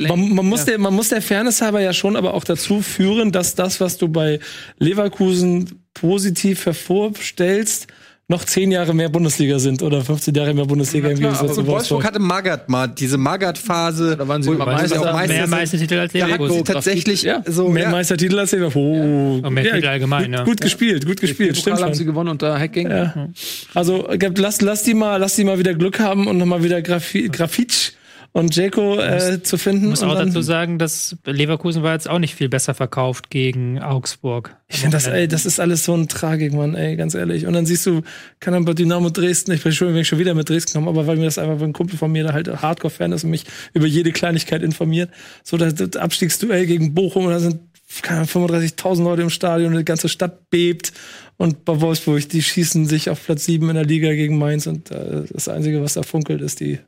Man, 0.09 0.35
man, 0.35 0.47
muss 0.47 0.65
der, 0.65 0.79
man 0.79 0.95
muss 0.95 1.09
der 1.11 1.23
Fairness 1.23 1.63
halber 1.63 1.81
ja 1.81 1.93
schon 1.93 2.17
aber 2.17 2.35
auch 2.35 2.45
dazu 2.45 2.83
führen, 2.83 3.31
dass 3.31 3.55
das, 3.55 3.81
was 3.81 3.97
du 3.97 4.09
bei 4.09 4.41
Leverkusen 4.79 5.85
positiv 5.95 6.67
hervorstellst, 6.67 7.87
noch 8.33 8.45
zehn 8.45 8.73
Jahre 8.73 8.95
mehr 8.95 9.09
Bundesliga 9.09 9.59
sind 9.59 9.83
oder 9.83 10.01
15 10.03 10.35
Jahre 10.35 10.53
mehr 10.55 10.65
Bundesliga 10.65 11.09
im 11.09 11.19
klar, 11.19 11.31
Gegensatz 11.33 11.45
aber 11.45 11.55
zu 11.55 11.61
und 11.61 11.67
Wolfsburg 11.69 12.03
Wolfsburg. 12.03 12.05
hatte 12.05 12.19
Magath 12.19 12.69
mal, 12.69 12.89
diese 12.89 13.19
Magath-Phase. 13.19 14.17
Da 14.17 14.27
waren 14.27 14.43
sie 14.43 14.49
wo- 14.49 14.55
immer 14.55 14.67
Meister. 14.67 15.01
auch 15.01 15.19
Mehr 15.19 15.29
Mehr. 15.29 15.47
Meistertitel 15.47 15.99
als 15.99 16.13
Da 16.13 16.21
hat 16.21 16.27
Leverkusen. 16.29 16.57
sie 16.57 16.63
tatsächlich 16.65 17.23
Ja. 17.23 17.43
so. 17.47 17.69
Mehr 17.69 17.85
ja, 17.85 17.91
Meistertitel 17.91 18.39
als 18.39 18.53
Leverkusen. 18.53 19.41
Oh, 19.43 19.47
Und 19.47 19.55
mehr 19.55 19.65
Titel 19.75 19.87
allgemein, 19.87 20.25
gut, 20.25 20.35
ja. 20.35 20.45
gut 20.45 20.61
gespielt, 20.61 21.07
gut 21.07 21.21
gespielt, 21.21 21.57
stimmt 21.57 21.81
haben 21.83 21.95
sie 21.95 22.05
gewonnen 22.05 22.31
unter 22.31 22.59
Hacking. 22.59 22.91
Ja. 22.91 23.29
Also 23.75 24.09
lass, 24.37 24.61
lass 24.61 24.83
die 24.83 24.95
mal, 24.95 25.17
lass 25.19 25.37
die 25.37 25.45
mal 25.45 25.59
wieder 25.59 25.75
Glück 25.75 26.01
haben 26.01 26.27
und 26.27 26.39
nochmal 26.39 26.63
wieder 26.65 26.81
Grafi 26.83 27.29
Grafitsch 27.31 27.93
und 28.33 28.57
Jeko 28.57 28.99
äh, 28.99 29.43
zu 29.43 29.59
finden. 29.59 29.85
Ich 29.85 29.91
muss 29.91 30.03
auch 30.03 30.15
dazu 30.15 30.41
sagen, 30.41 30.79
dass 30.79 31.17
Leverkusen 31.27 31.83
war 31.83 31.93
jetzt 31.93 32.09
auch 32.09 32.19
nicht 32.19 32.35
viel 32.35 32.49
besser 32.49 32.73
verkauft 32.73 33.29
gegen 33.29 33.81
Augsburg. 33.81 34.57
Ich 34.69 34.79
finde 34.79 34.97
das, 34.97 35.07
ey, 35.07 35.29
das 35.29 35.45
ist 35.45 35.61
alles 35.61 35.85
so 35.85 35.95
ein 35.95 36.09
Tragik, 36.09 36.55
Mann, 36.55 36.75
ey, 36.75 36.97
ganz 36.97 37.15
ehrlich. 37.15 37.47
Und 37.47 37.53
dann 37.53 37.67
siehst 37.67 37.85
du, 37.85 38.01
kann 38.41 38.55
dann 38.55 38.65
bei 38.65 38.73
Dynamo 38.73 39.11
Dresden, 39.11 39.53
ich 39.53 39.63
bin 39.63 39.73
schon, 39.73 39.89
wenn 39.89 40.01
ich 40.01 40.09
schon 40.09 40.19
wieder 40.19 40.33
mit 40.35 40.49
Dresden 40.49 40.73
komme, 40.73 40.89
aber 40.89 41.07
weil 41.07 41.17
mir 41.17 41.27
das 41.27 41.37
einfach, 41.37 41.61
weil 41.61 41.69
ein 41.69 41.73
Kumpel 41.75 41.99
von 41.99 42.11
mir, 42.11 42.23
der 42.25 42.33
halt 42.33 42.49
Hardcore-Fan 42.49 43.13
ist 43.13 43.25
und 43.25 43.31
mich 43.31 43.45
über 43.75 43.87
jede 43.87 44.13
Kleinigkeit 44.13 44.63
informiert, 44.63 45.11
so 45.43 45.59
das, 45.59 45.75
das 45.75 45.97
Abstiegsduell 45.97 46.65
gegen 46.67 46.95
Bochum, 46.95 47.27
und 47.27 47.33
da 47.33 47.39
sind 47.39 47.61
keine 48.01 48.21
Ahnung, 48.21 48.49
35.000 48.49 49.05
Leute 49.05 49.23
im 49.23 49.29
Stadion 49.29 49.73
und 49.73 49.79
die 49.79 49.85
ganze 49.85 50.09
Stadt 50.09 50.49
bebt. 50.49 50.95
Und 51.37 51.67
bei 51.67 51.81
Wolfsburg, 51.83 52.27
die 52.29 52.43
schießen 52.43 52.87
sich 52.87 53.11
auf 53.11 53.23
Platz 53.23 53.45
7 53.45 53.69
in 53.69 53.75
der 53.75 53.85
Liga 53.85 54.13
gegen 54.13 54.39
Mainz 54.39 54.67
und 54.67 54.91
äh, 54.91 55.25
das 55.31 55.49
Einzige, 55.49 55.83
was 55.83 55.95
da 55.95 56.03
funkelt, 56.03 56.41
ist 56.41 56.61
die, 56.61 56.79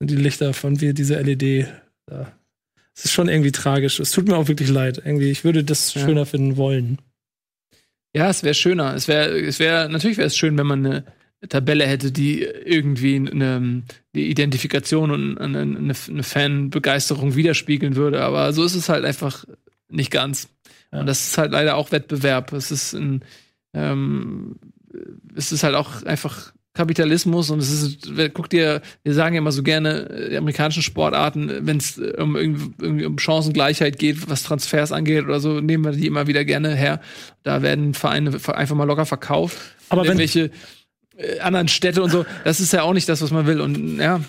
die 0.00 0.16
Lichter 0.16 0.54
von 0.54 0.80
wir, 0.80 0.94
diese 0.94 1.20
LED. 1.20 1.68
Da. 2.06 2.32
Es 2.94 3.04
ist 3.04 3.12
schon 3.12 3.28
irgendwie 3.28 3.52
tragisch. 3.52 4.00
Es 4.00 4.10
tut 4.10 4.26
mir 4.28 4.36
auch 4.36 4.48
wirklich 4.48 4.68
leid. 4.70 5.00
Irgendwie, 5.04 5.30
ich 5.30 5.44
würde 5.44 5.64
das 5.64 5.94
Ja. 5.94 6.04
schöner 6.04 6.26
finden 6.26 6.56
wollen. 6.56 6.98
Ja, 8.14 8.28
es 8.30 8.42
wäre 8.42 8.54
schöner. 8.54 8.94
Es 8.94 9.06
wäre, 9.08 9.38
es 9.38 9.58
wäre, 9.58 9.88
natürlich 9.88 10.16
wäre 10.16 10.26
es 10.26 10.36
schön, 10.36 10.56
wenn 10.58 10.66
man 10.66 10.84
eine 10.84 11.04
Tabelle 11.48 11.86
hätte, 11.86 12.10
die 12.10 12.42
irgendwie 12.42 13.16
eine, 13.16 13.82
die 14.14 14.28
Identifikation 14.30 15.10
und 15.10 15.38
eine, 15.38 15.60
eine, 15.60 15.94
eine 16.08 16.22
Fanbegeisterung 16.22 17.36
widerspiegeln 17.36 17.94
würde. 17.96 18.22
Aber 18.22 18.52
so 18.52 18.64
ist 18.64 18.74
es 18.74 18.88
halt 18.88 19.04
einfach 19.04 19.44
nicht 19.88 20.10
ganz. 20.10 20.48
Ja. 20.92 21.00
Und 21.00 21.06
das 21.06 21.28
ist 21.28 21.38
halt 21.38 21.52
leider 21.52 21.76
auch 21.76 21.92
Wettbewerb. 21.92 22.52
Es 22.52 22.70
ist 22.70 22.94
ein, 22.94 23.22
ähm, 23.74 24.56
es 25.36 25.52
ist 25.52 25.62
halt 25.62 25.74
auch 25.76 26.02
einfach 26.02 26.52
Kapitalismus 26.78 27.50
und 27.50 27.58
es 27.58 27.70
ist, 27.70 28.10
guck 28.32 28.48
dir, 28.48 28.80
wir 29.02 29.12
sagen 29.14 29.34
ja 29.34 29.40
immer 29.40 29.52
so 29.52 29.62
gerne, 29.62 30.08
äh, 30.08 30.30
die 30.30 30.36
amerikanischen 30.38 30.82
Sportarten, 30.82 31.66
wenn 31.66 31.76
es 31.76 31.98
um, 31.98 32.34
irgendwie 32.36 32.70
irgendwie 32.80 33.04
um 33.04 33.18
Chancengleichheit 33.18 33.98
geht, 33.98 34.30
was 34.30 34.44
Transfers 34.44 34.92
angeht 34.92 35.24
oder 35.24 35.40
so, 35.40 35.60
nehmen 35.60 35.84
wir 35.84 35.92
die 35.92 36.06
immer 36.06 36.26
wieder 36.26 36.44
gerne 36.44 36.74
her. 36.74 37.00
Da 37.42 37.60
werden 37.62 37.92
Vereine 37.94 38.30
einfach 38.54 38.74
mal 38.76 38.84
locker 38.84 39.04
verkauft. 39.06 39.58
Aber 39.90 40.02
wenn- 40.02 40.18
irgendwelche 40.18 40.50
äh, 41.16 41.40
anderen 41.40 41.68
Städte 41.68 42.02
und 42.02 42.10
so, 42.10 42.24
das 42.44 42.60
ist 42.60 42.72
ja 42.72 42.82
auch 42.82 42.92
nicht 42.94 43.08
das, 43.08 43.20
was 43.20 43.30
man 43.30 43.46
will. 43.46 43.60
Und 43.60 43.98
ja, 43.98 44.20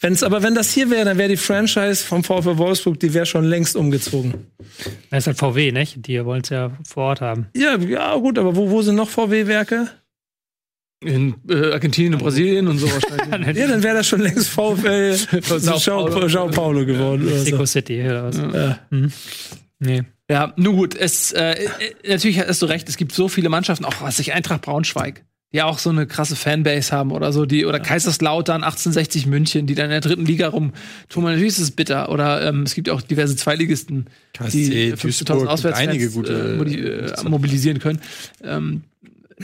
Wenn's, 0.00 0.22
aber 0.24 0.42
wenn 0.42 0.54
das 0.56 0.72
hier 0.72 0.90
wäre, 0.90 1.04
dann 1.04 1.18
wäre 1.18 1.28
die 1.28 1.36
Franchise 1.36 2.04
vom 2.04 2.24
VfL 2.24 2.58
Wolfsburg, 2.58 2.98
die 3.00 3.14
wäre 3.14 3.26
schon 3.26 3.44
längst 3.44 3.76
umgezogen. 3.76 4.48
Das 5.08 5.20
ist 5.22 5.26
halt 5.28 5.38
VW, 5.38 5.70
nicht? 5.72 6.06
Die 6.06 6.22
wollen 6.24 6.42
es 6.42 6.48
ja 6.50 6.72
vor 6.86 7.04
Ort 7.04 7.20
haben. 7.20 7.46
Ja, 7.56 7.76
ja, 7.78 8.14
gut, 8.16 8.38
aber 8.38 8.56
wo, 8.56 8.68
wo 8.70 8.82
sind 8.82 8.96
noch 8.96 9.08
VW-Werke? 9.08 9.88
In 11.06 11.34
äh, 11.48 11.72
Argentinien 11.72 12.14
und 12.14 12.20
Brasilien 12.22 12.68
und 12.68 12.78
so 12.78 12.86
wahrscheinlich. 12.90 13.56
Ja, 13.56 13.66
dann 13.68 13.82
wäre 13.82 13.96
das 13.96 14.06
schon 14.08 14.20
längst 14.20 14.48
VfL 14.48 15.14
Sao 15.42 15.78
Sao 15.78 16.04
Paulo. 16.06 16.28
Sao 16.28 16.48
Paulo 16.48 16.84
geworden. 16.86 17.22
Oder 17.26 17.36
Mexico 17.36 17.58
so. 17.58 17.66
City 17.66 18.02
oder 18.02 18.24
was. 18.24 18.36
Ja. 18.36 18.78
Nee. 19.80 20.02
Ja, 20.30 20.54
nun 20.56 20.76
gut, 20.76 20.96
es 20.96 21.32
äh, 21.32 21.52
äh, 21.52 21.68
natürlich 22.08 22.40
hast 22.40 22.62
du 22.62 22.66
recht, 22.66 22.88
es 22.88 22.96
gibt 22.96 23.12
so 23.12 23.28
viele 23.28 23.50
Mannschaften, 23.50 23.84
auch 23.84 24.00
was 24.00 24.18
ich 24.18 24.32
Eintracht 24.32 24.62
Braunschweig, 24.62 25.22
die 25.52 25.60
auch 25.60 25.78
so 25.78 25.90
eine 25.90 26.06
krasse 26.06 26.34
Fanbase 26.34 26.92
haben 26.92 27.12
oder 27.12 27.30
so, 27.30 27.44
die 27.44 27.66
oder 27.66 27.78
Kaiserslautern 27.78 28.64
1860 28.64 29.26
München, 29.26 29.66
die 29.66 29.74
dann 29.74 29.84
in 29.86 29.90
der 29.90 30.00
dritten 30.00 30.24
Liga 30.24 30.48
rumtun. 30.48 31.24
Natürlich 31.24 31.48
ist 31.48 31.58
es 31.58 31.70
bitter 31.72 32.08
oder 32.10 32.40
ähm, 32.48 32.62
es 32.62 32.74
gibt 32.74 32.88
auch 32.88 33.02
diverse 33.02 33.36
Zweitligisten, 33.36 34.06
die 34.06 34.38
KSC, 34.38 34.94
50.000 34.94 35.02
Duisburg, 35.02 35.48
Auswärtsfans 35.48 35.88
einige 35.88 36.10
gute, 36.10 36.32
äh, 36.32 36.56
modi- 36.56 36.80
äh, 36.80 37.28
mobilisieren 37.28 37.78
können. 37.78 38.00
Ähm, 38.42 38.84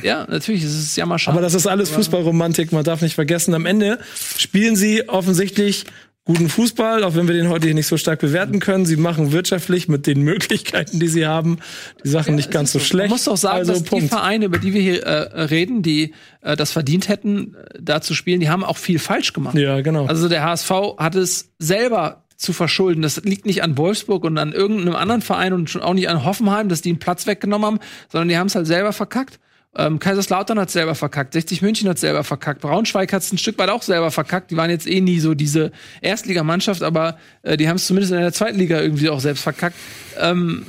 ja, 0.02 0.26
natürlich 0.28 0.62
ist 0.64 0.78
es 0.78 0.96
ja 0.96 1.06
mal 1.06 1.18
schade. 1.18 1.36
Aber 1.36 1.42
das 1.42 1.54
ist 1.54 1.66
alles 1.66 1.90
Fußballromantik, 1.90 2.72
man 2.72 2.84
darf 2.84 3.02
nicht 3.02 3.14
vergessen. 3.14 3.54
Am 3.54 3.66
Ende 3.66 3.98
spielen 4.36 4.76
sie 4.76 5.08
offensichtlich 5.08 5.86
guten 6.24 6.48
Fußball, 6.48 7.02
auch 7.02 7.16
wenn 7.16 7.26
wir 7.26 7.34
den 7.34 7.48
heute 7.48 7.66
hier 7.66 7.74
nicht 7.74 7.86
so 7.86 7.96
stark 7.96 8.20
bewerten 8.20 8.60
können. 8.60 8.86
Sie 8.86 8.96
machen 8.96 9.32
wirtschaftlich 9.32 9.88
mit 9.88 10.06
den 10.06 10.22
Möglichkeiten, 10.22 11.00
die 11.00 11.08
sie 11.08 11.26
haben, 11.26 11.58
die 12.04 12.08
Sachen 12.08 12.36
nicht 12.36 12.50
ganz 12.50 12.72
so 12.72 12.78
schlecht. 12.78 13.08
Man 13.08 13.16
muss 13.16 13.24
doch 13.24 13.36
sagen, 13.36 13.58
also, 13.58 13.72
dass 13.72 13.82
die 13.82 13.88
Punkt. 13.88 14.08
Vereine, 14.10 14.44
über 14.44 14.58
die 14.58 14.72
wir 14.72 14.80
hier 14.80 15.02
äh, 15.02 15.42
reden, 15.42 15.82
die 15.82 16.14
äh, 16.42 16.56
das 16.56 16.72
verdient 16.72 17.08
hätten, 17.08 17.54
äh, 17.54 17.78
da 17.80 18.00
zu 18.00 18.14
spielen, 18.14 18.40
die 18.40 18.48
haben 18.48 18.64
auch 18.64 18.76
viel 18.76 18.98
falsch 18.98 19.32
gemacht. 19.32 19.56
Ja, 19.56 19.80
genau. 19.80 20.06
Also 20.06 20.28
der 20.28 20.44
HSV 20.44 20.70
hat 20.98 21.14
es 21.16 21.50
selber 21.58 22.24
zu 22.36 22.52
verschulden. 22.52 23.02
Das 23.02 23.22
liegt 23.24 23.44
nicht 23.44 23.62
an 23.62 23.76
Wolfsburg 23.76 24.24
und 24.24 24.38
an 24.38 24.52
irgendeinem 24.52 24.94
anderen 24.94 25.22
Verein 25.22 25.52
und 25.52 25.68
schon 25.68 25.82
auch 25.82 25.94
nicht 25.94 26.08
an 26.08 26.24
Hoffenheim, 26.24 26.68
dass 26.68 26.80
die 26.80 26.90
einen 26.90 26.98
Platz 26.98 27.26
weggenommen 27.26 27.66
haben, 27.66 27.78
sondern 28.08 28.28
die 28.28 28.38
haben 28.38 28.46
es 28.46 28.54
halt 28.54 28.66
selber 28.66 28.92
verkackt. 28.92 29.40
Ähm, 29.76 30.00
Kaiserslautern 30.00 30.58
hat 30.58 30.70
selber 30.70 30.96
verkackt, 30.96 31.32
60 31.32 31.62
München 31.62 31.88
hat 31.88 31.98
selber 31.98 32.24
verkackt, 32.24 32.60
Braunschweig 32.60 33.12
hat 33.12 33.22
es 33.22 33.32
ein 33.32 33.38
Stück 33.38 33.56
weit 33.58 33.70
auch 33.70 33.82
selber 33.82 34.10
verkackt. 34.10 34.50
Die 34.50 34.56
waren 34.56 34.70
jetzt 34.70 34.88
eh 34.88 35.00
nie 35.00 35.20
so 35.20 35.34
diese 35.34 35.70
Erstligamannschaft, 36.00 36.82
aber 36.82 37.18
äh, 37.42 37.56
die 37.56 37.68
haben 37.68 37.76
es 37.76 37.86
zumindest 37.86 38.12
in 38.12 38.18
der 38.18 38.32
zweiten 38.32 38.58
Liga 38.58 38.80
irgendwie 38.80 39.10
auch 39.10 39.20
selbst 39.20 39.42
verkackt. 39.42 39.76
Ähm, 40.18 40.66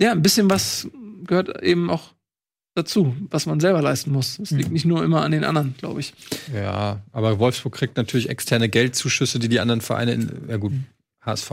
ja, 0.00 0.12
ein 0.12 0.22
bisschen 0.22 0.48
was 0.48 0.88
gehört 1.26 1.62
eben 1.62 1.90
auch 1.90 2.14
dazu, 2.74 3.16
was 3.30 3.46
man 3.46 3.60
selber 3.60 3.82
leisten 3.82 4.12
muss. 4.12 4.38
Es 4.38 4.50
liegt 4.50 4.70
nicht 4.70 4.84
nur 4.84 5.02
immer 5.02 5.22
an 5.22 5.32
den 5.32 5.44
anderen, 5.44 5.74
glaube 5.78 6.00
ich. 6.00 6.14
Ja, 6.52 7.00
aber 7.12 7.38
Wolfsburg 7.38 7.74
kriegt 7.74 7.96
natürlich 7.96 8.28
externe 8.28 8.68
Geldzuschüsse, 8.68 9.38
die 9.38 9.48
die 9.48 9.60
anderen 9.60 9.80
Vereine, 9.80 10.12
in, 10.12 10.30
ja 10.48 10.56
gut, 10.56 10.72
HSV 11.20 11.52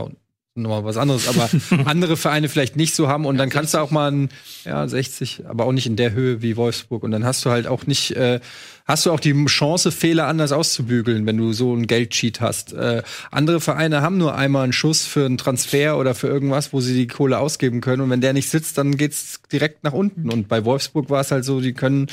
nochmal 0.54 0.84
was 0.84 0.98
anderes, 0.98 1.28
aber 1.28 1.48
andere 1.88 2.16
Vereine 2.16 2.48
vielleicht 2.48 2.76
nicht 2.76 2.94
so 2.94 3.08
haben 3.08 3.24
und 3.24 3.38
dann 3.38 3.48
kannst 3.48 3.72
du 3.72 3.78
auch 3.78 3.90
mal 3.90 4.10
ein, 4.10 4.28
ja, 4.64 4.86
60, 4.86 5.44
aber 5.48 5.64
auch 5.64 5.72
nicht 5.72 5.86
in 5.86 5.96
der 5.96 6.12
Höhe 6.12 6.42
wie 6.42 6.56
Wolfsburg 6.56 7.02
und 7.02 7.10
dann 7.10 7.24
hast 7.24 7.44
du 7.44 7.50
halt 7.50 7.66
auch 7.66 7.86
nicht, 7.86 8.14
äh, 8.16 8.40
hast 8.84 9.06
du 9.06 9.12
auch 9.12 9.20
die 9.20 9.32
Chance, 9.46 9.90
Fehler 9.90 10.26
anders 10.26 10.52
auszubügeln, 10.52 11.24
wenn 11.24 11.38
du 11.38 11.54
so 11.54 11.72
einen 11.72 11.86
Geldcheat 11.86 12.42
hast. 12.42 12.74
Äh, 12.74 13.02
andere 13.30 13.60
Vereine 13.60 14.02
haben 14.02 14.18
nur 14.18 14.34
einmal 14.34 14.64
einen 14.64 14.74
Schuss 14.74 15.06
für 15.06 15.24
einen 15.24 15.38
Transfer 15.38 15.96
oder 15.96 16.14
für 16.14 16.26
irgendwas, 16.26 16.74
wo 16.74 16.80
sie 16.80 16.94
die 16.94 17.06
Kohle 17.06 17.38
ausgeben 17.38 17.80
können 17.80 18.02
und 18.02 18.10
wenn 18.10 18.20
der 18.20 18.34
nicht 18.34 18.50
sitzt, 18.50 18.76
dann 18.76 18.98
geht's 18.98 19.40
direkt 19.50 19.84
nach 19.84 19.94
unten 19.94 20.30
und 20.30 20.48
bei 20.48 20.66
Wolfsburg 20.66 21.08
war 21.08 21.22
es 21.22 21.30
halt 21.30 21.46
so, 21.46 21.62
die 21.62 21.72
können, 21.72 22.08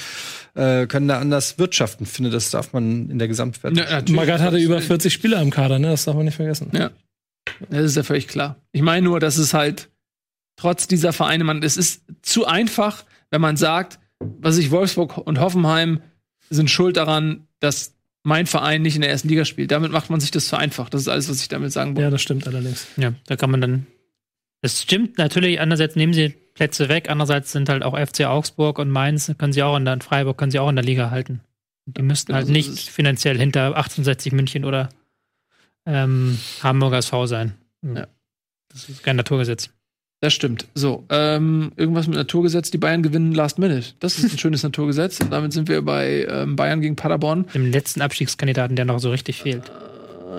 äh, 0.56 0.88
können 0.88 1.10
da 1.10 1.20
anders 1.20 1.60
wirtschaften. 1.60 2.06
Ich 2.06 2.12
finde, 2.12 2.30
das 2.30 2.52
darf 2.52 2.72
man 2.72 3.10
in 3.10 3.20
der 3.20 3.28
Gesamtwertung. 3.28 3.86
Magath 4.16 4.40
hatte 4.40 4.58
über 4.60 4.80
40 4.80 5.12
Spieler 5.12 5.42
im 5.42 5.50
Kader, 5.50 5.78
ne? 5.78 5.90
Das 5.90 6.06
darf 6.06 6.16
man 6.16 6.24
nicht 6.24 6.36
vergessen. 6.36 6.70
Ja. 6.74 6.92
Das 7.70 7.84
ist 7.84 7.96
ja 7.96 8.04
völlig 8.04 8.28
klar. 8.28 8.62
Ich 8.72 8.82
meine 8.82 9.04
nur, 9.04 9.20
dass 9.20 9.38
es 9.38 9.54
halt 9.54 9.90
trotz 10.56 10.88
dieser 10.88 11.14
Vereine, 11.14 11.44
man, 11.44 11.64
es 11.64 11.78
ist 11.78 12.04
zu 12.22 12.46
einfach, 12.46 13.06
wenn 13.32 13.42
man 13.42 13.58
sagt, 13.58 14.00
was 14.20 14.58
ich 14.58 14.72
Wolfsburg 14.72 15.18
und 15.18 15.40
Hoffenheim 15.40 16.02
sind 16.50 16.70
schuld 16.70 16.98
daran, 16.98 17.48
dass 17.60 17.96
mein 18.24 18.48
Verein 18.48 18.82
nicht 18.82 18.96
in 18.96 19.02
der 19.02 19.10
ersten 19.10 19.30
Liga 19.30 19.46
spielt. 19.46 19.72
Damit 19.72 19.92
macht 19.92 20.10
man 20.10 20.20
sich 20.20 20.32
das 20.32 20.48
zu 20.48 20.58
einfach. 20.58 20.90
Das 20.90 21.02
ist 21.02 21.08
alles, 21.08 21.30
was 21.30 21.42
ich 21.42 21.48
damit 21.48 21.72
sagen 21.72 21.92
wollte. 21.92 22.02
Ja, 22.02 22.10
das 22.10 22.22
stimmt 22.22 22.48
allerdings. 22.48 22.88
Ja, 22.98 23.14
da 23.28 23.36
kann 23.36 23.52
man 23.52 23.62
dann. 23.62 23.88
Es 24.62 24.82
stimmt 24.82 25.18
natürlich, 25.18 25.62
einerseits 25.62 25.96
nehmen 25.96 26.14
sie 26.14 26.30
Plätze 26.54 26.90
weg, 26.90 27.10
andererseits 27.10 27.54
sind 27.54 27.70
halt 27.70 27.84
auch 27.84 27.98
FC 27.98 28.26
Augsburg 28.26 28.78
und 28.78 28.90
Mainz, 28.90 29.32
können 29.38 29.54
sie 29.54 29.64
auch 29.64 29.78
in 29.78 29.86
der 29.86 29.94
und 29.94 30.04
Freiburg 30.04 30.38
können 30.38 30.52
sie 30.52 30.60
auch 30.60 30.68
in 30.68 30.76
der 30.76 30.84
Liga 30.84 31.12
halten. 31.12 31.40
Die 31.86 32.02
müssten 32.02 32.34
halt 32.34 32.50
nicht 32.50 32.90
finanziell 32.90 33.38
hinter 33.38 33.68
1860 33.68 34.34
München 34.34 34.66
oder 34.66 34.90
ähm, 35.86 36.38
Hamburger 36.64 36.98
SV 36.98 37.26
sein. 37.28 37.54
Ja. 37.84 38.08
Das 38.72 38.88
ist 38.90 39.04
kein 39.04 39.16
Naturgesetz. 39.16 39.70
Das 40.22 40.34
stimmt. 40.34 40.68
So, 40.76 41.06
ähm, 41.10 41.72
irgendwas 41.78 42.08
mit 42.08 42.18
Naturgesetz, 42.18 42.70
die 42.72 42.78
Bayern 42.78 43.02
gewinnen 43.04 43.34
Last 43.34 43.58
Minute. 43.58 43.94
Das 44.00 44.20
ist 44.20 44.34
ein 44.34 44.38
schönes 44.38 44.64
Naturgesetz. 44.64 45.20
Und 45.22 45.32
damit 45.32 45.54
sind 45.54 45.70
wir 45.70 45.82
bei 45.82 46.28
ähm, 46.30 46.56
Bayern 46.58 46.82
gegen 46.82 46.96
Paderborn. 46.98 47.46
Dem 47.54 47.72
letzten 47.72 48.02
Abstiegskandidaten, 48.02 48.76
der 48.76 48.84
noch 48.86 49.00
so 49.00 49.10
richtig 49.12 49.42
fehlt. 49.42 49.72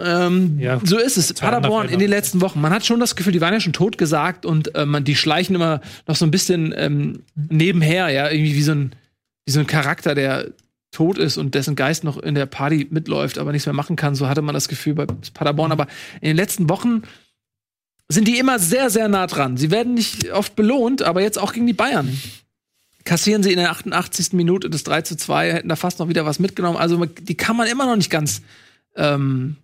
Ähm, 0.03 0.59
Ja. 0.61 0.81
so 0.85 0.99
ist 0.99 1.17
es. 1.17 1.33
Paderborn 1.33 1.89
in 1.89 1.99
den 1.99 2.11
letzten 2.11 2.41
Wochen. 2.43 2.61
Man 2.61 2.73
hat 2.73 2.85
schon 2.85 3.01
das 3.01 3.17
Gefühl, 3.17 3.33
die 3.33 3.41
waren 3.41 3.55
ja 3.55 3.61
schon 3.61 3.73
tot 3.73 3.97
gesagt 3.99 4.45
und 4.47 4.75
äh, 4.75 4.85
man, 4.87 5.03
die 5.05 5.17
schleichen 5.17 5.57
immer 5.57 5.81
noch 6.07 6.15
so 6.15 6.27
ein 6.27 6.31
bisschen 6.31 6.75
ähm, 6.77 7.23
nebenher, 7.35 8.09
ja, 8.11 8.31
irgendwie 8.31 8.55
wie 8.55 8.63
so 8.63 8.73
ein, 8.73 8.93
wie 9.47 9.53
so 9.53 9.61
ein 9.61 9.67
Charakter, 9.67 10.15
der 10.15 10.49
tot 10.91 11.19
ist 11.19 11.37
und 11.37 11.55
dessen 11.55 11.77
Geist 11.77 12.05
noch 12.05 12.19
in 12.19 12.35
der 12.35 12.47
Party 12.47 12.87
mitläuft, 12.91 13.39
aber 13.39 13.53
nichts 13.53 13.67
mehr 13.67 13.75
machen 13.75 13.97
kann. 13.97 14.15
So 14.15 14.29
hatte 14.29 14.43
man 14.43 14.55
das 14.55 14.69
Gefühl 14.69 14.95
bei 14.95 15.07
Paderborn. 15.07 15.73
Aber 15.73 15.87
in 16.21 16.29
den 16.29 16.37
letzten 16.37 16.69
Wochen 16.69 17.03
sind 18.09 18.27
die 18.27 18.39
immer 18.39 18.59
sehr, 18.59 18.91
sehr 18.91 19.09
nah 19.09 19.27
dran. 19.27 19.57
Sie 19.57 19.71
werden 19.71 19.95
nicht 19.95 20.33
oft 20.33 20.57
belohnt, 20.57 21.03
aber 21.03 21.23
jetzt 21.23 21.39
auch 21.39 21.53
gegen 21.53 21.67
die 21.67 21.73
Bayern. 21.73 22.21
Kassieren 23.05 23.43
sie 23.43 23.53
in 23.53 23.59
der 23.59 23.71
88. 23.71 24.33
Minute 24.33 24.69
das 24.69 24.83
3 24.83 25.03
zu 25.03 25.17
2, 25.17 25.53
hätten 25.53 25.69
da 25.69 25.77
fast 25.77 26.01
noch 26.01 26.09
wieder 26.09 26.27
was 26.27 26.39
mitgenommen. 26.39 26.77
Also 26.77 27.05
die 27.05 27.37
kann 27.37 27.57
man 27.57 27.69
immer 27.69 27.87
noch 27.87 27.97
nicht 27.97 28.11
ganz 28.11 28.43
ähm, 28.97 29.57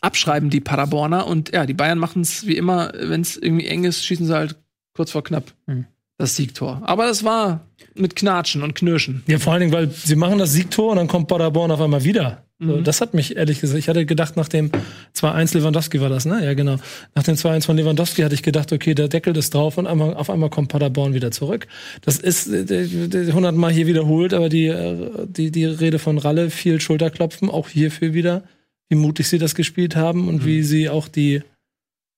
abschreiben, 0.00 0.50
die 0.50 0.60
Paderborner. 0.60 1.26
Und 1.26 1.52
ja, 1.52 1.64
die 1.64 1.74
Bayern 1.74 1.98
machen 1.98 2.22
es 2.22 2.46
wie 2.46 2.56
immer, 2.56 2.92
wenn 2.94 3.20
es 3.20 3.36
irgendwie 3.36 3.66
eng 3.66 3.84
ist, 3.84 4.04
schießen 4.04 4.26
sie 4.26 4.34
halt 4.34 4.56
kurz 4.94 5.12
vor 5.12 5.22
knapp 5.22 5.52
Hm. 5.66 5.86
Das 6.18 6.36
Siegtor. 6.36 6.82
Aber 6.84 7.06
das 7.06 7.24
war 7.24 7.66
mit 7.94 8.16
Knatschen 8.16 8.62
und 8.62 8.74
Knirschen. 8.74 9.22
Ja, 9.26 9.38
vor 9.38 9.52
allen 9.52 9.60
Dingen, 9.60 9.72
weil 9.72 9.90
sie 9.90 10.16
machen 10.16 10.38
das 10.38 10.52
Siegtor 10.52 10.90
und 10.90 10.96
dann 10.96 11.08
kommt 11.08 11.28
Paderborn 11.28 11.70
auf 11.70 11.80
einmal 11.80 12.04
wieder. 12.04 12.44
So, 12.60 12.80
das 12.80 13.00
hat 13.00 13.14
mich 13.14 13.36
ehrlich 13.36 13.60
gesagt, 13.60 13.78
ich 13.78 13.88
hatte 13.88 14.04
gedacht, 14.04 14.36
nach 14.36 14.48
dem 14.48 14.72
2-1 15.14 15.56
Lewandowski 15.56 16.00
war 16.00 16.08
das, 16.08 16.24
ne? 16.24 16.44
Ja, 16.44 16.54
genau. 16.54 16.78
Nach 17.14 17.22
dem 17.22 17.36
2-1 17.36 17.66
von 17.66 17.76
Lewandowski 17.76 18.22
hatte 18.22 18.34
ich 18.34 18.42
gedacht, 18.42 18.72
okay, 18.72 18.94
der 18.94 19.06
Deckel 19.06 19.36
ist 19.36 19.54
drauf 19.54 19.78
und 19.78 19.86
einmal, 19.86 20.14
auf 20.14 20.28
einmal 20.28 20.50
kommt 20.50 20.68
Paderborn 20.68 21.14
wieder 21.14 21.30
zurück. 21.30 21.68
Das 22.02 22.18
ist 22.18 22.48
äh, 22.48 23.32
hundertmal 23.32 23.70
hier 23.70 23.86
wiederholt, 23.86 24.34
aber 24.34 24.48
die, 24.48 24.66
äh, 24.66 25.26
die, 25.28 25.52
die 25.52 25.66
Rede 25.66 26.00
von 26.00 26.18
Ralle, 26.18 26.50
viel 26.50 26.80
Schulterklopfen, 26.80 27.48
auch 27.48 27.68
hierfür 27.68 28.12
wieder, 28.12 28.42
wie 28.88 28.96
mutig 28.96 29.28
sie 29.28 29.38
das 29.38 29.54
gespielt 29.54 29.94
haben 29.94 30.26
und 30.26 30.44
wie 30.44 30.64
sie 30.64 30.88
auch 30.88 31.06
die 31.06 31.42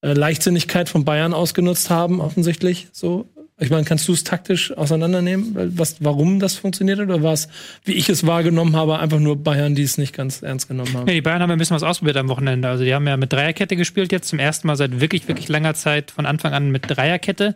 äh, 0.00 0.14
Leichtsinnigkeit 0.14 0.88
von 0.88 1.04
Bayern 1.04 1.34
ausgenutzt 1.34 1.90
haben, 1.90 2.22
offensichtlich. 2.22 2.88
So. 2.92 3.28
Ich 3.60 3.68
meine, 3.70 3.84
kannst 3.84 4.08
du 4.08 4.12
es 4.12 4.24
taktisch 4.24 4.76
auseinandernehmen, 4.76 5.72
was, 5.76 5.96
warum 6.00 6.40
das 6.40 6.54
funktioniert 6.54 6.98
hat? 6.98 7.08
Oder 7.08 7.22
war 7.22 7.34
es, 7.34 7.48
wie 7.84 7.92
ich 7.92 8.08
es 8.08 8.26
wahrgenommen 8.26 8.74
habe, 8.74 8.98
einfach 8.98 9.18
nur 9.18 9.36
Bayern, 9.36 9.74
die 9.74 9.82
es 9.82 9.98
nicht 9.98 10.14
ganz 10.14 10.40
ernst 10.40 10.68
genommen 10.68 10.94
haben? 10.94 11.06
Ja, 11.06 11.12
die 11.12 11.20
Bayern 11.20 11.42
haben 11.42 11.50
ja 11.50 11.56
ein 11.56 11.58
bisschen 11.58 11.76
was 11.76 11.82
ausprobiert 11.82 12.16
am 12.16 12.28
Wochenende. 12.28 12.68
Also 12.68 12.84
die 12.84 12.94
haben 12.94 13.06
ja 13.06 13.18
mit 13.18 13.32
Dreierkette 13.32 13.76
gespielt 13.76 14.12
jetzt 14.12 14.28
zum 14.28 14.38
ersten 14.38 14.66
Mal 14.66 14.76
seit 14.76 15.00
wirklich, 15.00 15.28
wirklich 15.28 15.48
langer 15.48 15.74
Zeit 15.74 16.10
von 16.10 16.24
Anfang 16.24 16.54
an 16.54 16.70
mit 16.70 16.84
Dreierkette. 16.88 17.54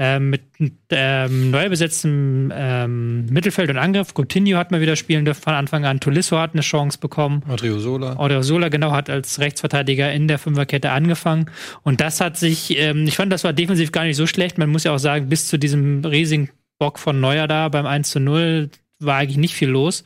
Ähm, 0.00 0.30
mit 0.30 0.42
ähm, 0.90 1.50
neu 1.50 1.68
besetztem 1.68 2.52
ähm, 2.54 3.26
Mittelfeld 3.26 3.68
und 3.68 3.78
Angriff. 3.78 4.14
Coutinho 4.14 4.56
hat 4.56 4.70
mal 4.70 4.80
wieder 4.80 4.94
spielen 4.94 5.24
dürfen 5.24 5.42
von 5.42 5.54
Anfang 5.54 5.84
an. 5.84 5.98
Tolisso 5.98 6.38
hat 6.38 6.52
eine 6.52 6.62
Chance 6.62 6.98
bekommen. 7.00 7.42
Adriozola. 7.48 8.16
Odriozola 8.16 8.68
genau 8.68 8.92
hat 8.92 9.10
als 9.10 9.40
Rechtsverteidiger 9.40 10.12
in 10.12 10.28
der 10.28 10.38
Fünferkette 10.38 10.92
angefangen. 10.92 11.50
Und 11.82 12.00
das 12.00 12.20
hat 12.20 12.36
sich, 12.36 12.78
ähm, 12.78 13.06
ich 13.08 13.16
fand, 13.16 13.32
das 13.32 13.42
war 13.42 13.52
defensiv 13.52 13.90
gar 13.90 14.04
nicht 14.04 14.16
so 14.16 14.28
schlecht. 14.28 14.56
Man 14.56 14.70
muss 14.70 14.84
ja 14.84 14.92
auch 14.92 14.98
sagen, 14.98 15.28
bis 15.28 15.48
zu 15.48 15.58
diesem 15.58 16.04
riesigen 16.04 16.50
Bock 16.78 17.00
von 17.00 17.20
Neuer 17.20 17.48
da 17.48 17.68
beim 17.68 17.86
1 17.86 18.10
zu 18.10 18.20
0 18.20 18.70
war 19.00 19.16
eigentlich 19.16 19.36
nicht 19.36 19.54
viel 19.54 19.68
los 19.68 20.04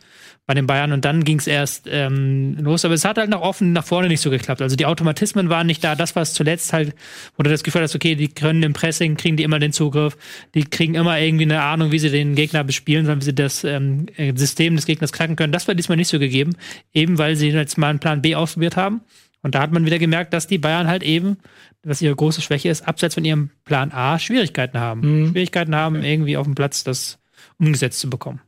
bei 0.53 0.55
den 0.55 0.67
Bayern 0.67 0.93
und 0.93 1.07
dann 1.07 1.25
ging 1.25 1.39
es 1.39 1.47
erst 1.47 1.89
ähm, 1.91 2.59
los. 2.61 2.85
Aber 2.85 2.93
es 2.93 3.07
hat 3.07 3.17
halt 3.17 3.31
nach 3.31 3.41
offen 3.41 3.73
nach 3.73 3.87
vorne 3.87 4.09
nicht 4.09 4.21
so 4.21 4.29
geklappt. 4.29 4.61
Also 4.61 4.77
die 4.77 4.85
Automatismen 4.85 5.49
waren 5.49 5.67
nicht 5.67 5.83
da. 5.83 5.95
Das 5.95 6.15
war 6.15 6.23
es 6.23 6.35
zuletzt 6.35 6.75
halt, 6.75 6.95
wo 7.39 7.43
du 7.43 7.49
das 7.49 7.63
Gefühl 7.63 7.81
hast, 7.81 7.95
okay, 7.95 8.17
die 8.17 8.29
können 8.29 8.63
im 8.63 8.75
Pressing, 8.75 9.17
kriegen 9.17 9.39
die 9.39 9.45
immer 9.45 9.59
den 9.59 9.73
Zugriff, 9.73 10.19
die 10.55 10.65
kriegen 10.65 10.95
immer 10.95 11.19
irgendwie 11.19 11.45
eine 11.45 11.63
Ahnung, 11.63 11.91
wie 11.91 11.99
sie 11.99 12.11
den 12.11 12.35
Gegner 12.35 12.65
bespielen, 12.65 13.07
sondern 13.07 13.23
wie 13.23 13.25
sie 13.25 13.35
das 13.35 13.65
ähm, 13.65 14.09
äh, 14.19 14.35
System 14.37 14.77
des 14.77 14.85
Gegners 14.85 15.13
knacken 15.13 15.37
können. 15.37 15.55
Das 15.55 15.69
war 15.69 15.75
diesmal 15.75 15.97
nicht 15.97 16.09
so 16.09 16.19
gegeben, 16.19 16.55
eben 16.93 17.17
weil 17.17 17.35
sie 17.35 17.49
jetzt 17.49 17.79
mal 17.79 17.89
einen 17.89 17.99
Plan 17.99 18.21
B 18.21 18.35
ausprobiert 18.35 18.77
haben. 18.77 19.01
Und 19.41 19.55
da 19.55 19.63
hat 19.63 19.73
man 19.73 19.87
wieder 19.87 19.99
gemerkt, 19.99 20.35
dass 20.35 20.47
die 20.47 20.59
Bayern 20.59 20.87
halt 20.87 21.03
eben, 21.03 21.39
was 21.83 22.03
ihre 22.03 22.15
große 22.15 22.43
Schwäche 22.43 22.69
ist, 22.69 22.87
abseits 22.87 23.15
von 23.15 23.25
ihrem 23.25 23.49
Plan 23.65 23.91
A 23.91 24.19
Schwierigkeiten 24.19 24.79
haben. 24.79 25.31
Schwierigkeiten 25.31 25.75
haben, 25.75 26.05
irgendwie 26.05 26.37
auf 26.37 26.45
dem 26.45 26.55
Platz 26.55 26.85
das 26.85 27.19
umgesetzt 27.59 28.01
zu 28.01 28.11
bekommen. 28.11 28.43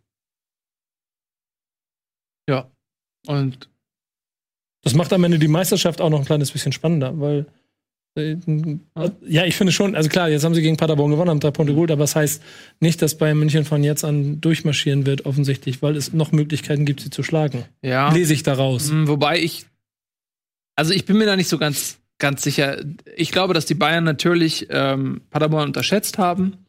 Ja. 2.49 2.71
Und 3.27 3.69
Das 4.83 4.95
macht 4.95 5.13
am 5.13 5.25
Ende 5.25 5.39
die 5.39 5.49
Meisterschaft 5.49 6.01
auch 6.01 6.11
noch 6.11 6.19
ein 6.21 6.25
kleines 6.25 6.51
bisschen 6.51 6.73
spannender, 6.73 7.19
weil 7.21 7.47
äh, 8.17 8.37
ja, 9.27 9.45
ich 9.45 9.57
finde 9.57 9.73
schon, 9.73 9.97
also 9.97 10.09
klar, 10.09 10.29
jetzt 10.29 10.45
haben 10.45 10.55
sie 10.55 10.63
gegen 10.63 10.77
Paderborn 10.77 11.11
gewonnen, 11.11 11.31
haben 11.31 11.41
drei 11.41 11.51
Punkte 11.51 11.75
geholt, 11.75 11.91
aber 11.91 12.03
das 12.05 12.15
heißt 12.15 12.43
nicht, 12.79 13.03
dass 13.03 13.19
Bayern 13.19 13.39
München 13.39 13.65
von 13.65 13.83
jetzt 13.83 14.05
an 14.05 14.41
durchmarschieren 14.41 15.05
wird, 15.05 15.27
offensichtlich, 15.27 15.83
weil 15.83 15.97
es 15.97 16.13
noch 16.13 16.31
Möglichkeiten 16.31 16.85
gibt, 16.85 17.01
sie 17.01 17.11
zu 17.11 17.23
schlagen. 17.25 17.65
ja. 17.83 18.13
Lese 18.13 18.33
ich 18.35 18.45
daraus. 18.45 18.91
Mm, 18.91 19.09
Wobei 19.09 19.41
ich, 19.41 19.67
also 20.77 20.93
ich 20.93 21.07
bin 21.07 21.19
mir 21.19 21.27
da 21.27 21.35
nicht 21.35 21.49
so 21.49 21.59
ganz, 21.59 21.99
ganz 22.19 22.43
sicher. 22.43 22.85
Ich 23.17 23.33
glaube, 23.33 23.53
dass 23.55 23.67
die 23.67 23.75
Bayern 23.75 24.05
natürlich 24.05 24.69
ähm, 24.71 25.23
Paderborn 25.31 25.67
unterschätzt 25.69 26.17
haben. 26.19 26.64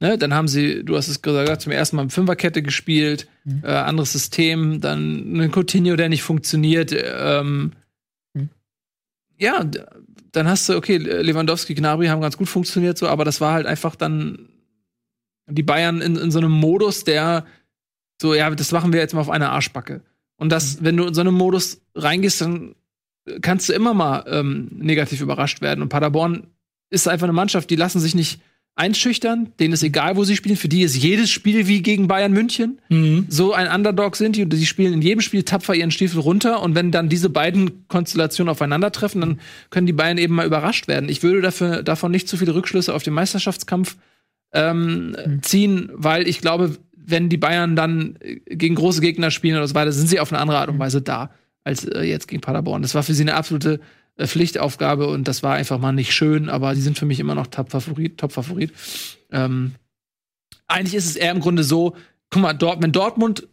Ne, 0.00 0.18
dann 0.18 0.34
haben 0.34 0.48
sie, 0.48 0.84
du 0.84 0.96
hast 0.96 1.08
es 1.08 1.22
gesagt, 1.22 1.62
zum 1.62 1.72
ersten 1.72 1.96
Mal 1.96 2.04
mit 2.04 2.12
Fünferkette 2.12 2.62
gespielt, 2.62 3.26
Hm. 3.44 3.62
äh, 3.64 3.68
anderes 3.68 4.12
System, 4.12 4.80
dann 4.80 5.40
ein 5.40 5.50
Coutinho, 5.52 5.96
der 5.96 6.08
nicht 6.08 6.22
funktioniert. 6.22 6.92
Ähm, 6.94 7.72
Hm. 8.36 8.48
Ja, 9.38 9.64
dann 10.32 10.48
hast 10.48 10.68
du, 10.68 10.76
okay, 10.76 10.96
Lewandowski, 10.96 11.74
Gnabry 11.74 12.06
haben 12.06 12.20
ganz 12.20 12.36
gut 12.36 12.48
funktioniert, 12.48 12.98
so, 12.98 13.08
aber 13.08 13.24
das 13.24 13.40
war 13.40 13.52
halt 13.52 13.66
einfach 13.66 13.96
dann 13.96 14.48
die 15.48 15.62
Bayern 15.62 16.00
in, 16.00 16.16
in 16.16 16.30
so 16.30 16.38
einem 16.38 16.52
Modus, 16.52 17.04
der 17.04 17.46
so, 18.20 18.34
ja, 18.34 18.48
das 18.50 18.72
machen 18.72 18.92
wir 18.92 19.00
jetzt 19.00 19.14
mal 19.14 19.20
auf 19.20 19.30
eine 19.30 19.50
Arschbacke. 19.50 20.02
Und 20.36 20.50
das, 20.50 20.82
wenn 20.82 20.96
du 20.96 21.06
in 21.06 21.14
so 21.14 21.20
einen 21.20 21.34
Modus 21.34 21.80
reingehst, 21.94 22.40
dann 22.40 22.74
kannst 23.40 23.68
du 23.68 23.72
immer 23.72 23.94
mal 23.94 24.24
ähm, 24.28 24.68
negativ 24.72 25.20
überrascht 25.20 25.60
werden. 25.60 25.82
Und 25.82 25.88
Paderborn 25.88 26.46
ist 26.90 27.08
einfach 27.08 27.24
eine 27.24 27.32
Mannschaft, 27.32 27.70
die 27.70 27.76
lassen 27.76 28.00
sich 28.00 28.14
nicht 28.14 28.40
einschüchtern. 28.74 29.52
Denen 29.60 29.74
ist 29.74 29.82
egal, 29.82 30.16
wo 30.16 30.24
sie 30.24 30.36
spielen. 30.36 30.56
Für 30.56 30.68
die 30.68 30.82
ist 30.82 30.96
jedes 30.96 31.30
Spiel 31.30 31.66
wie 31.66 31.82
gegen 31.82 32.08
Bayern 32.08 32.32
München. 32.32 32.80
Mhm. 32.88 33.26
So 33.28 33.52
ein 33.52 33.68
Underdog 33.68 34.16
sind 34.16 34.36
die 34.36 34.42
und 34.42 34.52
die 34.52 34.66
spielen 34.66 34.94
in 34.94 35.02
jedem 35.02 35.20
Spiel 35.20 35.42
tapfer 35.42 35.74
ihren 35.74 35.90
Stiefel 35.90 36.20
runter. 36.20 36.62
Und 36.62 36.74
wenn 36.74 36.90
dann 36.90 37.08
diese 37.08 37.28
beiden 37.28 37.86
Konstellationen 37.88 38.50
aufeinandertreffen, 38.50 39.20
dann 39.20 39.40
können 39.70 39.86
die 39.86 39.92
Bayern 39.92 40.18
eben 40.18 40.34
mal 40.34 40.46
überrascht 40.46 40.88
werden. 40.88 41.08
Ich 41.08 41.22
würde 41.22 41.42
dafür, 41.42 41.82
davon 41.82 42.10
nicht 42.10 42.28
zu 42.28 42.36
viele 42.36 42.54
Rückschlüsse 42.54 42.94
auf 42.94 43.02
den 43.02 43.14
Meisterschaftskampf 43.14 43.96
ähm, 44.52 45.40
ziehen, 45.42 45.90
weil 45.94 46.26
ich 46.26 46.40
glaube, 46.40 46.76
wenn 46.96 47.28
die 47.28 47.36
Bayern 47.36 47.76
dann 47.76 48.18
gegen 48.46 48.74
große 48.74 49.00
Gegner 49.00 49.30
spielen 49.30 49.56
oder 49.56 49.66
so 49.66 49.74
weiter, 49.74 49.92
sind 49.92 50.08
sie 50.08 50.20
auf 50.20 50.32
eine 50.32 50.40
andere 50.40 50.58
Art 50.58 50.68
und 50.68 50.78
Weise 50.78 51.02
da 51.02 51.30
als 51.64 51.84
äh, 51.84 52.02
jetzt 52.02 52.28
gegen 52.28 52.40
Paderborn. 52.40 52.82
Das 52.82 52.94
war 52.94 53.02
für 53.02 53.14
sie 53.14 53.22
eine 53.22 53.34
absolute 53.34 53.80
Pflichtaufgabe 54.18 55.08
und 55.08 55.26
das 55.26 55.42
war 55.42 55.54
einfach 55.54 55.78
mal 55.78 55.92
nicht 55.92 56.12
schön, 56.12 56.48
aber 56.48 56.74
die 56.74 56.80
sind 56.80 56.98
für 56.98 57.06
mich 57.06 57.20
immer 57.20 57.34
noch 57.34 57.46
Top-Favorit. 57.46 58.18
Top 58.18 58.32
-Favorit. 58.32 58.70
Ähm, 59.30 59.74
eigentlich 60.66 60.94
ist 60.94 61.06
es 61.06 61.16
eher 61.16 61.32
im 61.32 61.40
Grunde 61.40 61.64
so, 61.64 61.96
guck 62.30 62.42
mal, 62.42 62.52
dort, 62.52 62.82
wenn 62.82 62.92
Dortmund 62.92 63.48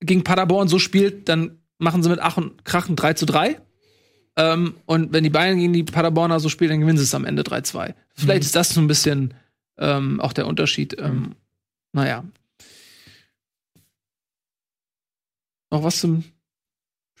gegen 0.00 0.24
Paderborn 0.24 0.68
so 0.68 0.78
spielt, 0.78 1.28
dann 1.28 1.58
machen 1.78 2.02
sie 2.02 2.08
mit 2.08 2.20
Ach 2.20 2.36
und 2.36 2.64
Krachen 2.64 2.96
3 2.96 3.14
zu 3.14 3.26
3. 3.26 3.60
Ähm, 4.36 4.74
und 4.84 5.12
wenn 5.12 5.24
die 5.24 5.30
Bayern 5.30 5.58
gegen 5.58 5.72
die 5.72 5.82
Paderborner 5.82 6.40
so 6.40 6.48
spielen, 6.48 6.70
dann 6.70 6.80
gewinnen 6.80 6.98
sie 6.98 7.04
es 7.04 7.14
am 7.14 7.24
Ende 7.24 7.42
3-2. 7.42 7.94
Vielleicht 8.14 8.42
ist 8.42 8.54
das 8.54 8.70
so 8.70 8.80
ein 8.80 8.86
bisschen 8.86 9.34
ähm, 9.78 10.20
auch 10.20 10.32
der 10.32 10.46
Unterschied. 10.46 10.96
Ähm, 10.98 11.34
naja. 11.92 12.24
Noch 15.70 15.82
was 15.82 16.00
zum 16.00 16.24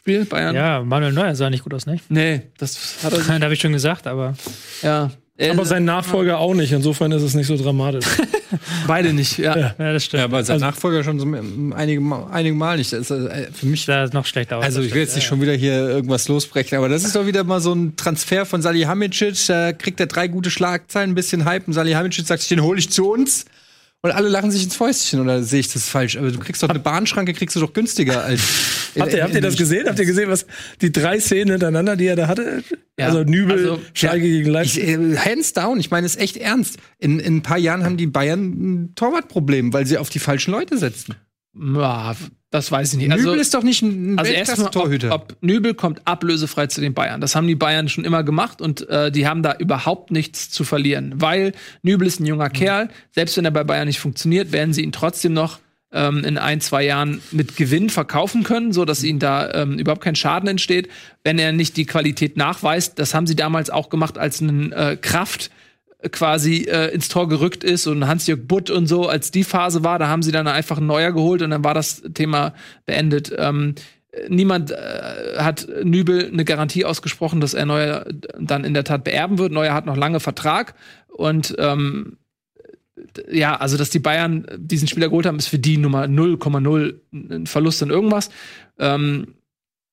Spiel? 0.06 0.24
Bayern? 0.24 0.54
Ja, 0.54 0.82
Manuel 0.84 1.12
Neuer 1.12 1.34
sah 1.34 1.50
nicht 1.50 1.64
gut 1.64 1.74
aus, 1.74 1.84
ne? 1.84 1.98
Nee, 2.08 2.42
das 2.58 2.78
hat 3.02 3.12
er 3.12 3.18
Da 3.38 3.44
habe 3.44 3.54
ich 3.54 3.60
schon 3.60 3.72
gesagt, 3.72 4.06
aber 4.06 4.34
ja. 4.82 5.10
Er- 5.36 5.50
Aber 5.50 5.66
sein 5.66 5.84
Nachfolger 5.84 6.38
auch 6.38 6.54
nicht, 6.54 6.70
insofern 6.72 7.10
ist 7.12 7.22
es 7.22 7.34
nicht 7.34 7.48
so 7.48 7.56
dramatisch. 7.58 8.06
beide 8.86 9.12
nicht, 9.12 9.36
ja. 9.36 9.54
Ja. 9.58 9.74
ja, 9.78 9.92
das 9.92 10.04
stimmt. 10.04 10.20
Ja, 10.20 10.24
aber 10.26 10.44
sein 10.44 10.54
Also- 10.54 10.64
Nachfolger 10.66 11.02
schon 11.02 11.18
so 11.18 11.26
einige, 11.74 12.00
Mal- 12.00 12.28
einige 12.32 12.54
Mal 12.54 12.78
nicht. 12.78 12.92
Das 12.92 13.10
ist, 13.10 13.10
äh, 13.10 13.48
für 13.52 13.66
mich 13.66 13.84
sah 13.84 14.06
noch 14.12 14.24
schlechter 14.26 14.58
aus. 14.58 14.64
Also 14.64 14.78
das 14.78 14.86
ich 14.86 14.94
will 14.94 15.02
jetzt 15.02 15.16
nicht 15.16 15.26
schon 15.26 15.40
wieder 15.42 15.52
hier 15.54 15.72
irgendwas 15.74 16.28
losbrechen, 16.28 16.78
aber 16.78 16.88
das 16.88 17.02
ist 17.04 17.16
doch 17.16 17.26
wieder 17.26 17.42
mal 17.44 17.60
so 17.60 17.74
ein 17.74 17.96
Transfer 17.96 18.46
von 18.46 18.62
Salihamidzic. 18.62 19.46
Da 19.48 19.72
kriegt 19.72 19.98
er 20.00 20.06
drei 20.06 20.28
gute 20.28 20.50
Schlagzeilen, 20.50 21.10
ein 21.10 21.14
bisschen 21.16 21.44
Hype 21.44 21.66
und 21.66 21.74
Salihamidzic 21.74 22.26
sagt, 22.26 22.48
den 22.48 22.62
hole 22.62 22.78
ich 22.78 22.90
zu 22.90 23.10
uns. 23.10 23.44
Und 24.06 24.12
alle 24.12 24.28
lachen 24.28 24.52
sich 24.52 24.62
ins 24.62 24.76
Fäustchen 24.76 25.18
oder 25.18 25.42
sehe 25.42 25.58
ich 25.58 25.72
das 25.72 25.88
falsch? 25.88 26.16
Aber 26.16 26.30
du 26.30 26.38
kriegst 26.38 26.62
doch 26.62 26.68
eine 26.68 26.78
Bahnschranke, 26.78 27.32
kriegst 27.32 27.56
du 27.56 27.60
doch 27.60 27.72
günstiger 27.72 28.22
als. 28.22 28.40
Habt 28.96 29.12
ihr, 29.12 29.24
habt 29.24 29.34
ihr 29.34 29.40
das 29.40 29.56
gesehen? 29.56 29.88
Habt 29.88 29.98
ihr 29.98 30.06
gesehen, 30.06 30.30
was 30.30 30.46
die 30.80 30.92
drei 30.92 31.18
Szenen 31.18 31.50
hintereinander, 31.50 31.96
die 31.96 32.06
er 32.06 32.14
da 32.14 32.28
hatte? 32.28 32.62
Ja. 32.96 33.06
Also 33.08 33.24
Nübel, 33.24 33.58
Also, 33.58 33.80
Schalke 33.94 34.22
gegen 34.22 34.46
Ich, 34.46 34.52
Leipzig. 34.52 34.88
äh, 34.88 35.16
hands 35.18 35.52
down, 35.52 35.80
ich 35.80 35.90
meine 35.90 36.06
es 36.06 36.14
echt 36.16 36.36
ernst. 36.36 36.78
In, 36.98 37.18
in 37.18 37.38
ein 37.38 37.42
paar 37.42 37.58
Jahren 37.58 37.84
haben 37.84 37.96
die 37.96 38.06
Bayern 38.06 38.44
ein 38.84 38.94
Torwartproblem, 38.94 39.72
weil 39.72 39.86
sie 39.86 39.98
auf 39.98 40.08
die 40.08 40.20
falschen 40.20 40.52
Leute 40.52 40.78
setzen. 40.78 41.14
Ja, 41.52 42.14
Das 42.56 42.72
weiß 42.72 42.94
ich 42.94 42.98
nicht. 42.98 43.08
Nübel 43.08 43.28
Also, 43.28 43.34
ist 43.34 43.52
doch 43.52 43.62
nicht 43.62 43.82
ein 43.82 44.18
also 44.18 44.32
erstmal, 44.32 44.56
Weltklasse-Torhüter. 44.58 45.14
ob, 45.14 45.32
ob 45.32 45.42
Nübel 45.42 45.74
kommt 45.74 46.00
ablösefrei 46.06 46.68
zu 46.68 46.80
den 46.80 46.94
Bayern. 46.94 47.20
Das 47.20 47.36
haben 47.36 47.46
die 47.46 47.54
Bayern 47.54 47.90
schon 47.90 48.04
immer 48.04 48.24
gemacht 48.24 48.62
und 48.62 48.88
äh, 48.88 49.12
die 49.12 49.28
haben 49.28 49.42
da 49.42 49.54
überhaupt 49.58 50.10
nichts 50.10 50.48
zu 50.50 50.64
verlieren, 50.64 51.12
weil 51.16 51.52
Nübel 51.82 52.06
ist 52.06 52.18
ein 52.18 52.24
junger 52.24 52.48
Kerl. 52.48 52.88
Selbst 53.12 53.36
wenn 53.36 53.44
er 53.44 53.50
bei 53.50 53.62
Bayern 53.62 53.86
nicht 53.86 54.00
funktioniert, 54.00 54.52
werden 54.52 54.72
sie 54.72 54.82
ihn 54.82 54.92
trotzdem 54.92 55.34
noch 55.34 55.58
ähm, 55.92 56.24
in 56.24 56.38
ein, 56.38 56.62
zwei 56.62 56.82
Jahren 56.82 57.20
mit 57.30 57.56
Gewinn 57.56 57.90
verkaufen 57.90 58.42
können, 58.42 58.72
so 58.72 58.86
dass 58.86 59.04
ihnen 59.04 59.18
da 59.18 59.52
ähm, 59.52 59.78
überhaupt 59.78 60.02
kein 60.02 60.16
Schaden 60.16 60.48
entsteht, 60.48 60.88
wenn 61.24 61.38
er 61.38 61.52
nicht 61.52 61.76
die 61.76 61.84
Qualität 61.84 62.38
nachweist. 62.38 62.98
Das 62.98 63.12
haben 63.12 63.26
sie 63.26 63.36
damals 63.36 63.68
auch 63.68 63.90
gemacht, 63.90 64.16
als 64.16 64.40
ein 64.40 64.72
äh, 64.72 64.96
Kraft 64.98 65.50
quasi 66.10 66.66
äh, 66.68 66.92
ins 66.92 67.08
Tor 67.08 67.28
gerückt 67.28 67.64
ist 67.64 67.86
und 67.86 68.06
Hans-Jörg 68.06 68.40
Butt 68.46 68.70
und 68.70 68.86
so, 68.86 69.08
als 69.08 69.30
die 69.30 69.44
Phase 69.44 69.82
war, 69.82 69.98
da 69.98 70.08
haben 70.08 70.22
sie 70.22 70.32
dann 70.32 70.46
einfach 70.46 70.78
einen 70.78 70.86
Neuer 70.86 71.12
geholt 71.12 71.42
und 71.42 71.50
dann 71.50 71.64
war 71.64 71.74
das 71.74 72.02
Thema 72.14 72.54
beendet. 72.84 73.32
Ähm, 73.36 73.74
niemand 74.28 74.70
äh, 74.70 75.38
hat 75.38 75.66
Nübel 75.84 76.28
eine 76.28 76.44
Garantie 76.44 76.84
ausgesprochen, 76.84 77.40
dass 77.40 77.54
er 77.54 77.66
Neuer 77.66 78.06
dann 78.38 78.64
in 78.64 78.74
der 78.74 78.84
Tat 78.84 79.04
beerben 79.04 79.38
wird. 79.38 79.52
Neuer 79.52 79.74
hat 79.74 79.86
noch 79.86 79.96
lange 79.96 80.20
Vertrag 80.20 80.74
und 81.08 81.54
ähm, 81.58 82.18
ja, 83.30 83.56
also 83.56 83.76
dass 83.76 83.90
die 83.90 83.98
Bayern 83.98 84.46
diesen 84.56 84.88
Spieler 84.88 85.08
geholt 85.08 85.26
haben, 85.26 85.38
ist 85.38 85.48
für 85.48 85.58
die 85.58 85.78
Nummer 85.78 86.04
0,0 86.04 86.94
ein 87.12 87.46
Verlust 87.46 87.82
an 87.82 87.90
irgendwas. 87.90 88.30
Ähm, 88.78 89.34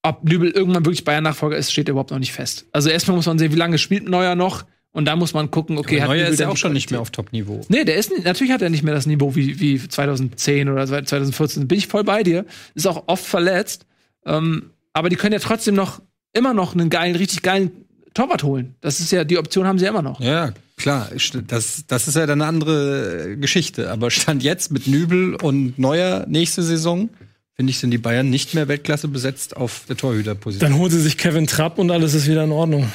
ob 0.01 0.23
Nübel 0.25 0.51
irgendwann 0.51 0.85
wirklich 0.85 1.05
Bayern-Nachfolger 1.05 1.55
ist, 1.55 1.71
steht 1.71 1.87
überhaupt 1.87 2.11
noch 2.11 2.19
nicht 2.19 2.33
fest. 2.33 2.65
Also 2.73 2.89
erstmal 2.89 3.15
muss 3.15 3.25
man 3.25 3.39
sehen, 3.39 3.53
wie 3.53 3.57
lange 3.57 3.77
spielt 3.77 4.09
Neuer 4.09 4.35
noch 4.35 4.65
und 4.93 5.05
da 5.05 5.15
muss 5.15 5.33
man 5.33 5.49
gucken, 5.49 5.79
okay, 5.79 6.01
hat 6.01 6.07
Neuer 6.07 6.27
ist 6.27 6.39
ja 6.39 6.49
auch 6.49 6.57
schon 6.57 6.71
nicht 6.71 6.91
mehr 6.91 7.01
auf 7.01 7.09
Top-Niveau. 7.09 7.61
Nee, 7.67 7.83
der 7.83 7.97
ist 7.97 8.11
nicht, 8.11 8.25
natürlich 8.25 8.53
hat 8.53 8.61
er 8.61 8.69
nicht 8.69 8.83
mehr 8.83 8.93
das 8.93 9.07
Niveau 9.07 9.35
wie, 9.35 9.59
wie 9.59 9.79
2010 9.79 10.69
oder 10.69 10.85
2014. 10.85 11.67
Bin 11.67 11.79
ich 11.79 11.87
voll 11.87 12.03
bei 12.03 12.21
dir. 12.21 12.45
Ist 12.75 12.87
auch 12.87 13.03
oft 13.07 13.25
verletzt. 13.25 13.87
Ähm, 14.23 14.69
aber 14.93 15.09
die 15.09 15.15
können 15.15 15.33
ja 15.33 15.39
trotzdem 15.39 15.73
noch 15.73 15.99
immer 16.31 16.53
noch 16.53 16.73
einen 16.73 16.91
geilen, 16.91 17.15
richtig 17.15 17.41
geilen 17.41 17.71
Torwart 18.13 18.43
holen. 18.43 18.75
Das 18.81 18.99
ist 18.99 19.11
ja, 19.11 19.23
die 19.23 19.39
Option 19.39 19.65
haben 19.65 19.79
sie 19.79 19.85
ja 19.85 19.89
immer 19.89 20.03
noch. 20.03 20.19
Ja, 20.19 20.53
klar. 20.77 21.09
Das, 21.47 21.85
das 21.87 22.07
ist 22.07 22.15
ja 22.15 22.27
dann 22.27 22.43
eine 22.43 22.47
andere 22.47 23.35
Geschichte. 23.37 23.89
Aber 23.89 24.11
Stand 24.11 24.43
jetzt 24.43 24.71
mit 24.71 24.85
Nübel 24.85 25.35
und 25.35 25.79
Neuer 25.79 26.27
nächste 26.27 26.61
Saison, 26.61 27.09
finde 27.55 27.71
ich, 27.71 27.79
sind 27.79 27.89
die 27.89 27.97
Bayern 27.97 28.29
nicht 28.29 28.53
mehr 28.53 28.67
Weltklasse 28.67 29.07
besetzt 29.07 29.57
auf 29.57 29.85
der 29.89 29.97
Torhüterposition. 29.97 30.71
Dann 30.71 30.79
holen 30.79 30.91
sie 30.91 31.01
sich 31.01 31.17
Kevin 31.17 31.47
Trapp 31.47 31.79
und 31.79 31.89
alles 31.89 32.13
ist 32.13 32.27
wieder 32.27 32.43
in 32.43 32.51
Ordnung. 32.51 32.91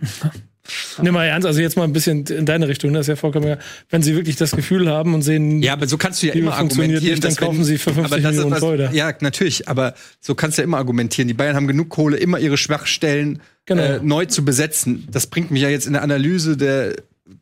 Nimm 1.02 1.14
mal 1.14 1.24
ernst, 1.24 1.46
also 1.46 1.60
jetzt 1.60 1.76
mal 1.76 1.84
ein 1.84 1.92
bisschen 1.92 2.24
in 2.26 2.46
deine 2.46 2.68
Richtung, 2.68 2.92
das 2.92 3.02
ist 3.02 3.08
ja 3.08 3.16
vollkommen, 3.16 3.46
egal. 3.46 3.58
wenn 3.90 4.02
sie 4.02 4.14
wirklich 4.14 4.36
das 4.36 4.50
Gefühl 4.52 4.88
haben 4.88 5.14
und 5.14 5.22
sehen, 5.22 5.62
Ja, 5.62 5.72
aber 5.74 5.86
so 5.86 5.96
kannst 5.98 6.22
du 6.22 6.26
ja 6.28 6.32
immer 6.34 6.54
argumentieren, 6.54 7.02
nicht, 7.04 7.24
dann 7.24 7.30
dass 7.30 7.40
wenn- 7.40 7.46
kaufen 7.48 7.64
sie 7.64 7.78
für 7.78 7.92
50 7.94 8.04
aber 8.04 8.16
das 8.22 8.30
ist 8.30 8.36
Millionen 8.36 8.50
was- 8.52 8.60
Torhüter. 8.60 8.92
Ja, 8.92 9.12
natürlich, 9.20 9.68
aber 9.68 9.94
so 10.20 10.34
kannst 10.34 10.58
du 10.58 10.62
ja 10.62 10.64
immer 10.64 10.78
argumentieren. 10.78 11.28
Die 11.28 11.34
Bayern 11.34 11.56
haben 11.56 11.66
genug 11.66 11.88
Kohle, 11.88 12.16
immer 12.16 12.38
ihre 12.38 12.56
Schwachstellen 12.56 13.40
Genau. 13.66 13.82
äh, 13.82 14.00
neu 14.02 14.26
zu 14.26 14.44
besetzen. 14.44 15.08
Das 15.10 15.26
bringt 15.26 15.50
mich 15.50 15.62
ja 15.62 15.68
jetzt 15.68 15.86
in 15.86 15.92
der 15.94 16.02
Analyse 16.02 16.56
der 16.56 16.94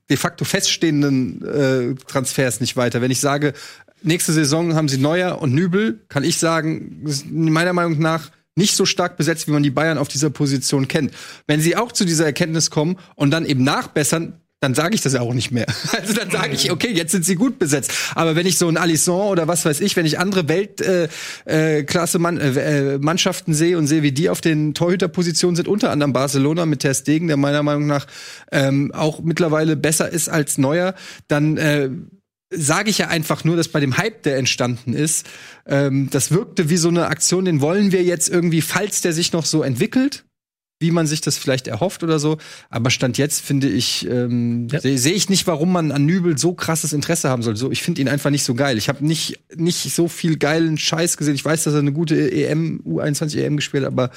de 0.08 0.16
facto 0.16 0.44
feststehenden 0.46 1.44
äh, 1.44 1.94
Transfers 2.06 2.60
nicht 2.60 2.76
weiter. 2.76 3.00
Wenn 3.02 3.10
ich 3.10 3.20
sage, 3.20 3.52
nächste 4.02 4.32
Saison 4.32 4.74
haben 4.74 4.88
sie 4.88 4.98
Neuer 4.98 5.40
und 5.42 5.52
Nübel, 5.54 6.00
kann 6.08 6.24
ich 6.24 6.38
sagen, 6.38 7.04
meiner 7.30 7.72
Meinung 7.72 7.98
nach 7.98 8.30
nicht 8.57 8.76
so 8.76 8.86
stark 8.86 9.16
besetzt, 9.16 9.46
wie 9.48 9.52
man 9.52 9.62
die 9.62 9.70
Bayern 9.70 9.98
auf 9.98 10.09
dieser 10.09 10.30
Position 10.30 10.88
kennt. 10.88 11.12
Wenn 11.46 11.61
sie 11.61 11.76
auch 11.76 11.92
zu 11.92 12.05
dieser 12.05 12.24
Erkenntnis 12.26 12.70
kommen 12.70 12.96
und 13.16 13.30
dann 13.30 13.44
eben 13.44 13.64
nachbessern, 13.64 14.40
dann 14.64 14.74
sage 14.74 14.94
ich 14.94 15.02
das 15.02 15.12
ja 15.12 15.20
auch 15.20 15.34
nicht 15.34 15.50
mehr. 15.50 15.66
Also 15.92 16.14
dann 16.14 16.30
sage 16.30 16.55
ich, 16.55 16.72
okay, 16.72 16.90
jetzt 16.92 17.12
sind 17.12 17.24
sie 17.24 17.34
gut 17.34 17.59
besetzt. 17.59 17.92
Aber 18.14 18.34
wenn 18.34 18.46
ich 18.46 18.59
so 18.59 18.66
ein 18.68 18.76
Alisson 18.76 19.28
oder 19.28 19.46
was 19.46 19.64
weiß 19.64 19.80
ich, 19.80 19.94
wenn 19.96 20.07
ich 20.07 20.18
andere 20.18 20.48
Weltklasse 20.48 22.18
äh, 22.18 23.50
äh, 23.50 23.55
sehe 23.55 23.78
und 23.78 23.86
sehe, 23.86 24.02
wie 24.02 24.12
die 24.12 24.30
auf 24.30 24.40
den 24.40 24.74
Torhüterpositionen 24.74 25.57
sind, 25.57 25.68
unter 25.68 25.90
anderem 25.90 26.12
Barcelona 26.12 26.66
mit 26.66 26.80
Ter 26.80 26.94
Stegen, 26.94 27.28
der 27.28 27.36
meiner 27.36 27.62
Meinung 27.62 27.86
nach 27.86 28.07
ähm, 28.50 28.92
auch 28.92 29.20
mittlerweile 29.22 29.76
besser 29.76 30.09
ist 30.09 30.28
als 30.28 30.59
Neuer, 30.59 30.94
dann 31.28 31.57
äh, 31.57 31.90
sage 32.57 32.90
ich 32.90 32.98
ja 32.98 33.09
einfach 33.09 33.44
nur, 33.44 33.57
dass 33.57 33.68
bei 33.68 33.80
dem 33.80 33.96
Hype, 33.96 34.22
der 34.22 34.36
entstanden 34.38 34.92
ist, 34.94 35.26
ähm, 35.66 36.09
das 36.11 36.30
wirkte 36.30 36.70
wie 36.70 36.76
so 36.76 36.88
eine 36.88 37.07
Aktion, 37.07 37.44
den 37.44 37.61
wollen 37.61 37.92
wir 37.92 38.02
jetzt 38.02 38.28
irgendwie, 38.28 38.62
falls 38.62 39.00
der 39.00 39.12
sich 39.12 39.32
noch 39.32 39.46
so 39.46 39.62
entwickelt, 39.62 40.24
wie 40.80 40.90
man 40.90 41.07
sich 41.07 41.20
das 41.20 41.38
vielleicht 41.38 41.66
erhofft 41.68 42.02
oder 42.02 42.18
so. 42.18 42.36
Aber 42.68 42.90
Stand 42.90 43.16
jetzt 43.16 43.40
finde 43.40 43.68
ich, 43.68 44.07
ähm, 44.11 44.68
Ja. 44.70 44.80
sehe 44.80 44.98
seh 44.98 45.12
ich 45.12 45.30
nicht, 45.30 45.46
warum 45.46 45.72
man 45.72 45.92
an 45.92 46.05
Nübel 46.05 46.36
so 46.36 46.52
krasses 46.52 46.92
Interesse 46.92 47.30
haben 47.30 47.42
soll. 47.42 47.57
So, 47.57 47.70
ich 47.70 47.82
finde 47.82 48.00
ihn 48.02 48.09
einfach 48.09 48.30
nicht 48.30 48.44
so 48.44 48.55
geil. 48.55 48.76
Ich 48.76 48.88
habe 48.88 49.07
nicht, 49.07 49.38
nicht 49.57 49.78
so 49.94 50.09
viel 50.09 50.36
geilen 50.36 50.76
Scheiß 50.76 51.16
gesehen. 51.16 51.36
Ich 51.36 51.44
weiß, 51.44 51.64
dass 51.64 51.74
er 51.74 51.78
eine 51.78 51.92
gute 51.92 52.30
EM, 52.30 52.82
U21 52.84 53.38
EM 53.38 53.57
gespielt 53.57 53.84
hat, 53.84 53.92
aber 53.92 54.11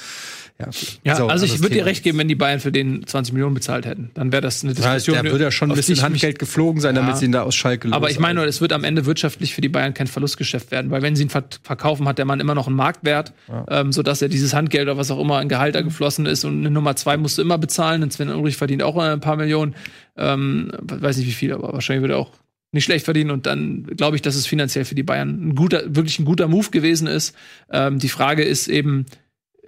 ja. 0.60 0.68
Ja, 1.04 1.14
so, 1.16 1.26
also 1.28 1.44
ich 1.44 1.60
würde 1.62 1.76
dir 1.76 1.86
recht 1.86 2.02
geben, 2.02 2.18
wenn 2.18 2.26
die 2.28 2.34
Bayern 2.34 2.58
für 2.60 2.72
den 2.72 3.06
20 3.06 3.32
Millionen 3.32 3.54
bezahlt 3.54 3.86
hätten. 3.86 4.10
Dann 4.14 4.32
wäre 4.32 4.42
das 4.42 4.64
eine 4.64 4.72
Ja, 4.72 4.94
Diskussion. 4.94 5.22
der 5.22 5.30
würde 5.32 5.44
ja 5.44 5.50
schon 5.50 5.70
ein 5.70 5.76
bisschen 5.76 6.02
Handgeld 6.02 6.38
geflogen 6.38 6.80
sein, 6.80 6.94
damit 6.96 7.10
Ja. 7.12 7.16
sie 7.16 7.24
ihn 7.26 7.32
da 7.32 7.42
aus 7.42 7.54
Schalke 7.54 7.92
Aber 7.92 8.10
ich 8.10 8.18
meine, 8.18 8.44
es 8.44 8.60
wird 8.60 8.72
am 8.72 8.82
Ende 8.84 9.06
wirtschaftlich 9.06 9.54
für 9.54 9.60
die 9.60 9.68
Bayern 9.68 9.94
kein 9.94 10.08
Verlustgeschäft 10.08 10.70
werden, 10.70 10.90
weil 10.90 11.02
wenn 11.02 11.14
sie 11.14 11.22
ihn 11.22 11.30
ver 11.30 11.44
verkaufen, 11.62 12.08
hat 12.08 12.18
der 12.18 12.24
Mann 12.24 12.40
immer 12.40 12.54
noch 12.56 12.66
einen 12.66 12.76
Marktwert, 12.76 13.32
ähm, 13.68 13.92
sodass 13.92 14.20
er 14.20 14.28
dieses 14.28 14.52
Handgeld 14.54 14.82
oder 14.88 14.96
was 14.96 15.10
auch 15.10 15.20
immer 15.20 15.40
in 15.40 15.48
Gehalt 15.48 15.74
da 15.76 15.82
geflossen 15.82 16.26
ist 16.26 16.44
und 16.44 16.58
eine 16.60 16.70
Nummer 16.70 16.96
zwei 16.96 17.16
musst 17.16 17.38
du 17.38 17.42
immer 17.42 17.58
bezahlen. 17.58 18.02
Und 18.02 18.12
Sven 18.12 18.28
Ulrich 18.28 18.56
verdient 18.56 18.82
auch 18.82 18.96
ein 18.96 19.20
paar 19.20 19.36
Millionen, 19.36 19.74
ähm, 20.16 20.72
weiß 20.82 21.18
nicht 21.18 21.26
wie 21.28 21.32
viel, 21.32 21.52
aber 21.52 21.72
wahrscheinlich 21.72 22.02
würde 22.02 22.14
er 22.14 22.18
auch 22.18 22.32
nicht 22.72 22.84
schlecht 22.84 23.04
verdienen 23.06 23.30
und 23.30 23.46
dann 23.46 23.84
glaube 23.96 24.16
ich, 24.16 24.22
dass 24.22 24.34
es 24.34 24.46
finanziell 24.46 24.84
für 24.84 24.94
die 24.94 25.02
Bayern 25.02 25.50
ein 25.50 25.54
guter, 25.54 25.94
wirklich 25.94 26.18
ein 26.18 26.26
guter 26.26 26.48
Move 26.48 26.68
gewesen 26.70 27.06
ist. 27.06 27.34
Ähm, 27.72 27.98
die 27.98 28.10
Frage 28.10 28.42
ist 28.42 28.68
eben, 28.68 29.06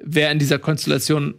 wer 0.02 0.30
in 0.30 0.38
dieser 0.38 0.58
Konstellation 0.58 1.34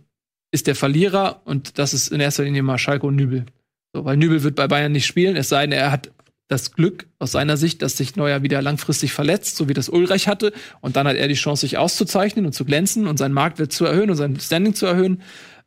ist 0.52 0.68
der 0.68 0.76
Verlierer 0.76 1.42
und 1.46 1.78
das 1.80 1.94
ist 1.94 2.10
in 2.10 2.20
erster 2.20 2.44
Linie 2.44 2.64
mal 2.64 2.78
Schalke 2.78 3.08
und 3.08 3.16
Nübel. 3.16 3.46
So, 3.94 4.06
weil 4.06 4.18
Nübel 4.18 4.44
wird 4.44 4.56
bei 4.56 4.68
Bayern 4.68 4.92
nicht 4.92 5.06
spielen, 5.06 5.36
es 5.36 5.50
sei 5.50 5.66
denn, 5.66 5.72
er 5.72 5.92
hat 5.92 6.12
das 6.52 6.74
Glück 6.74 7.08
aus 7.18 7.32
seiner 7.32 7.56
Sicht, 7.56 7.82
dass 7.82 7.96
sich 7.96 8.18
Neuer 8.18 8.44
wieder 8.44 8.62
langfristig 8.62 9.14
verletzt, 9.14 9.56
so 9.56 9.70
wie 9.70 9.74
das 9.74 9.88
Ulreich 9.88 10.28
hatte. 10.28 10.52
Und 10.82 10.98
dann 10.98 11.08
hat 11.08 11.16
er 11.16 11.30
die 11.30 11.36
Chance, 11.36 11.62
sich 11.62 11.78
auszuzeichnen 11.78 12.46
und 12.46 12.52
zu 12.52 12.66
glänzen 12.66 13.08
und 13.08 13.18
seinen 13.18 13.34
Marktwert 13.34 13.72
zu 13.72 13.86
erhöhen 13.86 14.10
und 14.10 14.18
sein 14.18 14.38
Standing 14.38 14.76
zu 14.76 14.86
erhöhen. 14.86 15.22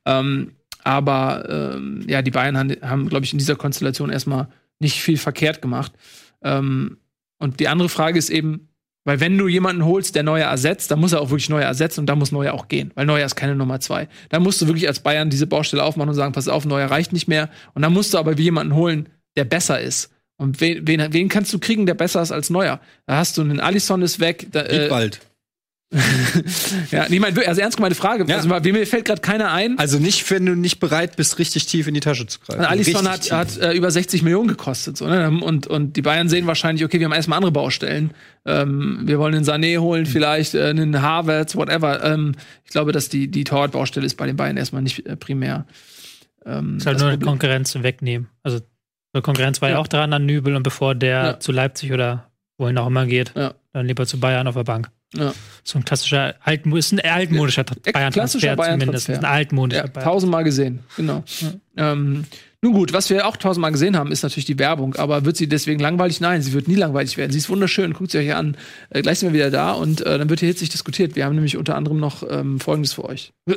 Ähm, 0.04 0.52
aber 0.82 1.48
ähm, 1.48 2.04
ja, 2.06 2.20
die 2.20 2.30
Bayern 2.30 2.58
haben, 2.58 2.76
haben 2.82 3.08
glaube 3.08 3.24
ich, 3.24 3.32
in 3.32 3.38
dieser 3.38 3.56
Konstellation 3.56 4.10
erstmal 4.10 4.48
nicht 4.78 5.00
viel 5.00 5.16
verkehrt 5.16 5.62
gemacht. 5.62 5.92
Ähm, 6.42 6.98
und 7.38 7.60
die 7.60 7.68
andere 7.68 7.88
Frage 7.88 8.18
ist 8.18 8.28
eben, 8.28 8.68
weil 9.04 9.20
wenn 9.20 9.36
du 9.36 9.48
jemanden 9.48 9.84
holst, 9.84 10.14
der 10.14 10.22
Neuer 10.22 10.48
ersetzt, 10.48 10.90
dann 10.90 10.98
muss 10.98 11.12
er 11.12 11.20
auch 11.20 11.30
wirklich 11.30 11.50
Neuer 11.50 11.66
ersetzen 11.66 12.00
und 12.00 12.06
da 12.06 12.16
muss 12.16 12.32
Neuer 12.32 12.54
auch 12.54 12.68
gehen, 12.68 12.90
weil 12.94 13.06
Neuer 13.06 13.26
ist 13.26 13.36
keine 13.36 13.54
Nummer 13.54 13.80
zwei. 13.80 14.08
Da 14.30 14.40
musst 14.40 14.60
du 14.62 14.66
wirklich 14.66 14.88
als 14.88 15.00
Bayern 15.00 15.30
diese 15.30 15.46
Baustelle 15.46 15.84
aufmachen 15.84 16.08
und 16.08 16.14
sagen, 16.14 16.32
pass 16.32 16.48
auf, 16.48 16.64
Neuer 16.64 16.90
reicht 16.90 17.12
nicht 17.12 17.28
mehr. 17.28 17.50
Und 17.74 17.82
dann 17.82 17.92
musst 17.92 18.14
du 18.14 18.18
aber 18.18 18.32
jemanden 18.32 18.74
holen, 18.74 19.08
der 19.36 19.44
besser 19.44 19.80
ist. 19.80 20.10
Und 20.36 20.60
wen, 20.60 20.86
wen, 20.86 21.12
wen 21.12 21.28
kannst 21.28 21.52
du 21.52 21.58
kriegen, 21.58 21.86
der 21.86 21.94
besser 21.94 22.22
ist 22.22 22.32
als 22.32 22.50
Neuer? 22.50 22.80
Da 23.06 23.16
hast 23.16 23.36
du 23.38 23.42
einen 23.42 23.60
Alisson 23.60 24.02
ist 24.02 24.20
weg. 24.20 24.48
Da, 24.50 24.62
äh, 24.62 24.88
bald. 24.88 25.20
Ja, 26.90 27.06
ich 27.08 27.20
meine, 27.20 27.46
also 27.46 27.60
ernst 27.60 27.76
gemeinte 27.76 27.96
Frage. 27.96 28.24
Ja. 28.26 28.36
Also, 28.36 28.48
mir 28.48 28.86
fällt 28.86 29.04
gerade 29.04 29.20
keiner 29.20 29.52
ein. 29.52 29.78
Also 29.78 29.98
nicht, 29.98 30.28
wenn 30.30 30.46
du 30.46 30.54
nicht 30.54 30.80
bereit 30.80 31.16
bist, 31.16 31.38
richtig 31.38 31.66
tief 31.66 31.86
in 31.86 31.94
die 31.94 32.00
Tasche 32.00 32.26
zu 32.26 32.40
greifen. 32.40 32.64
Alisson 32.64 33.08
hat, 33.08 33.30
hat 33.30 33.56
äh, 33.58 33.72
über 33.72 33.90
60 33.90 34.22
Millionen 34.22 34.48
gekostet. 34.48 34.96
So, 34.96 35.06
ne? 35.06 35.30
und, 35.30 35.66
und 35.66 35.96
die 35.96 36.02
Bayern 36.02 36.28
sehen 36.28 36.46
wahrscheinlich, 36.46 36.84
okay, 36.84 36.98
wir 36.98 37.06
haben 37.06 37.12
erstmal 37.12 37.36
andere 37.36 37.52
Baustellen. 37.52 38.10
Ähm, 38.46 39.00
wir 39.04 39.18
wollen 39.18 39.34
einen 39.34 39.44
Sané 39.44 39.78
holen, 39.78 40.06
vielleicht 40.06 40.54
äh, 40.54 40.64
einen 40.64 41.00
Havertz, 41.00 41.56
whatever. 41.56 42.02
Ähm, 42.04 42.32
ich 42.64 42.70
glaube, 42.70 42.92
dass 42.92 43.08
die, 43.08 43.28
die 43.28 43.44
Torwart-Baustelle 43.44 44.04
ist 44.06 44.16
bei 44.16 44.26
den 44.26 44.36
Bayern 44.36 44.56
erstmal 44.56 44.82
nicht 44.82 45.06
äh, 45.06 45.16
primär. 45.16 45.66
Ähm, 46.44 46.76
Ist 46.76 46.86
halt 46.86 46.98
nur 46.98 47.08
eine 47.08 47.16
Problem. 47.16 47.28
Konkurrenz 47.30 47.74
wegnehmen. 47.82 48.28
Also 48.42 48.60
eine 49.14 49.22
Konkurrenz 49.22 49.62
war 49.62 49.68
ja, 49.70 49.76
Ja. 49.76 49.80
auch 49.80 49.88
dran 49.88 50.12
an 50.12 50.26
Nübel 50.26 50.56
und 50.56 50.62
bevor 50.62 50.94
der 50.94 51.22
Ja. 51.24 51.40
zu 51.40 51.52
Leipzig 51.52 51.92
oder 51.92 52.28
wohin 52.58 52.76
auch 52.78 52.86
immer 52.86 53.06
geht, 53.06 53.32
Ja. 53.34 53.54
dann 53.72 53.86
lieber 53.86 54.06
zu 54.06 54.20
Bayern 54.20 54.46
auf 54.46 54.54
der 54.54 54.64
Bank. 54.64 54.90
Ja. 55.16 55.34
So 55.62 55.78
ein 55.78 55.84
klassischer 55.84 56.34
altmo 56.42 56.76
ist 56.76 56.92
ein 56.92 57.00
altmodischer 57.00 57.64
Ja, 57.86 58.10
klassischer 58.10 58.54
Bayern-Transfer 58.54 58.78
zumindest. 58.78 59.06
Bayern-Transfer. 59.06 59.18
Ein 59.18 59.24
altmodischer 59.24 59.84
Ja, 59.84 59.90
Bayern. 59.90 60.04
tausendmal 60.04 60.44
gesehen, 60.44 60.80
genau. 60.96 61.24
Ähm, 61.76 62.24
nun 62.60 62.72
gut, 62.72 62.92
was 62.92 63.10
wir 63.10 63.26
auch 63.26 63.36
tausendmal 63.36 63.72
gesehen 63.72 63.96
haben, 63.96 64.10
ist 64.12 64.22
natürlich 64.22 64.44
die 64.46 64.58
Werbung. 64.58 64.94
Aber 64.96 65.24
wird 65.24 65.36
sie 65.36 65.48
deswegen 65.48 65.80
langweilig? 65.80 66.20
Nein, 66.20 66.40
sie 66.42 66.52
wird 66.54 66.66
nie 66.68 66.74
langweilig 66.76 67.16
werden. 67.16 67.30
Sie 67.30 67.38
ist 67.38 67.48
wunderschön, 67.50 67.92
guckt 67.92 68.10
sie 68.10 68.18
euch 68.18 68.24
hier 68.24 68.38
an. 68.38 68.56
Äh, 68.90 69.02
gleich 69.02 69.18
sind 69.18 69.28
wir 69.30 69.34
wieder 69.34 69.50
da 69.50 69.72
und 69.72 70.00
äh, 70.00 70.18
dann 70.18 70.30
wird 70.30 70.40
hier 70.40 70.48
hitzig 70.48 70.70
diskutiert. 70.70 71.14
Wir 71.16 71.24
haben 71.26 71.34
nämlich 71.34 71.56
unter 71.56 71.76
anderem 71.76 71.98
noch 71.98 72.22
ähm, 72.28 72.60
Folgendes 72.60 72.94
für 72.94 73.04
euch. 73.04 73.32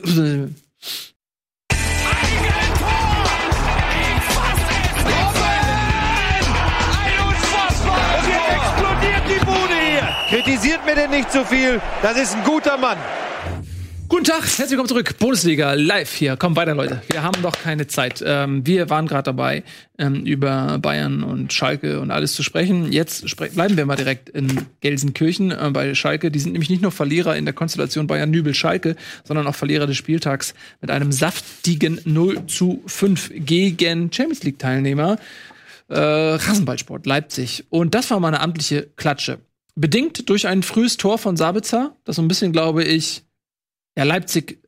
Kritisiert 10.29 10.85
mir 10.85 10.93
denn 10.93 11.09
nicht 11.09 11.31
zu 11.31 11.45
viel. 11.45 11.79
Das 12.01 12.17
ist 12.17 12.35
ein 12.35 12.43
guter 12.43 12.77
Mann. 12.77 12.97
Guten 14.09 14.25
Tag, 14.25 14.41
herzlich 14.41 14.71
willkommen 14.71 14.89
zurück. 14.89 15.17
Bundesliga 15.19 15.71
live 15.71 16.13
hier. 16.13 16.35
Komm 16.35 16.57
weiter, 16.57 16.75
Leute. 16.75 17.01
Wir 17.09 17.23
haben 17.23 17.41
doch 17.41 17.53
keine 17.53 17.87
Zeit. 17.87 18.21
Ähm, 18.25 18.67
wir 18.67 18.89
waren 18.89 19.07
gerade 19.07 19.23
dabei, 19.23 19.63
ähm, 19.97 20.25
über 20.25 20.79
Bayern 20.79 21.23
und 21.23 21.53
Schalke 21.53 22.01
und 22.01 22.11
alles 22.11 22.33
zu 22.33 22.43
sprechen. 22.43 22.91
Jetzt 22.91 23.37
bleiben 23.37 23.77
wir 23.77 23.85
mal 23.85 23.95
direkt 23.95 24.27
in 24.27 24.65
Gelsenkirchen 24.81 25.51
äh, 25.51 25.69
bei 25.71 25.95
Schalke. 25.95 26.29
Die 26.29 26.39
sind 26.39 26.51
nämlich 26.51 26.69
nicht 26.69 26.81
nur 26.81 26.91
Verlierer 26.91 27.37
in 27.37 27.45
der 27.45 27.53
Konstellation 27.53 28.07
Bayern-Nübel-Schalke, 28.07 28.97
sondern 29.23 29.47
auch 29.47 29.55
Verlierer 29.55 29.87
des 29.87 29.95
Spieltags 29.95 30.55
mit 30.81 30.91
einem 30.91 31.13
saftigen 31.13 32.01
0 32.03 32.47
zu 32.47 32.83
5 32.85 33.31
gegen 33.33 34.11
Champions 34.11 34.43
League-Teilnehmer 34.43 35.19
äh, 35.87 35.97
Rasenballsport 35.97 37.05
Leipzig. 37.05 37.65
Und 37.69 37.95
das 37.95 38.11
war 38.11 38.19
mal 38.19 38.29
eine 38.29 38.41
amtliche 38.41 38.87
Klatsche. 38.97 39.39
Bedingt 39.79 40.27
durch 40.29 40.47
ein 40.47 40.63
frühes 40.63 40.97
Tor 40.97 41.19
von 41.19 41.37
Sabitzer, 41.37 41.95
das 42.03 42.15
so 42.15 42.23
ein 42.23 42.27
bisschen, 42.27 42.51
glaube 42.51 42.83
ich, 42.83 43.23
ja, 43.95 44.05
Leipzig 44.05 44.59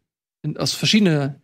in, 0.43 0.55
aus 0.55 0.74
verschiedener 0.74 1.41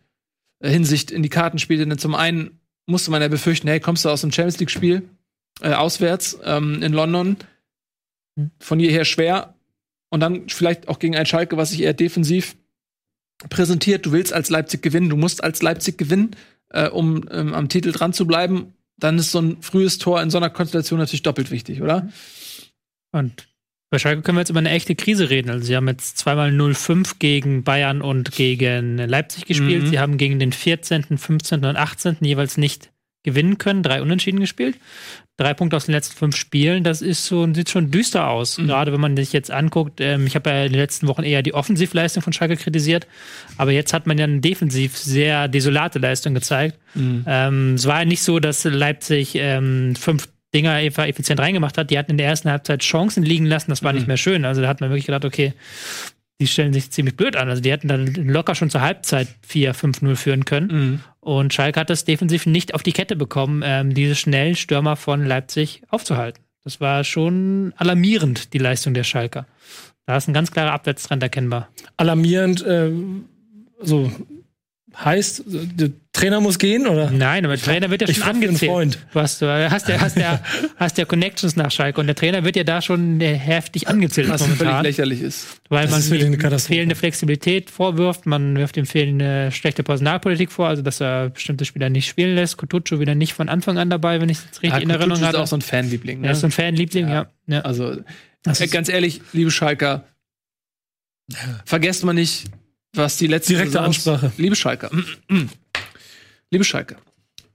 äh, 0.60 0.70
Hinsicht 0.70 1.10
in 1.10 1.24
die 1.24 1.28
Karten 1.28 1.58
spielte. 1.58 1.84
Denn 1.84 1.98
zum 1.98 2.14
einen 2.14 2.60
musste 2.86 3.10
man 3.10 3.22
ja 3.22 3.28
befürchten, 3.28 3.66
hey, 3.66 3.80
kommst 3.80 4.04
du 4.04 4.08
aus 4.08 4.20
dem 4.20 4.30
Champions 4.30 4.60
League-Spiel 4.60 5.08
äh, 5.62 5.72
auswärts 5.72 6.38
ähm, 6.44 6.80
in 6.80 6.92
London, 6.92 7.38
von 8.60 8.78
hierher 8.78 9.04
schwer 9.04 9.54
und 10.10 10.20
dann 10.20 10.48
vielleicht 10.48 10.88
auch 10.88 10.98
gegen 10.98 11.16
ein 11.16 11.26
Schalke, 11.26 11.56
was 11.56 11.70
sich 11.70 11.80
eher 11.80 11.94
defensiv 11.94 12.56
präsentiert. 13.48 14.06
Du 14.06 14.12
willst 14.12 14.32
als 14.32 14.48
Leipzig 14.48 14.82
gewinnen, 14.82 15.08
du 15.08 15.16
musst 15.16 15.42
als 15.42 15.60
Leipzig 15.62 15.98
gewinnen, 15.98 16.36
äh, 16.68 16.88
um 16.88 17.26
ähm, 17.30 17.52
am 17.54 17.68
Titel 17.68 17.92
dran 17.92 18.12
zu 18.12 18.26
bleiben. 18.26 18.74
Dann 18.98 19.18
ist 19.18 19.32
so 19.32 19.40
ein 19.40 19.60
frühes 19.62 19.98
Tor 19.98 20.22
in 20.22 20.30
so 20.30 20.38
einer 20.38 20.50
Konstellation 20.50 20.98
natürlich 20.98 21.22
doppelt 21.22 21.50
wichtig, 21.50 21.82
oder? 21.82 22.08
Und 23.12 23.48
bei 23.90 23.98
Schalke 23.98 24.22
können 24.22 24.36
wir 24.36 24.40
jetzt 24.40 24.50
über 24.50 24.58
eine 24.58 24.70
echte 24.70 24.96
Krise 24.96 25.30
reden. 25.30 25.50
Also 25.50 25.64
sie 25.64 25.76
haben 25.76 25.88
jetzt 25.88 26.18
zweimal 26.18 26.50
0-5 26.50 27.16
gegen 27.18 27.62
Bayern 27.62 28.02
und 28.02 28.32
gegen 28.32 28.98
Leipzig 28.98 29.46
gespielt. 29.46 29.84
Mhm. 29.84 29.86
Sie 29.88 29.98
haben 29.98 30.18
gegen 30.18 30.38
den 30.38 30.52
14., 30.52 31.18
15. 31.18 31.64
und 31.64 31.76
18. 31.76 32.16
jeweils 32.20 32.56
nicht 32.56 32.90
gewinnen 33.26 33.58
können, 33.58 33.82
drei 33.82 34.00
Unentschieden 34.00 34.40
gespielt. 34.40 34.78
Drei 35.36 35.52
Punkte 35.52 35.76
aus 35.76 35.84
den 35.84 35.94
letzten 35.94 36.16
fünf 36.16 36.36
Spielen, 36.36 36.82
das 36.82 37.02
ist 37.02 37.26
so, 37.26 37.52
sieht 37.52 37.68
schon 37.68 37.90
düster 37.90 38.28
aus. 38.30 38.56
Mhm. 38.56 38.68
Gerade 38.68 38.92
wenn 38.92 39.00
man 39.00 39.16
sich 39.16 39.34
jetzt 39.34 39.50
anguckt, 39.50 40.00
ähm, 40.00 40.26
ich 40.26 40.34
habe 40.34 40.48
ja 40.48 40.64
in 40.64 40.72
den 40.72 40.80
letzten 40.80 41.08
Wochen 41.08 41.24
eher 41.24 41.42
die 41.42 41.52
Offensivleistung 41.52 42.22
von 42.22 42.32
Schalke 42.32 42.56
kritisiert, 42.56 43.06
aber 43.58 43.72
jetzt 43.72 43.92
hat 43.92 44.06
man 44.06 44.16
ja 44.16 44.24
eine 44.24 44.40
defensiv 44.40 44.96
sehr 44.96 45.48
desolate 45.48 45.98
Leistung 45.98 46.32
gezeigt. 46.32 46.78
Mhm. 46.94 47.24
Ähm, 47.26 47.74
es 47.74 47.86
war 47.86 47.98
ja 47.98 48.04
nicht 48.06 48.22
so, 48.22 48.38
dass 48.38 48.64
Leipzig 48.64 49.34
ähm, 49.34 49.94
fünf 49.96 50.28
Dinger 50.56 50.72
einfach 50.72 51.06
effizient 51.06 51.38
reingemacht 51.40 51.76
hat. 51.78 51.90
Die 51.90 51.98
hatten 51.98 52.12
in 52.12 52.18
der 52.18 52.26
ersten 52.26 52.50
Halbzeit 52.50 52.80
Chancen 52.82 53.22
liegen 53.22 53.46
lassen, 53.46 53.70
das 53.70 53.82
war 53.82 53.92
Mhm. 53.92 53.98
nicht 53.98 54.08
mehr 54.08 54.16
schön. 54.16 54.44
Also 54.44 54.62
da 54.62 54.68
hat 54.68 54.80
man 54.80 54.90
wirklich 54.90 55.06
gedacht, 55.06 55.24
okay, 55.24 55.52
die 56.40 56.46
stellen 56.46 56.72
sich 56.72 56.90
ziemlich 56.90 57.16
blöd 57.16 57.36
an. 57.36 57.48
Also 57.48 57.62
die 57.62 57.70
hätten 57.70 57.88
dann 57.88 58.06
locker 58.14 58.54
schon 58.54 58.68
zur 58.70 58.80
Halbzeit 58.80 59.28
4-5-0 59.46 60.16
führen 60.16 60.44
können. 60.44 60.68
Mhm. 60.68 61.00
Und 61.20 61.54
Schalke 61.54 61.80
hat 61.80 61.90
das 61.90 62.04
defensiv 62.04 62.46
nicht 62.46 62.74
auf 62.74 62.82
die 62.82 62.92
Kette 62.92 63.16
bekommen, 63.16 63.62
ähm, 63.64 63.94
diese 63.94 64.14
schnellen 64.14 64.54
Stürmer 64.56 64.96
von 64.96 65.24
Leipzig 65.24 65.82
aufzuhalten. 65.88 66.42
Das 66.64 66.80
war 66.80 67.04
schon 67.04 67.72
alarmierend, 67.76 68.52
die 68.52 68.58
Leistung 68.58 68.92
der 68.94 69.04
Schalker. 69.04 69.46
Da 70.06 70.16
ist 70.16 70.28
ein 70.28 70.34
ganz 70.34 70.50
klarer 70.52 70.72
Abwärtstrend 70.72 71.22
erkennbar. 71.22 71.68
Alarmierend, 71.96 72.64
äh, 72.64 72.90
so 73.80 74.10
heißt, 74.96 75.44
der 75.46 75.90
Trainer 76.16 76.40
muss 76.40 76.58
gehen, 76.58 76.86
oder? 76.86 77.10
Nein, 77.10 77.44
aber 77.44 77.56
der 77.56 77.64
Trainer 77.64 77.90
wird 77.90 78.02
ja 78.02 78.12
schon 78.12 78.22
angezählt. 78.24 78.70
Freund. 78.70 78.98
Du 79.12 79.20
hast, 79.20 79.40
du 79.42 79.46
hast, 79.70 79.88
ja, 79.88 80.00
hast, 80.00 80.16
ja, 80.16 80.40
hast 80.76 80.98
ja 80.98 81.04
Connections 81.04 81.56
nach 81.56 81.70
Schalke 81.70 82.00
und 82.00 82.06
der 82.06 82.16
Trainer 82.16 82.42
wird 82.44 82.56
ja 82.56 82.64
da 82.64 82.82
schon 82.82 83.20
äh, 83.20 83.34
heftig 83.34 83.86
angezählt 83.88 84.28
Was 84.28 84.42
völlig 84.42 84.58
momentan. 84.58 84.82
lächerlich 84.84 85.20
ist. 85.20 85.46
Weil 85.68 85.82
Das 85.86 85.90
man 86.10 86.52
ist 86.56 86.66
fehlende 86.66 86.94
Flexibilität 86.94 87.70
vorwirft, 87.70 88.26
man 88.26 88.56
wirft 88.56 88.76
ihm 88.76 88.86
fehlende 88.86 89.50
schlechte 89.52 89.82
Personalpolitik 89.82 90.50
vor, 90.50 90.68
also 90.68 90.82
dass 90.82 91.00
er 91.00 91.30
bestimmte 91.30 91.64
Spieler 91.64 91.90
nicht 91.90 92.08
spielen 92.08 92.34
lässt. 92.34 92.56
Kutucu 92.56 92.98
wieder 92.98 93.14
nicht 93.14 93.32
von 93.34 93.48
Anfang 93.48 93.78
an 93.78 93.90
dabei, 93.90 94.20
wenn 94.20 94.28
ich 94.28 94.38
es 94.38 94.44
richtig 94.62 94.70
Ja, 94.70 94.78
in 94.78 94.90
Erinnerung 94.90 95.18
Kutucu 95.18 95.28
ist 95.30 95.36
auch 95.36 95.46
so 95.46 95.56
ein 95.56 95.62
Fanliebling. 95.62 96.20
Ne? 96.22 96.26
er 96.28 96.32
ist 96.32 96.40
so 96.40 96.46
ein 96.46 96.50
Fanliebling, 96.52 97.08
ja. 97.08 97.26
ja. 97.46 97.60
Also, 97.60 97.96
Das 98.42 98.60
äh, 98.60 98.64
ist- 98.64 98.70
ganz 98.72 98.88
ehrlich, 98.88 99.20
liebe 99.32 99.50
Schalker, 99.50 100.04
vergesst 101.64 102.04
mal 102.04 102.12
nicht, 102.12 102.44
was 102.94 103.16
die 103.16 103.26
letzte 103.26 103.52
Direkte 103.54 103.80
Ansprache. 103.80 104.32
Liebe 104.38 104.56
Schalker, 104.56 104.90
liebe 106.50 106.64
Schalker, 106.64 106.96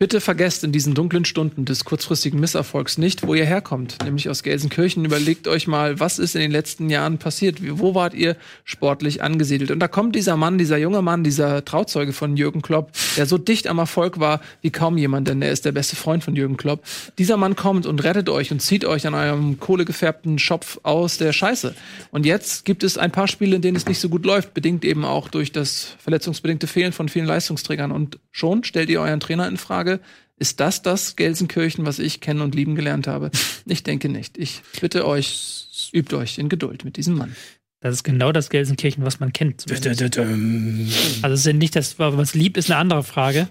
bitte 0.02 0.20
vergesst 0.20 0.64
in 0.64 0.72
diesen 0.72 0.96
dunklen 0.96 1.26
Stunden 1.26 1.64
des 1.64 1.86
kurzfristigen 1.86 2.40
Misserfolgs 2.40 2.98
nicht, 2.98 3.22
wo 3.22 3.36
ihr 3.36 3.46
herkommt, 3.46 4.00
nämlich 4.04 4.30
aus 4.30 4.42
Gelsenkirchen. 4.42 5.06
Überlegt 5.06 5.48
euch 5.48 5.68
mal, 5.68 6.00
was 6.00 6.18
ist 6.18 6.34
in 6.34 6.42
den 6.42 6.50
letzten 6.50 6.90
Jahren 6.90 7.20
passiert? 7.20 7.60
Wo 7.78 7.94
wart 7.94 8.16
ihr 8.16 8.36
sportlich 8.64 9.22
angesiedelt? 9.22 9.70
Und 9.70 9.78
da 9.78 9.88
kommt 9.88 10.16
dieser 10.16 10.38
Mann, 10.38 10.58
dieser 10.58 10.80
junge 10.80 11.04
Mann, 11.04 11.24
dieser 11.24 11.64
Trauzeuge 11.64 12.14
von 12.14 12.36
Jürgen 12.36 12.64
Klopp, 12.64 12.94
der 13.16 13.28
so 13.28 13.38
dicht 13.38 13.68
am 13.68 13.78
Erfolg 13.78 14.20
war 14.20 14.42
wie 14.64 14.72
kaum 14.72 14.98
jemand, 14.98 15.28
denn 15.28 15.40
er 15.44 15.52
ist 15.52 15.66
der 15.66 15.72
beste 15.72 15.96
Freund 15.96 16.24
von 16.24 16.36
Jürgen 16.36 16.58
Klopp. 16.58 16.82
Dieser 17.20 17.38
Mann 17.38 17.56
kommt 17.56 17.86
und 17.86 18.04
rettet 18.04 18.28
euch 18.28 18.52
und 18.52 18.60
zieht 18.60 18.86
euch 18.86 19.06
an 19.06 19.14
eurem 19.14 19.60
kohlegefärbten 19.60 20.40
Schopf 20.40 20.80
aus 20.82 21.20
der 21.20 21.32
Scheiße. 21.32 21.76
Und 22.10 22.26
jetzt 22.26 22.66
gibt 22.66 22.84
es 22.84 22.98
ein 22.98 23.12
paar 23.12 23.28
Spiele, 23.28 23.58
in 23.58 23.62
denen 23.62 23.78
es 23.78 23.86
nicht 23.86 24.00
so 24.00 24.10
gut 24.10 24.26
läuft, 24.26 24.56
bedingt 24.56 24.84
eben 24.84 25.06
auch 25.06 25.28
durch 25.28 25.52
das 25.52 25.96
verletzungsbedingte 26.00 26.66
Fehlen 26.66 26.92
von 26.92 27.08
vielen 27.08 27.28
Leistungsträgern. 27.28 27.92
Und 27.92 28.18
schon 28.32 28.64
stellt 28.64 28.90
ihr 28.90 29.00
euren 29.00 29.20
Trainer 29.20 29.48
in 29.48 29.58
Frage. 29.58 29.91
Ist 30.38 30.60
das 30.60 30.82
das 30.82 31.16
Gelsenkirchen, 31.16 31.86
was 31.86 32.00
ich 32.00 32.20
kennen 32.20 32.42
und 32.42 32.56
lieben 32.56 32.76
gelernt 32.76 33.08
habe? 33.08 33.32
Ich 33.68 33.84
denke 33.84 34.10
nicht. 34.10 34.38
Ich 34.40 34.62
bitte 34.80 35.06
euch, 35.06 35.92
übt 35.94 36.16
euch 36.16 36.40
in 36.40 36.50
Geduld 36.50 36.84
mit 36.84 36.98
diesem 36.98 37.16
Mann. 37.16 37.36
Das 37.80 37.96
ist 37.96 38.04
genau 38.04 38.32
das 38.32 38.50
Gelsenkirchen, 38.50 39.04
was 39.04 39.20
man 39.20 39.34
kennt. 39.34 39.62
zumindest. 39.62 41.24
Also 41.24 41.34
es 41.34 41.40
ist 41.42 41.46
ja 41.48 41.54
nicht 41.54 41.76
das, 41.76 41.98
was 41.98 42.36
lieb 42.36 42.58
ist, 42.58 42.70
eine 42.70 42.80
andere 42.80 43.04
Frage. 43.04 43.50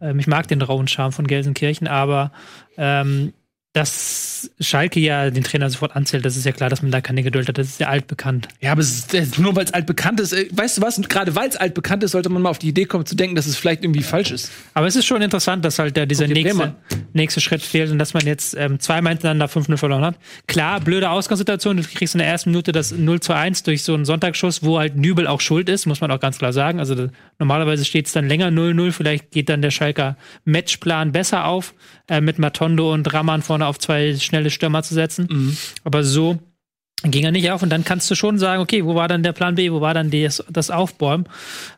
Ähm, 0.00 0.18
ich 0.20 0.26
mag 0.28 0.46
den 0.48 0.62
rauen 0.62 0.86
Charme 0.86 1.12
von 1.12 1.26
Gelsenkirchen, 1.26 1.88
aber 1.88 2.32
ähm, 2.76 3.32
dass 3.74 4.52
Schalke 4.60 5.00
ja 5.00 5.30
den 5.30 5.42
Trainer 5.42 5.68
sofort 5.68 5.96
anzählt, 5.96 6.24
das 6.24 6.36
ist 6.36 6.46
ja 6.46 6.52
klar, 6.52 6.70
dass 6.70 6.80
man 6.80 6.92
da 6.92 7.00
keine 7.00 7.24
Geduld 7.24 7.48
hat. 7.48 7.58
Das 7.58 7.66
ist 7.66 7.80
ja 7.80 7.88
altbekannt. 7.88 8.46
Ja, 8.60 8.70
aber 8.70 8.80
es 8.80 8.90
ist, 8.90 9.14
äh, 9.14 9.26
nur 9.38 9.56
weil 9.56 9.64
es 9.64 9.74
altbekannt 9.74 10.20
ist. 10.20 10.32
äh, 10.32 10.46
Weißt 10.52 10.78
du 10.78 10.82
was? 10.82 11.00
Gerade 11.02 11.34
weil 11.34 11.48
es 11.48 11.56
altbekannt 11.56 12.04
ist, 12.04 12.12
sollte 12.12 12.28
man 12.28 12.40
mal 12.40 12.50
auf 12.50 12.60
die 12.60 12.68
Idee 12.68 12.84
kommen 12.84 13.04
zu 13.04 13.16
denken, 13.16 13.34
dass 13.34 13.46
es 13.46 13.56
vielleicht 13.56 13.82
irgendwie 13.82 14.04
falsch 14.04 14.30
ist. 14.30 14.52
Aber 14.74 14.86
es 14.86 14.94
ist 14.94 15.06
schon 15.06 15.20
interessant, 15.22 15.64
dass 15.64 15.80
halt 15.80 15.96
da 15.96 16.06
dieser 16.06 16.28
nächste, 16.28 16.76
nächste 17.14 17.40
Schritt 17.40 17.62
fehlt 17.62 17.90
und 17.90 17.98
dass 17.98 18.14
man 18.14 18.24
jetzt 18.24 18.54
ähm, 18.56 18.78
zweimal 18.78 19.14
hintereinander 19.14 19.46
5-0 19.46 19.76
verloren 19.76 20.04
hat. 20.04 20.16
Klar, 20.46 20.78
blöde 20.80 21.10
Ausgangssituation. 21.10 21.76
Du 21.76 21.82
kriegst 21.82 22.14
in 22.14 22.18
der 22.18 22.28
ersten 22.28 22.50
Minute 22.50 22.70
das 22.70 22.92
0 22.92 23.18
zu 23.20 23.32
1 23.32 23.64
durch 23.64 23.82
so 23.82 23.94
einen 23.94 24.04
Sonntagsschuss, 24.04 24.62
wo 24.62 24.78
halt 24.78 24.96
Nübel 24.96 25.26
auch 25.26 25.40
schuld 25.40 25.68
ist, 25.68 25.86
muss 25.86 26.00
man 26.00 26.12
auch 26.12 26.20
ganz 26.20 26.38
klar 26.38 26.52
sagen. 26.52 26.78
Also 26.78 26.94
da, 26.94 27.08
normalerweise 27.40 27.84
steht 27.84 28.06
es 28.06 28.12
dann 28.12 28.28
länger 28.28 28.50
0-0. 28.50 28.92
Vielleicht 28.92 29.32
geht 29.32 29.48
dann 29.48 29.62
der 29.62 29.72
Schalker 29.72 30.16
Matchplan 30.44 31.10
besser 31.10 31.46
auf, 31.46 31.74
äh, 32.08 32.20
mit 32.20 32.38
Matondo 32.38 32.92
und 32.92 33.12
Raman 33.12 33.42
vorne 33.42 33.63
auf 33.66 33.78
zwei 33.78 34.16
schnelle 34.16 34.50
Stürmer 34.50 34.82
zu 34.82 34.94
setzen. 34.94 35.56
Aber 35.84 36.04
so 36.04 36.38
ging 37.02 37.24
er 37.24 37.32
nicht 37.32 37.50
auf 37.50 37.62
und 37.62 37.68
dann 37.68 37.84
kannst 37.84 38.10
du 38.10 38.14
schon 38.14 38.38
sagen, 38.38 38.62
okay, 38.62 38.82
wo 38.84 38.94
war 38.94 39.08
dann 39.08 39.22
der 39.22 39.32
Plan 39.32 39.56
B, 39.56 39.70
wo 39.70 39.82
war 39.82 39.92
dann 39.92 40.10
das, 40.10 40.42
das 40.48 40.70
Aufbäumen, 40.70 41.28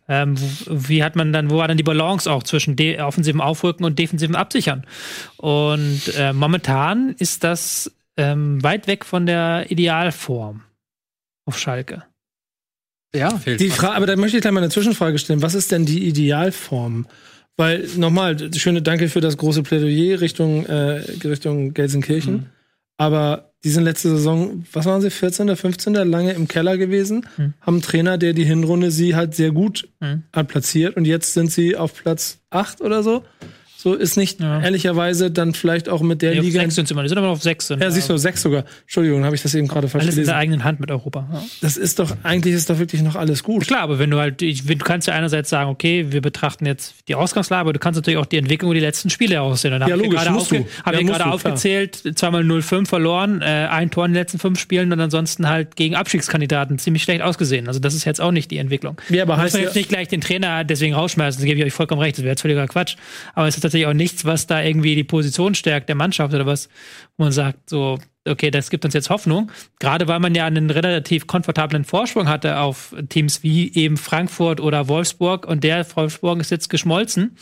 ähm, 0.08 0.36
wo- 0.38 0.88
wie 0.88 1.02
hat 1.02 1.16
man 1.16 1.32
dann, 1.32 1.50
wo 1.50 1.56
war 1.56 1.66
dann 1.66 1.76
die 1.76 1.82
Balance 1.82 2.30
auch 2.30 2.44
zwischen 2.44 2.76
de 2.76 3.00
offensivem 3.00 3.40
Aufrücken 3.40 3.84
und 3.84 3.98
defensivem 3.98 4.36
Absichern 4.36 4.84
und 5.38 6.00
äh, 6.16 6.32
momentan 6.32 7.16
ist 7.18 7.42
das 7.42 7.92
ähm, 8.16 8.62
weit 8.62 8.86
weg 8.86 9.04
von 9.04 9.26
der 9.26 9.68
Idealform 9.68 10.62
auf 11.44 11.58
Schalke. 11.58 12.04
Ja. 13.14 13.30
Die 13.44 13.70
Frage, 13.70 13.94
aber 13.96 14.06
da 14.06 14.14
möchte 14.14 14.36
ich 14.36 14.42
gleich 14.42 14.52
mal 14.52 14.60
eine 14.60 14.70
Zwischenfrage 14.70 15.18
stellen. 15.18 15.42
Was 15.42 15.54
ist 15.54 15.72
denn 15.72 15.86
die 15.86 16.06
Idealform? 16.06 17.06
Weil, 17.56 17.86
nochmal, 17.96 18.36
schöne 18.54 18.82
Danke 18.82 19.08
für 19.08 19.20
das 19.20 19.36
große 19.36 19.62
Plädoyer 19.62 20.20
Richtung, 20.20 20.66
äh, 20.66 21.02
Richtung 21.24 21.72
Gelsenkirchen. 21.74 22.34
Mhm. 22.34 22.46
Aber 22.98 23.52
die 23.64 23.70
sind 23.70 23.84
letzte 23.84 24.10
Saison, 24.10 24.64
was 24.72 24.86
waren 24.86 25.00
sie, 25.02 25.10
14., 25.10 25.54
15., 25.56 25.94
lange 26.04 26.32
im 26.32 26.48
Keller 26.48 26.76
gewesen, 26.78 27.26
Mhm. 27.36 27.54
haben 27.60 27.74
einen 27.74 27.82
Trainer, 27.82 28.18
der 28.18 28.32
die 28.32 28.44
Hinrunde 28.44 28.90
sie 28.90 29.14
halt 29.16 29.34
sehr 29.34 29.50
gut 29.52 29.88
Mhm. 30.00 30.22
hat 30.32 30.48
platziert 30.48 30.96
und 30.96 31.04
jetzt 31.06 31.32
sind 31.34 31.50
sie 31.50 31.76
auf 31.76 31.94
Platz 31.94 32.38
8 32.50 32.80
oder 32.80 33.02
so. 33.02 33.24
So 33.86 33.94
ist 33.94 34.16
nicht 34.16 34.40
Ja. 34.40 34.60
ehrlicherweise 34.62 35.30
dann 35.30 35.54
vielleicht 35.54 35.88
auch 35.88 36.02
mit 36.02 36.20
der 36.20 36.32
Nee, 36.34 36.40
Liga. 36.40 36.60
sechs 36.60 36.74
sind 36.74 36.88
sie 36.88 36.92
immer, 36.94 37.04
die 37.04 37.08
sind 37.08 37.18
aber 37.18 37.28
noch 37.28 37.34
auf 37.34 37.42
sechs. 37.44 37.68
Sind, 37.68 37.80
Ja, 37.80 37.88
siehst 37.88 38.10
du, 38.10 38.16
sechs 38.16 38.42
sogar. 38.42 38.64
Entschuldigung, 38.82 39.24
habe 39.24 39.36
ich 39.36 39.42
das 39.42 39.54
eben 39.54 39.68
gerade 39.68 39.86
falsch 39.86 40.02
Alles 40.02 40.16
in 40.16 40.24
der 40.24 40.34
eigenen 40.34 40.64
Hand 40.64 40.80
mit 40.80 40.90
Europa. 40.90 41.28
Ja. 41.32 41.40
Das 41.60 41.76
ist 41.76 42.00
doch, 42.00 42.16
eigentlich 42.24 42.52
ist 42.54 42.68
doch 42.68 42.80
wirklich 42.80 43.00
noch 43.02 43.14
alles 43.14 43.44
gut. 43.44 43.64
Klar, 43.64 43.82
aber 43.82 44.00
wenn 44.00 44.10
du 44.10 44.18
halt, 44.18 44.40
du 44.40 44.76
kannst 44.78 45.06
ja 45.06 45.14
einerseits 45.14 45.50
sagen, 45.50 45.70
okay, 45.70 46.06
wir 46.10 46.20
betrachten 46.20 46.66
jetzt 46.66 46.96
die 47.06 47.14
Ausgangslage, 47.14 47.60
aber 47.60 47.72
du 47.74 47.78
kannst 47.78 47.96
natürlich 47.96 48.18
auch 48.18 48.26
die 48.26 48.38
Entwicklung 48.38 48.74
die 48.74 48.80
letzten 48.80 49.08
Spiele 49.08 49.40
aussehen. 49.40 49.72
Und 49.72 49.78
da 49.78 49.86
Ja, 49.86 49.92
hab 49.92 50.00
ich 50.00 50.04
logisch, 50.06 50.20
gerade 50.20 50.30
musst 50.32 50.50
du. 50.50 50.56
aufge 50.56 50.68
hab 50.84 50.94
Ja, 50.94 51.00
gerade 51.02 51.18
klar. 51.22 51.32
aufgezählt, 51.34 52.02
zweimal 52.18 52.42
0-5 52.42 52.88
verloren, 52.88 53.40
äh, 53.40 53.68
ein 53.70 53.92
Tor 53.92 54.04
in 54.06 54.10
den 54.14 54.18
letzten 54.20 54.40
fünf 54.40 54.58
Spielen 54.58 54.90
und 54.92 54.98
ansonsten 55.00 55.48
halt 55.48 55.76
gegen 55.76 55.94
Abstiegskandidaten 55.94 56.80
ziemlich 56.80 57.04
schlecht 57.04 57.22
ausgesehen. 57.22 57.68
Also 57.68 57.78
das 57.78 57.94
ist 57.94 58.04
jetzt 58.04 58.20
auch 58.20 58.32
nicht 58.32 58.50
die 58.50 58.58
Entwicklung. 58.58 58.96
Ja, 59.10 59.22
aber 59.22 59.34
Muss 59.36 59.44
heißt 59.44 59.54
man 59.54 59.62
ja, 59.62 59.68
jetzt 59.68 59.76
nicht 59.76 59.90
gleich 59.90 60.08
den 60.08 60.22
Trainer 60.22 60.64
deswegen 60.64 60.94
rausschmeißen, 60.94 61.40
da 61.40 61.46
gebe 61.46 61.60
ich 61.60 61.66
euch 61.66 61.72
vollkommen 61.72 62.00
recht, 62.00 62.18
das 62.18 62.24
wäre 62.24 62.32
jetzt 62.32 62.40
völliger 62.40 62.66
Quatsch. 62.66 62.96
Aber 63.36 63.46
es 63.46 63.54
ist 63.54 63.60
tatsächlich 63.60 63.75
auch 63.84 63.92
nichts, 63.92 64.24
was 64.24 64.46
da 64.46 64.62
irgendwie 64.62 64.94
die 64.94 65.04
Position 65.04 65.54
stärkt 65.54 65.88
der 65.90 65.96
Mannschaft 65.96 66.32
oder 66.32 66.46
was, 66.46 66.70
wo 67.18 67.24
man 67.24 67.32
sagt, 67.32 67.68
so, 67.68 67.98
okay, 68.26 68.50
das 68.50 68.70
gibt 68.70 68.84
uns 68.84 68.94
jetzt 68.94 69.10
Hoffnung. 69.10 69.50
Gerade 69.78 70.08
weil 70.08 70.20
man 70.20 70.34
ja 70.34 70.46
einen 70.46 70.70
relativ 70.70 71.26
komfortablen 71.26 71.84
Vorsprung 71.84 72.28
hatte 72.28 72.58
auf 72.60 72.94
Teams 73.08 73.42
wie 73.42 73.74
eben 73.74 73.96
Frankfurt 73.96 74.60
oder 74.60 74.88
Wolfsburg 74.88 75.46
und 75.46 75.64
der 75.64 75.84
Wolfsburg 75.94 76.40
ist 76.40 76.50
jetzt 76.50 76.70
geschmolzen. 76.70 77.36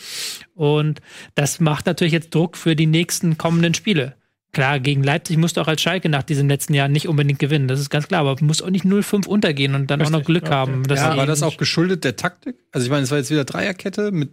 Und 0.55 1.01
das 1.35 1.61
macht 1.61 1.87
natürlich 1.87 2.13
jetzt 2.13 2.35
Druck 2.35 2.57
für 2.57 2.75
die 2.75 2.87
nächsten 2.87 3.39
kommenden 3.39 3.75
Spiele. 3.75 4.17
Klar, 4.53 4.79
gegen 4.79 5.03
Leipzig 5.03 5.37
musst 5.37 5.57
du 5.57 5.61
auch 5.61 5.67
als 5.67 5.83
Schalke 5.83 6.09
nach 6.09 6.23
diesen 6.23 6.49
letzten 6.49 6.75
Jahren 6.75 6.93
nicht 6.93 7.09
unbedingt 7.09 7.41
gewinnen. 7.41 7.67
Das 7.67 7.81
ist 7.81 7.91
ganz 7.91 8.07
klar, 8.07 8.21
aber 8.21 8.37
du 8.37 8.45
musst 8.45 8.63
auch 8.63 8.71
nicht 8.71 8.85
0-5 8.85 9.27
untergehen 9.27 9.75
und 9.75 9.91
dann 9.91 10.01
auch 10.01 10.11
noch 10.11 10.23
Glück 10.23 10.49
haben. 10.49 10.85
dass 10.85 11.01
Ja, 11.01 11.17
war 11.17 11.27
das 11.27 11.43
auch 11.43 11.57
geschuldet 11.57 12.05
der 12.05 12.15
Taktik? 12.15 12.55
Also 12.71 12.85
ich 12.85 12.91
meine, 12.91 13.03
es 13.03 13.11
war 13.11 13.19
jetzt 13.19 13.33
wieder 13.33 13.45
Dreierkette 13.45 14.13
mit 14.13 14.31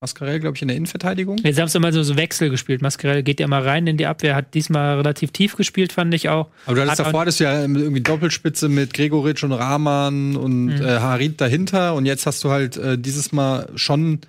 Mascarell, 0.00 0.38
glaube 0.38 0.54
ich, 0.56 0.62
in 0.62 0.68
der 0.68 0.76
Innenverteidigung. 0.76 1.38
Jetzt 1.38 1.58
haben 1.60 1.66
sie 1.68 1.80
mal 1.80 1.92
so, 1.92 2.02
so 2.04 2.16
Wechsel 2.16 2.50
gespielt. 2.50 2.82
Mascarell 2.82 3.24
geht 3.24 3.40
ja 3.40 3.48
mal 3.48 3.62
rein 3.62 3.86
in 3.88 3.96
die 3.96 4.06
Abwehr, 4.06 4.36
hat 4.36 4.54
diesmal 4.54 4.96
relativ 4.98 5.32
tief 5.32 5.56
gespielt, 5.56 5.92
fand 5.92 6.14
ich 6.14 6.28
auch. 6.28 6.48
Aber 6.66 6.76
du 6.76 6.82
hattest 6.82 7.00
Hat 7.00 7.06
davor 7.06 7.20
hattest 7.22 7.40
du 7.40 7.44
ja 7.44 7.60
irgendwie 7.60 8.00
Doppelspitze 8.00 8.68
mit 8.68 8.94
Gregoritsch 8.94 9.42
und 9.42 9.52
Rahman 9.52 10.36
und 10.36 10.66
Mhm. 10.66 10.82
äh, 10.82 10.98
Harit 11.00 11.40
dahinter 11.40 11.94
und 11.94 12.06
jetzt 12.06 12.26
hast 12.26 12.44
du 12.44 12.50
halt 12.50 12.76
äh, 12.76 12.96
dieses 12.96 13.32
Mal 13.32 13.68
schon 13.74 14.20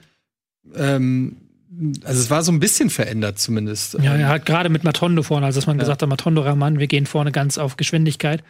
ähm, 0.75 1.37
also 2.03 2.19
es 2.21 2.29
war 2.31 2.41
so 2.41 2.51
ein 2.51 2.59
bisschen 2.59 2.89
verändert 2.89 3.37
zumindest. 3.37 3.93
Ja, 4.01 4.15
er 4.15 4.27
hat 4.27 4.45
gerade 4.45 4.69
mit 4.69 4.83
Matondo 4.83 5.21
vorne, 5.23 5.45
also 5.45 5.59
dass 5.59 5.67
man 5.67 5.77
Ja. 5.77 5.81
gesagt 5.81 6.01
hat, 6.01 6.09
Matondo 6.09 6.41
Rahman, 6.41 6.79
wir 6.79 6.87
gehen 6.87 7.05
vorne 7.05 7.31
ganz 7.31 7.57
auf 7.57 7.77
Geschwindigkeit. 7.77 8.43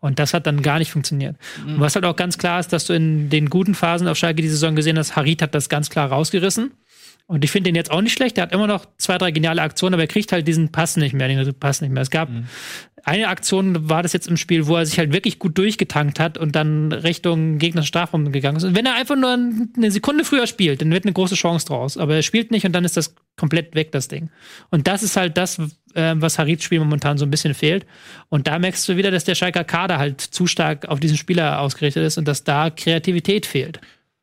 Und 0.00 0.18
das 0.18 0.34
hat 0.34 0.46
dann 0.46 0.60
gar 0.62 0.78
nicht 0.78 0.90
funktioniert. 0.90 1.36
Und 1.66 1.80
was 1.80 1.94
halt 1.94 2.04
auch 2.04 2.16
ganz 2.16 2.36
klar 2.38 2.60
ist, 2.60 2.72
dass 2.72 2.84
du 2.84 2.92
in 2.92 3.30
den 3.30 3.48
guten 3.50 3.74
Phasen 3.74 4.06
auf 4.08 4.18
Schalke 4.18 4.42
die 4.42 4.48
Saison 4.48 4.76
gesehen 4.76 4.98
hast, 4.98 5.16
Harit 5.16 5.40
hat 5.42 5.54
das 5.54 5.68
ganz 5.68 5.88
klar 5.90 6.08
rausgerissen. 6.10 6.72
Und 7.28 7.44
ich 7.44 7.50
finde 7.50 7.68
den 7.68 7.74
jetzt 7.74 7.90
auch 7.90 8.02
nicht 8.02 8.12
schlecht. 8.12 8.36
Der 8.36 8.42
hat 8.42 8.52
immer 8.52 8.68
noch 8.68 8.86
zwei, 8.98 9.18
drei 9.18 9.32
geniale 9.32 9.60
Aktionen, 9.60 9.94
aber 9.94 10.04
er 10.04 10.08
kriegt 10.08 10.30
halt 10.30 10.46
diesen 10.46 10.70
Pass 10.70 10.96
nicht 10.96 11.12
mehr, 11.12 11.26
den 11.26 11.54
Pass 11.54 11.80
nicht 11.80 11.90
mehr. 11.90 12.02
Es 12.02 12.10
gab 12.10 12.28
eine 13.02 13.28
Aktion, 13.28 13.88
war 13.88 14.02
das 14.02 14.12
jetzt 14.12 14.28
im 14.28 14.36
Spiel, 14.36 14.66
wo 14.68 14.76
er 14.76 14.86
sich 14.86 14.98
halt 14.98 15.12
wirklich 15.12 15.40
gut 15.40 15.58
durchgetankt 15.58 16.20
hat 16.20 16.38
und 16.38 16.54
dann 16.54 16.92
Richtung 16.92 17.58
gegnerischen 17.58 17.88
Strafraum 17.88 18.30
gegangen 18.30 18.56
ist. 18.56 18.64
Und 18.64 18.76
wenn 18.76 18.86
er 18.86 18.94
einfach 18.94 19.16
nur 19.16 19.30
eine 19.30 19.90
Sekunde 19.90 20.24
früher 20.24 20.46
spielt, 20.46 20.82
dann 20.82 20.90
wird 20.92 21.04
eine 21.04 21.12
große 21.12 21.34
Chance 21.34 21.66
draus. 21.66 21.96
Aber 21.96 22.14
er 22.14 22.22
spielt 22.22 22.52
nicht 22.52 22.64
und 22.64 22.72
dann 22.72 22.84
ist 22.84 22.96
das 22.96 23.16
komplett 23.36 23.74
weg, 23.74 23.90
das 23.90 24.06
Ding. 24.06 24.30
Und 24.70 24.86
das 24.86 25.02
ist 25.02 25.16
halt 25.16 25.36
das, 25.36 25.58
äh, 25.94 26.14
was 26.16 26.38
Harits 26.38 26.62
Spiel 26.62 26.78
momentan 26.78 27.18
so 27.18 27.26
ein 27.26 27.30
bisschen 27.30 27.54
fehlt. 27.54 27.86
Und 28.28 28.46
da 28.46 28.58
merkst 28.60 28.88
du 28.88 28.96
wieder, 28.96 29.10
dass 29.10 29.24
der 29.24 29.34
Schalker 29.34 29.64
Kader 29.64 29.98
halt 29.98 30.20
zu 30.20 30.46
stark 30.46 30.86
auf 30.86 31.00
diesen 31.00 31.16
Spieler 31.16 31.60
ausgerichtet 31.60 32.04
ist 32.04 32.18
und 32.18 32.26
dass 32.28 32.44
da 32.44 32.70
Kreativität 32.70 33.46
fehlt. 33.46 33.80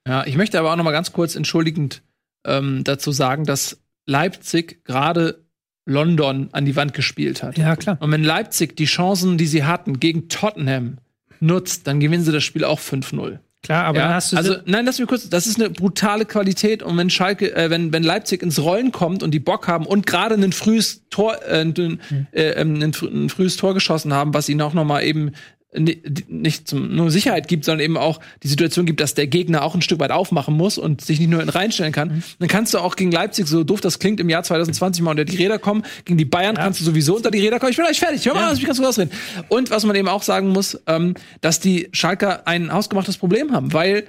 Ja, 0.07 0.25
ich 0.25 0.35
möchte 0.35 0.57
aber 0.59 0.71
auch 0.71 0.75
noch 0.77 0.83
mal 0.83 0.91
ganz 0.91 1.13
kurz 1.13 1.35
entschuldigend 1.35 2.01
ähm, 2.45 2.83
dazu 2.83 3.11
sagen, 3.11 3.45
dass 3.45 3.79
Leipzig 4.05 4.83
gerade 4.85 5.43
London 5.85 6.49
an 6.51 6.65
die 6.65 6.75
Wand 6.75 6.93
gespielt 6.93 7.43
hat. 7.43 7.57
Ja, 7.57 7.75
klar. 7.75 7.97
Und 7.99 8.11
wenn 8.11 8.23
Leipzig 8.23 8.75
die 8.77 8.85
Chancen, 8.85 9.37
die 9.37 9.47
sie 9.47 9.63
hatten, 9.65 9.99
gegen 9.99 10.29
Tottenham 10.29 10.97
nutzt, 11.39 11.87
dann 11.87 11.99
gewinnen 11.99 12.23
sie 12.23 12.31
das 12.31 12.43
Spiel 12.43 12.63
auch 12.63 12.79
5-0. 12.79 13.39
Klar, 13.63 13.85
aber 13.85 13.97
ja? 13.97 14.05
dann 14.07 14.13
hast 14.15 14.33
du 14.33 14.37
also 14.37 14.55
nein, 14.65 14.85
lass 14.85 14.99
mich 14.99 15.07
kurz. 15.07 15.29
Das 15.29 15.47
ist 15.47 15.57
eine 15.57 15.69
brutale 15.69 16.25
Qualität 16.25 16.83
und 16.83 16.97
wenn 16.97 17.09
Schalke, 17.09 17.55
äh, 17.55 17.69
wenn 17.69 17.93
wenn 17.93 18.03
Leipzig 18.03 18.43
ins 18.43 18.59
Rollen 18.61 18.91
kommt 18.91 19.23
und 19.23 19.31
die 19.31 19.39
Bock 19.39 19.67
haben 19.69 19.85
und 19.85 20.05
gerade 20.05 20.35
ein 20.35 20.51
frühes 20.51 21.03
Tor, 21.09 21.37
äh, 21.47 21.61
ein, 21.61 21.73
Hm. 21.75 22.27
äh, 22.33 22.41
ähm, 22.51 22.81
ein, 22.81 22.91
frü- 22.91 23.09
ein 23.09 23.29
frühes 23.29 23.55
Tor 23.55 23.73
geschossen 23.73 24.13
haben, 24.13 24.33
was 24.33 24.49
ihnen 24.49 24.59
auch 24.61 24.73
noch 24.73 24.83
mal 24.83 25.01
eben 25.01 25.31
nicht 25.75 26.67
zum, 26.67 26.95
nur 26.95 27.11
Sicherheit 27.11 27.47
gibt, 27.47 27.65
sondern 27.65 27.83
eben 27.83 27.97
auch 27.97 28.19
die 28.43 28.47
Situation 28.47 28.85
gibt, 28.85 28.99
dass 28.99 29.13
der 29.13 29.27
Gegner 29.27 29.63
auch 29.63 29.75
ein 29.75 29.81
Stück 29.81 29.99
weit 29.99 30.11
aufmachen 30.11 30.55
muss 30.55 30.77
und 30.77 31.01
sich 31.01 31.19
nicht 31.19 31.29
nur 31.29 31.41
in 31.41 31.49
reinstellen 31.49 31.91
kann, 31.91 32.09
Hm. 32.11 32.23
dann 32.39 32.47
kannst 32.47 32.73
du 32.73 32.79
auch 32.79 32.95
gegen 32.95 33.11
Leipzig, 33.11 33.47
so 33.47 33.63
doof 33.63 33.81
das 33.81 33.99
klingt, 33.99 34.19
im 34.19 34.29
Jahr 34.29 34.43
2020 34.43 35.03
mal 35.03 35.11
unter 35.11 35.25
die 35.25 35.37
Räder 35.37 35.59
kommen. 35.59 35.83
Gegen 36.05 36.17
die 36.17 36.25
Bayern 36.25 36.55
kannst 36.55 36.79
du 36.79 36.83
sowieso 36.83 37.15
unter 37.15 37.31
die 37.31 37.39
Räder 37.39 37.59
kommen. 37.59 37.71
Ich 37.71 37.77
bin 37.77 37.85
gleich 37.85 37.99
fertig. 37.99 38.25
Hör 38.25 38.33
mal, 38.33 38.47
lass 38.49 38.57
mich 38.57 38.65
ganz 38.65 38.77
kurz 38.77 38.89
ausreden. 38.89 39.11
Und 39.49 39.71
was 39.71 39.85
man 39.85 39.95
eben 39.95 40.07
auch 40.07 40.23
sagen 40.23 40.49
muss, 40.49 40.79
ähm, 40.87 41.15
dass 41.41 41.59
die 41.59 41.89
Schalker 41.91 42.47
ein 42.47 42.71
hausgemachtes 42.71 43.17
Problem 43.17 43.51
haben, 43.51 43.73
weil 43.73 44.05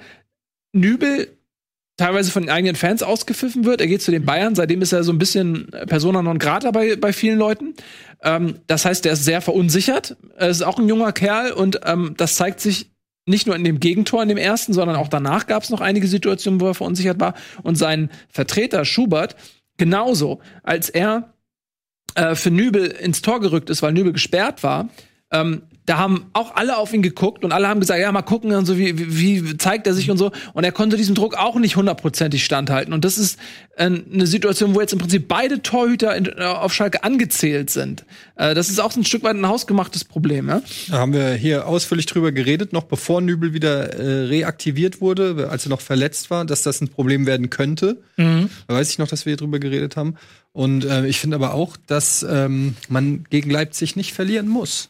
Nübel 0.73 1.29
teilweise 1.97 2.31
von 2.31 2.43
den 2.43 2.49
eigenen 2.49 2.75
Fans 2.75 3.03
ausgepfiffen 3.03 3.65
wird. 3.65 3.81
Er 3.81 3.87
geht 3.87 4.01
zu 4.01 4.11
den 4.11 4.25
Bayern, 4.25 4.55
seitdem 4.55 4.81
ist 4.81 4.91
er 4.91 5.03
so 5.03 5.11
ein 5.11 5.17
bisschen 5.17 5.69
Persona 5.87 6.21
non 6.21 6.39
grata 6.39 6.71
bei, 6.71 6.95
bei 6.95 7.13
vielen 7.13 7.39
Leuten. 7.39 7.73
Ähm, 8.21 8.55
das 8.67 8.85
heißt, 8.85 9.05
der 9.05 9.13
ist 9.13 9.23
sehr 9.23 9.41
verunsichert. 9.41 10.17
Er 10.37 10.49
ist 10.49 10.61
auch 10.61 10.77
ein 10.77 10.89
junger 10.89 11.13
Kerl 11.13 11.51
und 11.51 11.81
ähm, 11.85 12.13
das 12.17 12.35
zeigt 12.35 12.59
sich 12.59 12.91
nicht 13.25 13.47
nur 13.47 13.55
in 13.55 13.63
dem 13.63 13.79
Gegentor, 13.79 14.21
in 14.21 14.29
dem 14.29 14.37
ersten, 14.37 14.73
sondern 14.73 14.97
auch 14.97 15.07
danach 15.07 15.47
gab 15.47 15.63
es 15.63 15.69
noch 15.69 15.81
einige 15.81 16.07
Situationen, 16.07 16.61
wo 16.61 16.67
er 16.67 16.75
verunsichert 16.75 17.19
war. 17.19 17.33
Und 17.63 17.75
sein 17.75 18.09
Vertreter 18.29 18.85
Schubert 18.85 19.35
genauso, 19.77 20.41
als 20.63 20.89
er 20.89 21.33
äh, 22.15 22.35
für 22.35 22.51
Nübel 22.51 22.85
ins 22.85 23.21
Tor 23.21 23.39
gerückt 23.39 23.69
ist, 23.69 23.81
weil 23.81 23.93
Nübel 23.93 24.13
gesperrt 24.13 24.63
war, 24.63 24.89
ähm, 25.31 25.63
da 25.85 25.97
haben 25.97 26.25
auch 26.33 26.55
alle 26.55 26.77
auf 26.77 26.93
ihn 26.93 27.03
geguckt 27.03 27.43
und 27.43 27.51
alle 27.51 27.67
haben 27.67 27.79
gesagt, 27.79 27.99
ja, 27.99 28.11
mal 28.11 28.23
gucken 28.23 28.51
und 28.53 28.65
so, 28.65 28.77
wie, 28.77 28.97
wie, 28.97 29.47
wie 29.47 29.57
zeigt 29.57 29.85
er 29.85 29.93
sich 29.93 30.09
und 30.09 30.17
so. 30.17 30.31
Und 30.53 30.63
er 30.63 30.71
konnte 30.71 30.97
diesem 30.97 31.13
Druck 31.13 31.35
auch 31.35 31.55
nicht 31.55 31.75
hundertprozentig 31.75 32.43
standhalten. 32.43 32.93
Und 32.93 33.05
das 33.05 33.17
ist 33.17 33.39
äh, 33.75 33.85
eine 33.85 34.25
Situation, 34.25 34.73
wo 34.73 34.81
jetzt 34.81 34.93
im 34.93 34.99
Prinzip 34.99 35.27
beide 35.27 35.61
Torhüter 35.61 36.15
in, 36.15 36.25
äh, 36.25 36.43
auf 36.43 36.73
Schalke 36.73 37.03
angezählt 37.03 37.69
sind. 37.69 38.05
Äh, 38.35 38.55
das 38.55 38.69
ist 38.69 38.79
auch 38.79 38.91
so 38.91 38.99
ein 38.99 39.05
Stück 39.05 39.23
weit 39.23 39.35
ein 39.35 39.47
hausgemachtes 39.47 40.05
Problem, 40.05 40.49
ja? 40.49 40.61
Da 40.89 40.97
haben 40.97 41.13
wir 41.13 41.33
hier 41.33 41.67
ausführlich 41.67 42.07
drüber 42.07 42.31
geredet, 42.31 42.73
noch 42.73 42.85
bevor 42.85 43.21
Nübel 43.21 43.53
wieder 43.53 43.93
äh, 43.93 44.25
reaktiviert 44.25 45.01
wurde, 45.01 45.49
als 45.51 45.67
er 45.67 45.69
noch 45.69 45.81
verletzt 45.81 46.31
war, 46.31 46.45
dass 46.45 46.63
das 46.63 46.81
ein 46.81 46.87
Problem 46.87 47.27
werden 47.27 47.51
könnte. 47.51 48.01
Da 48.67 48.73
weiß 48.73 48.89
ich 48.89 48.97
noch, 48.97 49.07
dass 49.07 49.25
wir 49.25 49.31
hier 49.31 49.37
drüber 49.37 49.59
geredet 49.59 49.97
haben. 49.97 50.15
Und 50.51 50.85
äh, 50.85 51.05
ich 51.05 51.19
finde 51.19 51.35
aber 51.35 51.53
auch, 51.53 51.75
dass 51.85 52.25
ähm, 52.27 52.75
man 52.87 53.25
gegen 53.29 53.49
Leipzig 53.49 53.95
nicht 53.95 54.13
verlieren 54.13 54.47
muss. 54.47 54.89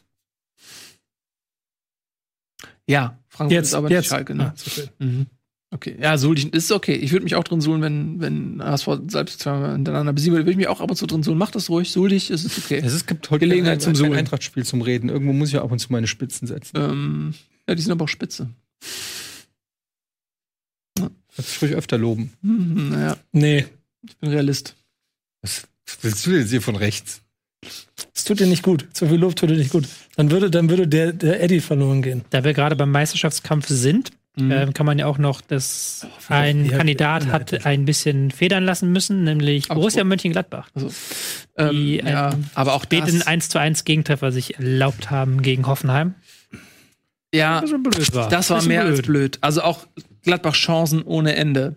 Ja, 2.88 3.18
Frankfurt 3.28 3.52
Jetzt, 3.52 3.68
ist 3.68 3.74
aber 3.74 3.90
jetzt. 3.90 4.02
nicht 4.02 4.08
Schalke, 4.10 4.34
ne? 4.34 4.52
Ah, 4.56 4.60
okay. 4.66 4.88
Mhm. 4.98 5.26
Okay, 5.72 5.96
ja, 6.00 6.16
suhlen 6.16 6.50
ist 6.50 6.70
okay. 6.70 6.94
Ich 6.94 7.10
würde 7.10 7.24
mich 7.24 7.34
auch 7.34 7.42
drin 7.42 7.60
suhlen, 7.60 7.82
wenn, 7.82 8.20
wenn 8.20 8.62
HSV 8.62 8.88
selbst 9.08 9.40
zweimal 9.40 9.72
hintereinander 9.72 10.12
besiegen 10.12 10.34
würde, 10.34 10.44
würde 10.44 10.52
ich 10.52 10.56
mich 10.56 10.68
auch 10.68 10.80
ab 10.80 10.88
und 10.90 10.96
zu 10.96 11.06
drin 11.06 11.24
suhlen. 11.24 11.38
Mach 11.38 11.50
das 11.50 11.68
ruhig, 11.68 11.90
suhl 11.90 12.08
dich, 12.10 12.30
ist 12.30 12.44
es 12.44 12.56
okay. 12.56 12.80
Es 12.84 13.04
gibt 13.04 13.28
heute 13.30 13.40
Gelegenheit 13.40 13.82
zum 13.82 13.92
kein 13.92 13.96
Suhlen. 13.96 14.14
Eintrachtspiel 14.14 14.64
zum 14.64 14.80
Reden. 14.80 15.08
Irgendwo 15.08 15.32
muss 15.32 15.48
ich 15.48 15.54
ja 15.54 15.62
ab 15.62 15.72
und 15.72 15.80
zu 15.80 15.90
meine 15.90 16.06
Spitzen 16.06 16.46
setzen. 16.46 16.76
Ähm, 16.76 17.34
ja, 17.68 17.74
die 17.74 17.82
sind 17.82 17.90
aber 17.92 18.04
auch 18.04 18.08
spitze. 18.08 18.48
Das 21.36 21.54
sprich 21.54 21.74
öfter 21.74 21.98
loben. 21.98 22.32
Hm, 22.42 22.90
naja, 22.90 23.16
Nee, 23.32 23.66
ich 24.02 24.16
bin 24.16 24.30
Realist. 24.30 24.76
Was 25.42 25.66
willst 26.00 26.24
du 26.24 26.30
denn 26.30 26.40
jetzt 26.40 26.50
hier 26.50 26.62
von 26.62 26.76
rechts? 26.76 27.20
Es 28.14 28.24
tut 28.24 28.40
dir 28.40 28.46
nicht 28.46 28.62
gut. 28.62 28.86
Zu 28.92 29.06
viel 29.06 29.16
Lob 29.18 29.36
tut 29.36 29.50
dir 29.50 29.56
nicht 29.56 29.70
gut. 29.70 29.86
Dann 30.16 30.30
würde, 30.30 30.50
dann 30.50 30.70
würde 30.70 30.86
der, 30.88 31.12
der 31.12 31.42
Eddie 31.42 31.60
verloren 31.60 32.02
gehen. 32.02 32.24
Da 32.30 32.44
wir 32.44 32.54
gerade 32.54 32.76
beim 32.76 32.90
Meisterschaftskampf 32.90 33.66
sind, 33.68 34.10
Mhm. 34.38 34.52
ähm, 34.52 34.74
kann 34.74 34.84
man 34.84 34.98
ja 34.98 35.06
auch 35.06 35.16
noch, 35.16 35.40
dass 35.40 36.06
ein 36.28 36.66
ja, 36.66 36.76
Kandidat 36.76 37.24
ja, 37.24 37.32
hat 37.32 37.64
ein 37.64 37.86
bisschen 37.86 38.30
federn 38.30 38.64
lassen 38.64 38.92
müssen, 38.92 39.24
nämlich 39.24 39.64
Augsburg. 39.64 39.76
Borussia 39.78 40.04
Mönchengladbach. 40.04 40.68
Also, 40.74 40.90
Die 41.72 42.00
ähm, 42.00 42.06
ja, 42.06 42.28
einen 42.28 42.50
aber 42.54 42.74
auch 42.74 42.82
Späten 42.84 43.16
das, 43.18 43.26
1 43.26 43.48
zu 43.48 43.58
1 43.58 43.84
Gegentreffer 43.84 44.32
sich 44.32 44.56
erlaubt 44.58 45.10
haben 45.10 45.40
gegen 45.40 45.66
Hoffenheim. 45.66 46.16
ja, 47.34 47.60
blöd 47.60 48.14
war. 48.14 48.28
das 48.28 48.50
war 48.50 48.62
mehr 48.64 48.82
als 48.82 49.00
blöd. 49.00 49.38
Also 49.40 49.62
auch 49.62 49.86
Gladbach 50.22 50.52
Chancen 50.54 51.02
ohne 51.02 51.34
Ende. 51.34 51.76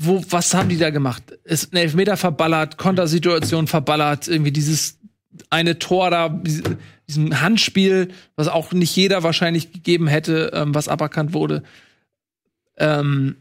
Wo, 0.00 0.24
was 0.30 0.54
haben 0.54 0.68
die 0.68 0.78
da 0.78 0.90
gemacht? 0.90 1.22
Ist 1.44 1.72
ein 1.72 1.76
Elfmeter 1.76 2.16
verballert, 2.16 2.78
Kontersituation 2.78 3.66
verballert, 3.68 4.28
irgendwie 4.28 4.50
dieses 4.52 4.98
eine 5.50 5.78
Tor 5.78 6.10
da, 6.10 6.28
diese- 6.28 6.78
diesem 7.08 7.40
Handspiel, 7.40 8.08
was 8.34 8.48
auch 8.48 8.72
nicht 8.72 8.94
jeder 8.96 9.22
wahrscheinlich 9.22 9.72
gegeben 9.72 10.06
hätte, 10.06 10.50
ähm, 10.54 10.74
was 10.74 10.88
aberkannt 10.88 11.32
wurde. 11.34 11.62
Ähm, 12.76 13.36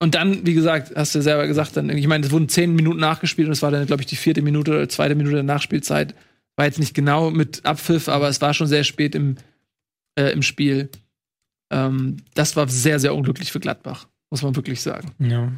und 0.00 0.14
dann, 0.16 0.44
wie 0.46 0.54
gesagt, 0.54 0.92
hast 0.96 1.14
du 1.14 1.20
ja 1.20 1.22
selber 1.22 1.46
gesagt, 1.46 1.76
dann, 1.76 1.88
ich 1.90 2.06
meine, 2.08 2.26
es 2.26 2.32
wurden 2.32 2.48
zehn 2.48 2.74
Minuten 2.74 2.98
nachgespielt 2.98 3.46
und 3.46 3.52
es 3.52 3.62
war 3.62 3.70
dann, 3.70 3.86
glaube 3.86 4.02
ich, 4.02 4.06
die 4.06 4.16
vierte 4.16 4.42
Minute 4.42 4.72
oder 4.72 4.88
zweite 4.88 5.14
Minute 5.14 5.36
der 5.36 5.44
Nachspielzeit. 5.44 6.14
War 6.56 6.66
jetzt 6.66 6.80
nicht 6.80 6.92
genau 6.94 7.30
mit 7.30 7.64
Abpfiff, 7.64 8.08
aber 8.08 8.28
es 8.28 8.40
war 8.40 8.52
schon 8.52 8.66
sehr 8.66 8.84
spät 8.84 9.14
im, 9.14 9.36
äh, 10.18 10.32
im 10.32 10.42
Spiel. 10.42 10.90
Ähm, 11.70 12.16
das 12.34 12.56
war 12.56 12.68
sehr, 12.68 12.98
sehr 12.98 13.14
unglücklich 13.14 13.52
für 13.52 13.60
Gladbach, 13.60 14.08
muss 14.32 14.42
man 14.42 14.56
wirklich 14.56 14.80
sagen. 14.80 15.12
Ja. 15.18 15.52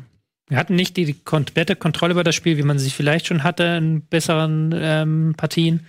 Wir 0.49 0.59
hatten 0.59 0.75
nicht 0.75 0.97
die 0.97 1.15
komplette 1.15 1.77
Kontrolle 1.77 2.13
über 2.13 2.25
das 2.25 2.35
Spiel, 2.35 2.59
wie 2.59 2.63
man 2.63 2.79
sie 2.79 2.91
vielleicht 2.91 3.29
schon 3.29 3.45
hatte 3.45 3.63
in 3.63 4.05
besseren 4.07 4.75
ähm, 4.77 5.35
Partien. 5.37 5.87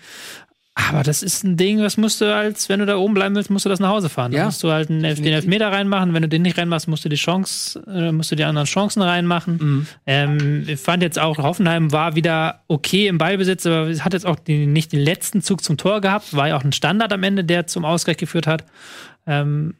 Aber 0.75 1.03
das 1.03 1.23
ist 1.23 1.43
ein 1.43 1.57
Ding, 1.57 1.81
was 1.81 1.97
musst 1.97 2.21
du 2.21 2.33
als, 2.33 2.69
wenn 2.69 2.79
du 2.79 2.85
da 2.85 2.97
oben 2.97 3.15
bleiben 3.15 3.33
willst, 3.33 3.49
musst 3.49 3.65
du 3.65 3.69
das 3.69 3.79
nach 3.79 3.89
Hause 3.89 4.07
fahren. 4.07 4.33
Da 4.33 4.37
Ja, 4.37 4.45
musst 4.45 4.61
du 4.61 4.71
halt 4.71 4.89
einen 4.91 5.03
Elf, 5.03 5.19
den. 5.19 5.33
Elfmeter 5.33 5.71
reinmachen. 5.71 6.13
Wenn 6.13 6.21
du 6.21 6.29
den 6.29 6.43
nicht 6.43 6.57
reinmachst, 6.59 6.87
musst 6.87 7.03
du 7.03 7.09
die 7.09 7.15
Chance, 7.15 7.81
äh, 7.87 8.11
musst 8.11 8.31
du 8.31 8.35
die 8.35 8.43
anderen 8.43 8.67
Chancen 8.67 9.01
reinmachen. 9.01 9.57
Mhm. 9.57 9.87
Ähm, 10.05 10.63
ich 10.67 10.79
fand 10.79 11.01
jetzt 11.01 11.17
auch, 11.17 11.39
Hoffenheim 11.39 11.91
war 11.91 12.15
wieder 12.15 12.61
okay 12.67 13.07
im 13.07 13.17
Ballbesitz, 13.17 13.65
aber 13.65 13.87
es 13.87 14.05
hat 14.05 14.13
jetzt 14.13 14.25
auch 14.27 14.35
die, 14.35 14.67
nicht 14.67 14.91
den 14.91 14.99
letzten 14.99 15.41
Zug 15.41 15.63
zum 15.63 15.77
Tor 15.77 16.01
gehabt. 16.01 16.35
War 16.35 16.49
ja 16.49 16.57
auch 16.57 16.63
ein 16.63 16.73
Standard 16.73 17.11
am 17.13 17.23
Ende, 17.23 17.43
der 17.43 17.65
zum 17.65 17.83
Ausgleich 17.83 18.17
geführt 18.17 18.45
hat. 18.45 18.63
Ähm, 19.25 19.75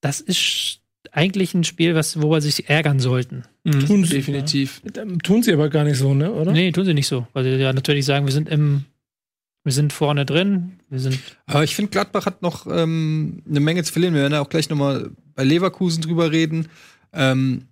das 0.00 0.20
ist 0.20 0.80
eigentlich 1.18 1.52
ein 1.52 1.64
Spiel, 1.64 1.96
was, 1.96 2.22
wo 2.22 2.30
wir 2.30 2.40
sich 2.40 2.68
ärgern 2.70 3.00
sollten. 3.00 3.42
Mhm. 3.64 3.86
Tun 3.86 4.04
sie, 4.04 4.14
Definitiv. 4.14 4.80
Ähm, 4.96 5.20
Tun 5.20 5.42
sie 5.42 5.52
aber 5.52 5.68
gar 5.68 5.82
nicht 5.82 5.98
so, 5.98 6.14
ne, 6.14 6.30
oder? 6.32 6.52
Nee, 6.52 6.70
tun 6.70 6.84
sie 6.84 6.94
nicht 6.94 7.08
so. 7.08 7.26
Weil 7.32 7.42
sie 7.44 7.50
ja 7.50 7.72
natürlich 7.72 8.06
sagen, 8.06 8.24
wir 8.26 8.32
sind 8.32 8.48
im 8.48 8.84
Wir 9.64 9.72
sind 9.72 9.92
vorne 9.92 10.24
drin. 10.24 10.78
Wir 10.88 11.00
sind 11.00 11.18
Aber 11.46 11.64
ich 11.64 11.74
finde, 11.74 11.90
Gladbach 11.90 12.24
hat 12.24 12.40
noch 12.40 12.66
ähm, 12.70 13.42
eine 13.48 13.60
Menge 13.60 13.82
zu 13.82 13.92
verlieren. 13.92 14.14
Wir 14.14 14.22
werden 14.22 14.32
ja 14.34 14.40
auch 14.40 14.48
gleich 14.48 14.70
noch 14.70 14.76
mal 14.76 15.10
bei 15.34 15.42
Leverkusen 15.42 16.02
drüber 16.02 16.30
reden. 16.30 16.68
Ähm, 17.12 17.64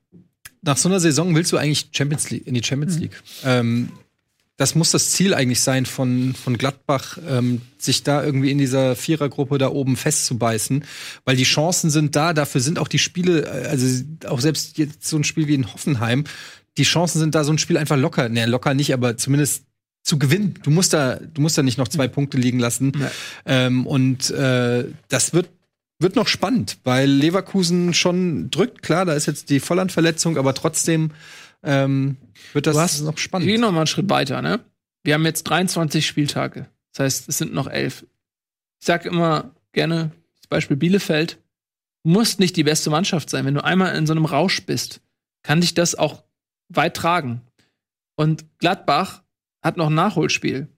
nach 0.62 0.76
so 0.76 0.88
einer 0.88 0.98
Saison 0.98 1.34
willst 1.36 1.52
du 1.52 1.56
eigentlich 1.56 1.90
Champions 1.92 2.28
League, 2.30 2.46
in 2.46 2.54
die 2.54 2.64
Champions 2.64 2.98
League. 2.98 3.22
Ähm, 3.44 3.90
das 4.56 4.74
muss 4.74 4.90
das 4.90 5.10
Ziel 5.10 5.34
eigentlich 5.34 5.60
sein 5.60 5.84
von, 5.84 6.34
von 6.34 6.56
Gladbach, 6.56 7.18
ähm, 7.28 7.60
sich 7.78 8.02
da 8.02 8.24
irgendwie 8.24 8.50
in 8.50 8.58
dieser 8.58 8.96
Vierergruppe 8.96 9.58
da 9.58 9.68
oben 9.68 9.96
festzubeißen. 9.96 10.84
Weil 11.24 11.36
die 11.36 11.44
Chancen 11.44 11.90
sind 11.90 12.16
da, 12.16 12.32
dafür 12.32 12.60
sind 12.60 12.78
auch 12.78 12.88
die 12.88 12.98
Spiele, 12.98 13.44
äh, 13.44 13.68
also 13.68 14.04
auch 14.26 14.40
selbst 14.40 14.78
jetzt 14.78 15.06
so 15.06 15.16
ein 15.16 15.24
Spiel 15.24 15.46
wie 15.46 15.54
in 15.54 15.72
Hoffenheim, 15.72 16.24
die 16.78 16.84
Chancen 16.84 17.18
sind 17.18 17.34
da, 17.34 17.44
so 17.44 17.52
ein 17.52 17.58
Spiel 17.58 17.76
einfach 17.76 17.96
locker, 17.96 18.28
ne, 18.28 18.46
locker 18.46 18.74
nicht, 18.74 18.92
aber 18.92 19.16
zumindest 19.16 19.64
zu 20.02 20.18
gewinnen. 20.18 20.54
Du 20.62 20.70
musst 20.70 20.92
da, 20.92 21.16
du 21.16 21.40
musst 21.40 21.58
da 21.58 21.62
nicht 21.62 21.78
noch 21.78 21.88
zwei 21.88 22.06
Punkte 22.06 22.36
liegen 22.36 22.58
lassen. 22.58 22.92
Ähm, 23.44 23.86
und 23.86 24.30
äh, 24.30 24.84
das 25.08 25.32
wird 25.32 25.50
wird 25.98 26.14
noch 26.14 26.28
spannend, 26.28 26.76
weil 26.84 27.08
Leverkusen 27.08 27.94
schon 27.94 28.50
drückt. 28.50 28.82
Klar, 28.82 29.06
da 29.06 29.14
ist 29.14 29.24
jetzt 29.24 29.48
die 29.48 29.60
Volland-Verletzung, 29.60 30.36
aber 30.36 30.52
trotzdem 30.52 31.12
ähm, 31.62 32.18
wird 32.54 32.66
das 32.66 32.76
hast- 32.76 33.00
noch 33.02 33.14
Ich 33.14 33.20
spannend. 33.22 33.48
gehe 33.48 33.60
noch 33.60 33.72
mal 33.72 33.78
einen 33.80 33.86
Schritt 33.86 34.08
weiter, 34.10 34.42
ne? 34.42 34.60
Wir 35.04 35.14
haben 35.14 35.24
jetzt 35.24 35.44
23 35.44 36.06
Spieltage. 36.06 36.68
Das 36.92 37.04
heißt, 37.04 37.28
es 37.28 37.38
sind 37.38 37.52
noch 37.52 37.68
elf. 37.68 38.04
Ich 38.80 38.86
sag 38.86 39.04
immer 39.06 39.54
gerne, 39.72 40.10
das 40.36 40.46
Beispiel 40.48 40.76
Bielefeld, 40.76 41.38
du 42.04 42.10
musst 42.10 42.40
nicht 42.40 42.56
die 42.56 42.64
beste 42.64 42.90
Mannschaft 42.90 43.30
sein. 43.30 43.44
Wenn 43.44 43.54
du 43.54 43.64
einmal 43.64 43.94
in 43.96 44.06
so 44.06 44.12
einem 44.12 44.24
Rausch 44.24 44.64
bist, 44.64 45.00
kann 45.42 45.60
dich 45.60 45.74
das 45.74 45.94
auch 45.94 46.24
weit 46.68 46.96
tragen. 46.96 47.42
Und 48.16 48.44
Gladbach 48.58 49.22
hat 49.62 49.76
noch 49.76 49.86
ein 49.88 49.94
Nachholspiel. 49.94 50.68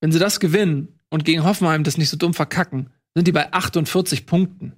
Wenn 0.00 0.12
sie 0.12 0.18
das 0.18 0.38
gewinnen 0.40 0.98
und 1.10 1.24
gegen 1.24 1.44
Hoffenheim 1.44 1.84
das 1.84 1.98
nicht 1.98 2.10
so 2.10 2.16
dumm 2.16 2.34
verkacken, 2.34 2.90
sind 3.14 3.26
die 3.26 3.32
bei 3.32 3.52
48 3.52 4.26
Punkten. 4.26 4.72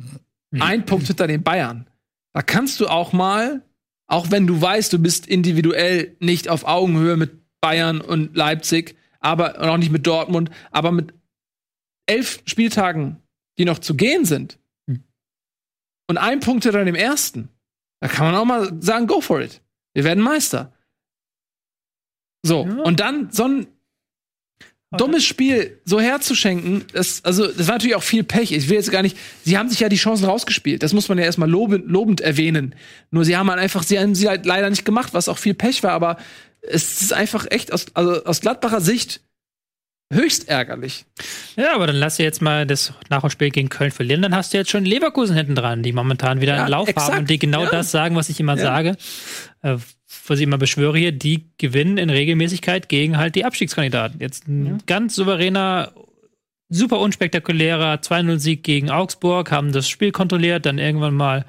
Ein 0.59 0.87
Punkt 0.87 1.07
hinter 1.07 1.27
den 1.27 1.43
Bayern. 1.43 1.89
Da 2.33 2.43
kannst 2.43 2.79
du 2.81 2.87
auch 2.89 3.13
mal, 3.13 3.63
auch 4.07 4.31
wenn 4.31 4.47
du 4.47 4.61
weißt, 4.61 4.93
du 4.93 4.99
bist 4.99 5.27
individuell 5.27 6.17
nicht 6.21 6.49
auf 6.49 6.65
Augenhöhe 6.65 7.17
mit 7.17 7.41
Bayern 7.61 8.01
und 8.01 8.37
Leipzig, 8.37 8.97
aber 9.21 9.59
und 9.61 9.69
auch 9.69 9.77
nicht 9.79 9.91
mit 9.93 10.07
Dortmund, 10.07 10.51
aber 10.71 10.93
mit 10.93 11.15
elf 12.07 12.43
Spieltagen, 12.45 13.23
die 13.59 13.65
noch 13.65 13.79
zu 13.79 13.95
gehen 13.97 14.25
sind, 14.25 14.59
und 16.07 16.19
ein 16.19 16.41
Punkt 16.41 16.65
hinter 16.65 16.85
dem 16.85 16.95
ersten, 16.95 17.49
da 18.01 18.09
kann 18.09 18.27
man 18.27 18.35
auch 18.35 18.45
mal 18.45 18.83
sagen, 18.83 19.07
go 19.07 19.23
for 19.23 19.41
it. 19.41 19.63
Wir 19.95 20.05
werden 20.05 20.23
Meister. 20.23 20.75
So, 22.45 22.67
Ja. 22.67 22.83
und 22.83 23.01
dann 23.01 23.31
so 23.31 23.45
ein 23.45 23.67
dummes 24.97 25.25
Spiel 25.25 25.79
so 25.85 26.01
herzuschenken, 26.01 26.85
das, 26.93 27.25
also, 27.25 27.47
das 27.47 27.67
war 27.69 27.75
natürlich 27.77 27.97
auch 27.97 28.03
viel 28.03 28.25
Pech. 28.25 28.53
Ich 28.53 28.69
will 28.69 28.77
jetzt 28.77 28.91
gar 28.91 29.03
nicht, 29.03 29.17
sie 29.45 29.59
haben 29.59 29.69
sich 29.69 29.81
ja 29.81 29.89
die 29.89 29.97
Chancen 29.97 30.25
rausgespielt. 30.25 30.83
Das 30.83 30.93
muss 30.93 31.09
man 31.09 31.19
ja 31.19 31.25
erstmal 31.25 31.51
lobend, 31.51 31.91
lobend 31.91 32.21
erwähnen. 32.21 32.75
Nur 33.11 33.25
sie 33.25 33.37
haben 33.37 33.51
halt 33.51 33.61
einfach, 33.61 33.83
sie 33.83 33.99
haben 33.99 34.15
sie 34.15 34.29
halt 34.29 34.47
leider 34.47 34.71
nicht 34.71 34.85
gemacht, 34.85 35.15
was 35.15 35.29
auch 35.29 35.39
viel 35.39 35.55
Pech 35.55 35.83
war, 35.83 35.93
aber 35.93 36.17
es 36.63 37.03
ist 37.03 37.13
einfach 37.13 37.47
echt 37.51 37.73
aus, 37.73 37.87
also 37.95 38.25
aus 38.25 38.41
Gladbacher 38.41 38.81
Sicht 38.81 39.21
höchst 40.13 40.49
ärgerlich. 40.49 41.05
Ja, 41.57 41.75
aber 41.75 41.87
dann 41.87 41.97
lass 41.97 42.17
dir 42.17 42.23
jetzt 42.25 42.43
mal 42.43 42.67
das 42.67 42.93
Nachholspiel 43.11 43.51
gegen 43.51 43.69
Köln 43.69 43.91
verlieren, 43.91 44.23
dann 44.23 44.35
hast 44.35 44.53
du 44.53 44.59
jetzt 44.59 44.71
schon 44.71 44.85
Leverkusen 44.85 45.37
hinten 45.37 45.55
dran, 45.55 45.83
die 45.83 45.93
momentan 45.93 46.41
wieder 46.41 46.55
Ja, 46.57 46.61
einen 46.63 46.71
Lauf 46.71 46.89
exakt. 46.89 47.13
haben 47.13 47.19
und 47.21 47.31
die 47.31 47.39
genau 47.39 47.65
Ja. 47.65 47.71
das 47.71 47.91
sagen, 47.91 48.15
was 48.17 48.29
ich 48.29 48.39
immer 48.41 48.57
Ja. 48.57 48.63
sage, 48.63 48.97
äh, 49.63 49.77
was 50.27 50.39
ich 50.39 50.45
immer 50.45 50.59
beschwöre 50.59 50.99
hier, 50.99 51.13
die 51.13 51.47
gewinnen 51.59 51.99
in 51.99 52.11
Regelmäßigkeit 52.11 52.89
gegen 52.89 53.17
halt 53.17 53.35
die 53.35 53.45
Abstiegskandidaten. 53.45 54.21
Jetzt 54.21 54.47
ein 54.47 54.79
ganz 54.87 55.15
souveräner, 55.17 55.93
super 56.69 56.99
unspektakulärer 57.01 58.01
2-0-Sieg 58.01 58.63
gegen 58.63 58.91
Augsburg, 58.91 59.51
haben 59.51 59.73
das 59.73 59.89
Spiel 59.89 60.13
kontrolliert, 60.13 60.67
dann 60.67 60.79
irgendwann 60.79 61.15
mal 61.15 61.45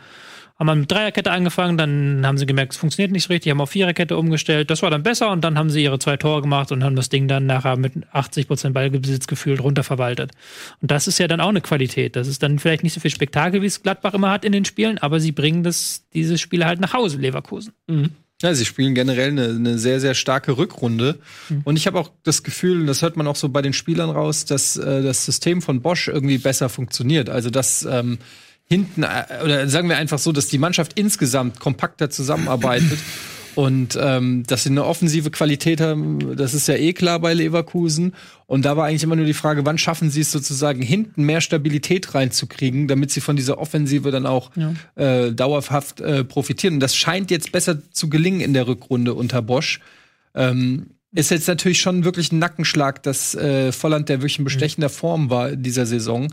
haben 0.58 0.68
wir 0.68 0.76
mit 0.76 0.92
Dreierkette 0.92 1.32
angefangen, 1.32 1.78
dann 1.78 2.26
haben 2.26 2.38
sie 2.38 2.46
gemerkt, 2.46 2.74
es 2.74 2.78
funktioniert 2.78 3.12
nicht 3.12 3.30
richtig, 3.30 3.52
haben 3.52 3.60
auf 3.60 3.72
Viererkette 3.72 4.16
umgestellt. 4.18 4.70
Das 4.70 4.82
war 4.82 4.90
dann 4.90 5.04
besser 5.04 5.32
und 5.32 5.44
dann 5.44 5.58
haben 5.58 5.70
sie 5.70 5.84
ihre 5.84 6.00
zwei 6.00 6.16
Tore 6.16 6.42
gemacht 6.42 6.72
und 6.72 6.84
haben 6.84 6.96
das 6.96 7.10
Ding 7.10 7.28
dann 7.28 7.46
nachher 7.46 7.76
mit 7.76 7.94
80% 8.14 8.70
Ballbesitz 8.70 9.28
gefühlt 9.28 9.62
runterverwaltet. 9.62 10.32
Und 10.82 10.92
das 10.92 11.08
ist 11.08 11.20
ja 11.20 11.28
dann 11.28 11.42
auch 11.42 11.50
eine 11.50 11.62
Qualität. 11.62 12.16
Das 12.16 12.30
ist 12.30 12.42
dann 12.42 12.60
vielleicht 12.60 12.84
nicht 12.84 12.94
so 12.94 13.02
viel 13.02 13.12
Spektakel, 13.12 13.62
wie 13.62 13.66
es 13.66 13.84
Gladbach 13.84 14.14
immer 14.14 14.32
hat 14.32 14.46
in 14.46 14.54
den 14.54 14.64
Spielen, 14.64 14.98
aber 14.98 15.20
sie 15.20 15.34
bringen 15.34 15.64
das, 15.64 16.06
diese 16.14 16.38
Spiele 16.38 16.66
halt 16.66 16.80
nach 16.80 16.94
Hause, 16.94 17.18
Leverkusen. 17.18 17.74
Ja, 18.42 18.54
sie 18.54 18.66
spielen 18.66 18.96
generell 18.96 19.30
eine, 19.30 19.48
eine 19.48 19.78
sehr, 19.78 20.00
sehr 20.00 20.14
starke 20.14 20.58
Rückrunde. 20.58 21.20
Hm. 21.48 21.62
Und 21.64 21.78
ich 21.78 21.88
habe 21.88 22.00
auch 22.00 22.12
das 22.24 22.44
Gefühl, 22.44 22.82
und 22.82 22.88
das 22.88 23.02
hört 23.02 23.18
man 23.18 23.28
auch 23.28 23.38
so 23.38 23.50
bei 23.50 23.62
den 23.62 23.74
Spielern 23.74 24.10
raus, 24.10 24.46
dass 24.46 24.76
äh, 24.78 25.02
das 25.02 25.26
System 25.26 25.62
von 25.62 25.82
Bosch 25.82 26.10
irgendwie 26.10 26.38
besser 26.38 26.70
funktioniert. 26.70 27.30
Also, 27.30 27.50
dass 27.50 27.86
ähm, 27.90 28.20
hinten, 28.68 29.04
äh, 29.04 29.26
oder 29.44 29.68
sagen 29.68 29.90
wir 29.90 29.98
einfach 29.98 30.20
so, 30.20 30.32
dass 30.32 30.48
die 30.48 30.58
Mannschaft 30.58 30.94
insgesamt 30.98 31.60
kompakter 31.60 32.10
zusammenarbeitet. 32.10 33.00
Und 33.56 33.98
ähm, 34.02 34.44
dass 34.48 34.64
sie 34.64 34.70
eine 34.70 34.84
offensive 34.84 35.32
Qualität 35.32 35.80
haben, 35.80 36.36
das 36.36 36.54
ist 36.54 36.68
ja 36.68 36.76
eh 36.76 36.92
klar 36.92 37.20
bei 37.20 37.34
Leverkusen. 37.34 38.14
Und 38.48 38.66
da 38.66 38.76
war 38.76 38.86
eigentlich 38.86 39.04
immer 39.04 39.16
nur 39.16 39.26
die 39.26 39.34
Frage, 39.34 39.66
wann 39.66 39.78
schaffen 39.78 40.12
sie 40.12 40.22
es 40.22 40.32
sozusagen, 40.32 40.82
hinten 40.82 41.24
mehr 41.24 41.40
Stabilität 41.40 42.14
reinzukriegen, 42.14 42.90
damit 42.90 43.12
sie 43.12 43.22
von 43.22 43.38
dieser 43.38 43.58
Offensive 43.58 44.12
dann 44.12 44.26
auch 44.26 44.52
äh, 44.96 45.32
dauerhaft 45.32 46.02
äh, 46.02 46.26
profitieren. 46.26 46.76
Und 46.76 46.80
das 46.82 46.98
scheint 46.98 47.32
jetzt 47.32 47.54
besser 47.54 47.78
zu 47.92 48.10
gelingen 48.10 48.42
in 48.42 48.54
der 48.54 48.68
Rückrunde 48.68 49.14
unter 49.14 49.42
Bosch. 49.42 49.80
Ähm, 50.36 50.88
ist 51.14 51.32
jetzt 51.32 51.48
natürlich 51.48 51.80
schon 51.80 52.04
wirklich 52.04 52.34
ein 52.34 52.40
Nackenschlag, 52.40 53.04
dass 53.04 53.36
äh, 53.36 53.72
Volland, 53.72 54.10
der 54.10 54.18
wirklich 54.18 54.38
in 54.38 54.44
bestechender 54.44 54.90
Form 54.90 55.30
war 55.30 55.52
in 55.52 55.64
dieser 55.64 55.86
Saison, 55.86 56.28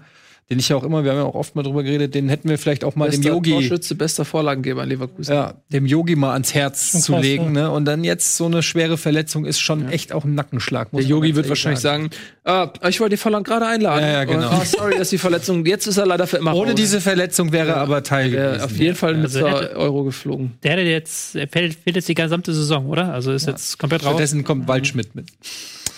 den 0.52 0.58
ich 0.58 0.68
ja 0.68 0.76
auch 0.76 0.84
immer, 0.84 1.02
wir 1.02 1.12
haben 1.12 1.18
ja 1.18 1.24
auch 1.24 1.34
oft 1.34 1.56
mal 1.56 1.62
drüber 1.62 1.82
geredet, 1.82 2.14
den 2.14 2.28
hätten 2.28 2.48
wir 2.50 2.58
vielleicht 2.58 2.84
auch 2.84 2.94
mal 2.94 3.08
dem 3.08 3.20
Bester 3.22 3.34
Yogi 3.34 3.52
Torschütze, 3.52 3.94
bester 3.94 4.24
Vorlagengeber 4.26 4.82
in 4.82 4.90
Leverkusen. 4.90 5.32
ja, 5.32 5.54
dem 5.72 5.86
Yogi 5.86 6.14
mal 6.14 6.32
ans 6.34 6.52
Herz 6.52 6.92
zu 7.02 7.12
krass, 7.12 7.22
legen. 7.22 7.44
ja. 7.46 7.50
Ne? 7.50 7.70
Und 7.70 7.86
dann 7.86 8.04
jetzt 8.04 8.36
so 8.36 8.44
eine 8.44 8.62
schwere 8.62 8.98
Verletzung 8.98 9.46
ist 9.46 9.60
schon 9.60 9.88
echt 9.88 10.12
auch 10.12 10.24
ein 10.24 10.34
Nackenschlag. 10.34 10.92
muss 10.92 11.00
Der 11.02 11.08
Yogi 11.10 11.34
wird 11.34 11.48
wahrscheinlich 11.48 11.80
sagen, 11.80 12.10
ah, 12.44 12.68
ich 12.88 13.00
wollte 13.00 13.14
die 13.16 13.20
Volland 13.22 13.46
gerade 13.46 13.66
einladen. 13.66 14.02
Ja, 14.04 14.12
ja, 14.12 14.24
genau. 14.24 14.48
Und, 14.50 14.54
ah, 14.54 14.64
sorry, 14.66 14.98
dass 14.98 15.08
die 15.08 15.18
Verletzung, 15.18 15.64
jetzt 15.64 15.86
ist 15.86 15.96
er 15.96 16.04
leider 16.06 16.26
für 16.26 16.36
immer 16.36 16.54
Ohne 16.54 16.72
raus. 16.72 16.74
diese 16.76 17.00
Verletzung 17.00 17.52
wäre 17.52 17.68
er 17.70 17.76
aber 17.78 18.02
Teil 18.02 18.30
Der 18.30 18.48
gewesen. 18.50 18.64
auf 18.64 18.76
jeden 18.76 18.94
Fall 18.96 19.14
mit 19.14 19.24
Also 19.24 19.48
hätte- 19.48 19.76
Euro 19.76 20.04
geflogen. 20.04 20.52
Der 20.62 20.72
hätte 20.72 20.82
jetzt, 20.82 21.34
er 21.34 21.48
fehlt, 21.48 21.74
fehlt 21.82 21.96
jetzt 21.96 22.08
die 22.08 22.14
gesamte 22.14 22.52
Saison, 22.52 22.86
oder? 22.86 23.12
Also 23.14 23.32
ist 23.32 23.46
jetzt 23.46 23.78
komplett 23.78 24.02
raus. 24.02 24.10
Stattdessen 24.10 24.44
kommt 24.44 24.68
Waldschmidt 24.68 25.14
mit. 25.14 25.28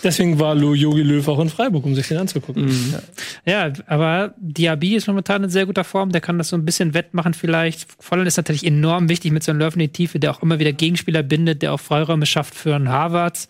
Deswegen 0.03 0.39
war 0.39 0.53
Lo 0.53 0.75
Yogi 0.75 1.01
Löw 1.01 1.27
auch 1.27 1.39
in 1.39 1.49
Freiburg, 1.49 1.83
um 1.83 1.95
sich 1.95 2.07
den 2.07 2.17
anzugucken. 2.17 2.71
Ja, 3.45 3.73
aber 3.87 4.35
Diaby 4.37 4.95
ist 4.95 5.07
momentan 5.07 5.43
in 5.43 5.49
sehr 5.49 5.65
guter 5.65 5.83
Form. 5.83 6.11
Der 6.11 6.21
kann 6.21 6.37
das 6.37 6.49
so 6.49 6.55
ein 6.55 6.63
bisschen 6.63 6.93
wettmachen 6.93 7.33
vielleicht. 7.33 7.87
Volland 7.99 8.27
ist 8.27 8.37
natürlich 8.37 8.65
enorm 8.65 9.09
wichtig 9.09 9.31
mit 9.31 9.43
seinem 9.43 9.59
Läufen 9.59 9.79
in 9.79 9.87
die 9.87 9.93
Tiefe, 9.93 10.19
der 10.19 10.31
auch 10.31 10.43
immer 10.43 10.59
wieder 10.59 10.73
Gegenspieler 10.73 11.23
bindet, 11.23 11.63
der 11.63 11.73
auch 11.73 11.79
Freiräume 11.79 12.25
schafft 12.25 12.53
für 12.53 12.75
einen 12.75 12.89
Harvards. 12.89 13.47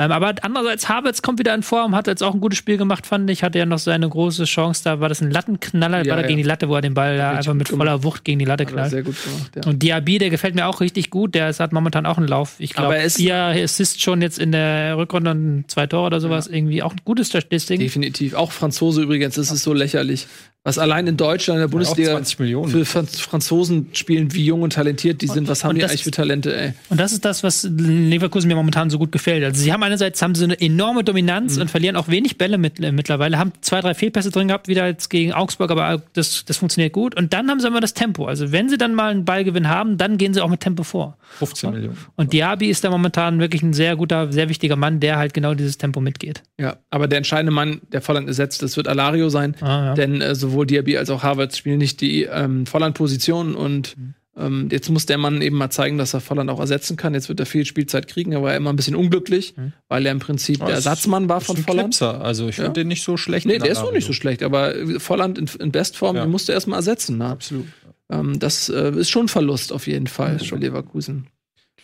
Ähm, 0.00 0.12
aber 0.12 0.34
andererseits, 0.40 0.88
Havertz 0.88 1.20
kommt 1.20 1.38
wieder 1.38 1.54
in 1.54 1.62
Form, 1.62 1.94
hat 1.94 2.06
jetzt 2.06 2.22
auch 2.22 2.32
ein 2.32 2.40
gutes 2.40 2.58
Spiel 2.58 2.78
gemacht, 2.78 3.06
fand 3.06 3.28
ich. 3.28 3.42
Hatte 3.42 3.58
ja 3.58 3.66
noch 3.66 3.78
seine 3.78 4.08
große 4.08 4.44
Chance. 4.44 4.80
Da 4.82 4.98
war 4.98 5.10
das 5.10 5.20
ein 5.20 5.30
Lattenknaller, 5.30 5.98
Ja, 6.04 6.08
war 6.10 6.16
da 6.16 6.22
ja. 6.22 6.28
gegen 6.28 6.38
die 6.38 6.42
Latte, 6.42 6.70
wo 6.70 6.74
er 6.74 6.80
den 6.80 6.94
Ball 6.94 7.18
da 7.18 7.32
einfach 7.32 7.52
mit 7.52 7.68
gut 7.68 7.76
voller 7.76 8.02
Wucht 8.02 8.24
gegen 8.24 8.38
die 8.38 8.46
Latte 8.46 8.64
knallt. 8.64 8.90
sehr 8.90 9.02
gut 9.02 9.14
gemacht, 9.22 9.50
ja. 9.56 9.70
Und 9.70 9.82
Diaby, 9.82 10.16
der 10.16 10.30
gefällt 10.30 10.54
mir 10.54 10.66
auch 10.66 10.80
richtig 10.80 11.10
gut. 11.10 11.34
Der 11.34 11.50
ist, 11.50 11.60
hat 11.60 11.72
momentan 11.74 12.06
auch 12.06 12.16
einen 12.16 12.28
Lauf. 12.28 12.54
Ich 12.58 12.72
glaube, 12.72 12.96
er 12.96 13.04
ist- 13.04 13.16
vier 13.18 13.36
Assists 13.36 14.00
schon 14.00 14.22
jetzt 14.22 14.38
in 14.38 14.52
der 14.52 14.96
Rückrunde 14.96 15.32
und 15.32 15.64
zwei 15.70 15.86
Tore 15.86 16.06
oder 16.06 16.20
sowas. 16.20 16.46
Irgendwie 16.46 16.82
auch 16.82 16.92
ein 16.92 17.00
gutes 17.04 17.28
Statistik. 17.28 17.78
Definitiv. 17.80 18.32
Auch 18.32 18.52
Franzose 18.52 19.02
übrigens, 19.02 19.34
das 19.34 19.50
ist 19.50 19.62
so 19.62 19.74
lächerlich. 19.74 20.26
Was 20.62 20.76
allein 20.76 21.06
in 21.06 21.16
Deutschland 21.16 21.56
in 21.56 21.62
der 21.62 21.68
Bundesliga 21.68 22.10
20 22.12 22.38
Millionen. 22.38 22.70
für 22.70 22.84
Franz 22.84 23.18
Franzosen 23.18 23.88
spielen, 23.94 24.34
wie 24.34 24.44
jung 24.44 24.60
und 24.60 24.74
talentiert 24.74 25.22
die 25.22 25.26
sind. 25.26 25.48
Was 25.48 25.64
haben 25.64 25.70
und 25.70 25.76
die 25.76 25.84
eigentlich 25.84 26.04
für 26.04 26.10
Talente, 26.10 26.54
ey? 26.54 26.74
Und 26.90 27.00
das 27.00 27.12
ist 27.12 27.24
das, 27.24 27.42
was 27.42 27.62
Leverkusen 27.64 28.46
mir 28.48 28.56
momentan 28.56 28.90
so 28.90 28.98
gut 28.98 29.10
gefällt. 29.10 29.42
Also 29.42 29.58
sie 29.60 29.72
haben 29.72 29.82
einerseits 29.82 30.20
haben 30.20 30.34
sie 30.34 30.44
eine 30.44 30.60
enorme 30.60 31.02
Dominanz 31.02 31.56
Mhm. 31.56 31.62
und 31.62 31.70
verlieren 31.70 31.96
auch 31.96 32.08
wenig 32.08 32.36
Bälle 32.36 32.58
mit, 32.58 32.78
äh, 32.78 32.92
mittlerweile, 32.92 33.38
haben 33.38 33.52
zwei, 33.62 33.80
drei 33.80 33.94
Fehlpässe 33.94 34.30
drin 34.30 34.48
gehabt, 34.48 34.68
wieder 34.68 34.86
jetzt 34.86 35.08
gegen 35.08 35.32
Augsburg, 35.32 35.70
aber 35.70 36.02
das, 36.12 36.44
das 36.44 36.58
funktioniert 36.58 36.92
gut. 36.92 37.16
Und 37.16 37.32
dann 37.32 37.48
haben 37.48 37.60
sie 37.60 37.66
immer 37.66 37.80
das 37.80 37.94
Tempo. 37.94 38.26
Also 38.26 38.52
wenn 38.52 38.68
sie 38.68 38.76
dann 38.76 38.94
mal 38.94 39.10
einen 39.12 39.24
Ballgewinn 39.24 39.68
haben, 39.68 39.96
dann 39.96 40.18
gehen 40.18 40.34
sie 40.34 40.42
auch 40.42 40.50
mit 40.50 40.60
Tempo 40.60 40.82
vor. 40.82 41.16
15 41.38 41.70
Millionen. 41.70 41.96
Und 42.16 42.34
Diaby 42.34 42.68
ist 42.68 42.84
da 42.84 42.90
momentan 42.90 43.38
wirklich 43.40 43.62
ein 43.62 43.72
sehr 43.72 43.96
guter, 43.96 44.30
sehr 44.30 44.50
wichtiger 44.50 44.76
Mann, 44.76 45.00
der 45.00 45.16
halt 45.16 45.32
genau 45.32 45.54
dieses 45.54 45.78
Tempo 45.78 46.00
mitgeht. 46.00 46.42
Ja, 46.58 46.76
aber 46.90 47.08
der 47.08 47.16
entscheidende 47.18 47.52
Mann, 47.52 47.80
der 47.92 48.02
Volland 48.02 48.28
ersetzt, 48.28 48.62
das 48.62 48.76
wird 48.76 48.88
Alario 48.88 49.30
sein. 49.30 49.54
Ah, 49.62 49.66
ja. 49.86 49.94
Denn 49.94 50.20
äh, 50.20 50.34
sowohl 50.50 50.66
Diaby 50.66 50.96
als 50.96 51.10
auch 51.10 51.22
Havertz 51.22 51.56
spielen 51.56 51.78
nicht 51.78 52.00
die 52.00 52.24
ähm, 52.24 52.66
Volland-Position 52.66 53.54
und 53.54 53.96
Mhm. 53.96 54.14
ähm, 54.36 54.68
jetzt 54.70 54.88
muss 54.90 55.06
der 55.06 55.18
Mann 55.18 55.42
eben 55.42 55.56
mal 55.56 55.70
zeigen, 55.70 55.98
dass 55.98 56.14
er 56.14 56.20
Volland 56.20 56.50
auch 56.50 56.60
ersetzen 56.60 56.96
kann. 56.96 57.14
Jetzt 57.14 57.28
wird 57.28 57.40
er 57.40 57.46
viel 57.46 57.64
Spielzeit 57.64 58.06
kriegen, 58.08 58.32
er 58.32 58.42
war 58.42 58.54
immer 58.54 58.70
ein 58.70 58.76
bisschen 58.76 58.94
unglücklich, 58.96 59.54
Mhm. 59.56 59.72
weil 59.88 60.06
er 60.06 60.12
im 60.12 60.18
Prinzip 60.20 60.58
der 60.58 60.68
das 60.68 60.76
Ersatzmann 60.86 61.28
war 61.28 61.38
Ist 61.38 61.46
von 61.46 61.56
ein 61.56 61.64
Volland. 61.64 61.94
Clipser. 61.94 62.20
Also 62.22 62.48
ich 62.48 62.54
finde 62.56 62.68
Ja. 62.70 62.72
den 62.74 62.88
nicht 62.88 63.02
so 63.04 63.16
schlecht. 63.16 63.46
Nee, 63.46 63.58
der 63.58 63.70
ist 63.72 63.78
auch 63.78 63.92
nicht 63.92 64.06
so 64.06 64.12
schlecht, 64.12 64.42
aber 64.42 64.74
Volland 64.98 65.38
in, 65.38 65.48
in 65.60 65.72
Bestform, 65.72 66.16
Ja. 66.16 66.22
den 66.24 66.30
musst 66.30 66.48
du 66.48 66.52
erstmal 66.52 66.78
ersetzen. 66.78 67.18
Ne? 67.18 67.26
Absolut. 67.26 67.66
Ähm, 68.10 68.38
das 68.38 68.68
äh, 68.68 68.90
ist 68.96 69.10
schon 69.10 69.26
ein 69.26 69.28
Verlust 69.28 69.72
auf 69.72 69.86
jeden 69.86 70.06
Fall 70.06 70.38
für 70.38 70.56
Leverkusen. 70.56 71.26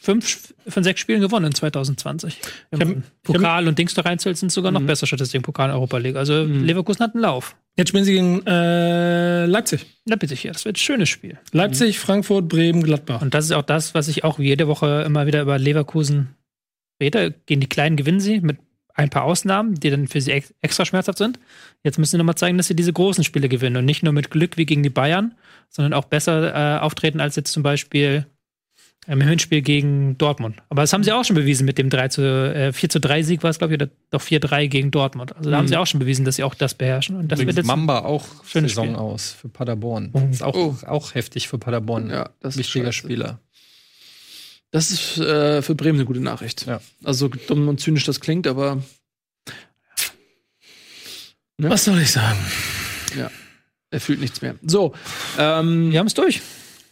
fünf 0.01 0.55
von 0.69 0.85
sechs 0.85 1.01
Spielen 1.01 1.21
gewonnen 1.21 1.47
in 1.47 1.55
2020. 1.55 2.39
Wenn 2.71 2.81
hab- 2.89 2.97
Pokal 3.25 3.67
und 3.67 3.77
Dings 3.79 3.95
da 3.95 4.03
reinzählt, 4.03 4.37
sind 4.37 4.53
sogar 4.53 4.71
noch 4.71 4.81
Mhm. 4.81 4.87
besser 4.87 5.07
Statistiken 5.07 5.43
Pokal 5.43 5.71
und 5.71 5.75
Europa 5.77 5.99
League. 5.99 6.15
Also 6.17 6.43
Leverkusen 6.45 7.01
hat 7.03 7.15
einen 7.15 7.23
Lauf. 7.23 7.57
Jetzt 7.77 7.90
spielen 7.90 8.05
sie 8.05 8.12
gegen 8.12 8.47
äh, 8.47 9.44
Leipzig. 9.44 9.86
Da 10.07 10.16
bitte 10.16 10.32
ich 10.32 10.40
hier. 10.40 10.53
Das 10.53 10.65
wird 10.65 10.77
ein 10.77 10.81
schönes 10.81 11.11
Spiel. 11.11 11.39
Leipzig, 11.53 11.98
Frankfurt, 11.98 12.48
Bremen, 12.48 12.82
Gladbach. 12.82 13.20
Und 13.20 13.35
das 13.35 13.44
ist 13.44 13.53
auch 13.53 13.62
das, 13.62 13.94
was 13.94 14.09
ich 14.09 14.24
auch 14.24 14.39
jede 14.39 14.66
Woche 14.66 15.03
immer 15.05 15.27
wieder 15.27 15.43
über 15.43 15.59
Leverkusen 15.59 16.35
rede. 17.03 17.35
Gegen 17.44 17.61
die 17.61 17.69
Kleinen 17.69 17.97
gewinnen 17.97 18.20
sie 18.20 18.40
mit 18.40 18.59
ein 18.94 19.11
paar 19.11 19.24
Ausnahmen, 19.24 19.74
die 19.74 19.90
dann 19.90 20.09
für 20.09 20.23
sie 20.23 20.32
ex 20.32 20.55
extra 20.62 20.86
schmerzhaft 20.86 21.19
sind. 21.19 21.39
Jetzt 21.82 21.98
müssen 21.98 22.12
sie 22.12 22.19
nochmal 22.19 22.36
zeigen, 22.36 22.57
dass 22.57 22.66
sie 22.66 22.77
diese 22.77 22.94
großen 22.94 23.24
Spiele 23.24 23.51
gewinnen 23.51 23.77
und 23.77 23.85
nicht 23.85 24.03
nur 24.03 24.15
mit 24.15 24.31
Glück 24.31 24.57
wie 24.57 24.65
gegen 24.65 24.82
die 24.82 24.90
Bayern, 24.90 25.35
sondern 25.69 25.93
auch 25.93 26.07
besser 26.07 26.55
äh, 26.55 26.81
auftreten 26.81 27.20
als 27.20 27.36
jetzt 27.36 27.53
zum 27.53 27.62
Beispiel 27.62 28.27
im 29.07 29.20
Hinspiel 29.20 29.62
gegen 29.62 30.19
Dortmund. 30.19 30.57
Aber 30.69 30.83
das 30.83 30.93
haben 30.93 31.05
sie 31.05 31.12
auch 31.12 31.24
schon 31.24 31.37
bewiesen 31.37 31.65
mit 31.65 31.78
dem 31.78 31.91
3 31.91 32.09
zu, 32.09 32.23
äh, 32.23 32.73
4 32.73 32.89
zu 32.89 33.01
3 33.01 33.23
Sieg 33.23 33.43
war 33.43 33.51
es, 33.51 33.59
glaube 33.59 33.74
ich, 33.74 33.81
oder 33.81 33.91
doch 34.11 34.20
4-3 34.20 34.66
gegen 34.69 34.91
Dortmund. 34.91 35.35
Also 35.37 35.51
da 35.51 35.59
haben 35.59 35.69
sie 35.69 35.77
auch 35.77 35.87
schon 35.87 36.01
bewiesen, 36.01 36.24
dass 36.24 36.37
sie 36.37 36.43
auch 36.45 36.55
das 36.55 36.74
beherrschen. 36.74 37.16
Und 37.16 37.28
das 37.31 37.39
wird 37.39 37.45
Übrigens 37.51 37.57
jetzt 37.59 37.66
Mamba 37.66 38.01
auch 38.01 38.24
schönes 38.45 38.73
Saison 38.73 38.87
Spiel. 38.87 38.97
aus 38.97 39.33
für 39.41 39.49
Paderborn. 39.49 40.11
Das 40.12 40.24
ist 40.31 40.43
auch, 40.43 40.55
Oh. 40.57 40.77
auch 40.87 41.15
heftig 41.15 41.47
für 41.49 41.59
Paderborn. 41.59 42.11
Ja, 42.11 42.31
das 42.41 42.55
ist 42.55 42.59
Wichtiger 42.59 42.87
scheiße. 42.93 43.07
Spieler. 43.07 43.39
Das 44.73 44.91
ist 44.91 45.19
äh, 45.19 45.62
für 45.62 45.74
Bremen 45.74 45.99
eine 45.99 46.05
gute 46.07 46.20
Nachricht. 46.20 46.66
Ja. 46.66 46.81
Also 47.05 47.28
so 47.28 47.35
dumm 47.47 47.69
und 47.69 47.81
zynisch 47.81 48.05
das 48.05 48.20
klingt, 48.20 48.47
aber 48.47 48.83
Ne? 51.59 51.70
Was 51.70 51.85
soll 51.85 51.99
ich 52.01 52.11
sagen? 52.12 52.39
er 53.91 54.01
fühlt 54.01 54.20
nichts 54.20 54.43
mehr. 54.43 54.57
So, 54.62 54.93
ähm, 55.39 55.91
wir 55.91 55.99
haben 56.01 56.07
es 56.07 56.12
durch. 56.12 56.43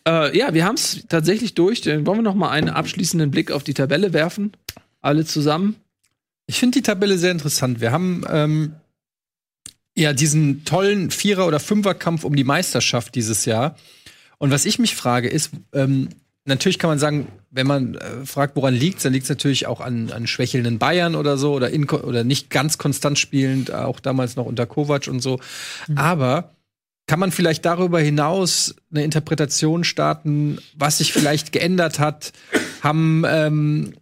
Äh, 0.07 0.37
ja, 0.37 0.53
wir 0.53 0.65
haben 0.65 0.75
es 0.75 1.05
tatsächlich 1.09 1.55
durch. 1.55 1.81
Dann 1.81 2.07
wollen 2.07 2.19
wir 2.19 2.23
noch 2.23 2.35
mal 2.35 2.51
einen 2.51 2.69
abschließenden 2.69 3.31
Blick 3.31 3.51
auf 3.51 3.65
die 3.65 3.75
Tabelle 3.75 4.13
werfen. 4.13 4.53
Alle 5.01 5.25
zusammen. 5.25 5.77
Ich 6.47 6.59
finde 6.59 6.79
die 6.79 6.83
Tabelle 6.83 7.19
sehr 7.19 7.31
interessant. 7.31 7.81
Wir 7.81 7.93
haben 7.93 8.25
ähm, 8.29 8.75
ja 9.97 10.13
diesen 10.13 10.65
tollen 10.65 11.11
Vierer- 11.11 11.47
oder 11.47 11.61
Fünferkampf 11.61 12.25
um 12.25 12.37
die 12.37 12.45
Meisterschaft 12.45 13.15
dieses 13.15 13.45
Jahr. 13.45 13.77
Und 14.39 14.51
was 14.51 14.67
ich 14.67 14.79
mich 14.79 14.95
frage, 14.95 15.29
ist, 15.29 15.53
ähm, 15.73 16.11
natürlich 16.45 16.79
kann 16.79 16.91
man 16.91 16.99
sagen, 16.99 17.29
wenn 17.51 17.67
man 17.67 17.95
äh, 17.95 18.27
fragt, 18.27 18.57
woran 18.57 18.75
liegt 18.75 19.05
dann 19.05 19.13
liegt 19.13 19.25
es 19.25 19.31
natürlich 19.31 19.67
auch 19.67 19.81
an, 19.81 20.11
an 20.11 20.27
schwächelnden 20.27 20.79
Bayern 20.79 21.15
oder 21.15 21.39
so 21.39 21.55
oder, 21.55 21.71
in, 21.71 21.89
oder 21.89 22.25
nicht 22.25 22.51
ganz 22.51 22.77
konstant 22.77 23.19
spielend, 23.19 23.73
auch 23.73 24.01
damals 24.01 24.37
noch 24.37 24.45
unter 24.45 24.67
Kovac 24.67 25.09
und 25.09 25.21
so. 25.21 25.41
Aber 25.95 26.54
kann 27.07 27.21
man 27.21 27.33
vielleicht 27.33 27.65
darüber 27.65 28.01
hinaus 28.01 28.75
eine 28.91 29.05
Interpretation 29.05 29.85
starten, 29.85 30.59
was 30.75 30.99
sich 30.99 31.13
vielleicht 31.13 31.53
geändert 31.53 31.99
hat? 31.99 32.33
Haben 32.83 33.25
ähm, 33.27 33.95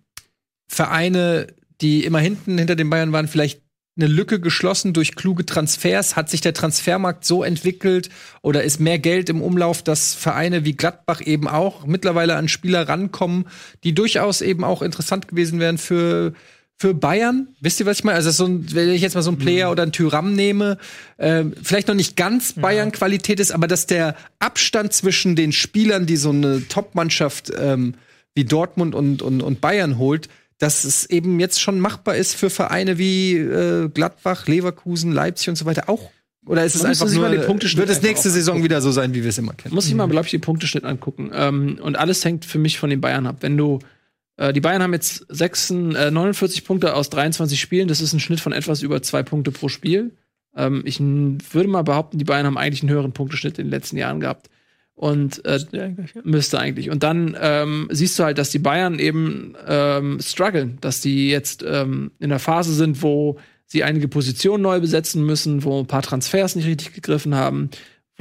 Vereine, 0.69 1.49
die 1.81 2.05
immer 2.05 2.21
hinten 2.21 2.59
hinter 2.59 2.77
den 2.77 2.91
Bayern 2.91 3.13
waren, 3.13 3.29
vielleicht 3.29 3.61
eine 3.97 4.07
Lücke 4.07 4.41
geschlossen 4.41 4.93
durch 4.93 5.17
kluge 5.17 5.45
Transfers? 5.45 6.15
Hat 6.15 6.31
sich 6.31 6.41
der 6.41 6.55
Transfermarkt 6.55 7.25
so 7.25 7.43
entwickelt 7.43 8.09
oder 8.41 8.63
ist 8.63 8.79
mehr 8.79 9.01
Geld 9.01 9.29
im 9.29 9.43
Umlauf, 9.43 9.83
dass 9.83 10.15
Vereine 10.15 10.65
wie 10.65 10.77
Gladbach 10.77 11.21
eben 11.21 11.49
auch 11.49 11.85
mittlerweile 11.87 12.37
an 12.37 12.49
Spieler 12.49 12.89
rankommen, 12.89 13.49
die 13.83 13.95
durchaus 13.95 14.43
eben 14.43 14.63
auch 14.63 14.81
interessant 14.81 15.27
gewesen 15.27 15.59
wären 15.59 15.79
für 15.79 16.35
für 16.83 16.95
Bayern, 16.95 17.47
wisst 17.61 17.79
ihr, 17.79 17.87
was 17.87 17.99
ich 17.99 18.05
meine? 18.05 18.17
Also 18.17 18.33
so 18.33 18.45
ein, 18.45 18.67
wenn 18.75 18.89
ich 18.91 19.03
jetzt 19.03 19.15
mal 19.15 19.23
so 19.23 19.31
einen 19.31 19.39
Player 19.39 19.71
oder 19.71 19.85
einen 19.85 19.93
Tyram 19.93 20.35
nehme, 20.35 20.79
ähm, 21.17 21.55
vielleicht 21.63 21.87
noch 21.87 21.95
nicht 21.95 22.17
ganz 22.17 22.55
Bayern-Qualität 22.55 23.39
ist, 23.39 23.53
aber 23.53 23.69
dass 23.69 23.87
der 23.87 24.17
Abstand 24.41 24.93
zwischen 24.93 25.37
den 25.37 25.53
Spielern, 25.53 26.07
die 26.07 26.17
so 26.17 26.31
eine 26.31 26.67
Top-Mannschaft 26.67 27.53
ähm, 27.57 27.95
wie 28.35 28.45
Dortmund 28.45 28.97
und, 28.97 29.23
und, 29.23 29.43
und 29.43 29.61
Bayern 29.61 29.97
holt, 29.97 30.29
dass 30.59 30.83
es 30.83 31.09
eben 31.09 31.39
jetzt 31.39 31.61
schon 31.61 31.79
machbar 31.79 32.17
ist 32.17 32.35
für 32.35 32.51
Vereine 32.51 32.99
wie 32.99 33.37
äh, 33.37 33.89
Gladbach, 33.89 34.49
Leverkusen, 34.49 35.13
Leipzig 35.13 35.51
und 35.51 35.57
so 35.57 35.67
weiter 35.67 35.89
auch. 35.89 36.11
Oder 36.47 36.65
ist 36.65 36.75
es 36.75 36.85
einfach 36.85 37.09
nur, 37.09 37.23
mal 37.23 37.31
den 37.31 37.47
Punkteschnitt 37.47 37.87
wird 37.87 37.97
es 37.97 38.03
nächste 38.03 38.29
Saison 38.29 38.55
angucken. 38.55 38.65
wieder 38.65 38.81
so 38.81 38.91
sein, 38.91 39.15
wie 39.15 39.23
wir 39.23 39.31
es 39.31 39.39
immer 39.39 39.53
kennen? 39.53 39.73
Muss 39.73 39.87
ich 39.87 39.95
mal, 39.95 40.09
glaube 40.09 40.25
ich, 40.25 40.33
den 40.33 40.41
Punkteschnitt 40.41 40.83
angucken. 40.83 41.31
Ähm, 41.33 41.79
und 41.81 41.97
alles 41.97 42.25
hängt 42.25 42.45
für 42.45 42.59
mich 42.59 42.81
von 42.81 42.91
den 42.91 43.01
Bayern 43.01 43.29
ab. 43.29 43.37
Wenn 43.39 43.57
du 43.57 43.79
äh, 43.79 43.85
die 44.39 44.61
Bayern 44.61 44.83
haben 44.83 44.93
jetzt 44.93 45.27
6, 45.29 45.71
äh, 45.71 46.11
49 46.11 46.65
Punkte 46.65 46.95
aus 46.95 47.11
23 47.11 47.61
Spielen. 47.61 47.89
Das 47.89 48.01
ist 48.01 48.13
ein 48.13 48.21
Schnitt 48.21 48.41
von 48.41 48.53
etwas 48.53 48.83
über 48.83 49.03
zwei 49.03 49.23
Punkte 49.23 49.51
pro 49.51 49.69
Spiel. 49.69 50.13
Ähm, 50.57 50.83
ich 50.85 51.01
würde 51.01 51.69
mal 51.69 51.83
behaupten, 51.83 52.19
die 52.19 52.25
Bayern 52.25 52.47
haben 52.47 52.59
eigentlich 52.59 52.83
einen 52.83 52.91
höheren 52.91 53.13
Punkteschnitt 53.13 53.59
in 53.59 53.67
den 53.67 53.71
letzten 53.71 53.97
Jahren 53.97 54.21
gehabt. 54.21 54.49
Und 54.95 55.45
äh, 55.47 55.59
müsste 56.23 56.59
eigentlich. 56.59 56.91
Und 56.91 57.03
dann 57.03 57.37
ähm, 57.41 57.89
siehst 57.91 58.19
du 58.19 58.25
halt, 58.25 58.39
dass 58.39 58.51
die 58.51 58.59
Bayern 58.59 58.99
eben 58.99 59.55
ähm, 59.67 60.19
strugglen, 60.21 60.79
dass 60.81 61.01
die 61.01 61.31
jetzt 61.31 61.65
ähm, 61.67 62.13
in 62.21 62.29
der 62.29 62.39
Phase 62.39 62.75
sind, 62.75 63.03
wo 63.03 63.39
sie 63.67 63.83
einige 63.83 64.07
Positionen 64.07 64.63
neu 64.63 64.81
besetzen 64.81 65.25
müssen, 65.25 65.65
wo 65.65 65.81
ein 65.81 65.87
paar 65.87 66.03
Transfers 66.03 66.57
nicht 66.57 66.67
richtig 66.67 66.93
gegriffen 66.93 67.35
haben, 67.35 67.71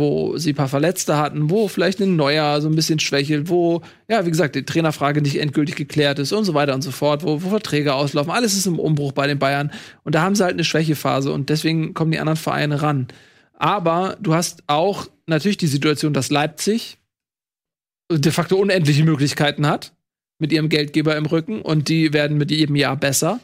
wo 0.02 0.38
sie 0.38 0.52
ein 0.52 0.56
paar 0.56 0.68
Verletzte 0.68 1.16
hatten, 1.16 1.50
wo 1.50 1.70
vielleicht 1.70 2.02
ein 2.02 2.18
Neuer 2.18 2.60
so 2.60 2.68
ein 2.68 2.76
bisschen 2.76 3.00
schwächelt, 3.00 3.48
wo, 3.48 3.82
ja, 4.10 4.26
wie 4.26 4.32
gesagt, 4.32 4.56
die 4.56 4.66
Trainerfrage 4.66 5.22
nicht 5.22 5.40
endgültig 5.40 5.76
geklärt 5.76 6.20
ist 6.20 6.34
und 6.34 6.44
so 6.44 6.54
weiter 6.54 6.76
und 6.76 6.82
so 6.82 6.92
fort, 6.92 7.24
wo, 7.24 7.42
wo 7.42 7.50
Verträge 7.50 7.94
auslaufen. 7.94 8.32
Alles 8.32 8.56
ist 8.56 8.66
im 8.66 8.80
Umbruch 8.80 9.14
bei 9.14 9.28
den 9.28 9.40
Bayern. 9.40 9.72
Und 10.04 10.16
da 10.16 10.24
haben 10.24 10.36
sie 10.36 10.44
halt 10.44 10.56
eine 10.56 10.66
Schwächephase 10.66 11.32
und 11.32 11.50
deswegen 11.50 11.94
kommen 11.94 12.12
die 12.12 12.20
anderen 12.20 12.38
Vereine 12.38 12.82
ran. 12.82 13.08
Aber 13.54 14.18
du 14.20 14.34
hast 14.34 14.64
auch 14.68 15.08
natürlich 15.28 15.58
die 15.58 15.68
Situation, 15.68 16.14
dass 16.14 16.30
Leipzig 16.32 16.98
de 18.12 18.32
facto 18.32 18.58
unendliche 18.58 19.04
Möglichkeiten 19.04 19.68
hat 19.68 19.94
mit 20.40 20.52
ihrem 20.52 20.68
Geldgeber 20.68 21.16
im 21.16 21.28
Rücken 21.28 21.62
und 21.62 21.88
die 21.88 22.12
werden 22.12 22.38
mit 22.38 22.52
jedem 22.52 22.76
Jahr 22.76 22.98
besser. 22.98 23.40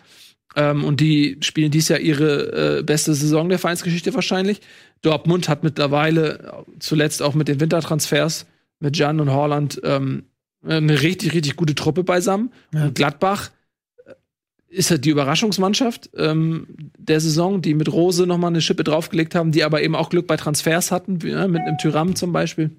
Ähm, 0.58 0.84
und 0.84 1.00
die 1.00 1.38
spielen 1.42 1.70
dies 1.70 1.88
Jahr 1.88 2.00
ihre 2.00 2.80
äh, 2.80 2.84
beste 2.84 3.14
Saison 3.14 3.48
der 3.48 3.60
Vereinsgeschichte 3.60 4.14
wahrscheinlich. 4.16 4.60
Dortmund 5.04 5.48
hat 5.50 5.64
mittlerweile 5.64 6.40
äh, 6.40 6.80
zuletzt 6.80 7.22
auch 7.22 7.36
mit 7.36 7.48
den 7.48 7.60
Wintertransfers 7.60 8.48
mit 8.80 8.98
Jan 8.98 9.20
und 9.20 9.32
Horland 9.32 9.80
ähm, 9.84 10.24
eine 10.66 11.02
richtig, 11.04 11.34
richtig 11.34 11.56
gute 11.56 11.76
Truppe 11.76 12.04
beisammen. 12.04 12.52
Und 12.74 12.96
Gladbach 12.96 13.52
äh, 14.06 14.14
ist 14.70 14.90
halt 14.90 15.06
die 15.06 15.12
Überraschungsmannschaft 15.12 16.10
ähm, 16.18 16.92
der 16.98 17.20
Saison, 17.22 17.62
die 17.62 17.76
mit 17.76 17.94
Rose 17.94 18.26
noch 18.26 18.40
mal 18.40 18.48
eine 18.48 18.62
Schippe 18.62 18.84
draufgelegt 18.84 19.36
haben, 19.36 19.52
die 19.52 19.64
aber 19.64 19.84
eben 19.84 19.96
auch 19.96 20.10
Glück 20.10 20.26
bei 20.26 20.38
Transfers 20.38 20.92
hatten, 20.92 21.22
wie, 21.22 21.34
ne, 21.34 21.48
mit 21.48 21.62
einem 21.62 21.78
Tyram 21.78 22.16
zum 22.16 22.34
Beispiel. 22.34 22.72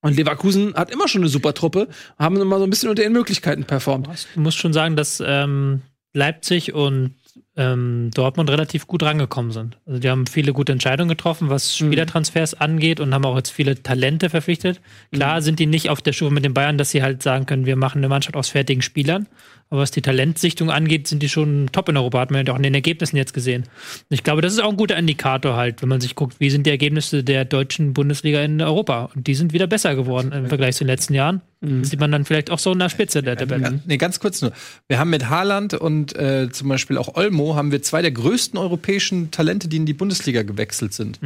Und 0.00 0.16
Leverkusen 0.16 0.74
hat 0.74 0.92
immer 0.92 1.08
schon 1.08 1.22
eine 1.22 1.28
super 1.28 1.54
Truppe, 1.54 1.88
haben 2.18 2.40
immer 2.40 2.58
so 2.58 2.64
ein 2.64 2.70
bisschen 2.70 2.90
unter 2.90 3.02
ihren 3.02 3.14
Möglichkeiten 3.14 3.64
performt. 3.64 4.08
Du 4.34 4.40
musst 4.40 4.58
schon 4.58 4.72
sagen, 4.72 4.94
dass 4.94 5.20
ähm, 5.26 5.82
Leipzig 6.14 6.72
und 6.72 7.14
ähm, 7.56 8.10
Dortmund 8.14 8.50
relativ 8.50 8.86
gut 8.86 9.02
rangekommen 9.02 9.52
sind. 9.52 9.78
Also 9.86 10.00
die 10.00 10.10
haben 10.10 10.26
viele 10.26 10.52
gute 10.52 10.72
Entscheidungen 10.72 11.08
getroffen, 11.08 11.50
was 11.50 11.76
Spielertransfers 11.76 12.54
angeht 12.54 13.00
und 13.00 13.14
haben 13.14 13.24
auch 13.24 13.36
jetzt 13.36 13.50
viele 13.50 13.80
Talente 13.80 14.30
verpflichtet. 14.30 14.80
Klar 15.12 15.42
sind 15.42 15.58
die 15.58 15.66
nicht 15.66 15.90
auf 15.90 16.02
der 16.02 16.12
Stufe 16.12 16.32
mit 16.32 16.44
den 16.44 16.54
Bayern, 16.54 16.78
dass 16.78 16.90
sie 16.90 17.02
halt 17.02 17.22
sagen 17.22 17.46
können, 17.46 17.66
wir 17.66 17.76
machen 17.76 17.98
eine 17.98 18.08
Mannschaft 18.08 18.36
aus 18.36 18.48
fertigen 18.48 18.82
Spielern. 18.82 19.28
Aber 19.70 19.80
was 19.80 19.90
die 19.90 20.02
Talentsichtung 20.02 20.70
angeht, 20.70 21.08
sind 21.08 21.22
die 21.22 21.28
schon 21.28 21.68
top 21.72 21.88
in 21.88 21.96
Europa, 21.96 22.20
hat 22.20 22.30
man 22.30 22.44
ja 22.44 22.52
auch 22.52 22.56
in 22.56 22.62
den 22.62 22.74
Ergebnissen 22.74 23.16
jetzt 23.16 23.34
gesehen. 23.34 23.64
Ich 24.08 24.22
glaube, 24.22 24.42
das 24.42 24.52
ist 24.52 24.60
auch 24.60 24.70
ein 24.70 24.76
guter 24.76 24.96
Indikator 24.96 25.56
halt, 25.56 25.82
wenn 25.82 25.88
man 25.88 26.00
sich 26.00 26.14
guckt, 26.14 26.38
wie 26.38 26.50
sind 26.50 26.66
die 26.66 26.70
Ergebnisse 26.70 27.24
der 27.24 27.44
deutschen 27.44 27.94
Bundesliga 27.94 28.42
in 28.42 28.60
Europa. 28.60 29.10
Und 29.14 29.26
die 29.26 29.34
sind 29.34 29.52
wieder 29.52 29.66
besser 29.66 29.94
geworden 29.94 30.32
im 30.32 30.46
Vergleich 30.46 30.76
zu 30.76 30.84
den 30.84 30.88
letzten 30.88 31.14
Jahren. 31.14 31.40
Das 31.80 31.90
sieht 31.90 32.00
man 32.00 32.12
dann 32.12 32.24
vielleicht 32.26 32.50
auch 32.50 32.58
so 32.58 32.72
in 32.72 32.78
der 32.78 32.90
Spitze 32.90 33.22
der 33.22 33.36
Tabelle. 33.36 33.80
Nee, 33.86 33.96
ganz 33.96 34.20
kurz 34.20 34.42
nur. 34.42 34.52
Wir 34.86 34.98
haben 34.98 35.08
mit 35.08 35.30
Haaland 35.30 35.72
und 35.72 36.14
äh, 36.14 36.50
zum 36.52 36.68
Beispiel 36.68 36.98
auch 36.98 37.14
Olmo 37.14 37.56
haben 37.56 37.72
wir 37.72 37.80
zwei 37.82 38.02
der 38.02 38.10
größten 38.10 38.58
europäischen 38.58 39.30
Talente, 39.30 39.68
die 39.68 39.78
in 39.78 39.86
die 39.86 39.94
Bundesliga 39.94 40.42
gewechselt 40.42 40.92
sind. 40.92 41.20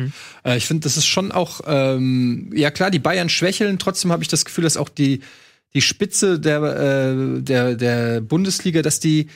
Äh, 0.45 0.57
ich 0.57 0.67
finde, 0.67 0.85
das 0.85 0.97
ist 0.97 1.07
schon 1.07 1.33
auch, 1.33 1.63
ähm, 1.67 2.51
ja 2.55 2.71
klar, 2.71 2.91
die 2.93 3.01
Bayern 3.01 3.29
schwächeln, 3.29 3.81
trotzdem 3.81 4.13
habe 4.13 4.23
ich 4.23 4.29
das 4.29 4.45
Gefühl, 4.45 4.63
dass 4.65 4.77
auch 4.77 4.89
die, 4.89 5.21
die 5.75 5.81
Spitze 5.81 6.41
der, 6.41 6.63
äh, 6.63 7.43
der, 7.43 7.75
der 7.75 8.21
Bundesliga, 8.21 8.83
dass 8.83 9.01
die 9.01 9.29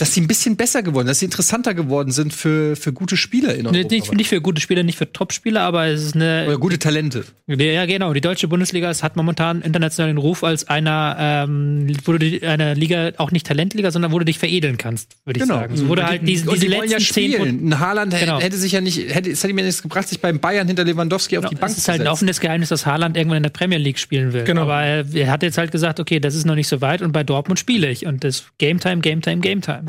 dass 0.00 0.14
sie 0.14 0.20
ein 0.20 0.26
bisschen 0.26 0.56
besser 0.56 0.82
geworden, 0.82 1.06
dass 1.06 1.18
sie 1.18 1.26
interessanter 1.26 1.74
geworden 1.74 2.10
sind 2.10 2.32
für, 2.32 2.74
für 2.76 2.92
gute 2.92 3.16
Spieler 3.16 3.54
in 3.54 3.66
Europa. 3.66 3.88
nicht, 3.88 4.12
nicht 4.14 4.28
für 4.28 4.40
gute 4.40 4.60
Spieler, 4.60 4.82
nicht 4.82 4.96
für 4.98 5.12
Top-Spieler, 5.12 5.60
aber 5.60 5.86
es 5.86 6.02
ist 6.04 6.14
eine. 6.14 6.44
Oder 6.46 6.58
gute 6.58 6.78
Talente. 6.78 7.24
Ja, 7.46 7.84
genau. 7.86 8.12
Die 8.12 8.20
deutsche 8.20 8.48
Bundesliga 8.48 8.90
es 8.90 9.02
hat 9.02 9.16
momentan 9.16 9.62
international 9.62 10.10
den 10.10 10.18
Ruf 10.18 10.42
als 10.44 10.68
einer, 10.68 11.16
ähm, 11.18 11.86
wo 12.04 12.12
du 12.12 12.18
die, 12.18 12.42
eine 12.46 12.74
Liga, 12.74 13.12
auch 13.18 13.30
nicht 13.30 13.46
Talentliga, 13.46 13.90
sondern 13.90 14.12
wo 14.12 14.18
du 14.18 14.24
dich 14.24 14.38
veredeln 14.38 14.76
kannst, 14.78 15.16
würde 15.24 15.38
ich 15.38 15.42
Genau. 15.46 15.56
sagen. 15.60 15.76
So, 15.76 15.88
wo 15.88 15.94
du 15.94 16.04
halt 16.06 16.26
diese, 16.26 16.46
diese 16.46 16.60
die 16.60 16.66
letzten 16.68 16.90
ja 16.92 17.00
spielen. 17.00 17.68
Ein 17.68 17.78
Haaland 17.78 18.12
hätte- 18.14 18.24
Genau. 18.26 18.40
hätte 18.40 18.56
sich 18.56 18.72
ja 18.72 18.80
nicht, 18.80 19.14
hätte, 19.14 19.30
es 19.30 19.42
hätte 19.42 19.52
mir 19.54 19.64
nichts 19.64 19.82
gebracht, 19.82 20.08
sich 20.08 20.20
beim 20.20 20.38
Bayern 20.40 20.66
hinter 20.66 20.84
Lewandowski 20.84 21.36
auf 21.38 21.46
die 21.46 21.54
Bank 21.54 21.72
Es 21.72 21.78
ist 21.78 21.88
halt 21.88 21.96
ein 21.96 21.98
zu 22.00 22.02
setzen. 22.04 22.12
offenes 22.12 22.40
Geheimnis, 22.40 22.68
dass 22.70 22.86
Haaland 22.86 23.16
irgendwann 23.16 23.38
in 23.38 23.42
der 23.42 23.50
Premier 23.50 23.78
League 23.78 23.98
spielen 23.98 24.32
will. 24.32 24.44
Genau. 24.44 24.62
Aber 24.62 24.80
er, 24.82 25.04
er 25.14 25.30
hat 25.30 25.42
jetzt 25.42 25.58
halt 25.58 25.72
gesagt, 25.72 26.00
okay, 26.00 26.20
das 26.20 26.34
ist 26.34 26.44
noch 26.46 26.54
nicht 26.54 26.68
so 26.68 26.80
weit 26.80 27.02
und 27.02 27.12
bei 27.12 27.24
Dortmund 27.24 27.58
spiele 27.58 27.90
ich. 27.90 28.06
Und 28.06 28.24
das 28.24 28.44
Game 28.58 28.80
Time, 28.80 28.98
Game 29.00 29.20
Time, 29.22 29.38
Game 29.40 29.60
Time. 29.60 29.82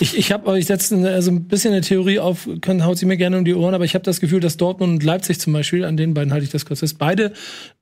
Ich, 0.00 0.16
ich 0.16 0.32
habe 0.32 0.46
euch 0.48 0.66
setze 0.66 0.96
also 1.10 1.30
ein 1.30 1.44
bisschen 1.44 1.72
eine 1.72 1.80
Theorie 1.80 2.18
auf, 2.18 2.48
können, 2.60 2.84
haut 2.84 2.98
sie 2.98 3.06
mir 3.06 3.16
gerne 3.16 3.38
um 3.38 3.44
die 3.44 3.54
Ohren, 3.54 3.74
aber 3.74 3.84
ich 3.84 3.94
habe 3.94 4.04
das 4.04 4.20
Gefühl, 4.20 4.40
dass 4.40 4.56
Dortmund 4.56 4.92
und 4.92 5.02
Leipzig 5.02 5.40
zum 5.40 5.52
Beispiel, 5.52 5.84
an 5.84 5.96
den 5.96 6.14
beiden 6.14 6.32
halte 6.32 6.44
ich 6.44 6.50
das 6.50 6.66
kurz 6.66 6.80
fest, 6.80 6.98
beide 6.98 7.32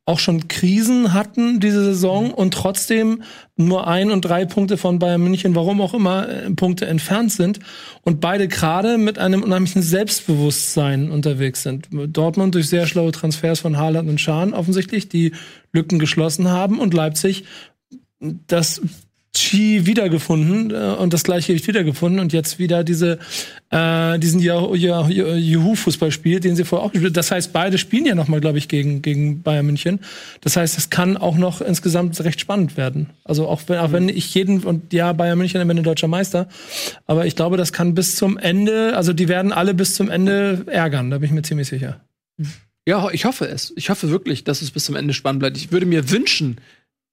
auch 0.07 0.19
schon 0.19 0.49
Krisen 0.49 1.13
hatten 1.13 1.61
diese 1.61 1.85
Saison 1.85 2.33
und 2.33 2.53
trotzdem 2.53 3.23
nur 3.57 3.87
ein 3.87 4.11
und 4.11 4.23
drei 4.23 4.45
Punkte 4.45 4.77
von 4.77 4.99
Bayern 4.99 5.23
München, 5.23 5.55
warum 5.55 5.81
auch 5.81 5.95
immer, 5.95 6.29
äh, 6.29 6.51
Punkte 6.51 6.87
entfernt 6.87 7.33
sind 7.33 7.61
und 8.03 8.21
beide 8.21 8.49
gerade 8.49 8.99
mit 8.99 9.19
einem 9.19 9.43
unheimlichen 9.43 9.83
Selbstbewusstsein 9.83 11.11
unterwegs 11.11 11.63
sind. 11.63 11.89
Dortmund 11.93 12.55
durch 12.55 12.69
sehr 12.69 12.87
schlaue 12.87 13.13
Transfers 13.13 13.61
von 13.61 13.77
Haaland 13.77 14.09
und 14.09 14.21
Schahn 14.21 14.53
offensichtlich, 14.53 15.09
die 15.09 15.33
Lücken 15.73 15.99
geschlossen 15.99 16.49
haben 16.49 16.81
und 16.81 16.93
Leipzig 16.93 17.45
das 18.21 18.83
Chi 19.41 19.87
wiedergefunden 19.87 20.71
äh, 20.71 20.97
und 20.99 21.13
das 21.13 21.25
gleiche 21.25 21.49
Gewicht 21.49 21.67
wiedergefunden 21.67 22.21
und 22.21 22.33
jetzt 22.33 22.59
wieder 22.59 22.85
diese 22.85 23.19
äh, 23.71 24.19
diesen 24.19 24.41
Juhu-Fußball 24.41 26.11
spielt, 26.11 26.45
den 26.45 26.57
sie 26.57 26.65
vorher 26.65 26.87
auch 26.87 26.93
gespielt 26.93 27.17
Das 27.17 27.31
heißt, 27.31 27.53
beide 27.53 27.79
spielen 27.79 28.05
ja 28.05 28.15
nochmal, 28.15 28.41
glaube 28.41 28.59
ich, 28.59 28.69
gegen, 28.69 29.01
gegen 29.01 29.43
Bayern 29.43 29.65
München. 29.65 30.01
Das 30.41 30.57
heißt, 30.57 30.77
es 30.77 30.91
kann 30.91 31.17
auch 31.17 31.37
noch 31.37 31.61
insgesamt 31.61 32.21
recht 32.21 32.41
spannend 32.41 32.77
werden. 32.77 33.11
Also 33.25 33.49
auch 33.49 33.63
wenn, 33.69 33.79
auch 33.79 33.93
wenn 33.93 34.09
ich 34.09 34.35
jeden, 34.35 34.63
und 34.65 34.93
ja, 34.93 35.13
Bayern 35.13 35.39
München 35.39 35.61
am 35.61 35.71
Ende 35.71 35.83
deutscher 35.83 36.09
Meister, 36.09 36.49
aber 37.07 37.27
ich 37.27 37.37
glaube, 37.37 37.57
das 37.57 37.73
kann 37.73 37.95
bis 37.95 38.17
zum 38.17 38.37
Ende, 38.37 38.97
also 38.97 39.13
die 39.13 39.29
werden 39.29 39.53
alle 39.53 39.73
bis 39.73 39.95
zum 39.95 40.11
Ende 40.11 40.65
ärgern, 40.67 41.11
da 41.11 41.19
bin 41.19 41.27
ich 41.27 41.33
mir 41.33 41.43
ziemlich 41.43 41.69
sicher. 41.69 42.01
Ja, 42.87 43.09
ich 43.11 43.25
hoffe 43.25 43.47
es. 43.47 43.73
Ich 43.77 43.91
hoffe 43.91 44.11
wirklich, 44.11 44.43
dass 44.45 44.63
es 44.63 44.71
bis 44.71 44.85
zum 44.85 44.97
Ende 44.97 45.15
spannend 45.15 45.41
bleibt. 45.41 45.57
Ich 45.57 45.71
würde 45.71 45.87
mir 45.87 46.11
wünschen, 46.11 46.57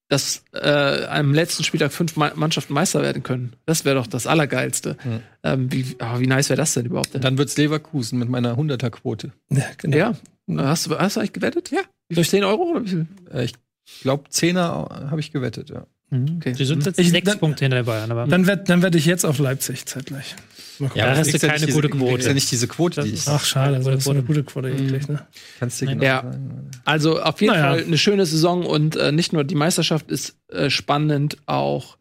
dass 0.09 0.43
äh, 0.53 1.05
am 1.05 1.33
letzten 1.33 1.63
Spieltag 1.63 1.91
fünf 1.91 2.15
Ma- 2.15 2.31
Mannschaften 2.35 2.73
Meister 2.73 3.01
werden 3.01 3.23
können. 3.23 3.53
Das 3.65 3.83
wäre 3.85 3.95
doch 3.95 4.07
das 4.07 4.25
Allergeilste. 4.27 4.95
Ähm, 5.43 5.71
wie, 5.71 5.95
ah, 5.99 6.19
wie 6.19 6.27
nice 6.27 6.49
wäre 6.49 6.57
das 6.57 6.73
denn 6.73 6.85
überhaupt? 6.85 7.13
Denn? 7.13 7.21
Dann 7.21 7.37
wird's 7.37 7.57
Leverkusen 7.57 8.17
mit 8.19 8.29
meiner 8.29 8.55
100er-Quote. 8.57 9.31
Ja, 9.49 9.65
genau. 9.77 9.97
Ja. 9.97 10.13
Hast 10.57 10.85
du, 10.87 10.97
hast 10.97 11.15
du 11.17 11.19
eigentlich 11.19 11.33
gewettet? 11.33 11.71
Ja. 11.71 11.81
Durch 12.09 12.29
10 12.29 12.43
Euro 12.45 12.63
oder 12.71 12.83
wie 12.85 12.89
viel? 12.89 13.07
Äh, 13.33 13.43
ich 13.45 13.53
glaube, 14.01 14.29
Zehner 14.29 15.07
habe 15.11 15.19
ich 15.19 15.31
gewettet, 15.33 15.69
ja. 15.69 15.85
Okay. 16.09 16.53
Sie 16.53 16.63
sind 16.63 16.85
jetzt 16.85 16.97
Ich- 16.99 17.09
sechs 17.09 17.25
dann- 17.29 17.39
Punkte 17.39 17.65
hinter 17.65 17.75
den 17.81 17.85
Bayern, 17.85 18.09
aber 18.09 18.27
Dann 18.27 18.47
wette 18.47 18.63
dann 18.63 18.81
werd 18.81 18.95
ich 18.95 19.05
jetzt 19.05 19.25
auf 19.25 19.39
Leipzig 19.39 19.85
zeitgleich. 19.87 20.35
Mal 20.79 20.87
gucken. 20.89 20.99
Ja, 20.99 21.05
aber 21.07 21.17
hast 21.17 21.27
du 21.33 21.37
ja 21.37 21.47
keine 21.47 21.65
nicht 21.65 21.73
gute 21.75 21.87
diese, 21.87 21.97
Quote. 21.99 22.13
kriegst 22.13 22.27
ja 22.27 22.33
nicht 22.33 22.51
diese 22.51 22.67
Quote, 22.67 23.01
die 23.03 23.09
ist- 23.11 23.27
ich. 23.27 23.33
Ach, 23.33 23.43
schade, 23.45 23.75
also 23.77 23.91
das 23.91 24.01
ist 24.01 24.09
eine 24.09 24.23
gute 24.23 24.43
Quote 24.43 24.71
gekriegt, 24.75 25.09
ne? 25.09 25.27
Kannst 25.59 25.81
dir 25.81 25.87
genau 25.87 26.03
Ja. 26.03 26.21
sagen. 26.23 26.71
Also 26.85 27.21
auf 27.21 27.41
jeden 27.41 27.53
Naja. 27.53 27.69
Fall 27.75 27.83
eine 27.85 27.97
schöne 27.97 28.25
Saison 28.25 28.65
und 28.65 28.95
äh, 28.95 29.11
nicht 29.11 29.33
nur 29.33 29.43
die 29.43 29.55
Meisterschaft 29.55 30.09
ist 30.11 30.37
äh, 30.49 30.69
spannend, 30.69 31.37
auch 31.45 31.97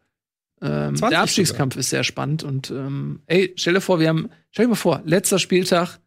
ähm, 0.61 0.95
20 0.95 1.09
der 1.09 1.21
Abstiegskampf 1.21 1.75
ist 1.75 1.89
sehr 1.91 2.03
spannend. 2.03 2.43
Und 2.43 2.71
ähm, 2.71 3.21
ey, 3.27 3.53
stell 3.57 3.73
dir 3.75 3.81
vor, 3.81 3.99
wir 3.99 4.09
haben, 4.09 4.29
stell 4.51 4.65
dir 4.65 4.69
mal 4.69 4.75
vor, 4.75 5.01
letzter 5.05 5.37
Spieltag, 5.39 5.99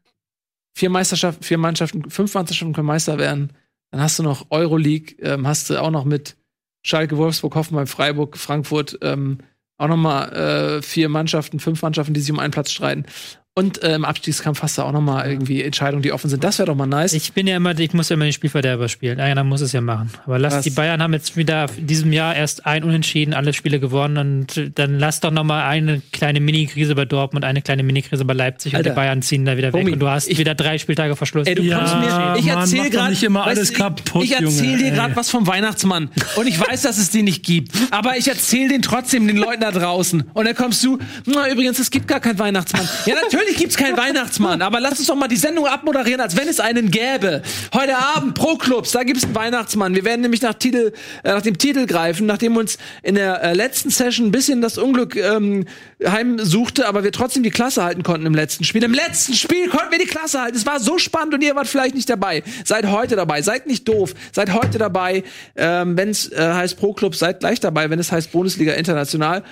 vier 0.75 0.91
Meisterschaften, 0.91 1.43
vier 1.45 1.59
Mannschaften, 1.59 2.11
fünf 2.11 2.35
Mannschaften 2.35 2.73
können 2.73 2.87
Meister 2.87 3.19
werden. 3.19 3.53
Dann 3.93 4.01
hast 4.01 4.19
du 4.19 4.23
noch 4.23 4.47
Euroleague, 4.51 5.17
ähm, 5.21 5.47
hast 5.47 5.71
du 5.71 5.81
auch 5.81 5.91
noch 5.91 6.05
mit 6.05 6.37
Schalke, 6.83 7.17
Wolfsburg, 7.17 7.55
Hoffenheim, 7.57 7.87
Freiburg, 7.87 8.37
Frankfurt, 8.39 8.99
ähm, 9.03 9.39
auch 9.81 9.89
noch 9.89 9.97
mal 9.97 10.29
äh, 10.33 10.83
vier 10.83 11.09
Mannschaften, 11.09 11.59
fünf 11.59 11.81
Mannschaften, 11.81 12.13
die 12.13 12.21
sich 12.21 12.31
um 12.31 12.39
einen 12.39 12.51
Platz 12.51 12.71
streiten. 12.71 13.07
Und 13.57 13.83
äh, 13.83 13.97
im 13.97 14.05
Abstiegskampf 14.05 14.63
hast 14.63 14.79
du 14.79 14.83
auch 14.83 14.93
noch 14.93 15.01
mal 15.01 15.29
irgendwie 15.29 15.61
Entscheidungen, 15.63 16.03
die 16.03 16.13
offen 16.13 16.31
sind. 16.31 16.45
Das 16.45 16.59
wäre 16.61 16.67
doch 16.69 16.77
mal 16.77 16.87
nice. 16.87 17.13
Ich 17.15 17.33
bin 17.33 17.49
ja 17.49 17.57
immer, 17.57 17.77
ich 17.77 17.93
muss 17.93 18.09
ja 18.09 18.15
immer 18.15 18.25
den 18.25 18.33
Spielverderber 18.33 18.89
spielen. 18.89 19.19
Einer 19.19 19.43
muss 19.43 19.61
es 19.61 19.73
ja 19.73 19.81
machen. 19.81 20.09
Aber 20.25 20.39
lass 20.39 20.55
Was? 20.55 20.63
die 20.65 20.71
Bayern 20.71 21.03
haben 21.03 21.13
jetzt 21.15 21.37
wieder 21.37 21.67
in 21.77 21.89
diesem 21.89 22.13
Jahr 22.13 22.37
erst 22.37 22.65
ein 22.65 22.85
Unentschieden, 22.85 23.35
alle 23.35 23.53
Spiele 23.53 23.81
gewonnen 23.81 24.19
und 24.19 24.71
dann 24.79 25.01
lass 25.01 25.19
doch 25.19 25.33
noch 25.33 25.43
mal 25.43 25.67
eine 25.69 26.01
kleine 26.13 26.39
Mini-Krise 26.39 26.95
bei 26.95 27.05
Dortmund, 27.07 27.45
eine 27.45 27.61
kleine 27.61 27.83
Mini-Krise 27.83 28.25
bei 28.25 28.35
Leipzig 28.35 28.77
Alter. 28.77 28.89
und 28.91 28.95
die 28.95 28.97
Bayern 28.97 29.21
ziehen 29.21 29.45
da 29.45 29.57
wieder 29.57 29.73
weg 29.73 29.85
und 29.93 29.99
du 29.99 30.09
hast 30.09 30.29
ich- 30.29 30.39
wieder 30.39 30.55
drei 30.55 30.79
Spieltage 30.79 31.17
Verschluss. 31.17 31.49
Ey, 31.49 31.57
du 31.57 31.63
Ja, 31.63 31.79
kommst 31.79 31.95
mir, 31.97 32.37
ich 32.39 32.47
Mann, 32.47 32.59
erzähl 32.61 32.79
mach 32.79 32.85
doch 32.87 32.93
gerade 32.93 33.11
nicht 33.11 33.23
immer 33.25 33.41
weißt 33.47 33.59
alles 33.59 33.75
kaputt, 33.75 34.25
Ich 34.25 34.33
erzähl 34.33 34.65
Junge, 34.71 34.79
dir 34.79 34.91
gerade 34.93 35.17
was 35.17 35.29
vom 35.29 35.49
Weihnachtsmann 35.49 36.09
und 36.37 36.47
ich 36.47 36.59
weiß, 36.61 36.83
dass 36.83 36.99
es 36.99 37.11
den 37.11 37.25
nicht 37.25 37.45
gibt, 37.45 37.73
aber 37.91 38.17
ich 38.17 38.29
erzähl 38.29 38.69
den 38.69 38.81
trotzdem 38.81 39.27
den 39.27 39.37
Leuten 39.37 39.61
da 39.63 39.73
draußen 39.73 40.23
und 40.35 40.47
dann 40.47 40.55
kommst 40.55 40.85
du, 40.85 40.99
na 41.27 41.51
übrigens, 41.51 41.81
es 41.81 41.91
gibt 41.91 42.07
gar 42.07 42.21
keinen 42.21 42.39
Weihnachtsmann. 42.39 42.89
Ja, 43.07 43.17
natürlich 43.21 43.40
gibt's 43.61 43.77
keinen 43.77 43.97
Weihnachtsmann, 43.97 44.63
aber 44.63 44.81
lass 44.81 44.99
uns 44.99 45.07
doch 45.07 45.15
mal 45.15 45.29
die 45.29 45.37
Sendung 45.37 45.67
abmoderieren, 45.67 46.21
als 46.21 46.37
wenn 46.37 46.49
es 46.49 46.61
einen 46.61 46.91
gäbe. 46.91 47.43
Heute 47.75 47.97
Abend 47.97 48.35
Pro 48.35 48.57
Clubs, 48.57 48.93
da 48.93 49.03
gibt's 49.03 49.25
einen 49.25 49.35
Weihnachtsmann. 49.35 49.95
Wir 49.95 50.05
werden 50.05 50.23
nämlich 50.23 50.43
nach 50.43 50.55
Titel 50.55 50.93
äh, 51.23 51.29
nach 51.29 51.43
dem 51.43 51.59
Titel 51.59 51.87
greifen, 51.87 52.27
nachdem 52.27 52.57
uns 52.57 52.79
in 53.03 53.15
der 53.15 53.43
äh, 53.43 53.53
letzten 53.55 53.91
Session 53.91 54.29
ein 54.29 54.31
bisschen 54.31 54.61
das 54.61 54.79
Unglück 54.79 55.17
ähm, 55.17 55.67
heimsuchte, 56.05 56.89
aber 56.89 57.05
wir 57.05 57.13
trotzdem 57.13 57.43
die 57.43 57.51
Klasse 57.51 57.85
halten 57.85 58.03
konnten 58.03 58.27
im 58.27 58.35
letzten 58.35 58.65
Spiel. 58.65 58.83
Im 58.83 58.95
letzten 58.95 59.35
Spiel 59.35 59.69
konnten 59.69 59.91
wir 59.91 59.99
die 59.99 60.07
Klasse 60.07 60.41
halten. 60.41 60.57
Es 60.57 60.67
war 60.67 60.81
so 60.81 60.99
spannend 60.99 61.35
und 61.35 61.43
ihr 61.43 61.55
wart 61.55 61.69
vielleicht 61.69 61.95
nicht 61.95 62.09
dabei. 62.09 62.43
Seid 62.65 62.87
heute 62.87 63.17
dabei. 63.17 63.43
Seid 63.43 63.67
nicht 63.67 63.87
doof. 63.87 64.15
Seid 64.33 64.53
heute 64.53 64.79
dabei. 64.79 65.25
Ähm, 65.57 65.97
wenn 65.97 66.09
es 66.09 66.31
äh, 66.33 66.53
heißt 66.53 66.79
Pro 66.79 66.93
Club, 66.93 67.15
seid 67.15 67.41
gleich 67.41 67.61
dabei. 67.61 67.91
Wenn 67.91 67.99
es 67.99 68.11
heißt 68.11 68.33
Bundesliga 68.33 68.73
International. 68.73 69.45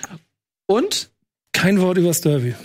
Und 0.65 1.09
Kein 1.53 1.81
Wort 1.81 1.97
übers 1.97 2.21
Derby. 2.21 2.55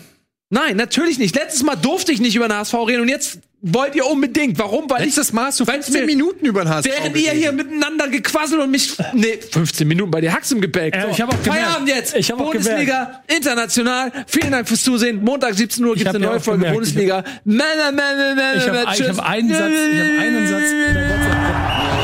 Nein, 0.51 0.77
natürlich 0.77 1.19
nicht. 1.19 1.35
Letztes 1.35 1.63
Mal 1.63 1.75
durfte 1.77 2.13
ich 2.13 2.21
nicht 2.21 2.37
über 2.37 2.47
den 2.49 2.57
HSV 2.57 2.75
reden 2.87 3.03
und 3.03 3.09
jetzt 3.09 3.39
wollt 3.63 3.95
ihr 3.95 4.07
unbedingt. 4.07 4.59
Warum? 4.59 4.89
Weil 4.91 5.01
ich 5.01 5.07
Letztes 5.17 5.33
Mal 5.33 5.47
hast 5.47 5.59
du 5.59 5.67
Weil's 5.67 5.87
15 5.87 6.03
mir- 6.03 6.07
Minuten 6.07 6.45
über 6.47 6.63
den 6.65 6.69
HSV 6.69 6.85
Während 6.87 7.17
ihr 7.17 7.31
hier 7.33 7.51
miteinander 7.51 8.09
gequasselt 8.09 8.61
und 8.61 8.71
mich. 8.71 8.95
Nee, 9.15 9.39
15 9.51 9.89
Minuten 9.89 10.11
bei 10.11 10.21
dir 10.21 10.37
im 10.51 10.61
Gepäck. 10.61 10.95
Äh, 10.95 11.11
ich 11.11 11.21
hab 11.21 11.29
auch 11.33 11.43
gemerkt. 11.43 11.65
Feierabend 11.65 11.89
jetzt. 11.89 12.15
Ich 12.15 12.31
hab 12.31 12.39
auch 12.41 12.53
Bundesliga, 12.53 13.23
international. 13.27 14.13
Vielen 14.27 14.53
Dank 14.53 14.69
fürs 14.69 14.83
Zusehen. 14.83 15.25
Montag 15.25 15.55
17 15.55 15.85
Uhr 15.85 15.95
gibt's 15.97 16.15
eine 16.15 16.25
neue 16.25 16.37
auch 16.37 16.43
Folge 16.43 16.59
gemerkt. 16.59 16.75
Bundesliga. 16.77 17.25
Ich 17.47 18.69
habe 18.69 18.79
hab 18.79 19.29
einen 19.29 19.49
Satz, 19.49 19.73
ich 19.93 20.01
hab 20.01 20.21
einen 20.21 20.47
Satz. 20.47 21.95